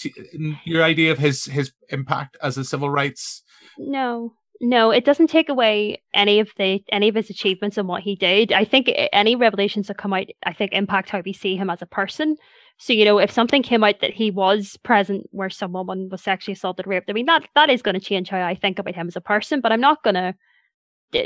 your 0.66 0.84
idea 0.84 1.12
of 1.12 1.20
his 1.20 1.45
his 1.45 1.72
impact 1.89 2.38
as 2.41 2.58
a 2.58 2.64
civil 2.64 2.89
rights? 2.89 3.43
No, 3.78 4.34
no, 4.60 4.91
it 4.91 5.06
doesn't 5.06 5.28
take 5.28 5.49
away 5.49 6.02
any 6.14 6.39
of 6.39 6.49
the 6.58 6.84
any 6.91 7.08
of 7.08 7.16
his 7.16 7.30
achievements 7.30 7.78
and 7.78 7.88
what 7.88 8.04
he 8.04 8.16
did. 8.16 8.52
I 8.52 8.64
think 8.64 8.91
any 9.12 9.36
revelations 9.36 9.88
that 9.88 9.97
come 9.97 10.14
out, 10.14 10.28
I 10.43 10.54
think, 10.54 10.74
impact 10.74 11.10
how 11.10 11.22
we 11.26 11.34
see 11.34 11.56
him 11.56 11.70
as 11.70 11.82
a 11.82 11.88
person. 11.88 12.38
So 12.82 12.94
you 12.94 13.06
know, 13.06 13.20
if 13.20 13.30
something 13.30 13.62
came 13.62 13.84
out 13.84 14.00
that 14.02 14.12
he 14.12 14.32
was 14.32 14.76
present 14.78 15.28
where 15.30 15.52
someone 15.52 16.10
was 16.10 16.24
sexually 16.24 16.54
assaulted, 16.54 16.88
raped, 16.88 17.12
I 17.12 17.14
mean 17.14 17.28
that 17.28 17.48
that 17.54 17.70
is 17.70 17.84
going 17.84 17.94
to 17.94 18.02
change 18.02 18.30
how 18.30 18.42
I 18.42 18.56
think 18.56 18.80
about 18.80 18.96
him 18.96 19.08
as 19.08 19.16
a 19.16 19.22
person. 19.22 19.62
But 19.62 19.72
I'm 19.72 19.80
not 19.80 20.02
going 20.02 20.16
to 20.16 20.34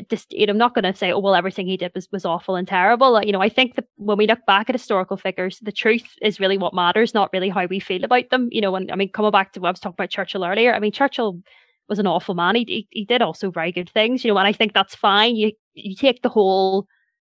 just 0.09 0.33
you 0.33 0.45
know, 0.45 0.51
I'm 0.51 0.57
not 0.57 0.75
going 0.75 0.83
to 0.83 0.93
say, 0.93 1.13
oh 1.13 1.19
well, 1.19 1.33
everything 1.33 1.65
he 1.65 1.77
did 1.77 1.93
was 1.95 2.09
was 2.11 2.25
awful 2.25 2.57
and 2.57 2.67
terrible. 2.67 3.23
You 3.23 3.31
know, 3.31 3.41
I 3.41 3.47
think 3.47 3.75
that 3.75 3.85
when 3.95 4.17
we 4.17 4.27
look 4.27 4.45
back 4.45 4.69
at 4.69 4.75
historical 4.75 5.15
figures, 5.15 5.59
the 5.61 5.71
truth 5.71 6.03
is 6.21 6.41
really 6.41 6.57
what 6.57 6.73
matters, 6.73 7.13
not 7.13 7.31
really 7.31 7.47
how 7.47 7.67
we 7.67 7.79
feel 7.79 8.03
about 8.03 8.31
them. 8.31 8.49
You 8.51 8.59
know, 8.59 8.75
and 8.75 8.91
I 8.91 8.95
mean, 8.95 9.09
coming 9.13 9.31
back 9.31 9.53
to 9.53 9.61
what 9.61 9.69
I 9.69 9.71
was 9.71 9.79
talking 9.79 9.95
about 9.97 10.09
Churchill 10.09 10.43
earlier, 10.43 10.73
I 10.73 10.79
mean, 10.79 10.91
Churchill 10.91 11.39
was 11.87 11.99
an 11.99 12.07
awful 12.07 12.35
man. 12.35 12.55
He, 12.55 12.65
he, 12.65 12.87
he 12.89 13.05
did 13.05 13.21
also 13.21 13.49
very 13.49 13.71
good 13.71 13.89
things, 13.89 14.25
you 14.25 14.33
know, 14.33 14.37
and 14.37 14.47
I 14.47 14.51
think 14.51 14.73
that's 14.73 14.95
fine. 14.95 15.37
You 15.37 15.53
you 15.73 15.95
take 15.95 16.21
the 16.21 16.29
whole 16.29 16.85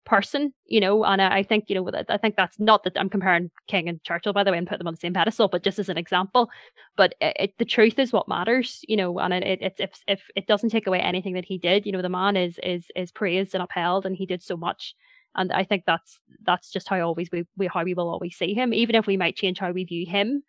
person, 0.07 0.53
you 0.65 0.79
know, 0.79 1.03
and 1.03 1.21
I, 1.21 1.43
think 1.43 1.65
you 1.67 1.75
know 1.75 1.91
I 2.09 2.17
think 2.17 2.35
that's 2.35 2.59
not 2.59 2.83
that 2.83 2.97
I'm 2.97 3.09
comparing 3.09 3.51
King 3.67 3.89
and 3.89 4.01
Churchill 4.03 4.33
by 4.33 4.43
the 4.43 4.51
way 4.51 4.57
and 4.57 4.65
put 4.65 4.77
them 4.79 4.87
on 4.87 4.93
the 4.93 4.99
same 4.99 5.13
pedestal, 5.13 5.49
but 5.49 5.63
just 5.63 5.79
as 5.79 5.89
an 5.89 5.97
example. 5.97 6.49
But 6.95 7.13
it, 7.21 7.35
it, 7.39 7.53
the 7.57 7.65
truth 7.65 7.99
is 7.99 8.13
what 8.13 8.27
matters, 8.27 8.83
you 8.87 8.95
know, 8.97 9.19
and 9.19 9.33
it, 9.33 9.43
it 9.43 9.59
it's 9.61 9.79
if 9.81 9.91
if 10.07 10.23
it 10.35 10.47
doesn't 10.47 10.69
take 10.69 10.87
away 10.87 10.99
anything 10.99 11.33
that 11.33 11.45
he 11.45 11.57
did, 11.57 11.85
you 11.85 11.91
know, 11.91 12.01
the 12.01 12.09
man 12.09 12.37
is 12.37 12.59
is 12.63 12.85
is 12.95 13.11
praised 13.11 13.53
and 13.53 13.61
upheld, 13.61 14.05
and 14.05 14.15
he 14.15 14.25
did 14.25 14.41
so 14.41 14.57
much. 14.57 14.95
And 15.35 15.51
I 15.51 15.65
think 15.65 15.83
that's 15.85 16.19
that's 16.43 16.71
just 16.71 16.87
how 16.87 16.99
always 17.01 17.29
we, 17.31 17.45
we 17.57 17.67
how 17.67 17.83
we 17.83 17.93
will 17.93 18.09
always 18.09 18.35
see 18.35 18.53
him, 18.53 18.73
even 18.73 18.95
if 18.95 19.05
we 19.05 19.17
might 19.17 19.35
change 19.35 19.59
how 19.59 19.71
we 19.71 19.83
view 19.83 20.05
him 20.07 20.41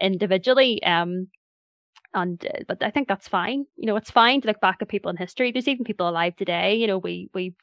individually. 0.00 0.82
Um, 0.84 1.28
and 2.14 2.46
uh, 2.46 2.62
but 2.68 2.82
I 2.82 2.90
think 2.90 3.08
that's 3.08 3.28
fine. 3.28 3.66
You 3.76 3.86
know, 3.86 3.96
it's 3.96 4.10
fine 4.10 4.40
to 4.40 4.46
look 4.48 4.60
back 4.60 4.78
at 4.80 4.88
people 4.88 5.10
in 5.10 5.16
history. 5.16 5.50
There's 5.50 5.68
even 5.68 5.84
people 5.84 6.08
alive 6.08 6.36
today. 6.36 6.76
You 6.76 6.86
know, 6.86 6.98
we 6.98 7.28
we 7.34 7.54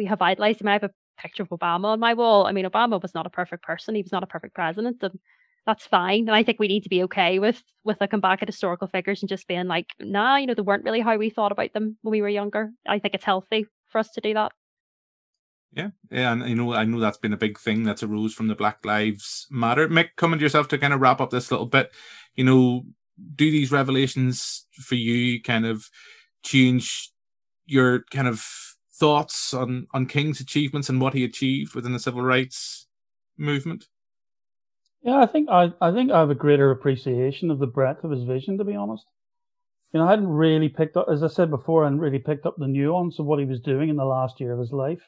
we 0.00 0.06
have 0.06 0.22
idolized. 0.22 0.62
Mean, 0.62 0.70
I 0.70 0.72
have 0.74 0.84
a 0.84 0.90
picture 1.20 1.42
of 1.42 1.50
Obama 1.50 1.86
on 1.86 2.00
my 2.00 2.14
wall. 2.14 2.46
I 2.46 2.52
mean, 2.52 2.64
Obama 2.64 3.00
was 3.00 3.14
not 3.14 3.26
a 3.26 3.30
perfect 3.30 3.62
person. 3.62 3.94
He 3.94 4.02
was 4.02 4.12
not 4.12 4.22
a 4.22 4.26
perfect 4.26 4.54
president, 4.54 5.02
and 5.02 5.18
that's 5.66 5.86
fine. 5.86 6.20
And 6.20 6.34
I 6.34 6.42
think 6.42 6.58
we 6.58 6.68
need 6.68 6.84
to 6.84 6.88
be 6.88 7.02
okay 7.02 7.38
with 7.38 7.62
with 7.84 8.00
looking 8.00 8.20
back 8.20 8.40
at 8.40 8.48
historical 8.48 8.88
figures 8.88 9.22
and 9.22 9.28
just 9.28 9.46
being 9.46 9.66
like, 9.66 9.88
nah, 10.00 10.36
you 10.36 10.46
know, 10.46 10.54
they 10.54 10.62
weren't 10.62 10.84
really 10.84 11.00
how 11.00 11.18
we 11.18 11.28
thought 11.28 11.52
about 11.52 11.74
them 11.74 11.98
when 12.00 12.12
we 12.12 12.22
were 12.22 12.30
younger. 12.30 12.70
I 12.88 12.98
think 12.98 13.14
it's 13.14 13.24
healthy 13.24 13.66
for 13.88 13.98
us 13.98 14.10
to 14.12 14.22
do 14.22 14.32
that. 14.34 14.52
Yeah, 15.72 15.90
yeah, 16.10 16.32
and 16.32 16.48
you 16.48 16.56
know, 16.56 16.72
I 16.72 16.84
know 16.84 16.98
that's 16.98 17.18
been 17.18 17.34
a 17.34 17.44
big 17.44 17.58
thing 17.58 17.84
that's 17.84 18.02
arose 18.02 18.32
from 18.32 18.48
the 18.48 18.56
Black 18.56 18.84
Lives 18.86 19.46
Matter. 19.50 19.86
Mick, 19.86 20.16
coming 20.16 20.38
to 20.38 20.42
yourself 20.42 20.66
to 20.68 20.78
kind 20.78 20.94
of 20.94 21.00
wrap 21.00 21.20
up 21.20 21.30
this 21.30 21.50
little 21.50 21.66
bit, 21.66 21.92
you 22.34 22.42
know, 22.42 22.86
do 23.36 23.50
these 23.50 23.70
revelations 23.70 24.66
for 24.72 24.94
you 24.94 25.42
kind 25.42 25.66
of 25.66 25.90
change 26.42 27.12
your 27.66 28.02
kind 28.10 28.26
of 28.26 28.44
thoughts 29.00 29.52
on 29.54 29.88
on 29.92 30.06
King's 30.06 30.40
achievements 30.40 30.88
and 30.88 31.00
what 31.00 31.14
he 31.14 31.24
achieved 31.24 31.74
within 31.74 31.92
the 31.92 31.98
civil 31.98 32.22
rights 32.22 32.86
movement? 33.36 33.88
Yeah, 35.02 35.16
I 35.16 35.26
think 35.26 35.48
I, 35.48 35.72
I 35.80 35.92
think 35.92 36.12
I 36.12 36.20
have 36.20 36.30
a 36.30 36.34
greater 36.34 36.70
appreciation 36.70 37.50
of 37.50 37.58
the 37.58 37.66
breadth 37.66 38.04
of 38.04 38.10
his 38.10 38.24
vision, 38.24 38.58
to 38.58 38.64
be 38.64 38.76
honest. 38.76 39.06
You 39.92 39.98
know, 39.98 40.06
I 40.06 40.10
hadn't 40.10 40.28
really 40.28 40.68
picked 40.68 40.96
up, 40.96 41.06
as 41.10 41.22
I 41.22 41.26
said 41.28 41.50
before, 41.50 41.82
I 41.82 41.86
hadn't 41.86 42.00
really 42.00 42.18
picked 42.18 42.46
up 42.46 42.56
the 42.56 42.68
nuance 42.68 43.18
of 43.18 43.26
what 43.26 43.40
he 43.40 43.44
was 43.46 43.60
doing 43.60 43.88
in 43.88 43.96
the 43.96 44.04
last 44.04 44.38
year 44.38 44.52
of 44.52 44.60
his 44.60 44.72
life, 44.72 45.00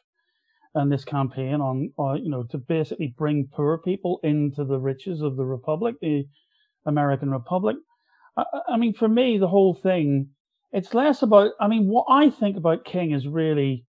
and 0.74 0.90
this 0.90 1.04
campaign 1.04 1.60
on, 1.60 1.92
uh, 1.98 2.14
you 2.14 2.30
know, 2.30 2.42
to 2.44 2.58
basically 2.58 3.14
bring 3.16 3.48
poor 3.52 3.78
people 3.78 4.18
into 4.24 4.64
the 4.64 4.78
riches 4.78 5.20
of 5.20 5.36
the 5.36 5.44
republic, 5.44 5.96
the 6.00 6.26
American 6.86 7.30
Republic. 7.30 7.76
I, 8.36 8.44
I 8.70 8.76
mean, 8.76 8.94
for 8.94 9.08
me, 9.08 9.38
the 9.38 9.46
whole 9.46 9.74
thing, 9.74 10.30
it's 10.72 10.94
less 10.94 11.22
about, 11.22 11.52
I 11.60 11.68
mean, 11.68 11.86
what 11.86 12.06
I 12.08 12.30
think 12.30 12.56
about 12.56 12.84
King 12.84 13.12
is 13.12 13.28
really 13.28 13.84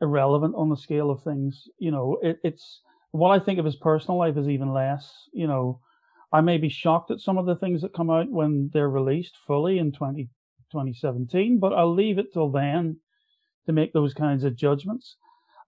irrelevant 0.00 0.54
on 0.56 0.68
the 0.68 0.76
scale 0.76 1.10
of 1.10 1.22
things. 1.22 1.68
You 1.78 1.92
know, 1.92 2.18
it, 2.22 2.38
it's 2.42 2.80
what 3.12 3.30
I 3.30 3.44
think 3.44 3.58
of 3.58 3.64
his 3.64 3.76
personal 3.76 4.18
life 4.18 4.36
is 4.36 4.48
even 4.48 4.72
less. 4.72 5.28
You 5.32 5.46
know, 5.46 5.80
I 6.32 6.40
may 6.40 6.58
be 6.58 6.68
shocked 6.68 7.10
at 7.10 7.20
some 7.20 7.38
of 7.38 7.46
the 7.46 7.56
things 7.56 7.82
that 7.82 7.94
come 7.94 8.10
out 8.10 8.28
when 8.28 8.70
they're 8.72 8.90
released 8.90 9.36
fully 9.46 9.78
in 9.78 9.92
20, 9.92 10.24
2017, 10.72 11.58
but 11.58 11.72
I'll 11.72 11.94
leave 11.94 12.18
it 12.18 12.32
till 12.32 12.50
then 12.50 12.96
to 13.66 13.72
make 13.72 13.92
those 13.92 14.14
kinds 14.14 14.42
of 14.42 14.56
judgments. 14.56 15.16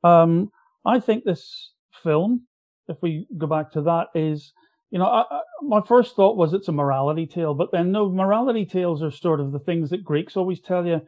Um, 0.02 0.50
I 0.84 0.98
think 0.98 1.24
this 1.24 1.70
film, 2.02 2.42
if 2.88 2.96
we 3.02 3.26
go 3.38 3.46
back 3.46 3.70
to 3.72 3.82
that, 3.82 4.08
is 4.14 4.52
you 4.94 5.00
know, 5.00 5.06
I, 5.06 5.24
I, 5.28 5.40
my 5.60 5.80
first 5.80 6.14
thought 6.14 6.36
was 6.36 6.54
it's 6.54 6.68
a 6.68 6.72
morality 6.72 7.26
tale, 7.26 7.52
but 7.52 7.72
then 7.72 7.90
no, 7.90 8.08
morality 8.08 8.64
tales 8.64 9.02
are 9.02 9.10
sort 9.10 9.40
of 9.40 9.50
the 9.50 9.58
things 9.58 9.90
that 9.90 10.04
Greeks 10.04 10.36
always 10.36 10.60
tell 10.60 10.86
you 10.86 11.00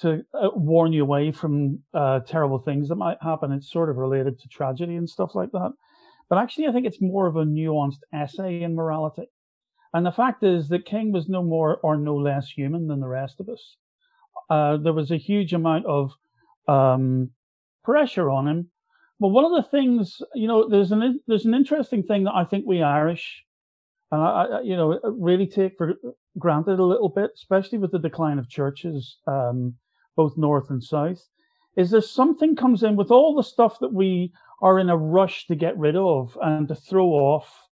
to 0.00 0.22
uh, 0.34 0.50
warn 0.54 0.92
you 0.92 1.04
away 1.04 1.32
from 1.32 1.78
uh, 1.94 2.20
terrible 2.20 2.58
things 2.58 2.90
that 2.90 2.96
might 2.96 3.16
happen. 3.22 3.50
It's 3.50 3.72
sort 3.72 3.88
of 3.88 3.96
related 3.96 4.38
to 4.38 4.48
tragedy 4.48 4.96
and 4.96 5.08
stuff 5.08 5.34
like 5.34 5.52
that. 5.52 5.72
But 6.28 6.36
actually, 6.36 6.66
I 6.66 6.72
think 6.72 6.84
it's 6.84 7.00
more 7.00 7.26
of 7.26 7.36
a 7.36 7.46
nuanced 7.46 8.00
essay 8.12 8.60
in 8.60 8.74
morality. 8.74 9.30
And 9.94 10.04
the 10.04 10.12
fact 10.12 10.42
is 10.42 10.68
that 10.68 10.84
King 10.84 11.10
was 11.10 11.26
no 11.26 11.42
more 11.42 11.78
or 11.78 11.96
no 11.96 12.16
less 12.16 12.50
human 12.50 12.88
than 12.88 13.00
the 13.00 13.08
rest 13.08 13.40
of 13.40 13.48
us. 13.48 13.76
Uh, 14.50 14.76
there 14.76 14.92
was 14.92 15.10
a 15.10 15.16
huge 15.16 15.54
amount 15.54 15.86
of 15.86 16.12
um, 16.68 17.30
pressure 17.84 18.30
on 18.30 18.48
him 18.48 18.70
but 19.24 19.30
one 19.30 19.46
of 19.46 19.52
the 19.52 19.70
things, 19.70 20.20
you 20.34 20.46
know, 20.46 20.68
there's 20.68 20.92
an 20.92 21.18
there's 21.26 21.46
an 21.46 21.54
interesting 21.54 22.02
thing 22.02 22.24
that 22.24 22.34
I 22.34 22.44
think 22.44 22.66
we 22.66 22.82
Irish, 22.82 23.42
and 24.12 24.20
I, 24.20 24.60
you 24.62 24.76
know, 24.76 25.00
really 25.02 25.46
take 25.46 25.78
for 25.78 25.94
granted 26.38 26.78
a 26.78 26.84
little 26.84 27.08
bit, 27.08 27.30
especially 27.34 27.78
with 27.78 27.90
the 27.90 27.98
decline 27.98 28.38
of 28.38 28.50
churches, 28.50 29.16
um, 29.26 29.76
both 30.14 30.36
north 30.36 30.68
and 30.68 30.84
south, 30.84 31.26
is 31.74 31.90
there 31.90 32.02
something 32.02 32.54
comes 32.54 32.82
in 32.82 32.96
with 32.96 33.10
all 33.10 33.34
the 33.34 33.42
stuff 33.42 33.78
that 33.78 33.94
we 33.94 34.30
are 34.60 34.78
in 34.78 34.90
a 34.90 34.96
rush 34.98 35.46
to 35.46 35.54
get 35.54 35.78
rid 35.78 35.96
of 35.96 36.36
and 36.42 36.68
to 36.68 36.74
throw 36.74 37.06
off 37.06 37.66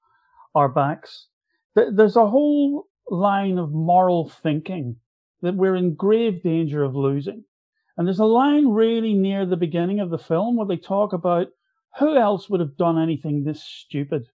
our 0.56 0.70
backs. 0.70 1.28
There's 1.76 2.16
a 2.16 2.28
whole 2.28 2.88
line 3.10 3.58
of 3.58 3.74
moral 3.74 4.30
thinking 4.30 4.95
that 5.41 5.56
we're 5.56 5.76
in 5.76 5.95
grave 5.95 6.43
danger 6.43 6.82
of 6.82 6.95
losing. 6.95 7.43
And 7.97 8.07
there's 8.07 8.19
a 8.19 8.25
line 8.25 8.69
really 8.69 9.13
near 9.13 9.45
the 9.45 9.57
beginning 9.57 9.99
of 9.99 10.09
the 10.09 10.17
film 10.17 10.55
where 10.55 10.67
they 10.67 10.77
talk 10.77 11.13
about 11.13 11.47
who 11.99 12.17
else 12.17 12.49
would 12.49 12.59
have 12.59 12.77
done 12.77 12.97
anything 12.97 13.43
this 13.43 13.63
stupid 13.63 14.27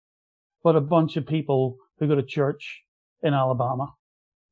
but 0.64 0.76
a 0.76 0.82
bunch 0.82 1.16
of 1.16 1.28
people 1.28 1.78
who 2.00 2.08
go 2.08 2.16
to 2.16 2.24
church 2.24 2.82
in 3.24 3.34
Alabama. 3.34 3.94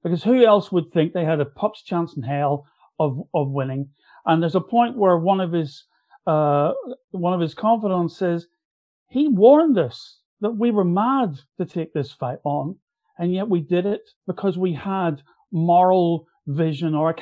Because 0.03 0.23
who 0.23 0.45
else 0.45 0.71
would 0.71 0.91
think 0.91 1.13
they 1.13 1.25
had 1.25 1.39
a 1.39 1.45
pup's 1.45 1.83
chance 1.83 2.15
in 2.15 2.23
hell 2.23 2.65
of, 2.99 3.19
of 3.33 3.49
winning? 3.49 3.89
And 4.25 4.41
there's 4.41 4.55
a 4.55 4.61
point 4.61 4.97
where 4.97 5.17
one 5.17 5.41
of 5.41 5.51
his, 5.51 5.85
uh, 6.27 6.71
one 7.11 7.33
of 7.33 7.41
his 7.41 7.53
confidants 7.53 8.17
says, 8.17 8.47
he 9.07 9.27
warned 9.27 9.77
us 9.77 10.19
that 10.41 10.51
we 10.51 10.71
were 10.71 10.85
mad 10.85 11.39
to 11.57 11.65
take 11.65 11.93
this 11.93 12.11
fight 12.11 12.39
on. 12.43 12.77
And 13.17 13.33
yet 13.33 13.49
we 13.49 13.61
did 13.61 13.85
it 13.85 14.01
because 14.27 14.57
we 14.57 14.73
had 14.73 15.21
moral 15.51 16.27
vision 16.47 16.95
or 16.95 17.15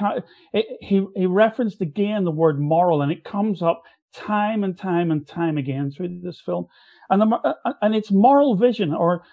it, 0.53 0.65
he, 0.81 1.05
he 1.15 1.25
referenced 1.25 1.81
again 1.81 2.23
the 2.23 2.31
word 2.31 2.59
moral 2.59 3.01
and 3.01 3.11
it 3.11 3.23
comes 3.23 3.61
up 3.61 3.83
time 4.13 4.63
and 4.63 4.77
time 4.77 5.11
and 5.11 5.27
time 5.27 5.57
again 5.57 5.91
through 5.91 6.19
this 6.21 6.41
film. 6.41 6.67
And, 7.09 7.21
the, 7.21 7.25
uh, 7.27 7.53
uh, 7.65 7.73
and 7.81 7.95
it's 7.95 8.11
moral 8.11 8.55
vision 8.55 8.93
or 8.93 9.23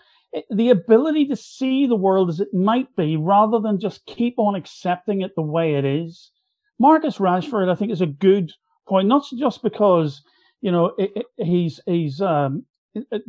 the 0.51 0.71
ability 0.71 1.27
to 1.29 1.37
see 1.37 1.87
the 1.87 1.97
world 1.97 2.29
as 2.29 2.41
it 2.41 2.53
might 2.53 2.95
be 2.97 3.17
rather 3.17 3.61
than 3.61 3.81
just 3.81 4.05
keep 4.07 4.35
on 4.39 4.55
accepting 4.55 5.23
it 5.23 5.35
the 5.35 5.43
way 5.43 5.75
it 5.75 5.85
is. 5.85 6.31
Marcus 6.79 7.19
Rashford, 7.19 7.71
I 7.71 7.75
think, 7.75 7.91
is 7.91 8.03
a 8.03 8.07
good 8.07 8.53
point, 8.87 9.09
not 9.09 9.25
just 9.37 9.63
because, 9.63 10.23
you 10.61 10.71
know, 10.71 10.93
it, 10.99 11.11
it, 11.17 11.27
he's, 11.37 11.81
he's, 11.87 12.21
um, 12.21 12.65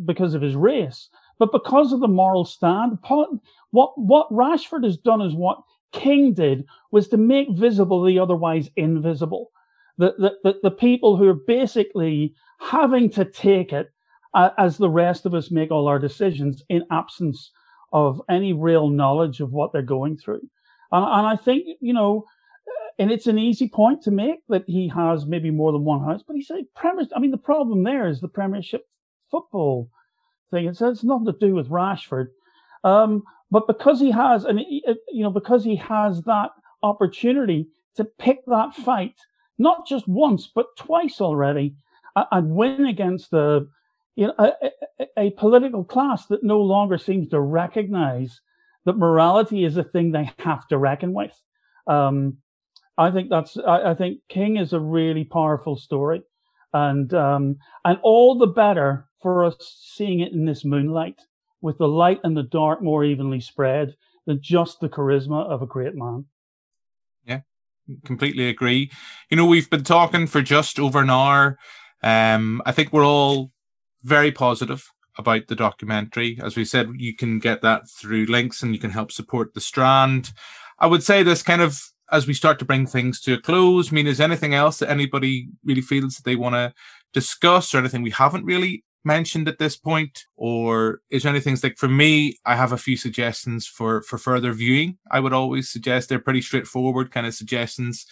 because 0.06 0.34
of 0.34 0.42
his 0.42 0.56
race, 0.56 1.10
but 1.38 1.52
because 1.52 1.94
of 1.94 2.00
the 2.00 2.08
moral 2.08 2.46
stand. 2.46 2.98
What, 3.72 3.92
what 3.98 4.32
Rashford 4.32 4.84
has 4.84 4.98
done 4.98 5.22
is 5.22 5.34
what 5.34 5.60
King 5.92 6.34
did 6.34 6.66
was 6.92 7.08
to 7.10 7.18
make 7.18 7.50
visible 7.52 8.04
the 8.04 8.20
otherwise 8.20 8.70
invisible. 8.76 9.52
The, 9.98 10.14
the, 10.18 10.34
the, 10.44 10.60
the 10.64 10.72
people 10.72 11.18
who 11.18 11.28
are 11.28 11.34
basically 11.34 12.34
having 12.60 13.10
to 13.12 13.26
take 13.26 13.74
it 13.74 13.92
uh, 14.34 14.52
as 14.58 14.78
the 14.78 14.90
rest 14.90 15.26
of 15.26 15.34
us 15.34 15.52
make 15.52 15.72
all 15.72 15.88
our 15.88 16.00
decisions 16.00 16.64
in 16.70 16.86
absence 16.92 17.52
of 17.92 18.22
any 18.30 18.54
real 18.54 18.90
knowledge 18.90 19.40
of 19.40 19.52
what 19.52 19.74
they're 19.74 19.82
going 19.82 20.18
through. 20.18 20.42
And, 20.92 21.04
and 21.06 21.28
I 21.28 21.36
think, 21.36 21.66
you 21.82 21.94
know, 21.94 22.26
and 23.00 23.12
it's 23.12 23.28
an 23.28 23.40
easy 23.40 23.68
point 23.68 24.02
to 24.04 24.12
make 24.12 24.40
that 24.50 24.66
he 24.68 24.90
has 24.90 25.26
maybe 25.26 25.52
more 25.52 25.72
than 25.72 25.86
one 25.86 26.04
house, 26.04 26.22
but 26.26 26.36
he 26.36 26.44
said 26.44 26.66
Premier. 26.76 27.06
I 27.16 27.20
mean, 27.20 27.32
the 27.32 27.38
problem 27.38 27.84
there 27.84 28.08
is 28.08 28.20
the 28.20 28.28
Premiership 28.28 28.86
football 29.32 29.90
thing. 30.52 30.68
It's, 30.68 30.80
says 30.80 31.04
nothing 31.04 31.26
to 31.28 31.36
do 31.40 31.56
with 31.56 31.70
Rashford. 31.70 32.28
Um, 32.84 33.24
but 33.52 33.68
because 33.68 34.00
he 34.00 34.12
has, 34.12 34.46
and 34.46 34.60
you 34.60 35.24
know, 35.24 35.32
because 35.32 35.64
he 35.64 35.76
has 35.78 36.22
that 36.24 36.52
opportunity 36.84 37.68
to 37.96 38.06
pick 38.06 38.46
that 38.48 38.76
fight, 38.76 39.16
not 39.58 39.88
just 39.88 40.08
once 40.08 40.50
but 40.54 40.68
twice 40.78 41.20
already, 41.20 41.76
and 42.16 42.56
win 42.56 42.86
against 42.86 43.34
a, 43.34 43.66
you 44.16 44.28
know, 44.28 44.34
a, 44.38 44.72
a 45.18 45.30
political 45.32 45.84
class 45.84 46.28
that 46.28 46.44
no 46.44 46.62
longer 46.62 46.98
seems 46.98 47.30
to 47.30 47.40
recognize 47.40 48.42
that 48.86 48.98
morality 48.98 49.64
is 49.64 49.78
a 49.78 49.84
thing 49.84 50.12
they 50.12 50.32
have 50.40 50.68
to 50.68 50.78
reckon 50.78 51.14
with. 51.14 51.38
Um, 51.88 52.38
I 52.98 53.12
think 53.12 53.30
that's. 53.30 53.58
I, 53.58 53.92
I, 53.92 53.96
think 53.96 54.20
King 54.28 54.58
is 54.58 54.74
a 54.74 54.80
really 54.80 55.24
powerful 55.24 55.78
story, 55.78 56.22
and 56.74 57.12
um, 57.14 57.58
and 57.86 57.98
all 58.04 58.38
the 58.38 58.48
better 58.48 59.08
for 59.22 59.46
us 59.46 59.56
seeing 59.96 60.20
it 60.20 60.34
in 60.34 60.46
this 60.46 60.66
moonlight 60.66 61.20
with 61.62 61.78
the 61.78 61.88
light 61.88 62.20
and 62.24 62.36
the 62.36 62.44
dark 62.44 62.82
more 62.82 63.04
evenly 63.04 63.40
spread 63.40 63.96
than 64.26 64.42
just 64.42 64.80
the 64.80 64.90
charisma 64.90 65.46
of 65.46 65.62
a 65.62 65.68
great 65.68 65.96
man. 65.96 66.26
Yeah, 67.26 67.42
completely 68.06 68.48
agree. 68.48 68.92
You 69.30 69.38
know, 69.38 69.46
we've 69.46 69.70
been 69.70 69.84
talking 69.84 70.28
for 70.28 70.42
just 70.42 70.80
over 70.80 71.00
an 71.02 71.10
hour. 71.10 71.58
Um, 72.02 72.62
I 72.66 72.72
think 72.72 72.94
we're 72.94 73.06
all 73.06 73.52
very 74.04 74.32
positive 74.32 74.90
about 75.18 75.48
the 75.48 75.56
documentary. 75.56 76.40
As 76.42 76.56
we 76.56 76.64
said, 76.64 76.90
you 76.98 77.16
can 77.16 77.40
get 77.40 77.62
that 77.62 77.90
through 77.90 78.26
links 78.26 78.64
and 78.64 78.74
you 78.74 78.80
can 78.80 78.92
help 78.92 79.12
support 79.12 79.54
the 79.54 79.62
Strand. 79.62 80.32
I 80.80 80.88
would 80.88 81.04
say 81.04 81.24
this 81.24 81.44
kind 81.44 81.62
of 81.62 81.82
as 82.12 82.26
we 82.26 82.34
start 82.34 82.58
to 82.60 82.66
bring 82.66 82.88
things 82.88 83.22
to 83.22 83.34
a 83.34 83.42
close. 83.42 83.92
I 83.92 83.96
mean, 83.96 84.08
is 84.08 84.22
anything 84.22 84.54
else 84.54 84.80
that 84.80 84.90
anybody 84.90 85.50
really 85.64 85.82
feels 85.82 86.16
that 86.16 86.26
they 86.26 86.36
want 86.36 86.56
to 86.56 86.74
discuss 87.14 87.74
or 87.74 87.80
anything 87.80 88.02
we 88.02 88.12
haven't 88.12 88.46
really 88.46 88.84
mentioned 89.04 89.48
at 89.48 89.60
this 89.60 89.78
point 89.78 90.26
or 90.36 91.02
is 91.10 91.24
there 91.24 91.30
anything 91.30 91.58
like 91.64 91.78
for 91.78 91.88
me 91.88 92.38
i 92.46 92.56
have 92.56 92.74
a 92.74 92.78
few 92.78 92.98
suggestions 92.98 93.66
for 93.66 94.02
for 94.02 94.18
further 94.18 94.54
viewing. 94.54 94.98
I 95.12 95.20
would 95.20 95.34
always 95.34 95.70
suggest 95.70 96.10
they're 96.10 96.20
pretty 96.20 96.42
straightforward 96.42 97.12
kind 97.12 97.28
of 97.28 97.34
suggestions. 97.34 98.06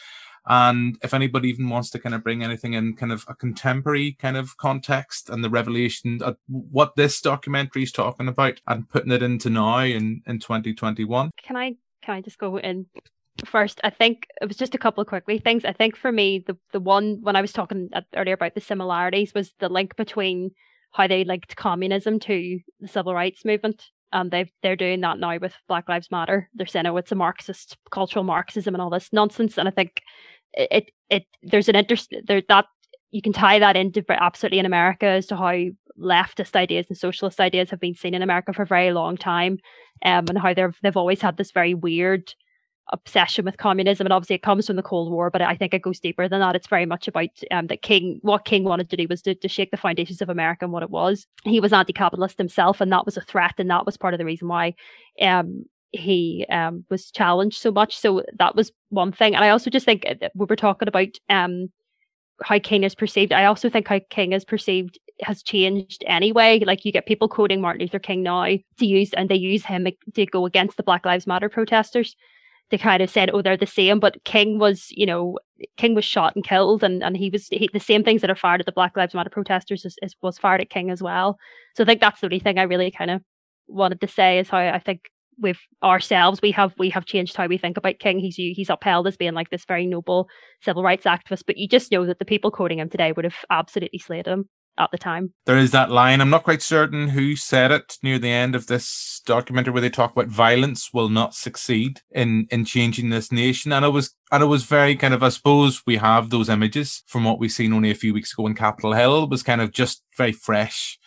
And 0.49 0.97
if 1.03 1.13
anybody 1.13 1.49
even 1.49 1.67
wants 1.67 1.89
to 1.89 1.99
kind 1.99 2.15
of 2.15 2.23
bring 2.23 2.41
anything 2.41 2.73
in 2.73 2.95
kind 2.95 3.11
of 3.11 3.25
a 3.27 3.35
contemporary 3.35 4.13
kind 4.13 4.37
of 4.37 4.55
context 4.55 5.29
and 5.29 5.43
the 5.43 5.49
revelation 5.49 6.21
of 6.23 6.37
what 6.47 6.95
this 6.95 7.19
documentary 7.19 7.83
is 7.83 7.91
talking 7.91 8.29
about 8.29 8.61
and 8.65 8.87
putting 8.87 9.11
it 9.11 9.21
into 9.21 9.49
now 9.49 9.79
in 9.79 10.21
in 10.25 10.39
2021 10.39 11.31
can 11.43 11.57
i 11.57 11.75
can 12.01 12.15
i 12.15 12.21
just 12.21 12.37
go 12.37 12.57
in 12.57 12.85
first? 13.45 13.79
I 13.83 13.91
think 13.91 14.25
it 14.41 14.47
was 14.47 14.57
just 14.57 14.73
a 14.73 14.79
couple 14.79 15.01
of 15.01 15.07
quickly 15.07 15.37
things. 15.37 15.63
I 15.63 15.71
think 15.71 15.95
for 15.95 16.11
me 16.11 16.43
the 16.47 16.57
the 16.71 16.79
one 16.79 17.19
when 17.21 17.35
i 17.35 17.41
was 17.41 17.53
talking 17.53 17.89
earlier 18.15 18.33
about 18.33 18.55
the 18.55 18.61
similarities 18.61 19.33
was 19.35 19.53
the 19.59 19.69
link 19.69 19.95
between 19.95 20.51
how 20.91 21.07
they 21.07 21.23
linked 21.23 21.55
communism 21.55 22.19
to 22.21 22.59
the 22.79 22.87
civil 22.87 23.13
rights 23.13 23.45
movement. 23.45 23.83
And 24.13 24.31
they 24.31 24.51
they're 24.63 24.77
doing 24.77 25.01
that 25.01 25.19
now 25.19 25.37
with 25.37 25.53
Black 25.67 25.89
Lives 25.89 26.09
Matter. 26.11 26.49
They're 26.53 26.65
saying, 26.65 26.85
oh, 26.85 26.97
it's 26.97 27.11
a 27.11 27.15
Marxist 27.15 27.77
cultural 27.91 28.23
Marxism 28.23 28.73
and 28.73 28.81
all 28.81 28.89
this 28.89 29.11
nonsense. 29.11 29.57
And 29.57 29.67
I 29.67 29.71
think 29.71 30.01
it 30.53 30.69
it, 30.71 30.91
it 31.09 31.23
there's 31.43 31.69
an 31.69 31.75
interest 31.75 32.15
there 32.25 32.41
that 32.47 32.65
you 33.11 33.21
can 33.21 33.33
tie 33.33 33.59
that 33.59 33.75
into 33.75 34.03
absolutely 34.09 34.59
in 34.59 34.65
America 34.65 35.05
as 35.05 35.27
to 35.27 35.35
how 35.35 35.53
leftist 35.99 36.55
ideas 36.55 36.85
and 36.89 36.97
socialist 36.97 37.39
ideas 37.39 37.69
have 37.69 37.79
been 37.79 37.95
seen 37.95 38.13
in 38.13 38.21
America 38.21 38.53
for 38.53 38.63
a 38.63 38.67
very 38.67 38.91
long 38.91 39.17
time, 39.17 39.57
um, 40.05 40.25
and 40.29 40.37
how 40.37 40.53
they've 40.53 40.77
they've 40.83 40.97
always 40.97 41.21
had 41.21 41.37
this 41.37 41.51
very 41.51 41.73
weird 41.73 42.33
obsession 42.89 43.43
with 43.45 43.57
communism 43.57 44.05
and 44.05 44.13
obviously 44.13 44.35
it 44.35 44.41
comes 44.41 44.67
from 44.67 44.75
the 44.75 44.83
cold 44.83 45.11
war 45.11 45.29
but 45.29 45.41
i 45.41 45.55
think 45.55 45.73
it 45.73 45.81
goes 45.81 45.99
deeper 45.99 46.27
than 46.27 46.39
that. 46.39 46.55
It's 46.55 46.67
very 46.67 46.85
much 46.85 47.07
about 47.07 47.29
um, 47.51 47.67
that 47.67 47.81
king 47.81 48.19
what 48.21 48.45
king 48.45 48.63
wanted 48.63 48.89
to 48.89 48.97
do 48.97 49.07
was 49.09 49.21
to, 49.23 49.35
to 49.35 49.47
shake 49.47 49.71
the 49.71 49.77
foundations 49.77 50.21
of 50.21 50.29
america 50.29 50.65
and 50.65 50.71
what 50.71 50.83
it 50.83 50.89
was. 50.89 51.27
He 51.43 51.59
was 51.59 51.73
anti-capitalist 51.73 52.37
himself 52.37 52.81
and 52.81 52.91
that 52.91 53.05
was 53.05 53.17
a 53.17 53.21
threat 53.21 53.55
and 53.57 53.69
that 53.69 53.85
was 53.85 53.97
part 53.97 54.13
of 54.13 54.17
the 54.17 54.25
reason 54.25 54.47
why 54.47 54.73
um, 55.21 55.65
he 55.91 56.45
um, 56.49 56.85
was 56.89 57.11
challenged 57.11 57.59
so 57.59 57.71
much. 57.71 57.97
So 57.97 58.23
that 58.39 58.55
was 58.55 58.71
one 58.89 59.11
thing. 59.11 59.35
And 59.35 59.43
i 59.43 59.49
also 59.49 59.69
just 59.69 59.85
think 59.85 60.05
uh, 60.07 60.29
we 60.35 60.45
were 60.49 60.55
talking 60.55 60.87
about 60.87 61.09
um, 61.29 61.71
how 62.43 62.59
king 62.59 62.83
is 62.83 62.95
perceived. 62.95 63.33
I 63.33 63.45
also 63.45 63.69
think 63.69 63.87
how 63.87 63.99
king 64.09 64.33
is 64.33 64.45
perceived 64.45 64.99
has 65.21 65.41
changed 65.41 66.03
anyway. 66.07 66.59
Like 66.59 66.85
you 66.85 66.91
get 66.91 67.05
people 67.05 67.27
quoting 67.27 67.61
Martin 67.61 67.81
Luther 67.81 67.99
King 67.99 68.23
now 68.23 68.45
to 68.45 68.85
use, 68.85 69.13
and 69.13 69.29
they 69.29 69.35
use 69.35 69.65
him 69.65 69.87
to 70.13 70.25
go 70.25 70.45
against 70.45 70.77
the 70.77 70.83
Black 70.83 71.05
Lives 71.05 71.25
Matter 71.25 71.49
protesters 71.49 72.15
they 72.69 72.77
kind 72.77 73.01
of 73.01 73.09
said, 73.09 73.29
oh, 73.33 73.41
they're 73.41 73.57
the 73.57 73.65
same. 73.65 73.99
But 73.99 74.23
King 74.25 74.59
was, 74.59 74.87
you 74.91 75.05
know, 75.05 75.37
King 75.77 75.95
was 75.95 76.05
shot 76.05 76.35
and 76.35 76.43
killed, 76.43 76.83
and, 76.83 77.03
and 77.03 77.15
he 77.15 77.29
was 77.29 77.47
he, 77.47 77.69
the 77.71 77.79
same 77.79 78.03
things 78.03 78.21
that 78.21 78.29
are 78.29 78.35
fired 78.35 78.59
at 78.59 78.65
the 78.65 78.71
Black 78.71 78.95
Lives 78.97 79.13
Matter 79.13 79.29
protesters 79.29 79.85
is, 79.85 79.95
is, 80.01 80.15
was 80.21 80.37
fired 80.37 80.61
at 80.61 80.69
King 80.69 80.89
as 80.89 81.01
well. 81.01 81.37
So 81.75 81.83
I 81.83 81.85
think 81.85 82.01
that's 82.01 82.19
the 82.21 82.27
only 82.27 82.39
thing 82.39 82.59
I 82.59 82.63
really 82.63 82.91
kind 82.91 83.11
of 83.11 83.21
wanted 83.67 84.01
to 84.01 84.07
say 84.07 84.39
is 84.39 84.49
how 84.49 84.59
I 84.59 84.79
think 84.79 85.01
with 85.39 85.57
ourselves 85.83 86.41
we 86.41 86.49
have 86.51 86.73
we 86.79 86.89
have 86.89 87.05
changed 87.05 87.37
how 87.37 87.47
we 87.47 87.57
think 87.57 87.77
about 87.77 87.99
King. 87.99 88.19
He's 88.19 88.35
he's 88.35 88.69
upheld 88.69 89.07
as 89.07 89.17
being 89.17 89.33
like 89.33 89.49
this 89.49 89.65
very 89.65 89.85
noble 89.85 90.27
civil 90.61 90.83
rights 90.83 91.05
activist, 91.05 91.43
but 91.45 91.57
you 91.57 91.67
just 91.67 91.91
know 91.91 92.05
that 92.05 92.19
the 92.19 92.25
people 92.25 92.51
quoting 92.51 92.79
him 92.79 92.89
today 92.89 93.11
would 93.11 93.25
have 93.25 93.37
absolutely 93.49 93.99
slayed 93.99 94.25
him 94.25 94.49
at 94.77 94.91
the 94.91 94.97
time. 94.97 95.33
There 95.45 95.57
is 95.57 95.71
that 95.71 95.91
line. 95.91 96.21
I'm 96.21 96.29
not 96.29 96.43
quite 96.43 96.61
certain 96.61 97.09
who 97.09 97.35
said 97.35 97.71
it 97.71 97.97
near 98.03 98.19
the 98.19 98.31
end 98.31 98.55
of 98.55 98.67
this 98.67 99.21
documentary 99.25 99.73
where 99.73 99.81
they 99.81 99.89
talk 99.89 100.11
about 100.11 100.27
violence 100.27 100.93
will 100.93 101.09
not 101.09 101.33
succeed 101.33 102.01
in 102.11 102.47
in 102.51 102.65
changing 102.65 103.09
this 103.09 103.31
nation. 103.31 103.71
And 103.71 103.85
it 103.85 103.89
was 103.89 104.15
and 104.31 104.43
it 104.43 104.47
was 104.47 104.63
very 104.63 104.95
kind 104.95 105.13
of 105.13 105.23
I 105.23 105.29
suppose 105.29 105.83
we 105.85 105.97
have 105.97 106.29
those 106.29 106.49
images 106.49 107.03
from 107.07 107.23
what 107.23 107.39
we've 107.39 107.51
seen 107.51 107.73
only 107.73 107.91
a 107.91 107.95
few 107.95 108.13
weeks 108.13 108.33
ago 108.33 108.47
in 108.47 108.55
Capitol 108.55 108.93
Hill. 108.93 109.23
It 109.23 109.29
was 109.29 109.43
kind 109.43 109.61
of 109.61 109.71
just 109.71 110.03
very 110.17 110.31
fresh 110.31 110.97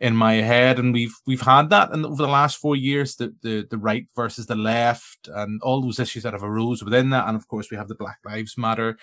in 0.00 0.16
my 0.16 0.34
head 0.34 0.78
and 0.78 0.92
we've 0.92 1.14
we've 1.26 1.40
had 1.40 1.70
that 1.70 1.92
and 1.92 2.04
over 2.04 2.22
the 2.22 2.28
last 2.28 2.56
four 2.56 2.74
years 2.74 3.14
the, 3.14 3.32
the 3.42 3.66
the 3.70 3.78
right 3.78 4.06
versus 4.16 4.46
the 4.46 4.56
left 4.56 5.28
and 5.28 5.62
all 5.62 5.80
those 5.80 6.00
issues 6.00 6.24
that 6.24 6.32
have 6.32 6.42
arose 6.42 6.82
within 6.82 7.10
that 7.10 7.28
and 7.28 7.36
of 7.36 7.46
course 7.46 7.70
we 7.70 7.76
have 7.76 7.86
the 7.86 7.94
black 7.94 8.18
lives 8.24 8.58
matter 8.58 8.98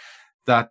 that 0.45 0.69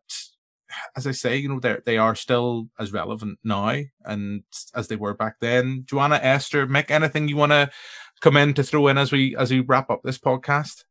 as 0.96 1.06
I 1.06 1.12
say, 1.12 1.36
you 1.36 1.48
know, 1.48 1.60
they 1.60 1.76
they 1.84 1.98
are 1.98 2.14
still 2.14 2.68
as 2.78 2.92
relevant 2.92 3.38
now 3.44 3.76
and 4.04 4.42
as 4.74 4.88
they 4.88 4.96
were 4.96 5.14
back 5.14 5.36
then. 5.40 5.84
Joanna, 5.86 6.20
Esther, 6.22 6.66
Mick, 6.66 6.90
anything 6.90 7.28
you 7.28 7.36
want 7.36 7.52
to 7.52 7.70
come 8.20 8.36
in 8.36 8.54
to 8.54 8.62
throw 8.62 8.88
in 8.88 8.98
as 8.98 9.12
we 9.12 9.36
as 9.36 9.50
we 9.50 9.60
wrap 9.60 9.90
up 9.90 10.00
this 10.02 10.18
podcast? 10.18 10.84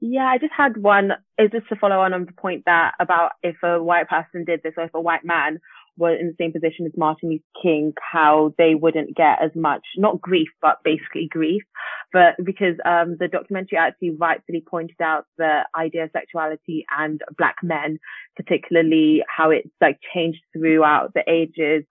Yeah, 0.00 0.26
I 0.26 0.38
just 0.38 0.52
had 0.56 0.76
one. 0.76 1.12
Is 1.38 1.50
this 1.52 1.62
to 1.70 1.76
follow 1.76 2.00
on 2.00 2.12
on 2.12 2.26
the 2.26 2.32
point 2.32 2.64
that 2.66 2.92
about 3.00 3.32
if 3.42 3.56
a 3.62 3.82
white 3.82 4.08
person 4.08 4.44
did 4.44 4.60
this 4.62 4.74
or 4.76 4.84
if 4.84 4.94
a 4.94 5.00
white 5.00 5.24
man? 5.24 5.58
were 5.96 6.14
in 6.14 6.26
the 6.26 6.34
same 6.38 6.52
position 6.52 6.86
as 6.86 6.92
Martin 6.96 7.30
Luther 7.30 7.42
King, 7.62 7.92
how 8.00 8.54
they 8.58 8.74
wouldn't 8.74 9.16
get 9.16 9.42
as 9.42 9.50
much, 9.54 9.82
not 9.96 10.20
grief, 10.20 10.48
but 10.60 10.78
basically 10.84 11.28
grief. 11.30 11.62
But 12.12 12.36
because 12.42 12.76
um, 12.84 13.16
the 13.18 13.28
documentary 13.28 13.78
actually 13.78 14.10
rightfully 14.18 14.64
pointed 14.66 15.00
out 15.02 15.26
the 15.38 15.60
idea 15.76 16.04
of 16.04 16.10
sexuality 16.12 16.86
and 16.96 17.20
black 17.36 17.56
men, 17.62 17.98
particularly 18.36 19.22
how 19.28 19.50
it's 19.50 19.68
like 19.80 19.98
changed 20.14 20.40
throughout 20.52 21.14
the 21.14 21.22
ages. 21.28 21.84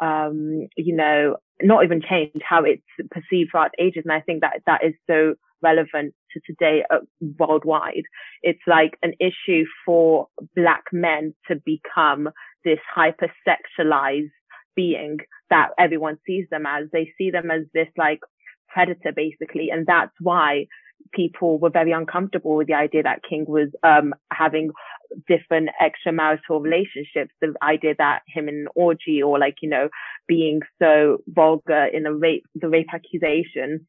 Um, 0.00 0.68
you 0.76 0.94
know, 0.94 1.36
not 1.60 1.84
even 1.84 2.00
changed 2.00 2.42
how 2.42 2.62
it's 2.64 2.82
perceived 3.10 3.50
throughout 3.50 3.72
ages. 3.78 4.02
And 4.04 4.12
I 4.12 4.20
think 4.20 4.42
that 4.42 4.62
that 4.66 4.84
is 4.84 4.94
so 5.08 5.34
relevant 5.62 6.14
to 6.32 6.40
today 6.46 6.84
uh, 6.90 6.98
worldwide. 7.38 8.04
It's 8.42 8.62
like 8.66 8.96
an 9.02 9.14
issue 9.20 9.64
for 9.84 10.28
black 10.54 10.84
men 10.92 11.34
to 11.48 11.56
become 11.64 12.28
this 12.64 12.78
hypersexualized 12.96 14.30
being 14.76 15.18
that 15.50 15.70
everyone 15.78 16.18
sees 16.26 16.46
them 16.50 16.64
as. 16.66 16.86
They 16.92 17.12
see 17.18 17.30
them 17.30 17.50
as 17.50 17.62
this 17.74 17.88
like 17.96 18.20
predator 18.68 19.12
basically. 19.14 19.70
And 19.70 19.86
that's 19.86 20.14
why 20.20 20.66
people 21.12 21.58
were 21.58 21.70
very 21.70 21.92
uncomfortable 21.92 22.56
with 22.56 22.66
the 22.66 22.74
idea 22.74 23.02
that 23.02 23.22
King 23.28 23.44
was 23.48 23.68
um, 23.82 24.14
having 24.32 24.70
different 25.26 25.70
extramarital 25.82 26.62
relationships. 26.62 27.32
The 27.40 27.54
idea 27.62 27.94
that 27.98 28.20
him 28.26 28.48
in 28.48 28.54
an 28.56 28.68
orgy 28.74 29.22
or 29.22 29.38
like, 29.38 29.56
you 29.62 29.68
know, 29.68 29.88
being 30.26 30.60
so 30.80 31.18
vulgar 31.28 31.86
in 31.86 32.06
a 32.06 32.12
rape, 32.12 32.44
the 32.54 32.68
rape 32.68 32.88
accusation, 32.92 33.86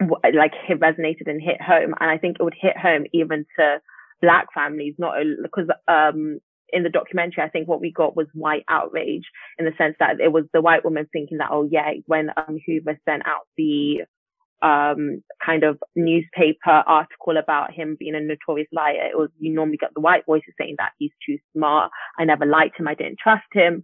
like 0.00 0.52
it 0.68 0.80
resonated 0.80 1.28
and 1.28 1.40
hit 1.40 1.60
home. 1.60 1.94
And 2.00 2.10
I 2.10 2.18
think 2.18 2.36
it 2.38 2.42
would 2.42 2.56
hit 2.58 2.76
home 2.76 3.04
even 3.12 3.46
to 3.58 3.80
black 4.20 4.46
families, 4.52 4.94
not 4.98 5.14
because, 5.42 5.68
um, 5.86 6.40
in 6.70 6.82
the 6.82 6.90
documentary, 6.90 7.42
I 7.42 7.48
think 7.48 7.68
what 7.68 7.80
we 7.80 7.92
got 7.92 8.16
was 8.16 8.26
white 8.34 8.64
outrage 8.68 9.24
in 9.58 9.64
the 9.64 9.72
sense 9.78 9.96
that 10.00 10.20
it 10.20 10.32
was 10.32 10.44
the 10.52 10.60
white 10.60 10.84
woman 10.84 11.08
thinking 11.12 11.38
that, 11.38 11.48
oh 11.50 11.68
yeah, 11.70 11.92
when 12.06 12.30
um, 12.36 12.58
Hoover 12.66 12.98
sent 13.06 13.26
out 13.26 13.46
the 13.56 14.02
um, 14.62 15.22
kind 15.44 15.62
of 15.62 15.78
newspaper 15.94 16.82
article 16.86 17.36
about 17.36 17.72
him 17.72 17.96
being 17.98 18.14
a 18.14 18.20
notorious 18.20 18.68
liar. 18.72 19.08
It 19.10 19.16
was, 19.16 19.30
you 19.38 19.54
normally 19.54 19.76
get 19.76 19.94
the 19.94 20.00
white 20.00 20.26
voices 20.26 20.54
saying 20.60 20.76
that 20.78 20.92
he's 20.98 21.12
too 21.24 21.38
smart. 21.56 21.90
I 22.18 22.24
never 22.24 22.44
liked 22.44 22.78
him. 22.78 22.88
I 22.88 22.94
didn't 22.94 23.18
trust 23.22 23.46
him. 23.52 23.82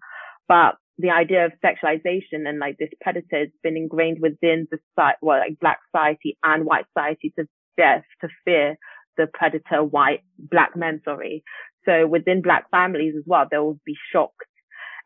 But 0.49 0.75
the 0.99 1.11
idea 1.11 1.47
of 1.47 1.53
sexualization 1.65 2.47
and 2.47 2.59
like 2.59 2.77
this 2.79 2.91
predator 3.01 3.39
has 3.39 3.49
been 3.63 3.77
ingrained 3.77 4.19
within 4.21 4.67
the 4.71 4.79
society, 4.91 5.19
well, 5.23 5.39
like 5.39 5.59
black 5.61 5.79
society 5.91 6.37
and 6.43 6.65
white 6.65 6.87
society 6.97 7.33
to 7.39 7.47
death, 7.77 8.05
to 8.21 8.29
fear 8.45 8.77
the 9.17 9.27
predator 9.33 9.83
white, 9.83 10.21
black 10.39 10.77
men, 10.77 11.01
sorry. 11.05 11.45
So 11.85 12.07
within 12.07 12.43
black 12.43 12.71
families 12.71 13.15
as 13.17 13.25
well, 13.27 13.47
they 13.51 13.59
will 13.59 13.81
be 13.85 13.97
shocked 14.13 14.47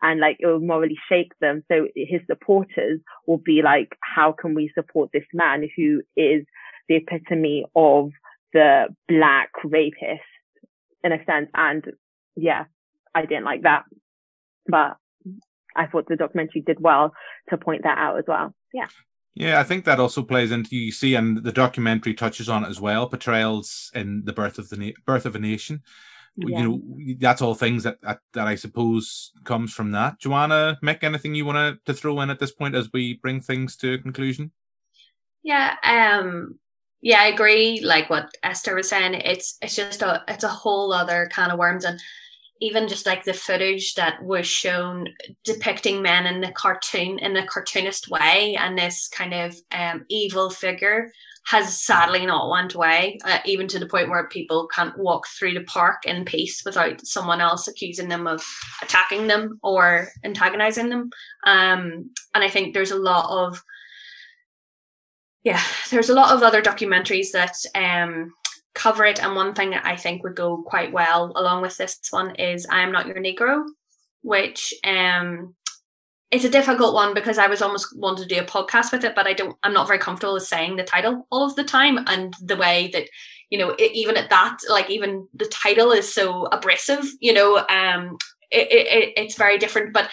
and 0.01 0.21
like 0.21 0.37
it 0.39 0.47
will 0.47 0.61
morally 0.61 0.99
shake 1.09 1.33
them. 1.41 1.65
So 1.69 1.89
his 1.97 2.21
supporters 2.27 3.01
will 3.27 3.39
be 3.39 3.63
like, 3.63 3.97
how 4.01 4.33
can 4.33 4.55
we 4.55 4.71
support 4.75 5.11
this 5.13 5.27
man 5.33 5.69
who 5.77 6.03
is 6.17 6.45
the 6.89 6.97
epitome 6.97 7.65
of 7.75 8.11
the 8.53 8.87
black 9.09 9.51
rapist 9.65 10.23
in 11.03 11.13
a 11.13 11.25
sense? 11.25 11.51
And 11.55 11.85
yeah, 12.37 12.65
I 13.15 13.23
didn't 13.23 13.45
like 13.45 13.63
that, 13.63 13.85
but 14.67 14.97
I 15.75 15.87
thought 15.87 16.07
the 16.09 16.17
documentary 16.17 16.63
did 16.63 16.81
well 16.81 17.13
to 17.51 17.57
point 17.57 17.83
that 17.83 17.99
out 17.99 18.19
as 18.19 18.25
well. 18.27 18.55
Yeah. 18.73 18.89
Yeah, 19.35 19.61
I 19.61 19.65
think 19.65 19.85
that 19.85 20.01
also 20.01 20.23
plays 20.23 20.51
into 20.51 20.75
you 20.75 20.91
see, 20.91 21.15
and 21.15 21.45
the 21.45 21.53
documentary 21.53 22.13
touches 22.13 22.49
on 22.49 22.65
it 22.65 22.69
as 22.69 22.81
well. 22.81 23.09
Portrayals 23.09 23.91
in 23.95 24.25
the 24.25 24.33
birth 24.33 24.59
of 24.59 24.69
the 24.69 24.77
na- 24.77 24.99
birth 25.07 25.27
of 25.27 25.37
a 25.37 25.39
nation, 25.39 25.83
yeah. 26.47 26.60
you 26.60 26.69
know 26.69 27.16
that's 27.19 27.43
all 27.43 27.55
things 27.55 27.82
that, 27.82 28.01
that, 28.02 28.20
that 28.35 28.47
I 28.47 28.55
suppose 28.55 29.32
comes 29.44 29.73
from 29.73 29.93
that. 29.93 30.20
Joanna, 30.20 30.78
Mick, 30.82 31.02
anything 31.02 31.35
you 31.35 31.44
want 31.44 31.85
to 31.85 31.94
throw 31.94 32.20
in 32.20 32.31
at 32.31 32.39
this 32.39 32.52
point 32.52 32.74
as 32.74 32.90
we 32.93 33.15
bring 33.15 33.40
things 33.40 33.77
to 33.78 33.94
a 33.94 33.98
conclusion? 33.98 34.52
Yeah, 35.43 35.74
um, 35.82 36.59
yeah, 37.01 37.20
I 37.20 37.27
agree. 37.27 37.81
Like 37.81 38.10
what 38.10 38.31
Esther 38.43 38.74
was 38.74 38.89
saying, 38.89 39.15
it's 39.15 39.56
it's 39.62 39.77
just 39.77 40.02
a 40.02 40.23
it's 40.28 40.44
a 40.44 40.48
whole 40.48 40.93
other 40.93 41.28
kind 41.32 41.52
of 41.52 41.59
worms, 41.59 41.85
and 41.85 42.01
even 42.60 42.89
just 42.89 43.06
like 43.06 43.24
the 43.24 43.32
footage 43.32 43.94
that 43.94 44.23
was 44.23 44.47
shown 44.47 45.09
depicting 45.44 46.02
men 46.02 46.27
in 46.27 46.40
the 46.40 46.52
cartoon 46.52 47.19
in 47.19 47.36
a 47.36 47.47
cartoonist 47.47 48.09
way, 48.09 48.56
and 48.59 48.77
this 48.77 49.09
kind 49.09 49.35
of 49.35 49.56
um, 49.73 50.05
evil 50.09 50.51
figure 50.51 51.12
has 51.49 51.81
sadly 51.81 52.27
not 52.27 52.51
went 52.51 52.75
away, 52.75 53.19
uh, 53.25 53.39
even 53.47 53.66
to 53.66 53.79
the 53.79 53.89
point 53.89 54.11
where 54.11 54.29
people 54.29 54.69
can't 54.69 54.99
walk 54.99 55.27
through 55.29 55.55
the 55.55 55.65
park 55.65 56.05
in 56.05 56.23
peace 56.27 56.62
without 56.62 57.01
someone 57.07 57.41
else 57.41 57.66
accusing 57.66 58.07
them 58.07 58.27
of 58.27 58.45
attacking 58.83 59.27
them 59.29 59.59
or 59.62 60.09
antagonizing 60.25 60.91
them. 60.91 61.09
Um, 61.47 62.11
and 62.35 62.45
I 62.45 62.51
think 62.51 62.75
there's 62.75 62.91
a 62.91 62.99
lot 62.99 63.31
of, 63.31 63.62
yeah, 65.43 65.62
there's 65.91 66.11
a 66.11 66.15
lot 66.15 66.37
of 66.37 66.43
other 66.43 66.61
documentaries 66.61 67.31
that 67.33 67.57
um, 67.75 68.31
cover 68.75 69.07
it. 69.07 69.25
And 69.25 69.35
one 69.35 69.55
thing 69.55 69.70
that 69.70 69.87
I 69.87 69.97
think 69.97 70.23
would 70.25 70.37
go 70.37 70.62
quite 70.66 70.93
well 70.93 71.33
along 71.35 71.62
with 71.62 71.79
this 71.79 71.99
one 72.11 72.35
is 72.35 72.66
I 72.70 72.83
Am 72.83 72.93
Not 72.93 73.07
Your 73.07 73.23
Negro, 73.23 73.65
which 74.20 74.75
um, 74.85 75.55
it's 76.31 76.45
a 76.45 76.51
difficult 76.51 76.95
one 76.95 77.15
because 77.15 77.39
I 77.39 77.47
was 77.47 77.63
almost 77.63 77.97
wanting 77.97 78.29
to 78.29 78.35
do 78.35 78.41
a 78.41 78.45
podcast 78.45 78.93
with 78.93 79.05
it, 79.05 79.15
but 79.15 79.27
I 79.27 79.33
don't. 79.33 79.57
I'm 79.63 79.73
not 79.73 79.87
very 79.87 79.99
comfortable 79.99 80.35
with 80.35 80.47
saying 80.47 80.77
the 80.77 80.85
title 80.85 81.27
all 81.31 81.45
of 81.45 81.57
the 81.57 81.65
time, 81.65 81.99
and 82.07 82.35
the 82.43 82.57
way 82.57 82.91
that 82.93 83.09
you 83.51 83.59
know, 83.59 83.71
it, 83.79 83.93
even 83.93 84.17
at 84.17 84.31
that, 84.31 84.59
like 84.69 84.91
even 84.91 85.27
the 85.35 85.47
title 85.47 85.91
is 85.91 86.13
so 86.13 86.47
abrasive. 86.47 87.05
You 87.21 87.33
know, 87.33 87.57
um, 87.69 88.19
it, 88.51 88.69
it, 88.71 89.13
it's 89.17 89.37
very 89.37 89.59
different, 89.59 89.93
but 89.95 90.11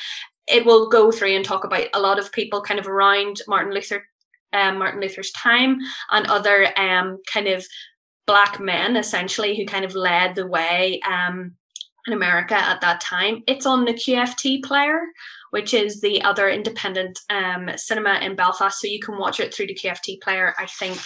it 0.47 0.65
will 0.65 0.89
go 0.89 1.11
through 1.11 1.35
and 1.35 1.43
talk 1.43 1.63
about 1.65 1.87
a 1.93 1.99
lot 1.99 2.19
of 2.19 2.31
people 2.31 2.61
kind 2.61 2.79
of 2.79 2.87
around 2.87 3.41
Martin 3.47 3.73
Luther, 3.73 4.05
um, 4.53 4.77
Martin 4.77 5.01
Luther's 5.01 5.31
time, 5.31 5.79
and 6.11 6.27
other 6.27 6.67
um 6.79 7.19
kind 7.31 7.47
of 7.47 7.65
black 8.25 8.59
men 8.59 8.95
essentially 8.95 9.55
who 9.55 9.65
kind 9.65 9.85
of 9.85 9.93
led 9.93 10.33
the 10.33 10.47
way 10.47 10.99
um 11.07 11.55
in 12.07 12.13
America 12.13 12.55
at 12.55 12.81
that 12.81 13.01
time. 13.01 13.43
It's 13.47 13.65
on 13.65 13.85
the 13.85 13.93
QFT 13.93 14.63
player, 14.63 15.01
which 15.51 15.73
is 15.73 16.01
the 16.01 16.21
other 16.21 16.49
independent 16.49 17.19
um, 17.29 17.69
cinema 17.75 18.19
in 18.21 18.35
Belfast. 18.35 18.79
So 18.79 18.87
you 18.87 18.99
can 18.99 19.17
watch 19.17 19.39
it 19.39 19.53
through 19.53 19.67
the 19.67 19.75
QFT 19.75 20.21
player, 20.21 20.53
I 20.57 20.65
think, 20.65 20.99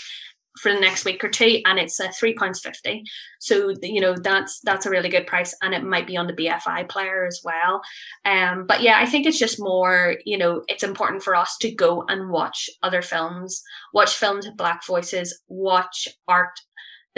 for 0.60 0.74
the 0.74 0.80
next 0.80 1.06
week 1.06 1.24
or 1.24 1.30
two, 1.30 1.62
and 1.66 1.80
it's 1.80 2.00
uh, 2.00 2.10
three 2.18 2.34
pounds 2.34 2.60
fifty. 2.60 3.04
So 3.40 3.74
you 3.82 4.02
know 4.02 4.16
that's 4.16 4.60
that's 4.62 4.86
a 4.86 4.90
really 4.90 5.10
good 5.10 5.28
price, 5.28 5.56
and 5.62 5.74
it 5.74 5.84
might 5.84 6.08
be 6.08 6.18
on 6.18 6.28
the 6.28 6.34
BFI 6.34 6.90
player 6.90 7.26
as 7.26 7.42
well. 7.44 7.82
Um, 8.26 8.66
but 8.68 8.82
yeah, 8.82 8.98
I 9.00 9.06
think 9.06 9.26
it's 9.26 9.40
just 9.40 9.60
more, 9.60 10.16
you 10.26 10.38
know, 10.38 10.64
it's 10.68 10.84
important 10.84 11.24
for 11.24 11.36
us 11.36 11.58
to 11.62 11.72
go 11.72 12.04
and 12.10 12.30
watch 12.30 12.70
other 12.84 13.02
films, 13.02 13.62
watch 13.94 14.16
films 14.16 14.46
with 14.46 14.58
black 14.58 14.86
voices, 14.86 15.40
watch 15.48 16.08
art 16.28 16.60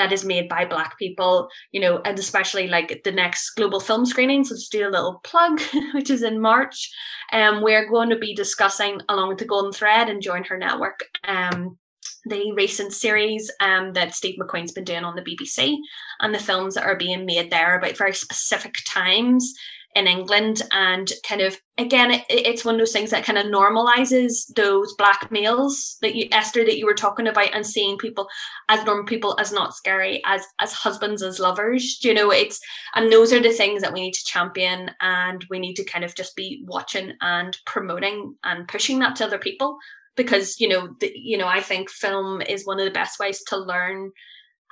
that 0.01 0.11
is 0.11 0.25
made 0.25 0.49
by 0.49 0.65
black 0.65 0.97
people 0.97 1.47
you 1.71 1.79
know 1.79 2.01
and 2.05 2.17
especially 2.17 2.67
like 2.67 3.01
the 3.03 3.11
next 3.11 3.51
global 3.51 3.79
film 3.79 4.03
screenings 4.03 4.49
let's 4.49 4.67
do 4.67 4.87
a 4.87 4.89
little 4.89 5.21
plug 5.23 5.61
which 5.93 6.09
is 6.09 6.23
in 6.23 6.41
march 6.41 6.89
and 7.31 7.57
um, 7.57 7.63
we're 7.63 7.87
going 7.87 8.09
to 8.09 8.17
be 8.17 8.33
discussing 8.33 8.99
along 9.09 9.29
with 9.29 9.37
the 9.37 9.45
golden 9.45 9.71
thread 9.71 10.09
and 10.09 10.23
join 10.23 10.43
her 10.43 10.57
network 10.57 11.01
um, 11.27 11.77
the 12.25 12.51
recent 12.53 12.93
series 12.93 13.51
um, 13.61 13.93
that 13.93 14.13
Steve 14.13 14.35
McQueen's 14.39 14.71
been 14.71 14.83
doing 14.83 15.03
on 15.03 15.15
the 15.15 15.23
BBC 15.23 15.77
and 16.19 16.33
the 16.33 16.39
films 16.39 16.75
that 16.75 16.83
are 16.83 16.95
being 16.95 17.25
made 17.25 17.51
there 17.51 17.77
about 17.77 17.97
very 17.97 18.13
specific 18.13 18.75
times 18.87 19.53
in 19.95 20.07
England 20.07 20.61
and 20.71 21.11
kind 21.27 21.41
of 21.41 21.57
again 21.77 22.11
it, 22.11 22.23
it's 22.29 22.63
one 22.63 22.75
of 22.75 22.79
those 22.79 22.93
things 22.93 23.09
that 23.09 23.25
kind 23.25 23.37
of 23.37 23.47
normalizes 23.47 24.53
those 24.55 24.93
black 24.93 25.31
males 25.31 25.97
that 26.01 26.15
you 26.15 26.27
Esther 26.31 26.63
that 26.63 26.77
you 26.77 26.85
were 26.85 26.93
talking 26.93 27.27
about 27.27 27.53
and 27.53 27.65
seeing 27.65 27.97
people 27.97 28.27
as 28.69 28.85
normal 28.85 29.05
people 29.05 29.35
as 29.39 29.51
not 29.51 29.75
scary 29.75 30.21
as 30.25 30.45
as 30.59 30.71
husbands 30.71 31.21
as 31.21 31.39
lovers. 31.39 32.03
You 32.03 32.13
know 32.13 32.31
it's 32.31 32.59
and 32.95 33.11
those 33.11 33.33
are 33.33 33.41
the 33.41 33.51
things 33.51 33.81
that 33.81 33.93
we 33.93 34.01
need 34.01 34.13
to 34.13 34.25
champion 34.25 34.91
and 35.01 35.45
we 35.49 35.59
need 35.59 35.75
to 35.75 35.83
kind 35.83 36.05
of 36.05 36.15
just 36.15 36.35
be 36.35 36.63
watching 36.65 37.13
and 37.21 37.57
promoting 37.65 38.35
and 38.43 38.67
pushing 38.67 38.99
that 38.99 39.15
to 39.17 39.25
other 39.25 39.39
people 39.39 39.77
because 40.15 40.59
you 40.59 40.67
know 40.67 40.95
the, 40.99 41.11
you 41.15 41.37
know 41.37 41.47
I 41.47 41.61
think 41.61 41.89
film 41.89 42.41
is 42.41 42.65
one 42.65 42.79
of 42.79 42.85
the 42.85 42.91
best 42.91 43.19
ways 43.19 43.43
to 43.47 43.57
learn 43.57 44.11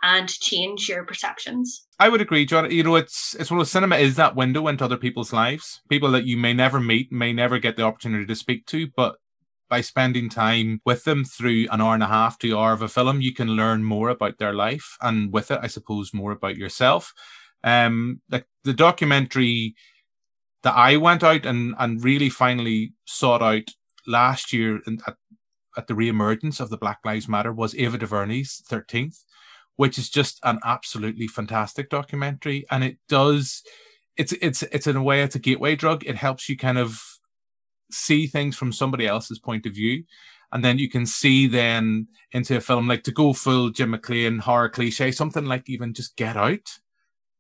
and 0.02 0.30
change 0.30 0.88
your 0.88 1.04
perceptions. 1.04 1.88
I 2.00 2.10
would 2.10 2.22
agree, 2.22 2.46
John. 2.46 2.70
You 2.72 2.84
know, 2.84 2.96
it's 2.96 3.36
it's 3.36 3.52
one 3.52 3.60
of 3.60 3.68
cinema 3.68 3.98
is 3.98 4.16
that 4.16 4.36
window 4.36 4.68
into 4.68 4.86
other 4.86 4.98
people's 4.98 5.34
lives, 5.34 5.82
people 5.90 6.12
that 6.12 6.26
you 6.26 6.38
may 6.38 6.54
never 6.54 6.80
meet, 6.80 7.12
may 7.12 7.34
never 7.34 7.60
get 7.60 7.76
the 7.76 7.84
opportunity 7.84 8.26
to 8.26 8.36
speak 8.36 8.66
to, 8.68 8.88
but 8.96 9.16
by 9.70 9.82
spending 9.82 10.30
time 10.30 10.82
with 10.84 11.04
them 11.04 11.24
through 11.24 11.68
an 11.72 11.80
hour 11.80 11.94
and 11.94 12.04
a 12.04 12.08
half 12.08 12.40
to 12.40 12.58
hour 12.58 12.74
of 12.74 12.82
a 12.82 12.88
film, 12.88 13.22
you 13.22 13.34
can 13.34 13.50
learn 13.50 13.84
more 13.84 14.10
about 14.10 14.40
their 14.40 14.54
life, 14.54 14.98
and 15.02 15.32
with 15.32 15.52
it, 15.52 15.60
I 15.62 15.68
suppose, 15.68 16.14
more 16.14 16.32
about 16.32 16.58
yourself. 16.58 17.14
Um, 17.64 18.22
like 18.32 18.46
the 18.64 18.74
documentary 18.74 19.76
that 20.64 20.76
I 20.76 20.98
went 20.98 21.24
out 21.24 21.46
and 21.46 21.76
and 21.78 22.04
really 22.04 22.30
finally 22.30 22.94
sought 23.06 23.42
out 23.42 23.70
last 24.08 24.54
year 24.54 24.80
at, 24.88 25.16
at 25.78 25.88
the 25.88 25.94
reemergence 25.94 26.60
of 26.60 26.70
the 26.70 26.78
Black 26.78 27.00
Lives 27.06 27.28
Matter 27.28 27.54
was 27.54 27.76
Ava 27.76 27.98
DuVernay's 27.98 28.64
Thirteenth 28.66 29.24
which 29.80 29.98
is 29.98 30.10
just 30.10 30.42
an 30.44 30.60
absolutely 30.66 31.26
fantastic 31.26 31.90
documentary. 31.90 32.66
And 32.70 32.84
it 32.84 32.98
does, 33.08 33.64
it's 34.18 34.34
it's 34.42 34.62
it's 34.62 34.88
in 34.88 34.98
a 34.98 35.02
way 35.02 35.22
it's 35.22 35.38
a 35.38 35.40
gateway 35.40 35.78
drug. 35.78 36.04
It 36.06 36.18
helps 36.18 36.50
you 36.50 36.58
kind 36.58 36.78
of 36.78 37.00
see 37.90 38.28
things 38.28 38.58
from 38.58 38.74
somebody 38.74 39.08
else's 39.08 39.40
point 39.40 39.66
of 39.66 39.74
view. 39.74 40.04
And 40.52 40.66
then 40.66 40.80
you 40.80 40.90
can 40.90 41.06
see 41.06 41.48
then 41.48 42.10
into 42.34 42.58
a 42.58 42.60
film 42.60 42.90
like 42.90 43.04
to 43.04 43.14
go 43.14 43.32
full 43.32 43.70
Jim 43.70 43.92
McLean 43.92 44.40
horror 44.40 44.68
cliche, 44.68 45.12
something 45.12 45.46
like 45.46 45.70
even 45.70 45.94
just 45.94 46.18
Get 46.18 46.36
Out, 46.36 46.68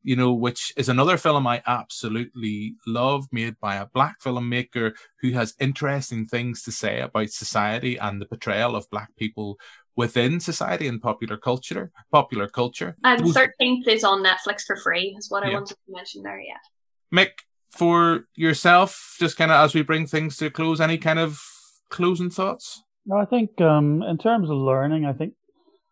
you 0.02 0.16
know, 0.16 0.32
which 0.32 0.72
is 0.78 0.88
another 0.88 1.18
film 1.18 1.46
I 1.46 1.62
absolutely 1.68 2.76
love, 2.88 3.26
made 3.34 3.60
by 3.60 3.76
a 3.76 3.88
black 3.88 4.22
filmmaker 4.22 4.94
who 5.22 5.32
has 5.32 5.56
interesting 5.60 6.26
things 6.26 6.64
to 6.64 6.72
say 6.72 7.02
about 7.02 7.32
society 7.32 7.98
and 7.98 8.22
the 8.22 8.28
portrayal 8.28 8.78
of 8.78 8.90
black 8.90 9.14
people 9.18 9.58
within 10.00 10.40
society 10.40 10.88
and 10.88 11.02
popular 11.02 11.38
culture. 11.50 11.92
Popular 12.20 12.48
culture. 12.48 12.96
And 13.04 13.20
Thirteenth 13.34 13.86
is 13.96 14.04
on 14.06 14.24
Netflix 14.24 14.58
for 14.66 14.78
free. 14.78 15.14
Is 15.20 15.30
what 15.30 15.44
I 15.44 15.50
wanted 15.56 15.76
to 15.76 15.94
mention 16.00 16.24
there. 16.24 16.40
Yeah. 16.40 16.62
Mick, 17.18 17.34
for 17.72 18.26
yourself, 18.36 19.18
just 19.20 19.36
kind 19.38 19.52
of 19.52 19.58
as 19.66 19.76
we 19.76 19.82
bring 19.82 20.08
things 20.08 20.38
to 20.38 20.46
a 20.46 20.50
close, 20.50 20.80
any 20.80 20.98
kind 20.98 21.20
of 21.20 21.38
closing 21.90 22.30
thoughts? 22.30 22.82
No, 23.06 23.18
I 23.18 23.26
think 23.26 23.60
um, 23.60 24.02
in 24.04 24.18
terms 24.18 24.50
of 24.50 24.58
learning, 24.72 25.06
I 25.06 25.14
think 25.14 25.34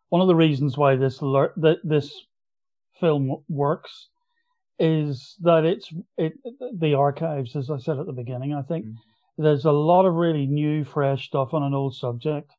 one 0.09 0.21
of 0.21 0.29
the 0.29 0.35
reasons 0.45 0.77
why 0.77 0.95
this 0.95 1.21
lear- 1.21 1.53
that 1.57 1.79
this 1.84 2.07
film 3.01 3.43
works 3.49 4.07
is 4.79 5.35
that 5.41 5.65
it's 5.65 5.89
it 6.17 6.34
the 6.84 6.93
archives, 6.93 7.55
as 7.55 7.69
I 7.69 7.79
said 7.79 7.99
at 7.99 8.05
the 8.05 8.21
beginning. 8.23 8.53
I 8.53 8.61
think 8.61 8.85
mm. 8.85 8.95
there's 9.38 9.65
a 9.65 9.79
lot 9.91 10.05
of 10.05 10.13
really 10.13 10.45
new, 10.45 10.85
fresh 10.85 11.27
stuff 11.27 11.53
on 11.53 11.63
an 11.63 11.73
old 11.73 11.95
subject. 11.95 12.51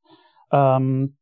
Um, 0.50 1.12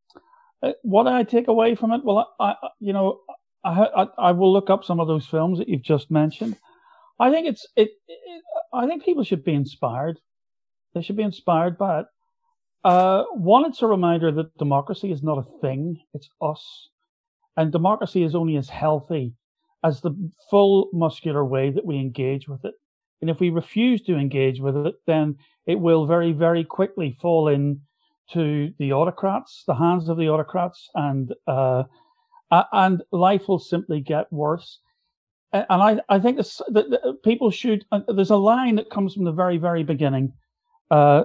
what 0.83 1.05
do 1.05 1.11
I 1.11 1.23
take 1.25 1.49
away 1.49 1.75
from 1.75 1.93
it? 1.93 2.05
Well, 2.05 2.35
I, 2.41 2.55
I 2.63 2.69
you 2.81 2.93
know, 2.93 3.21
I, 3.65 3.87
I, 3.97 4.07
I 4.19 4.33
will 4.33 4.53
look 4.53 4.71
up 4.71 4.85
some 4.85 5.01
of 5.01 5.09
those 5.09 5.27
films 5.27 5.59
that 5.59 5.69
you've 5.69 5.83
just 5.83 6.11
mentioned. 6.11 6.57
I 7.19 7.31
think 7.31 7.47
it's 7.47 7.67
it, 7.77 7.91
it 8.09 8.43
I 8.73 8.87
think 8.87 9.05
people 9.05 9.25
should 9.25 9.45
be 9.45 9.55
inspired. 9.55 10.19
They 10.95 11.03
should 11.03 11.17
be 11.17 11.23
inspired 11.23 11.79
by 11.79 12.01
it. 12.01 12.07
Uh, 12.85 13.25
one, 13.35 13.65
it's 13.67 13.83
a 13.83 13.87
reminder 13.87 14.31
that 14.33 14.57
democracy 14.59 15.11
is 15.11 15.23
not 15.23 15.39
a 15.39 15.61
thing; 15.61 16.01
it's 16.15 16.29
us, 16.41 16.89
and 17.57 17.73
democracy 17.73 18.23
is 18.23 18.35
only 18.35 18.57
as 18.57 18.69
healthy 18.69 19.35
as 19.85 20.01
the 20.01 20.31
full 20.51 20.89
muscular 20.93 21.45
way 21.45 21.71
that 21.71 21.85
we 21.85 21.97
engage 21.97 22.49
with 22.49 22.65
it. 22.65 22.75
And 23.21 23.31
if 23.31 23.41
we 23.41 23.51
refuse 23.51 24.03
to 24.03 24.17
engage 24.17 24.61
with 24.61 24.77
it, 24.77 24.95
then 25.07 25.37
it 25.67 25.81
will 25.81 26.07
very, 26.07 26.33
very 26.33 26.65
quickly 26.65 27.17
fall 27.21 27.49
in 27.49 27.81
to 28.33 28.73
the 28.79 28.93
autocrats, 28.93 29.65
the 29.67 29.75
hands 29.75 30.09
of 30.09 30.19
the 30.19 30.29
autocrats, 30.29 30.89
and 30.95 31.33
uh, 31.47 31.85
and 32.51 33.03
life 33.13 33.49
will 33.49 33.59
simply 33.59 34.01
get 34.01 34.33
worse. 34.33 34.81
And 35.53 35.83
I, 35.83 36.01
I 36.09 36.19
think 36.19 36.37
this, 36.37 36.61
that 36.69 37.19
people 37.25 37.51
should. 37.51 37.85
Uh, 37.91 38.01
there's 38.09 38.31
a 38.31 38.37
line 38.37 38.77
that 38.77 38.91
comes 38.91 39.15
from 39.15 39.25
the 39.25 39.33
very, 39.33 39.59
very 39.59 39.85
beginning, 39.85 40.33
uh, 40.91 41.25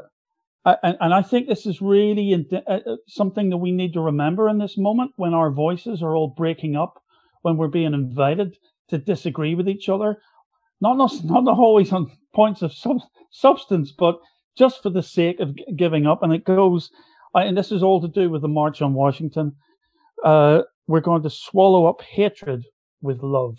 and, 0.64 0.98
and, 1.00 1.14
I 1.14 1.22
think 1.22 1.48
this 1.48 1.66
is 1.66 1.82
really 1.82 2.48
uh, 2.54 2.60
uh, 2.72 2.96
something 3.08 3.50
that 3.50 3.58
we 3.58 3.72
need 3.72 3.94
to 3.94 4.02
remember 4.02 4.48
in 4.48 4.60
this 4.60 4.78
moment 4.78 5.12
when 5.16 5.34
our 5.34 5.52
voices 5.52 6.04
are 6.04 6.16
all 6.16 6.34
breaking 6.38 6.76
up, 6.76 7.02
when 7.42 7.58
we're 7.58 7.68
being 7.68 7.94
invited 7.94 8.58
to 8.90 9.00
disagree 9.00 9.56
with 9.56 9.68
each 9.68 9.90
other, 9.90 10.18
not 10.80 10.98
not, 10.98 11.44
not 11.44 11.58
always 11.58 11.92
on 11.92 12.12
points 12.34 12.62
of 12.62 12.74
sub, 12.74 12.98
substance, 13.32 13.92
but 13.92 14.20
just 14.58 14.84
for 14.84 14.90
the 14.90 15.04
sake 15.04 15.40
of 15.40 15.56
giving 15.76 16.06
up. 16.06 16.24
And 16.24 16.34
it 16.34 16.44
goes, 16.44 16.92
and 17.34 17.58
this 17.58 17.72
is 17.72 17.84
all 17.84 18.02
to 18.02 18.08
do 18.08 18.30
with 18.30 18.42
the 18.42 18.48
March 18.48 18.82
on 18.82 18.94
Washington. 18.94 19.56
Uh, 20.24 20.64
we're 20.88 21.02
going 21.02 21.24
to 21.24 21.30
swallow 21.30 21.86
up 21.86 22.02
hatred 22.02 22.66
with 23.02 23.22
love. 23.22 23.58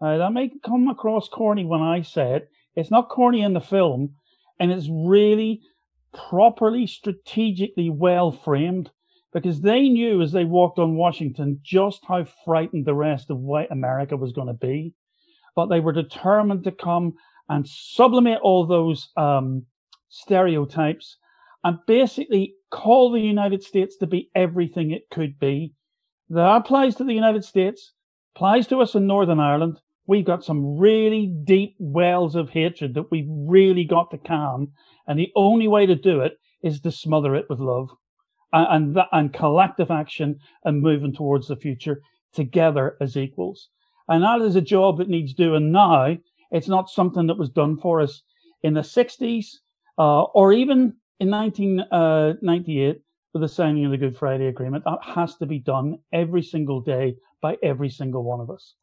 Uh, 0.00 0.18
that 0.18 0.32
may 0.32 0.50
come 0.64 0.88
across 0.88 1.28
corny 1.28 1.64
when 1.64 1.80
I 1.80 2.02
say 2.02 2.34
it. 2.34 2.50
It's 2.74 2.90
not 2.90 3.08
corny 3.08 3.42
in 3.42 3.54
the 3.54 3.60
film, 3.60 4.14
and 4.60 4.70
it's 4.70 4.88
really 4.90 5.62
properly, 6.12 6.86
strategically 6.86 7.90
well 7.90 8.32
framed 8.32 8.90
because 9.32 9.60
they 9.60 9.88
knew 9.88 10.22
as 10.22 10.32
they 10.32 10.44
walked 10.44 10.78
on 10.78 10.96
Washington 10.96 11.60
just 11.62 12.04
how 12.06 12.24
frightened 12.44 12.86
the 12.86 12.94
rest 12.94 13.30
of 13.30 13.38
white 13.38 13.70
America 13.70 14.16
was 14.16 14.32
going 14.32 14.46
to 14.46 14.54
be. 14.54 14.94
But 15.54 15.66
they 15.66 15.80
were 15.80 15.92
determined 15.92 16.64
to 16.64 16.72
come 16.72 17.14
and 17.48 17.66
sublimate 17.68 18.40
all 18.42 18.66
those 18.66 19.08
um, 19.16 19.66
stereotypes 20.16 21.18
and 21.62 21.78
basically 21.86 22.54
call 22.70 23.10
the 23.10 23.20
United 23.20 23.62
States 23.62 23.96
to 23.98 24.06
be 24.06 24.30
everything 24.34 24.90
it 24.90 25.10
could 25.10 25.38
be. 25.38 25.74
That 26.30 26.56
applies 26.56 26.96
to 26.96 27.04
the 27.04 27.14
United 27.14 27.44
States, 27.44 27.92
applies 28.34 28.66
to 28.68 28.80
us 28.80 28.94
in 28.94 29.06
Northern 29.06 29.40
Ireland. 29.40 29.80
We've 30.06 30.24
got 30.24 30.44
some 30.44 30.78
really 30.78 31.26
deep 31.44 31.76
wells 31.78 32.34
of 32.34 32.50
hatred 32.50 32.94
that 32.94 33.10
we've 33.10 33.28
really 33.28 33.84
got 33.84 34.10
to 34.12 34.18
calm. 34.18 34.72
And 35.06 35.18
the 35.18 35.32
only 35.36 35.68
way 35.68 35.86
to 35.86 35.94
do 35.94 36.20
it 36.20 36.38
is 36.62 36.80
to 36.80 36.90
smother 36.90 37.34
it 37.34 37.46
with 37.50 37.60
love 37.60 37.90
and, 38.52 38.66
and, 38.70 38.96
that, 38.96 39.08
and 39.12 39.32
collective 39.32 39.90
action 39.90 40.38
and 40.64 40.80
moving 40.82 41.14
towards 41.14 41.48
the 41.48 41.56
future 41.56 42.00
together 42.32 42.96
as 43.00 43.16
equals. 43.16 43.68
And 44.08 44.22
that 44.22 44.40
is 44.40 44.56
a 44.56 44.60
job 44.60 44.98
that 44.98 45.08
needs 45.08 45.34
doing 45.34 45.72
now. 45.72 46.16
It's 46.50 46.68
not 46.68 46.90
something 46.90 47.26
that 47.26 47.38
was 47.38 47.50
done 47.50 47.76
for 47.76 48.00
us 48.00 48.22
in 48.62 48.74
the 48.74 48.80
60s 48.80 49.46
uh, 49.98 50.22
or 50.22 50.52
even 50.52 50.94
in 51.20 51.30
1998 51.30 52.88
uh, 52.88 52.98
with 53.32 53.42
the 53.42 53.48
signing 53.48 53.84
of 53.84 53.90
the 53.90 53.98
Good 53.98 54.16
Friday 54.16 54.46
Agreement. 54.46 54.84
That 54.84 54.98
has 55.02 55.36
to 55.36 55.46
be 55.46 55.58
done 55.58 55.98
every 56.12 56.42
single 56.42 56.80
day 56.80 57.16
by 57.40 57.56
every 57.62 57.90
single 57.90 58.22
one 58.22 58.40
of 58.40 58.50
us. 58.50 58.74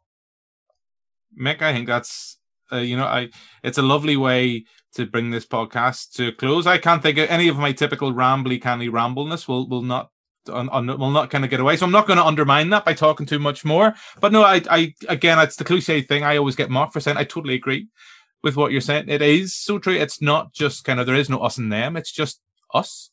Mick, 1.39 1.61
I 1.61 1.73
think 1.73 1.87
that's 1.87 2.37
uh, 2.71 2.77
you 2.77 2.97
know, 2.97 3.05
I 3.05 3.29
it's 3.63 3.77
a 3.77 3.83
lovely 3.83 4.17
way 4.17 4.65
to 4.93 5.05
bring 5.05 5.31
this 5.31 5.45
podcast 5.45 6.13
to 6.13 6.27
a 6.27 6.31
close. 6.31 6.67
I 6.67 6.77
can't 6.77 7.01
think 7.01 7.17
of 7.17 7.29
any 7.29 7.47
of 7.47 7.57
my 7.57 7.71
typical 7.71 8.13
rambly, 8.13 8.61
canny 8.61 8.89
rambleness 8.89 9.47
will 9.47 9.67
will 9.67 9.81
not 9.81 10.11
will 10.47 11.11
not 11.11 11.29
kind 11.29 11.43
of 11.43 11.49
get 11.49 11.59
away. 11.59 11.77
So 11.77 11.85
I'm 11.85 11.91
not 11.91 12.07
going 12.07 12.17
to 12.17 12.25
undermine 12.25 12.69
that 12.71 12.85
by 12.85 12.93
talking 12.93 13.25
too 13.25 13.39
much 13.39 13.63
more. 13.63 13.93
But 14.19 14.31
no, 14.31 14.43
I, 14.43 14.61
I 14.69 14.93
again, 15.07 15.39
it's 15.39 15.55
the 15.55 15.63
cliche 15.63 16.01
thing. 16.01 16.23
I 16.23 16.37
always 16.37 16.55
get 16.55 16.69
mocked 16.69 16.93
for 16.93 16.99
saying. 16.99 17.17
I 17.17 17.23
totally 17.23 17.55
agree 17.55 17.87
with 18.43 18.55
what 18.55 18.71
you're 18.71 18.81
saying. 18.81 19.05
It 19.07 19.21
is 19.21 19.55
so 19.55 19.79
true. 19.79 19.93
It's 19.93 20.21
not 20.21 20.53
just 20.53 20.83
kind 20.83 20.99
of 20.99 21.05
there 21.05 21.15
is 21.15 21.29
no 21.29 21.39
us 21.39 21.57
and 21.57 21.71
them. 21.71 21.95
It's 21.95 22.11
just 22.11 22.41
us. 22.73 23.11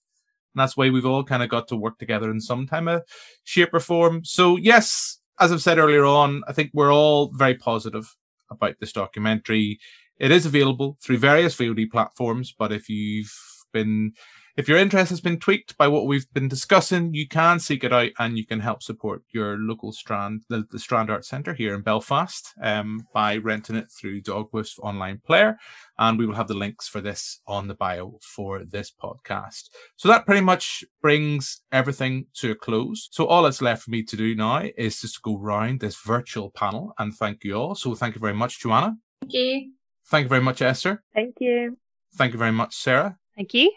And 0.54 0.60
that's 0.60 0.76
why 0.76 0.90
we've 0.90 1.06
all 1.06 1.24
kind 1.24 1.42
of 1.42 1.48
got 1.48 1.68
to 1.68 1.76
work 1.76 1.98
together 1.98 2.30
in 2.30 2.40
some 2.40 2.66
time 2.66 2.88
of 2.88 3.02
shape 3.44 3.72
or 3.72 3.80
form. 3.80 4.24
So 4.24 4.56
yes, 4.56 5.20
as 5.38 5.52
I've 5.52 5.62
said 5.62 5.78
earlier 5.78 6.04
on, 6.04 6.42
I 6.48 6.52
think 6.52 6.70
we're 6.74 6.92
all 6.92 7.30
very 7.34 7.54
positive 7.54 8.14
about 8.50 8.74
this 8.80 8.92
documentary. 8.92 9.78
It 10.18 10.32
is 10.32 10.44
available 10.44 10.98
through 11.02 11.18
various 11.18 11.56
VOD 11.56 11.90
platforms, 11.90 12.52
but 12.58 12.72
if 12.72 12.88
you've 12.88 13.32
been 13.72 14.12
if 14.56 14.68
your 14.68 14.78
interest 14.78 15.10
has 15.10 15.20
been 15.20 15.38
tweaked 15.38 15.76
by 15.76 15.88
what 15.88 16.06
we've 16.06 16.30
been 16.32 16.48
discussing, 16.48 17.14
you 17.14 17.28
can 17.28 17.58
seek 17.58 17.84
it 17.84 17.92
out 17.92 18.10
and 18.18 18.36
you 18.36 18.46
can 18.46 18.60
help 18.60 18.82
support 18.82 19.22
your 19.32 19.56
local 19.58 19.92
Strand, 19.92 20.42
the, 20.48 20.64
the 20.70 20.78
Strand 20.78 21.10
Art 21.10 21.24
Centre 21.24 21.54
here 21.54 21.74
in 21.74 21.82
Belfast, 21.82 22.52
um, 22.62 23.06
by 23.12 23.36
renting 23.36 23.76
it 23.76 23.90
through 23.90 24.22
Dogwoof 24.22 24.78
online 24.80 25.20
player. 25.24 25.56
And 25.98 26.18
we 26.18 26.26
will 26.26 26.34
have 26.34 26.48
the 26.48 26.54
links 26.54 26.88
for 26.88 27.00
this 27.00 27.40
on 27.46 27.68
the 27.68 27.74
bio 27.74 28.18
for 28.22 28.64
this 28.64 28.90
podcast. 28.90 29.70
So 29.96 30.08
that 30.08 30.26
pretty 30.26 30.40
much 30.40 30.84
brings 31.02 31.62
everything 31.72 32.26
to 32.34 32.52
a 32.52 32.54
close. 32.54 33.08
So 33.12 33.26
all 33.26 33.42
that's 33.42 33.62
left 33.62 33.82
for 33.82 33.90
me 33.90 34.02
to 34.04 34.16
do 34.16 34.34
now 34.34 34.64
is 34.76 35.00
just 35.00 35.22
go 35.22 35.38
round 35.38 35.80
this 35.80 35.96
virtual 35.96 36.50
panel 36.50 36.92
and 36.98 37.14
thank 37.14 37.44
you 37.44 37.54
all. 37.54 37.74
So 37.74 37.94
thank 37.94 38.14
you 38.14 38.20
very 38.20 38.34
much, 38.34 38.60
Joanna. 38.60 38.96
Thank 39.20 39.34
you. 39.34 39.72
Thank 40.06 40.24
you 40.24 40.28
very 40.28 40.42
much, 40.42 40.60
Esther. 40.62 41.02
Thank 41.14 41.36
you. 41.38 41.76
Thank 42.14 42.32
you 42.32 42.38
very 42.38 42.52
much, 42.52 42.74
Sarah. 42.74 43.16
Thank 43.36 43.54
you. 43.54 43.72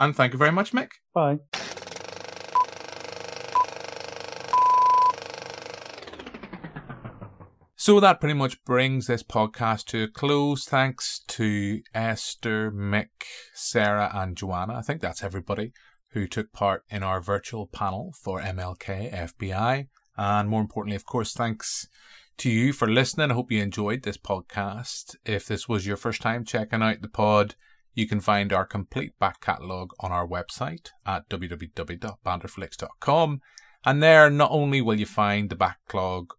And 0.00 0.14
thank 0.14 0.32
you 0.32 0.38
very 0.38 0.52
much, 0.52 0.72
Mick. 0.72 0.90
Bye. 1.14 1.38
So 7.76 8.00
that 8.00 8.18
pretty 8.18 8.32
much 8.32 8.64
brings 8.64 9.08
this 9.08 9.22
podcast 9.22 9.84
to 9.88 10.04
a 10.04 10.08
close. 10.08 10.64
Thanks 10.64 11.20
to 11.28 11.82
Esther, 11.94 12.72
Mick, 12.72 13.10
Sarah, 13.52 14.10
and 14.14 14.38
Joanna. 14.38 14.76
I 14.76 14.80
think 14.80 15.02
that's 15.02 15.22
everybody 15.22 15.74
who 16.12 16.26
took 16.26 16.50
part 16.50 16.84
in 16.88 17.02
our 17.02 17.20
virtual 17.20 17.66
panel 17.66 18.14
for 18.18 18.40
MLK 18.40 19.12
FBI. 19.12 19.88
And 20.16 20.48
more 20.48 20.62
importantly, 20.62 20.96
of 20.96 21.04
course, 21.04 21.34
thanks 21.34 21.86
to 22.38 22.48
you 22.48 22.72
for 22.72 22.88
listening. 22.88 23.30
I 23.30 23.34
hope 23.34 23.52
you 23.52 23.60
enjoyed 23.60 24.02
this 24.02 24.16
podcast. 24.16 25.16
If 25.26 25.46
this 25.46 25.68
was 25.68 25.86
your 25.86 25.98
first 25.98 26.22
time 26.22 26.46
checking 26.46 26.82
out 26.82 27.02
the 27.02 27.08
pod, 27.08 27.54
you 27.94 28.08
can 28.08 28.20
find 28.20 28.52
our 28.52 28.64
complete 28.64 29.18
back 29.18 29.40
catalogue 29.40 29.92
on 30.00 30.12
our 30.12 30.26
website 30.26 30.88
at 31.06 31.28
www.banterflix.com. 31.28 33.40
And 33.86 34.02
there, 34.02 34.30
not 34.30 34.50
only 34.50 34.80
will 34.80 34.98
you 34.98 35.06
find 35.06 35.50
the 35.50 35.56
backlog 35.56 36.32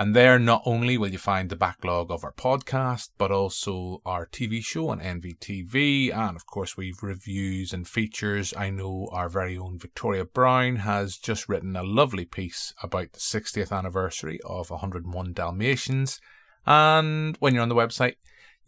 and 0.00 0.14
there, 0.14 0.38
not 0.38 0.62
only 0.64 0.96
will 0.96 1.08
you 1.08 1.18
find 1.18 1.50
the 1.50 1.56
backlog 1.56 2.12
of 2.12 2.22
our 2.22 2.32
podcast, 2.32 3.10
but 3.18 3.32
also 3.32 4.00
our 4.06 4.26
TV 4.26 4.64
show 4.64 4.90
on 4.90 5.00
NVTV. 5.00 6.16
And 6.16 6.36
of 6.36 6.46
course, 6.46 6.76
we've 6.76 7.02
reviews 7.02 7.72
and 7.72 7.86
features. 7.86 8.54
I 8.56 8.70
know 8.70 9.08
our 9.10 9.28
very 9.28 9.58
own 9.58 9.76
Victoria 9.76 10.24
Brown 10.24 10.76
has 10.76 11.16
just 11.16 11.48
written 11.48 11.74
a 11.74 11.82
lovely 11.82 12.24
piece 12.24 12.72
about 12.80 13.12
the 13.12 13.18
60th 13.18 13.76
anniversary 13.76 14.38
of 14.44 14.70
101 14.70 15.32
Dalmatians. 15.32 16.20
And 16.64 17.36
when 17.40 17.54
you're 17.54 17.64
on 17.64 17.68
the 17.68 17.74
website, 17.74 18.14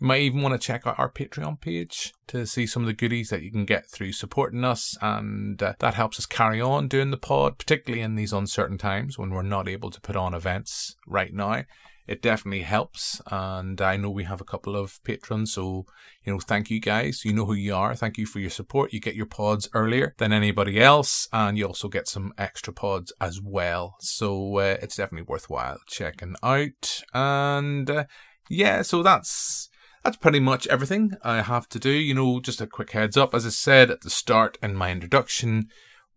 you 0.01 0.07
might 0.07 0.23
even 0.23 0.43
want 0.43 0.61
to 0.61 0.67
check 0.67 0.87
out 0.87 0.99
our 0.99 1.11
Patreon 1.11 1.61
page 1.61 2.13
to 2.29 2.47
see 2.47 2.67
some 2.67 2.83
of 2.83 2.87
the 2.87 2.95
goodies 2.95 3.31
that 3.31 3.43
you 3.43 3.51
can 3.51 3.65
get 3.65 3.91
through 3.91 4.13
supporting 4.13 4.65
us. 4.65 4.97
And 5.01 5.63
uh, 5.63 5.75
that 5.79 5.95
helps 5.95 6.19
us 6.19 6.27
carry 6.27 6.61
on 6.61 6.89
doing 6.89 7.11
the 7.11 7.17
pod, 7.17 7.59
particularly 7.59 8.03
in 8.03 8.15
these 8.15 8.33
uncertain 8.33 8.79
times 8.79 9.19
when 9.19 9.31
we're 9.31 9.43
not 9.43 9.69
able 9.69 9.91
to 9.91 10.01
put 10.01 10.17
on 10.17 10.35
events 10.35 10.97
right 11.07 11.33
now 11.33 11.65
it 12.11 12.23
definitely 12.23 12.63
helps. 12.63 13.23
And 13.31 13.81
I 13.81 13.97
know 13.97 14.11
we 14.11 14.25
have 14.25 14.41
a 14.41 14.45
couple 14.45 14.75
of 14.75 14.99
patrons, 15.05 15.53
so 15.53 15.87
you 16.25 16.33
know, 16.33 16.41
thank 16.41 16.69
you 16.69 16.81
guys. 16.81 17.25
You 17.25 17.33
know 17.33 17.47
who 17.47 17.55
you 17.55 17.73
are. 17.73 17.95
Thank 17.95 18.19
you 18.19 18.27
for 18.27 18.41
your 18.41 18.51
support. 18.51 18.93
You 18.93 18.99
get 18.99 19.15
your 19.15 19.27
pods 19.27 19.69
earlier 19.75 20.17
than 20.19 20.33
anybody 20.33 20.81
else, 20.81 21.29
and 21.33 21.57
you 21.57 21.69
also 21.69 21.87
get 21.87 22.09
some 22.09 22.35
extra 22.37 22.73
pods 22.73 23.13
as 23.21 23.41
well. 23.41 23.95
So 24.01 24.57
uh, 24.57 24.79
it's 24.83 24.97
definitely 24.97 25.27
worthwhile 25.29 25.79
checking 25.87 26.35
out. 26.43 27.03
And 27.15 27.89
uh, 27.89 28.05
yeah, 28.49 28.83
so 28.83 29.05
that's 29.05 29.70
that's 30.05 30.17
pretty 30.17 30.41
much 30.41 30.67
everything 30.69 31.13
I 31.23 31.43
have 31.43 31.69
to 31.71 31.79
do. 31.79 31.91
You 31.91 32.15
know, 32.15 32.41
just 32.41 32.61
a 32.61 32.67
quick 32.67 32.93
heads 32.93 33.17
up. 33.17 33.35
As 33.35 33.47
I 33.47 33.51
said 33.51 33.91
at 33.91 34.01
the 34.01 34.11
start 34.11 34.59
in 34.63 34.75
my 34.75 34.91
introduction, 34.91 35.69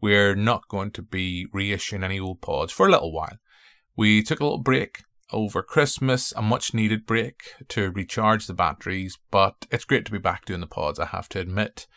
we're 0.01 0.35
not 0.35 0.67
going 0.67 0.91
to 0.91 1.01
be 1.01 1.47
reissuing 1.53 2.03
any 2.03 2.19
old 2.19 2.41
pods 2.41 2.71
for 2.71 2.87
a 2.87 2.91
little 2.91 3.13
while. 3.13 3.37
We 3.95 4.23
took 4.23 4.39
a 4.39 4.43
little 4.43 4.61
break 4.61 5.03
over 5.31 5.63
Christmas, 5.63 6.33
a 6.35 6.41
much 6.41 6.73
needed 6.73 7.05
break 7.05 7.41
to 7.69 7.91
recharge 7.91 8.47
the 8.47 8.53
batteries, 8.53 9.17
but 9.31 9.65
it's 9.71 9.85
great 9.85 10.05
to 10.05 10.11
be 10.11 10.17
back 10.17 10.45
doing 10.45 10.61
the 10.61 10.67
pods, 10.67 10.99
I 10.99 11.05
have 11.07 11.29
to 11.29 11.39
admit. 11.39 11.87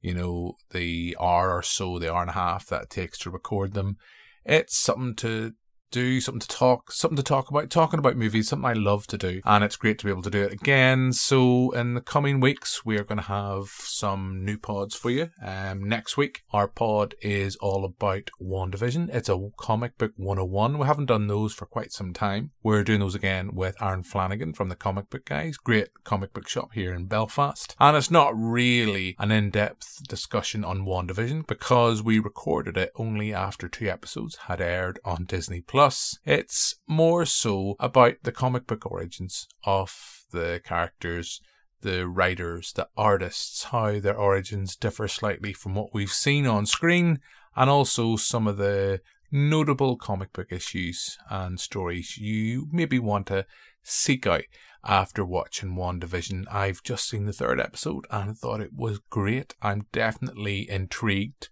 You 0.00 0.14
know, 0.14 0.54
the 0.70 1.16
hour 1.20 1.52
or 1.54 1.62
so, 1.62 1.98
the 1.98 2.12
hour 2.12 2.22
and 2.22 2.30
a 2.30 2.34
half 2.34 2.66
that 2.66 2.82
it 2.82 2.90
takes 2.90 3.18
to 3.18 3.30
record 3.30 3.74
them, 3.74 3.96
it's 4.44 4.76
something 4.76 5.14
to 5.16 5.54
do, 5.90 6.20
something 6.20 6.40
to 6.40 6.48
talk, 6.48 6.92
something 6.92 7.16
to 7.16 7.22
talk 7.22 7.50
about, 7.50 7.70
talking 7.70 7.98
about 7.98 8.16
movies, 8.16 8.48
something 8.48 8.68
I 8.68 8.72
love 8.74 9.06
to 9.08 9.18
do. 9.18 9.40
And 9.44 9.64
it's 9.64 9.76
great 9.76 9.98
to 9.98 10.04
be 10.04 10.10
able 10.10 10.22
to 10.22 10.30
do 10.30 10.42
it 10.42 10.52
again. 10.52 11.12
So 11.12 11.70
in 11.72 11.94
the 11.94 12.00
coming 12.00 12.40
weeks, 12.40 12.84
we 12.84 12.98
are 12.98 13.04
going 13.04 13.18
to 13.18 13.24
have 13.24 13.68
some 13.68 14.44
new 14.44 14.58
pods 14.58 14.94
for 14.94 15.10
you. 15.10 15.30
Um, 15.44 15.88
next 15.88 16.16
week, 16.16 16.42
our 16.52 16.68
pod 16.68 17.14
is 17.20 17.56
all 17.56 17.84
about 17.84 18.30
WandaVision. 18.40 19.14
It's 19.14 19.28
a 19.28 19.50
comic 19.56 19.96
book 19.98 20.12
101. 20.16 20.78
We 20.78 20.86
haven't 20.86 21.06
done 21.06 21.26
those 21.26 21.52
for 21.52 21.66
quite 21.66 21.92
some 21.92 22.12
time. 22.12 22.50
We're 22.62 22.84
doing 22.84 23.00
those 23.00 23.14
again 23.14 23.54
with 23.54 23.80
Aaron 23.80 24.02
Flanagan 24.02 24.52
from 24.52 24.68
the 24.68 24.76
Comic 24.76 25.10
Book 25.10 25.24
Guys. 25.24 25.56
Great 25.56 25.88
comic 26.04 26.32
book 26.32 26.48
shop 26.48 26.70
here 26.74 26.92
in 26.92 27.06
Belfast. 27.06 27.74
And 27.78 27.96
it's 27.96 28.10
not 28.10 28.32
really 28.36 29.16
an 29.18 29.30
in-depth 29.30 30.06
discussion 30.08 30.64
on 30.64 30.86
WandaVision 30.86 31.46
because 31.46 32.02
we 32.02 32.18
recorded 32.18 32.76
it 32.76 32.92
only 32.96 33.32
after 33.32 33.68
two 33.68 33.88
episodes 33.88 34.36
had 34.46 34.60
aired 34.60 34.98
on 35.04 35.24
Disney 35.24 35.60
Plus. 35.60 35.85
Plus, 35.86 36.18
it's 36.24 36.74
more 36.88 37.24
so 37.24 37.76
about 37.78 38.14
the 38.24 38.32
comic 38.32 38.66
book 38.66 38.84
origins 38.90 39.46
of 39.64 40.24
the 40.32 40.60
characters, 40.64 41.40
the 41.80 42.08
writers, 42.08 42.72
the 42.72 42.88
artists, 42.96 43.62
how 43.62 44.00
their 44.00 44.16
origins 44.16 44.74
differ 44.74 45.06
slightly 45.06 45.52
from 45.52 45.76
what 45.76 45.94
we've 45.94 46.10
seen 46.10 46.44
on 46.44 46.66
screen, 46.66 47.20
and 47.54 47.70
also 47.70 48.16
some 48.16 48.48
of 48.48 48.56
the 48.56 49.00
notable 49.30 49.96
comic 49.96 50.32
book 50.32 50.50
issues 50.50 51.16
and 51.30 51.60
stories 51.60 52.18
you 52.18 52.66
maybe 52.72 52.98
want 52.98 53.28
to 53.28 53.46
seek 53.84 54.26
out 54.26 54.42
after 54.84 55.24
watching 55.24 55.76
WandaVision. 55.76 56.52
I've 56.52 56.82
just 56.82 57.08
seen 57.08 57.26
the 57.26 57.32
third 57.32 57.60
episode 57.60 58.08
and 58.10 58.36
thought 58.36 58.60
it 58.60 58.74
was 58.74 58.98
great. 59.08 59.54
I'm 59.62 59.86
definitely 59.92 60.68
intrigued. 60.68 61.48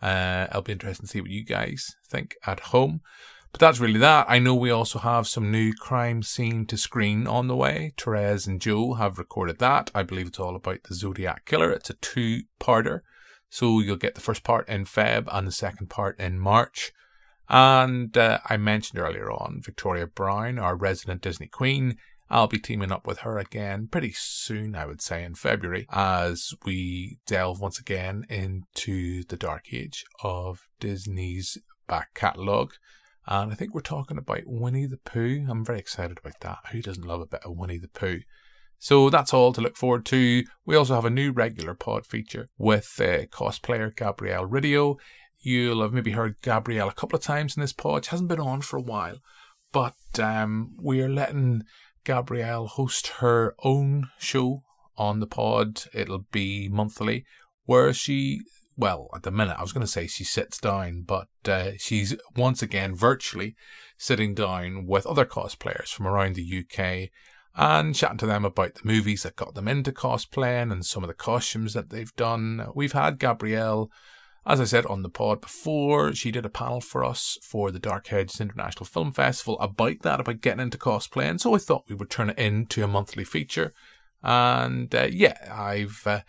Uh, 0.00 0.46
it'll 0.48 0.62
be 0.62 0.72
interesting 0.72 1.04
to 1.04 1.12
see 1.12 1.20
what 1.20 1.28
you 1.28 1.44
guys 1.44 1.96
think 2.08 2.34
at 2.46 2.60
home. 2.60 3.02
But 3.54 3.60
that's 3.60 3.78
really 3.78 4.00
that. 4.00 4.26
I 4.28 4.40
know 4.40 4.56
we 4.56 4.72
also 4.72 4.98
have 4.98 5.28
some 5.28 5.52
new 5.52 5.74
crime 5.74 6.24
scene 6.24 6.66
to 6.66 6.76
screen 6.76 7.28
on 7.28 7.46
the 7.46 7.54
way. 7.54 7.92
Therese 7.96 8.48
and 8.48 8.60
Joe 8.60 8.94
have 8.94 9.16
recorded 9.16 9.60
that. 9.60 9.92
I 9.94 10.02
believe 10.02 10.26
it's 10.26 10.40
all 10.40 10.56
about 10.56 10.82
the 10.82 10.94
Zodiac 10.94 11.44
Killer. 11.44 11.70
It's 11.70 11.88
a 11.88 11.94
two 11.94 12.42
parter. 12.58 13.02
So 13.50 13.78
you'll 13.78 13.94
get 13.94 14.16
the 14.16 14.20
first 14.20 14.42
part 14.42 14.68
in 14.68 14.86
Feb 14.86 15.28
and 15.30 15.46
the 15.46 15.52
second 15.52 15.88
part 15.88 16.18
in 16.18 16.40
March. 16.40 16.90
And 17.48 18.18
uh, 18.18 18.40
I 18.44 18.56
mentioned 18.56 19.00
earlier 19.00 19.30
on 19.30 19.62
Victoria 19.64 20.08
Brown, 20.08 20.58
our 20.58 20.74
resident 20.74 21.22
Disney 21.22 21.46
Queen. 21.46 21.96
I'll 22.28 22.48
be 22.48 22.58
teaming 22.58 22.90
up 22.90 23.06
with 23.06 23.20
her 23.20 23.38
again 23.38 23.86
pretty 23.86 24.14
soon, 24.16 24.74
I 24.74 24.84
would 24.84 25.00
say, 25.00 25.22
in 25.22 25.36
February, 25.36 25.86
as 25.92 26.54
we 26.64 27.18
delve 27.24 27.60
once 27.60 27.78
again 27.78 28.26
into 28.28 29.22
the 29.22 29.36
dark 29.36 29.72
age 29.72 30.04
of 30.24 30.66
Disney's 30.80 31.56
back 31.86 32.14
catalogue. 32.14 32.72
And 33.26 33.52
I 33.52 33.54
think 33.54 33.74
we're 33.74 33.80
talking 33.80 34.18
about 34.18 34.42
Winnie 34.44 34.86
the 34.86 34.98
Pooh. 34.98 35.46
I'm 35.48 35.64
very 35.64 35.78
excited 35.78 36.18
about 36.18 36.40
that. 36.40 36.58
Who 36.72 36.82
doesn't 36.82 37.06
love 37.06 37.20
a 37.20 37.26
bit 37.26 37.42
of 37.44 37.56
Winnie 37.56 37.78
the 37.78 37.88
Pooh? 37.88 38.20
So 38.78 39.08
that's 39.08 39.32
all 39.32 39.52
to 39.54 39.62
look 39.62 39.76
forward 39.76 40.04
to. 40.06 40.44
We 40.66 40.76
also 40.76 40.94
have 40.94 41.06
a 41.06 41.10
new 41.10 41.32
regular 41.32 41.74
pod 41.74 42.04
feature 42.04 42.50
with 42.58 42.92
uh, 43.00 43.24
cosplayer 43.26 43.94
Gabrielle 43.94 44.46
Ridio. 44.46 44.98
You'll 45.40 45.82
have 45.82 45.92
maybe 45.92 46.10
heard 46.10 46.36
Gabrielle 46.42 46.88
a 46.88 46.94
couple 46.94 47.16
of 47.16 47.22
times 47.22 47.56
in 47.56 47.62
this 47.62 47.72
pod. 47.72 48.04
She 48.04 48.10
hasn't 48.10 48.28
been 48.28 48.40
on 48.40 48.60
for 48.60 48.76
a 48.76 48.82
while, 48.82 49.18
but 49.72 49.94
um, 50.18 50.74
we're 50.78 51.08
letting 51.08 51.62
Gabrielle 52.04 52.66
host 52.66 53.06
her 53.20 53.54
own 53.62 54.10
show 54.18 54.62
on 54.96 55.20
the 55.20 55.26
pod. 55.26 55.84
It'll 55.94 56.26
be 56.30 56.68
monthly, 56.68 57.24
where 57.64 57.92
she 57.94 58.40
well, 58.76 59.08
at 59.14 59.22
the 59.22 59.30
minute, 59.30 59.56
I 59.58 59.62
was 59.62 59.72
going 59.72 59.86
to 59.86 59.90
say 59.90 60.06
she 60.06 60.24
sits 60.24 60.58
down, 60.58 61.02
but 61.02 61.28
uh, 61.46 61.72
she's 61.78 62.16
once 62.36 62.62
again 62.62 62.94
virtually 62.94 63.54
sitting 63.96 64.34
down 64.34 64.86
with 64.86 65.06
other 65.06 65.24
cosplayers 65.24 65.88
from 65.88 66.06
around 66.06 66.34
the 66.34 66.64
UK 66.64 67.10
and 67.56 67.94
chatting 67.94 68.18
to 68.18 68.26
them 68.26 68.44
about 68.44 68.74
the 68.74 68.80
movies 68.84 69.22
that 69.22 69.36
got 69.36 69.54
them 69.54 69.68
into 69.68 69.92
cosplaying 69.92 70.72
and 70.72 70.84
some 70.84 71.04
of 71.04 71.08
the 71.08 71.14
costumes 71.14 71.74
that 71.74 71.90
they've 71.90 72.14
done. 72.16 72.66
We've 72.74 72.92
had 72.92 73.20
Gabrielle, 73.20 73.90
as 74.44 74.60
I 74.60 74.64
said, 74.64 74.86
on 74.86 75.02
the 75.02 75.08
pod 75.08 75.40
before. 75.40 76.12
She 76.14 76.32
did 76.32 76.44
a 76.44 76.50
panel 76.50 76.80
for 76.80 77.04
us 77.04 77.38
for 77.42 77.70
the 77.70 77.78
Dark 77.78 78.08
Hedges 78.08 78.40
International 78.40 78.86
Film 78.86 79.12
Festival 79.12 79.58
about 79.60 80.00
that, 80.02 80.18
about 80.20 80.40
getting 80.40 80.62
into 80.62 80.78
cosplaying. 80.78 81.40
So 81.40 81.54
I 81.54 81.58
thought 81.58 81.88
we 81.88 81.94
would 81.94 82.10
turn 82.10 82.30
it 82.30 82.38
into 82.38 82.82
a 82.82 82.88
monthly 82.88 83.24
feature. 83.24 83.72
And 84.22 84.92
uh, 84.94 85.08
yeah, 85.10 85.36
I've. 85.52 86.02
Uh, 86.04 86.20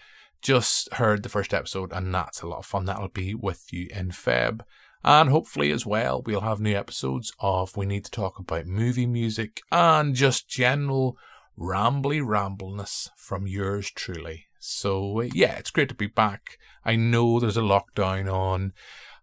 just 0.46 0.94
heard 0.94 1.24
the 1.24 1.30
first 1.30 1.56
episode, 1.56 1.92
and 1.92 2.14
that's 2.14 2.44
a 2.44 2.48
lot 2.48 2.60
of 2.60 2.68
fun. 2.68 2.86
That'll 2.86 3.08
be 3.08 3.34
with 3.34 3.74
you 3.74 3.88
in 3.92 4.10
Feb. 4.10 4.62
And 5.04 5.32
hopefully, 5.32 5.72
as 5.72 5.88
well, 5.88 6.22
we'll 6.24 6.42
have 6.42 6.60
new 6.60 6.76
episodes 6.76 7.34
of 7.40 7.76
We 7.76 7.88
Need 7.88 8.06
to 8.06 8.12
Talk 8.12 8.38
About 8.38 8.68
Movie 8.68 9.08
Music 9.08 9.62
and 9.72 10.14
just 10.14 10.48
general 10.48 11.18
rambly 11.58 12.22
rambleness 12.22 13.10
from 13.18 13.48
yours 13.48 13.90
truly. 13.90 14.46
So, 14.60 15.22
yeah, 15.22 15.56
it's 15.56 15.72
great 15.72 15.90
to 15.90 15.96
be 15.96 16.08
back. 16.08 16.60
I 16.84 16.96
know 16.96 17.40
there's 17.40 17.58
a 17.58 17.62
lockdown 17.62 18.32
on. 18.32 18.74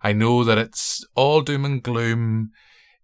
I 0.03 0.13
know 0.13 0.43
that 0.43 0.59
it's 0.59 1.07
all 1.15 1.41
doom 1.41 1.65
and 1.65 1.83
gloom 1.83 2.51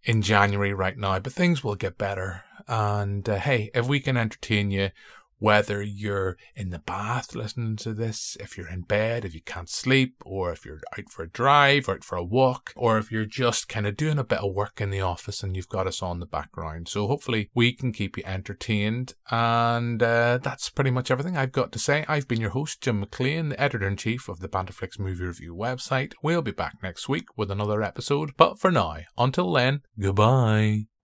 in 0.02 0.22
January 0.22 0.74
right 0.74 0.98
now, 0.98 1.20
but 1.20 1.32
things 1.32 1.62
will 1.62 1.76
get 1.76 1.98
better. 1.98 2.42
And 2.66 3.28
uh, 3.28 3.36
hey, 3.36 3.70
if 3.74 3.86
we 3.86 4.00
can 4.00 4.16
entertain 4.16 4.72
you 4.72 4.90
whether 5.38 5.82
you're 5.82 6.36
in 6.54 6.70
the 6.70 6.78
bath 6.78 7.34
listening 7.34 7.76
to 7.76 7.92
this, 7.92 8.36
if 8.40 8.56
you're 8.56 8.68
in 8.68 8.82
bed, 8.82 9.24
if 9.24 9.34
you 9.34 9.40
can't 9.42 9.68
sleep, 9.68 10.14
or 10.24 10.52
if 10.52 10.64
you're 10.64 10.80
out 10.96 11.10
for 11.10 11.22
a 11.22 11.30
drive, 11.30 11.88
out 11.88 12.04
for 12.04 12.16
a 12.16 12.24
walk, 12.24 12.72
or 12.76 12.98
if 12.98 13.10
you're 13.10 13.24
just 13.24 13.68
kind 13.68 13.86
of 13.86 13.96
doing 13.96 14.18
a 14.18 14.24
bit 14.24 14.40
of 14.40 14.54
work 14.54 14.80
in 14.80 14.90
the 14.90 15.00
office 15.00 15.42
and 15.42 15.56
you've 15.56 15.68
got 15.68 15.86
us 15.86 16.02
on 16.02 16.20
the 16.20 16.26
background. 16.26 16.88
So 16.88 17.06
hopefully 17.06 17.50
we 17.54 17.72
can 17.72 17.92
keep 17.92 18.16
you 18.16 18.22
entertained. 18.26 19.14
And 19.30 20.02
uh, 20.02 20.38
that's 20.42 20.70
pretty 20.70 20.90
much 20.90 21.10
everything 21.10 21.36
I've 21.36 21.52
got 21.52 21.72
to 21.72 21.78
say. 21.78 22.04
I've 22.08 22.28
been 22.28 22.40
your 22.40 22.50
host, 22.50 22.80
Jim 22.80 23.00
McLean, 23.00 23.50
the 23.50 23.60
editor 23.60 23.86
in 23.86 23.96
chief 23.96 24.28
of 24.28 24.40
the 24.40 24.48
Banterflix 24.48 24.98
Movie 24.98 25.24
Review 25.24 25.54
website. 25.54 26.12
We'll 26.22 26.42
be 26.42 26.52
back 26.52 26.74
next 26.82 27.08
week 27.08 27.26
with 27.36 27.50
another 27.50 27.82
episode. 27.82 28.32
But 28.36 28.58
for 28.58 28.70
now, 28.70 28.98
until 29.16 29.52
then, 29.52 29.82
goodbye. 29.98 30.97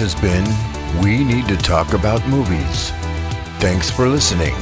Has 0.00 0.14
been 0.14 0.44
We 1.02 1.22
Need 1.22 1.46
to 1.48 1.56
Talk 1.56 1.92
About 1.92 2.26
Movies. 2.28 2.90
Thanks 3.60 3.90
for 3.90 4.08
listening. 4.08 4.54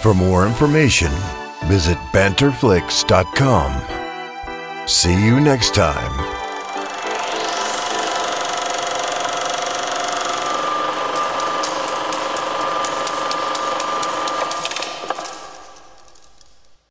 For 0.00 0.14
more 0.14 0.46
information, 0.46 1.10
visit 1.66 1.98
banterflix.com. 2.12 4.88
See 4.88 5.24
you 5.24 5.40
next 5.40 5.74
time 5.74 6.39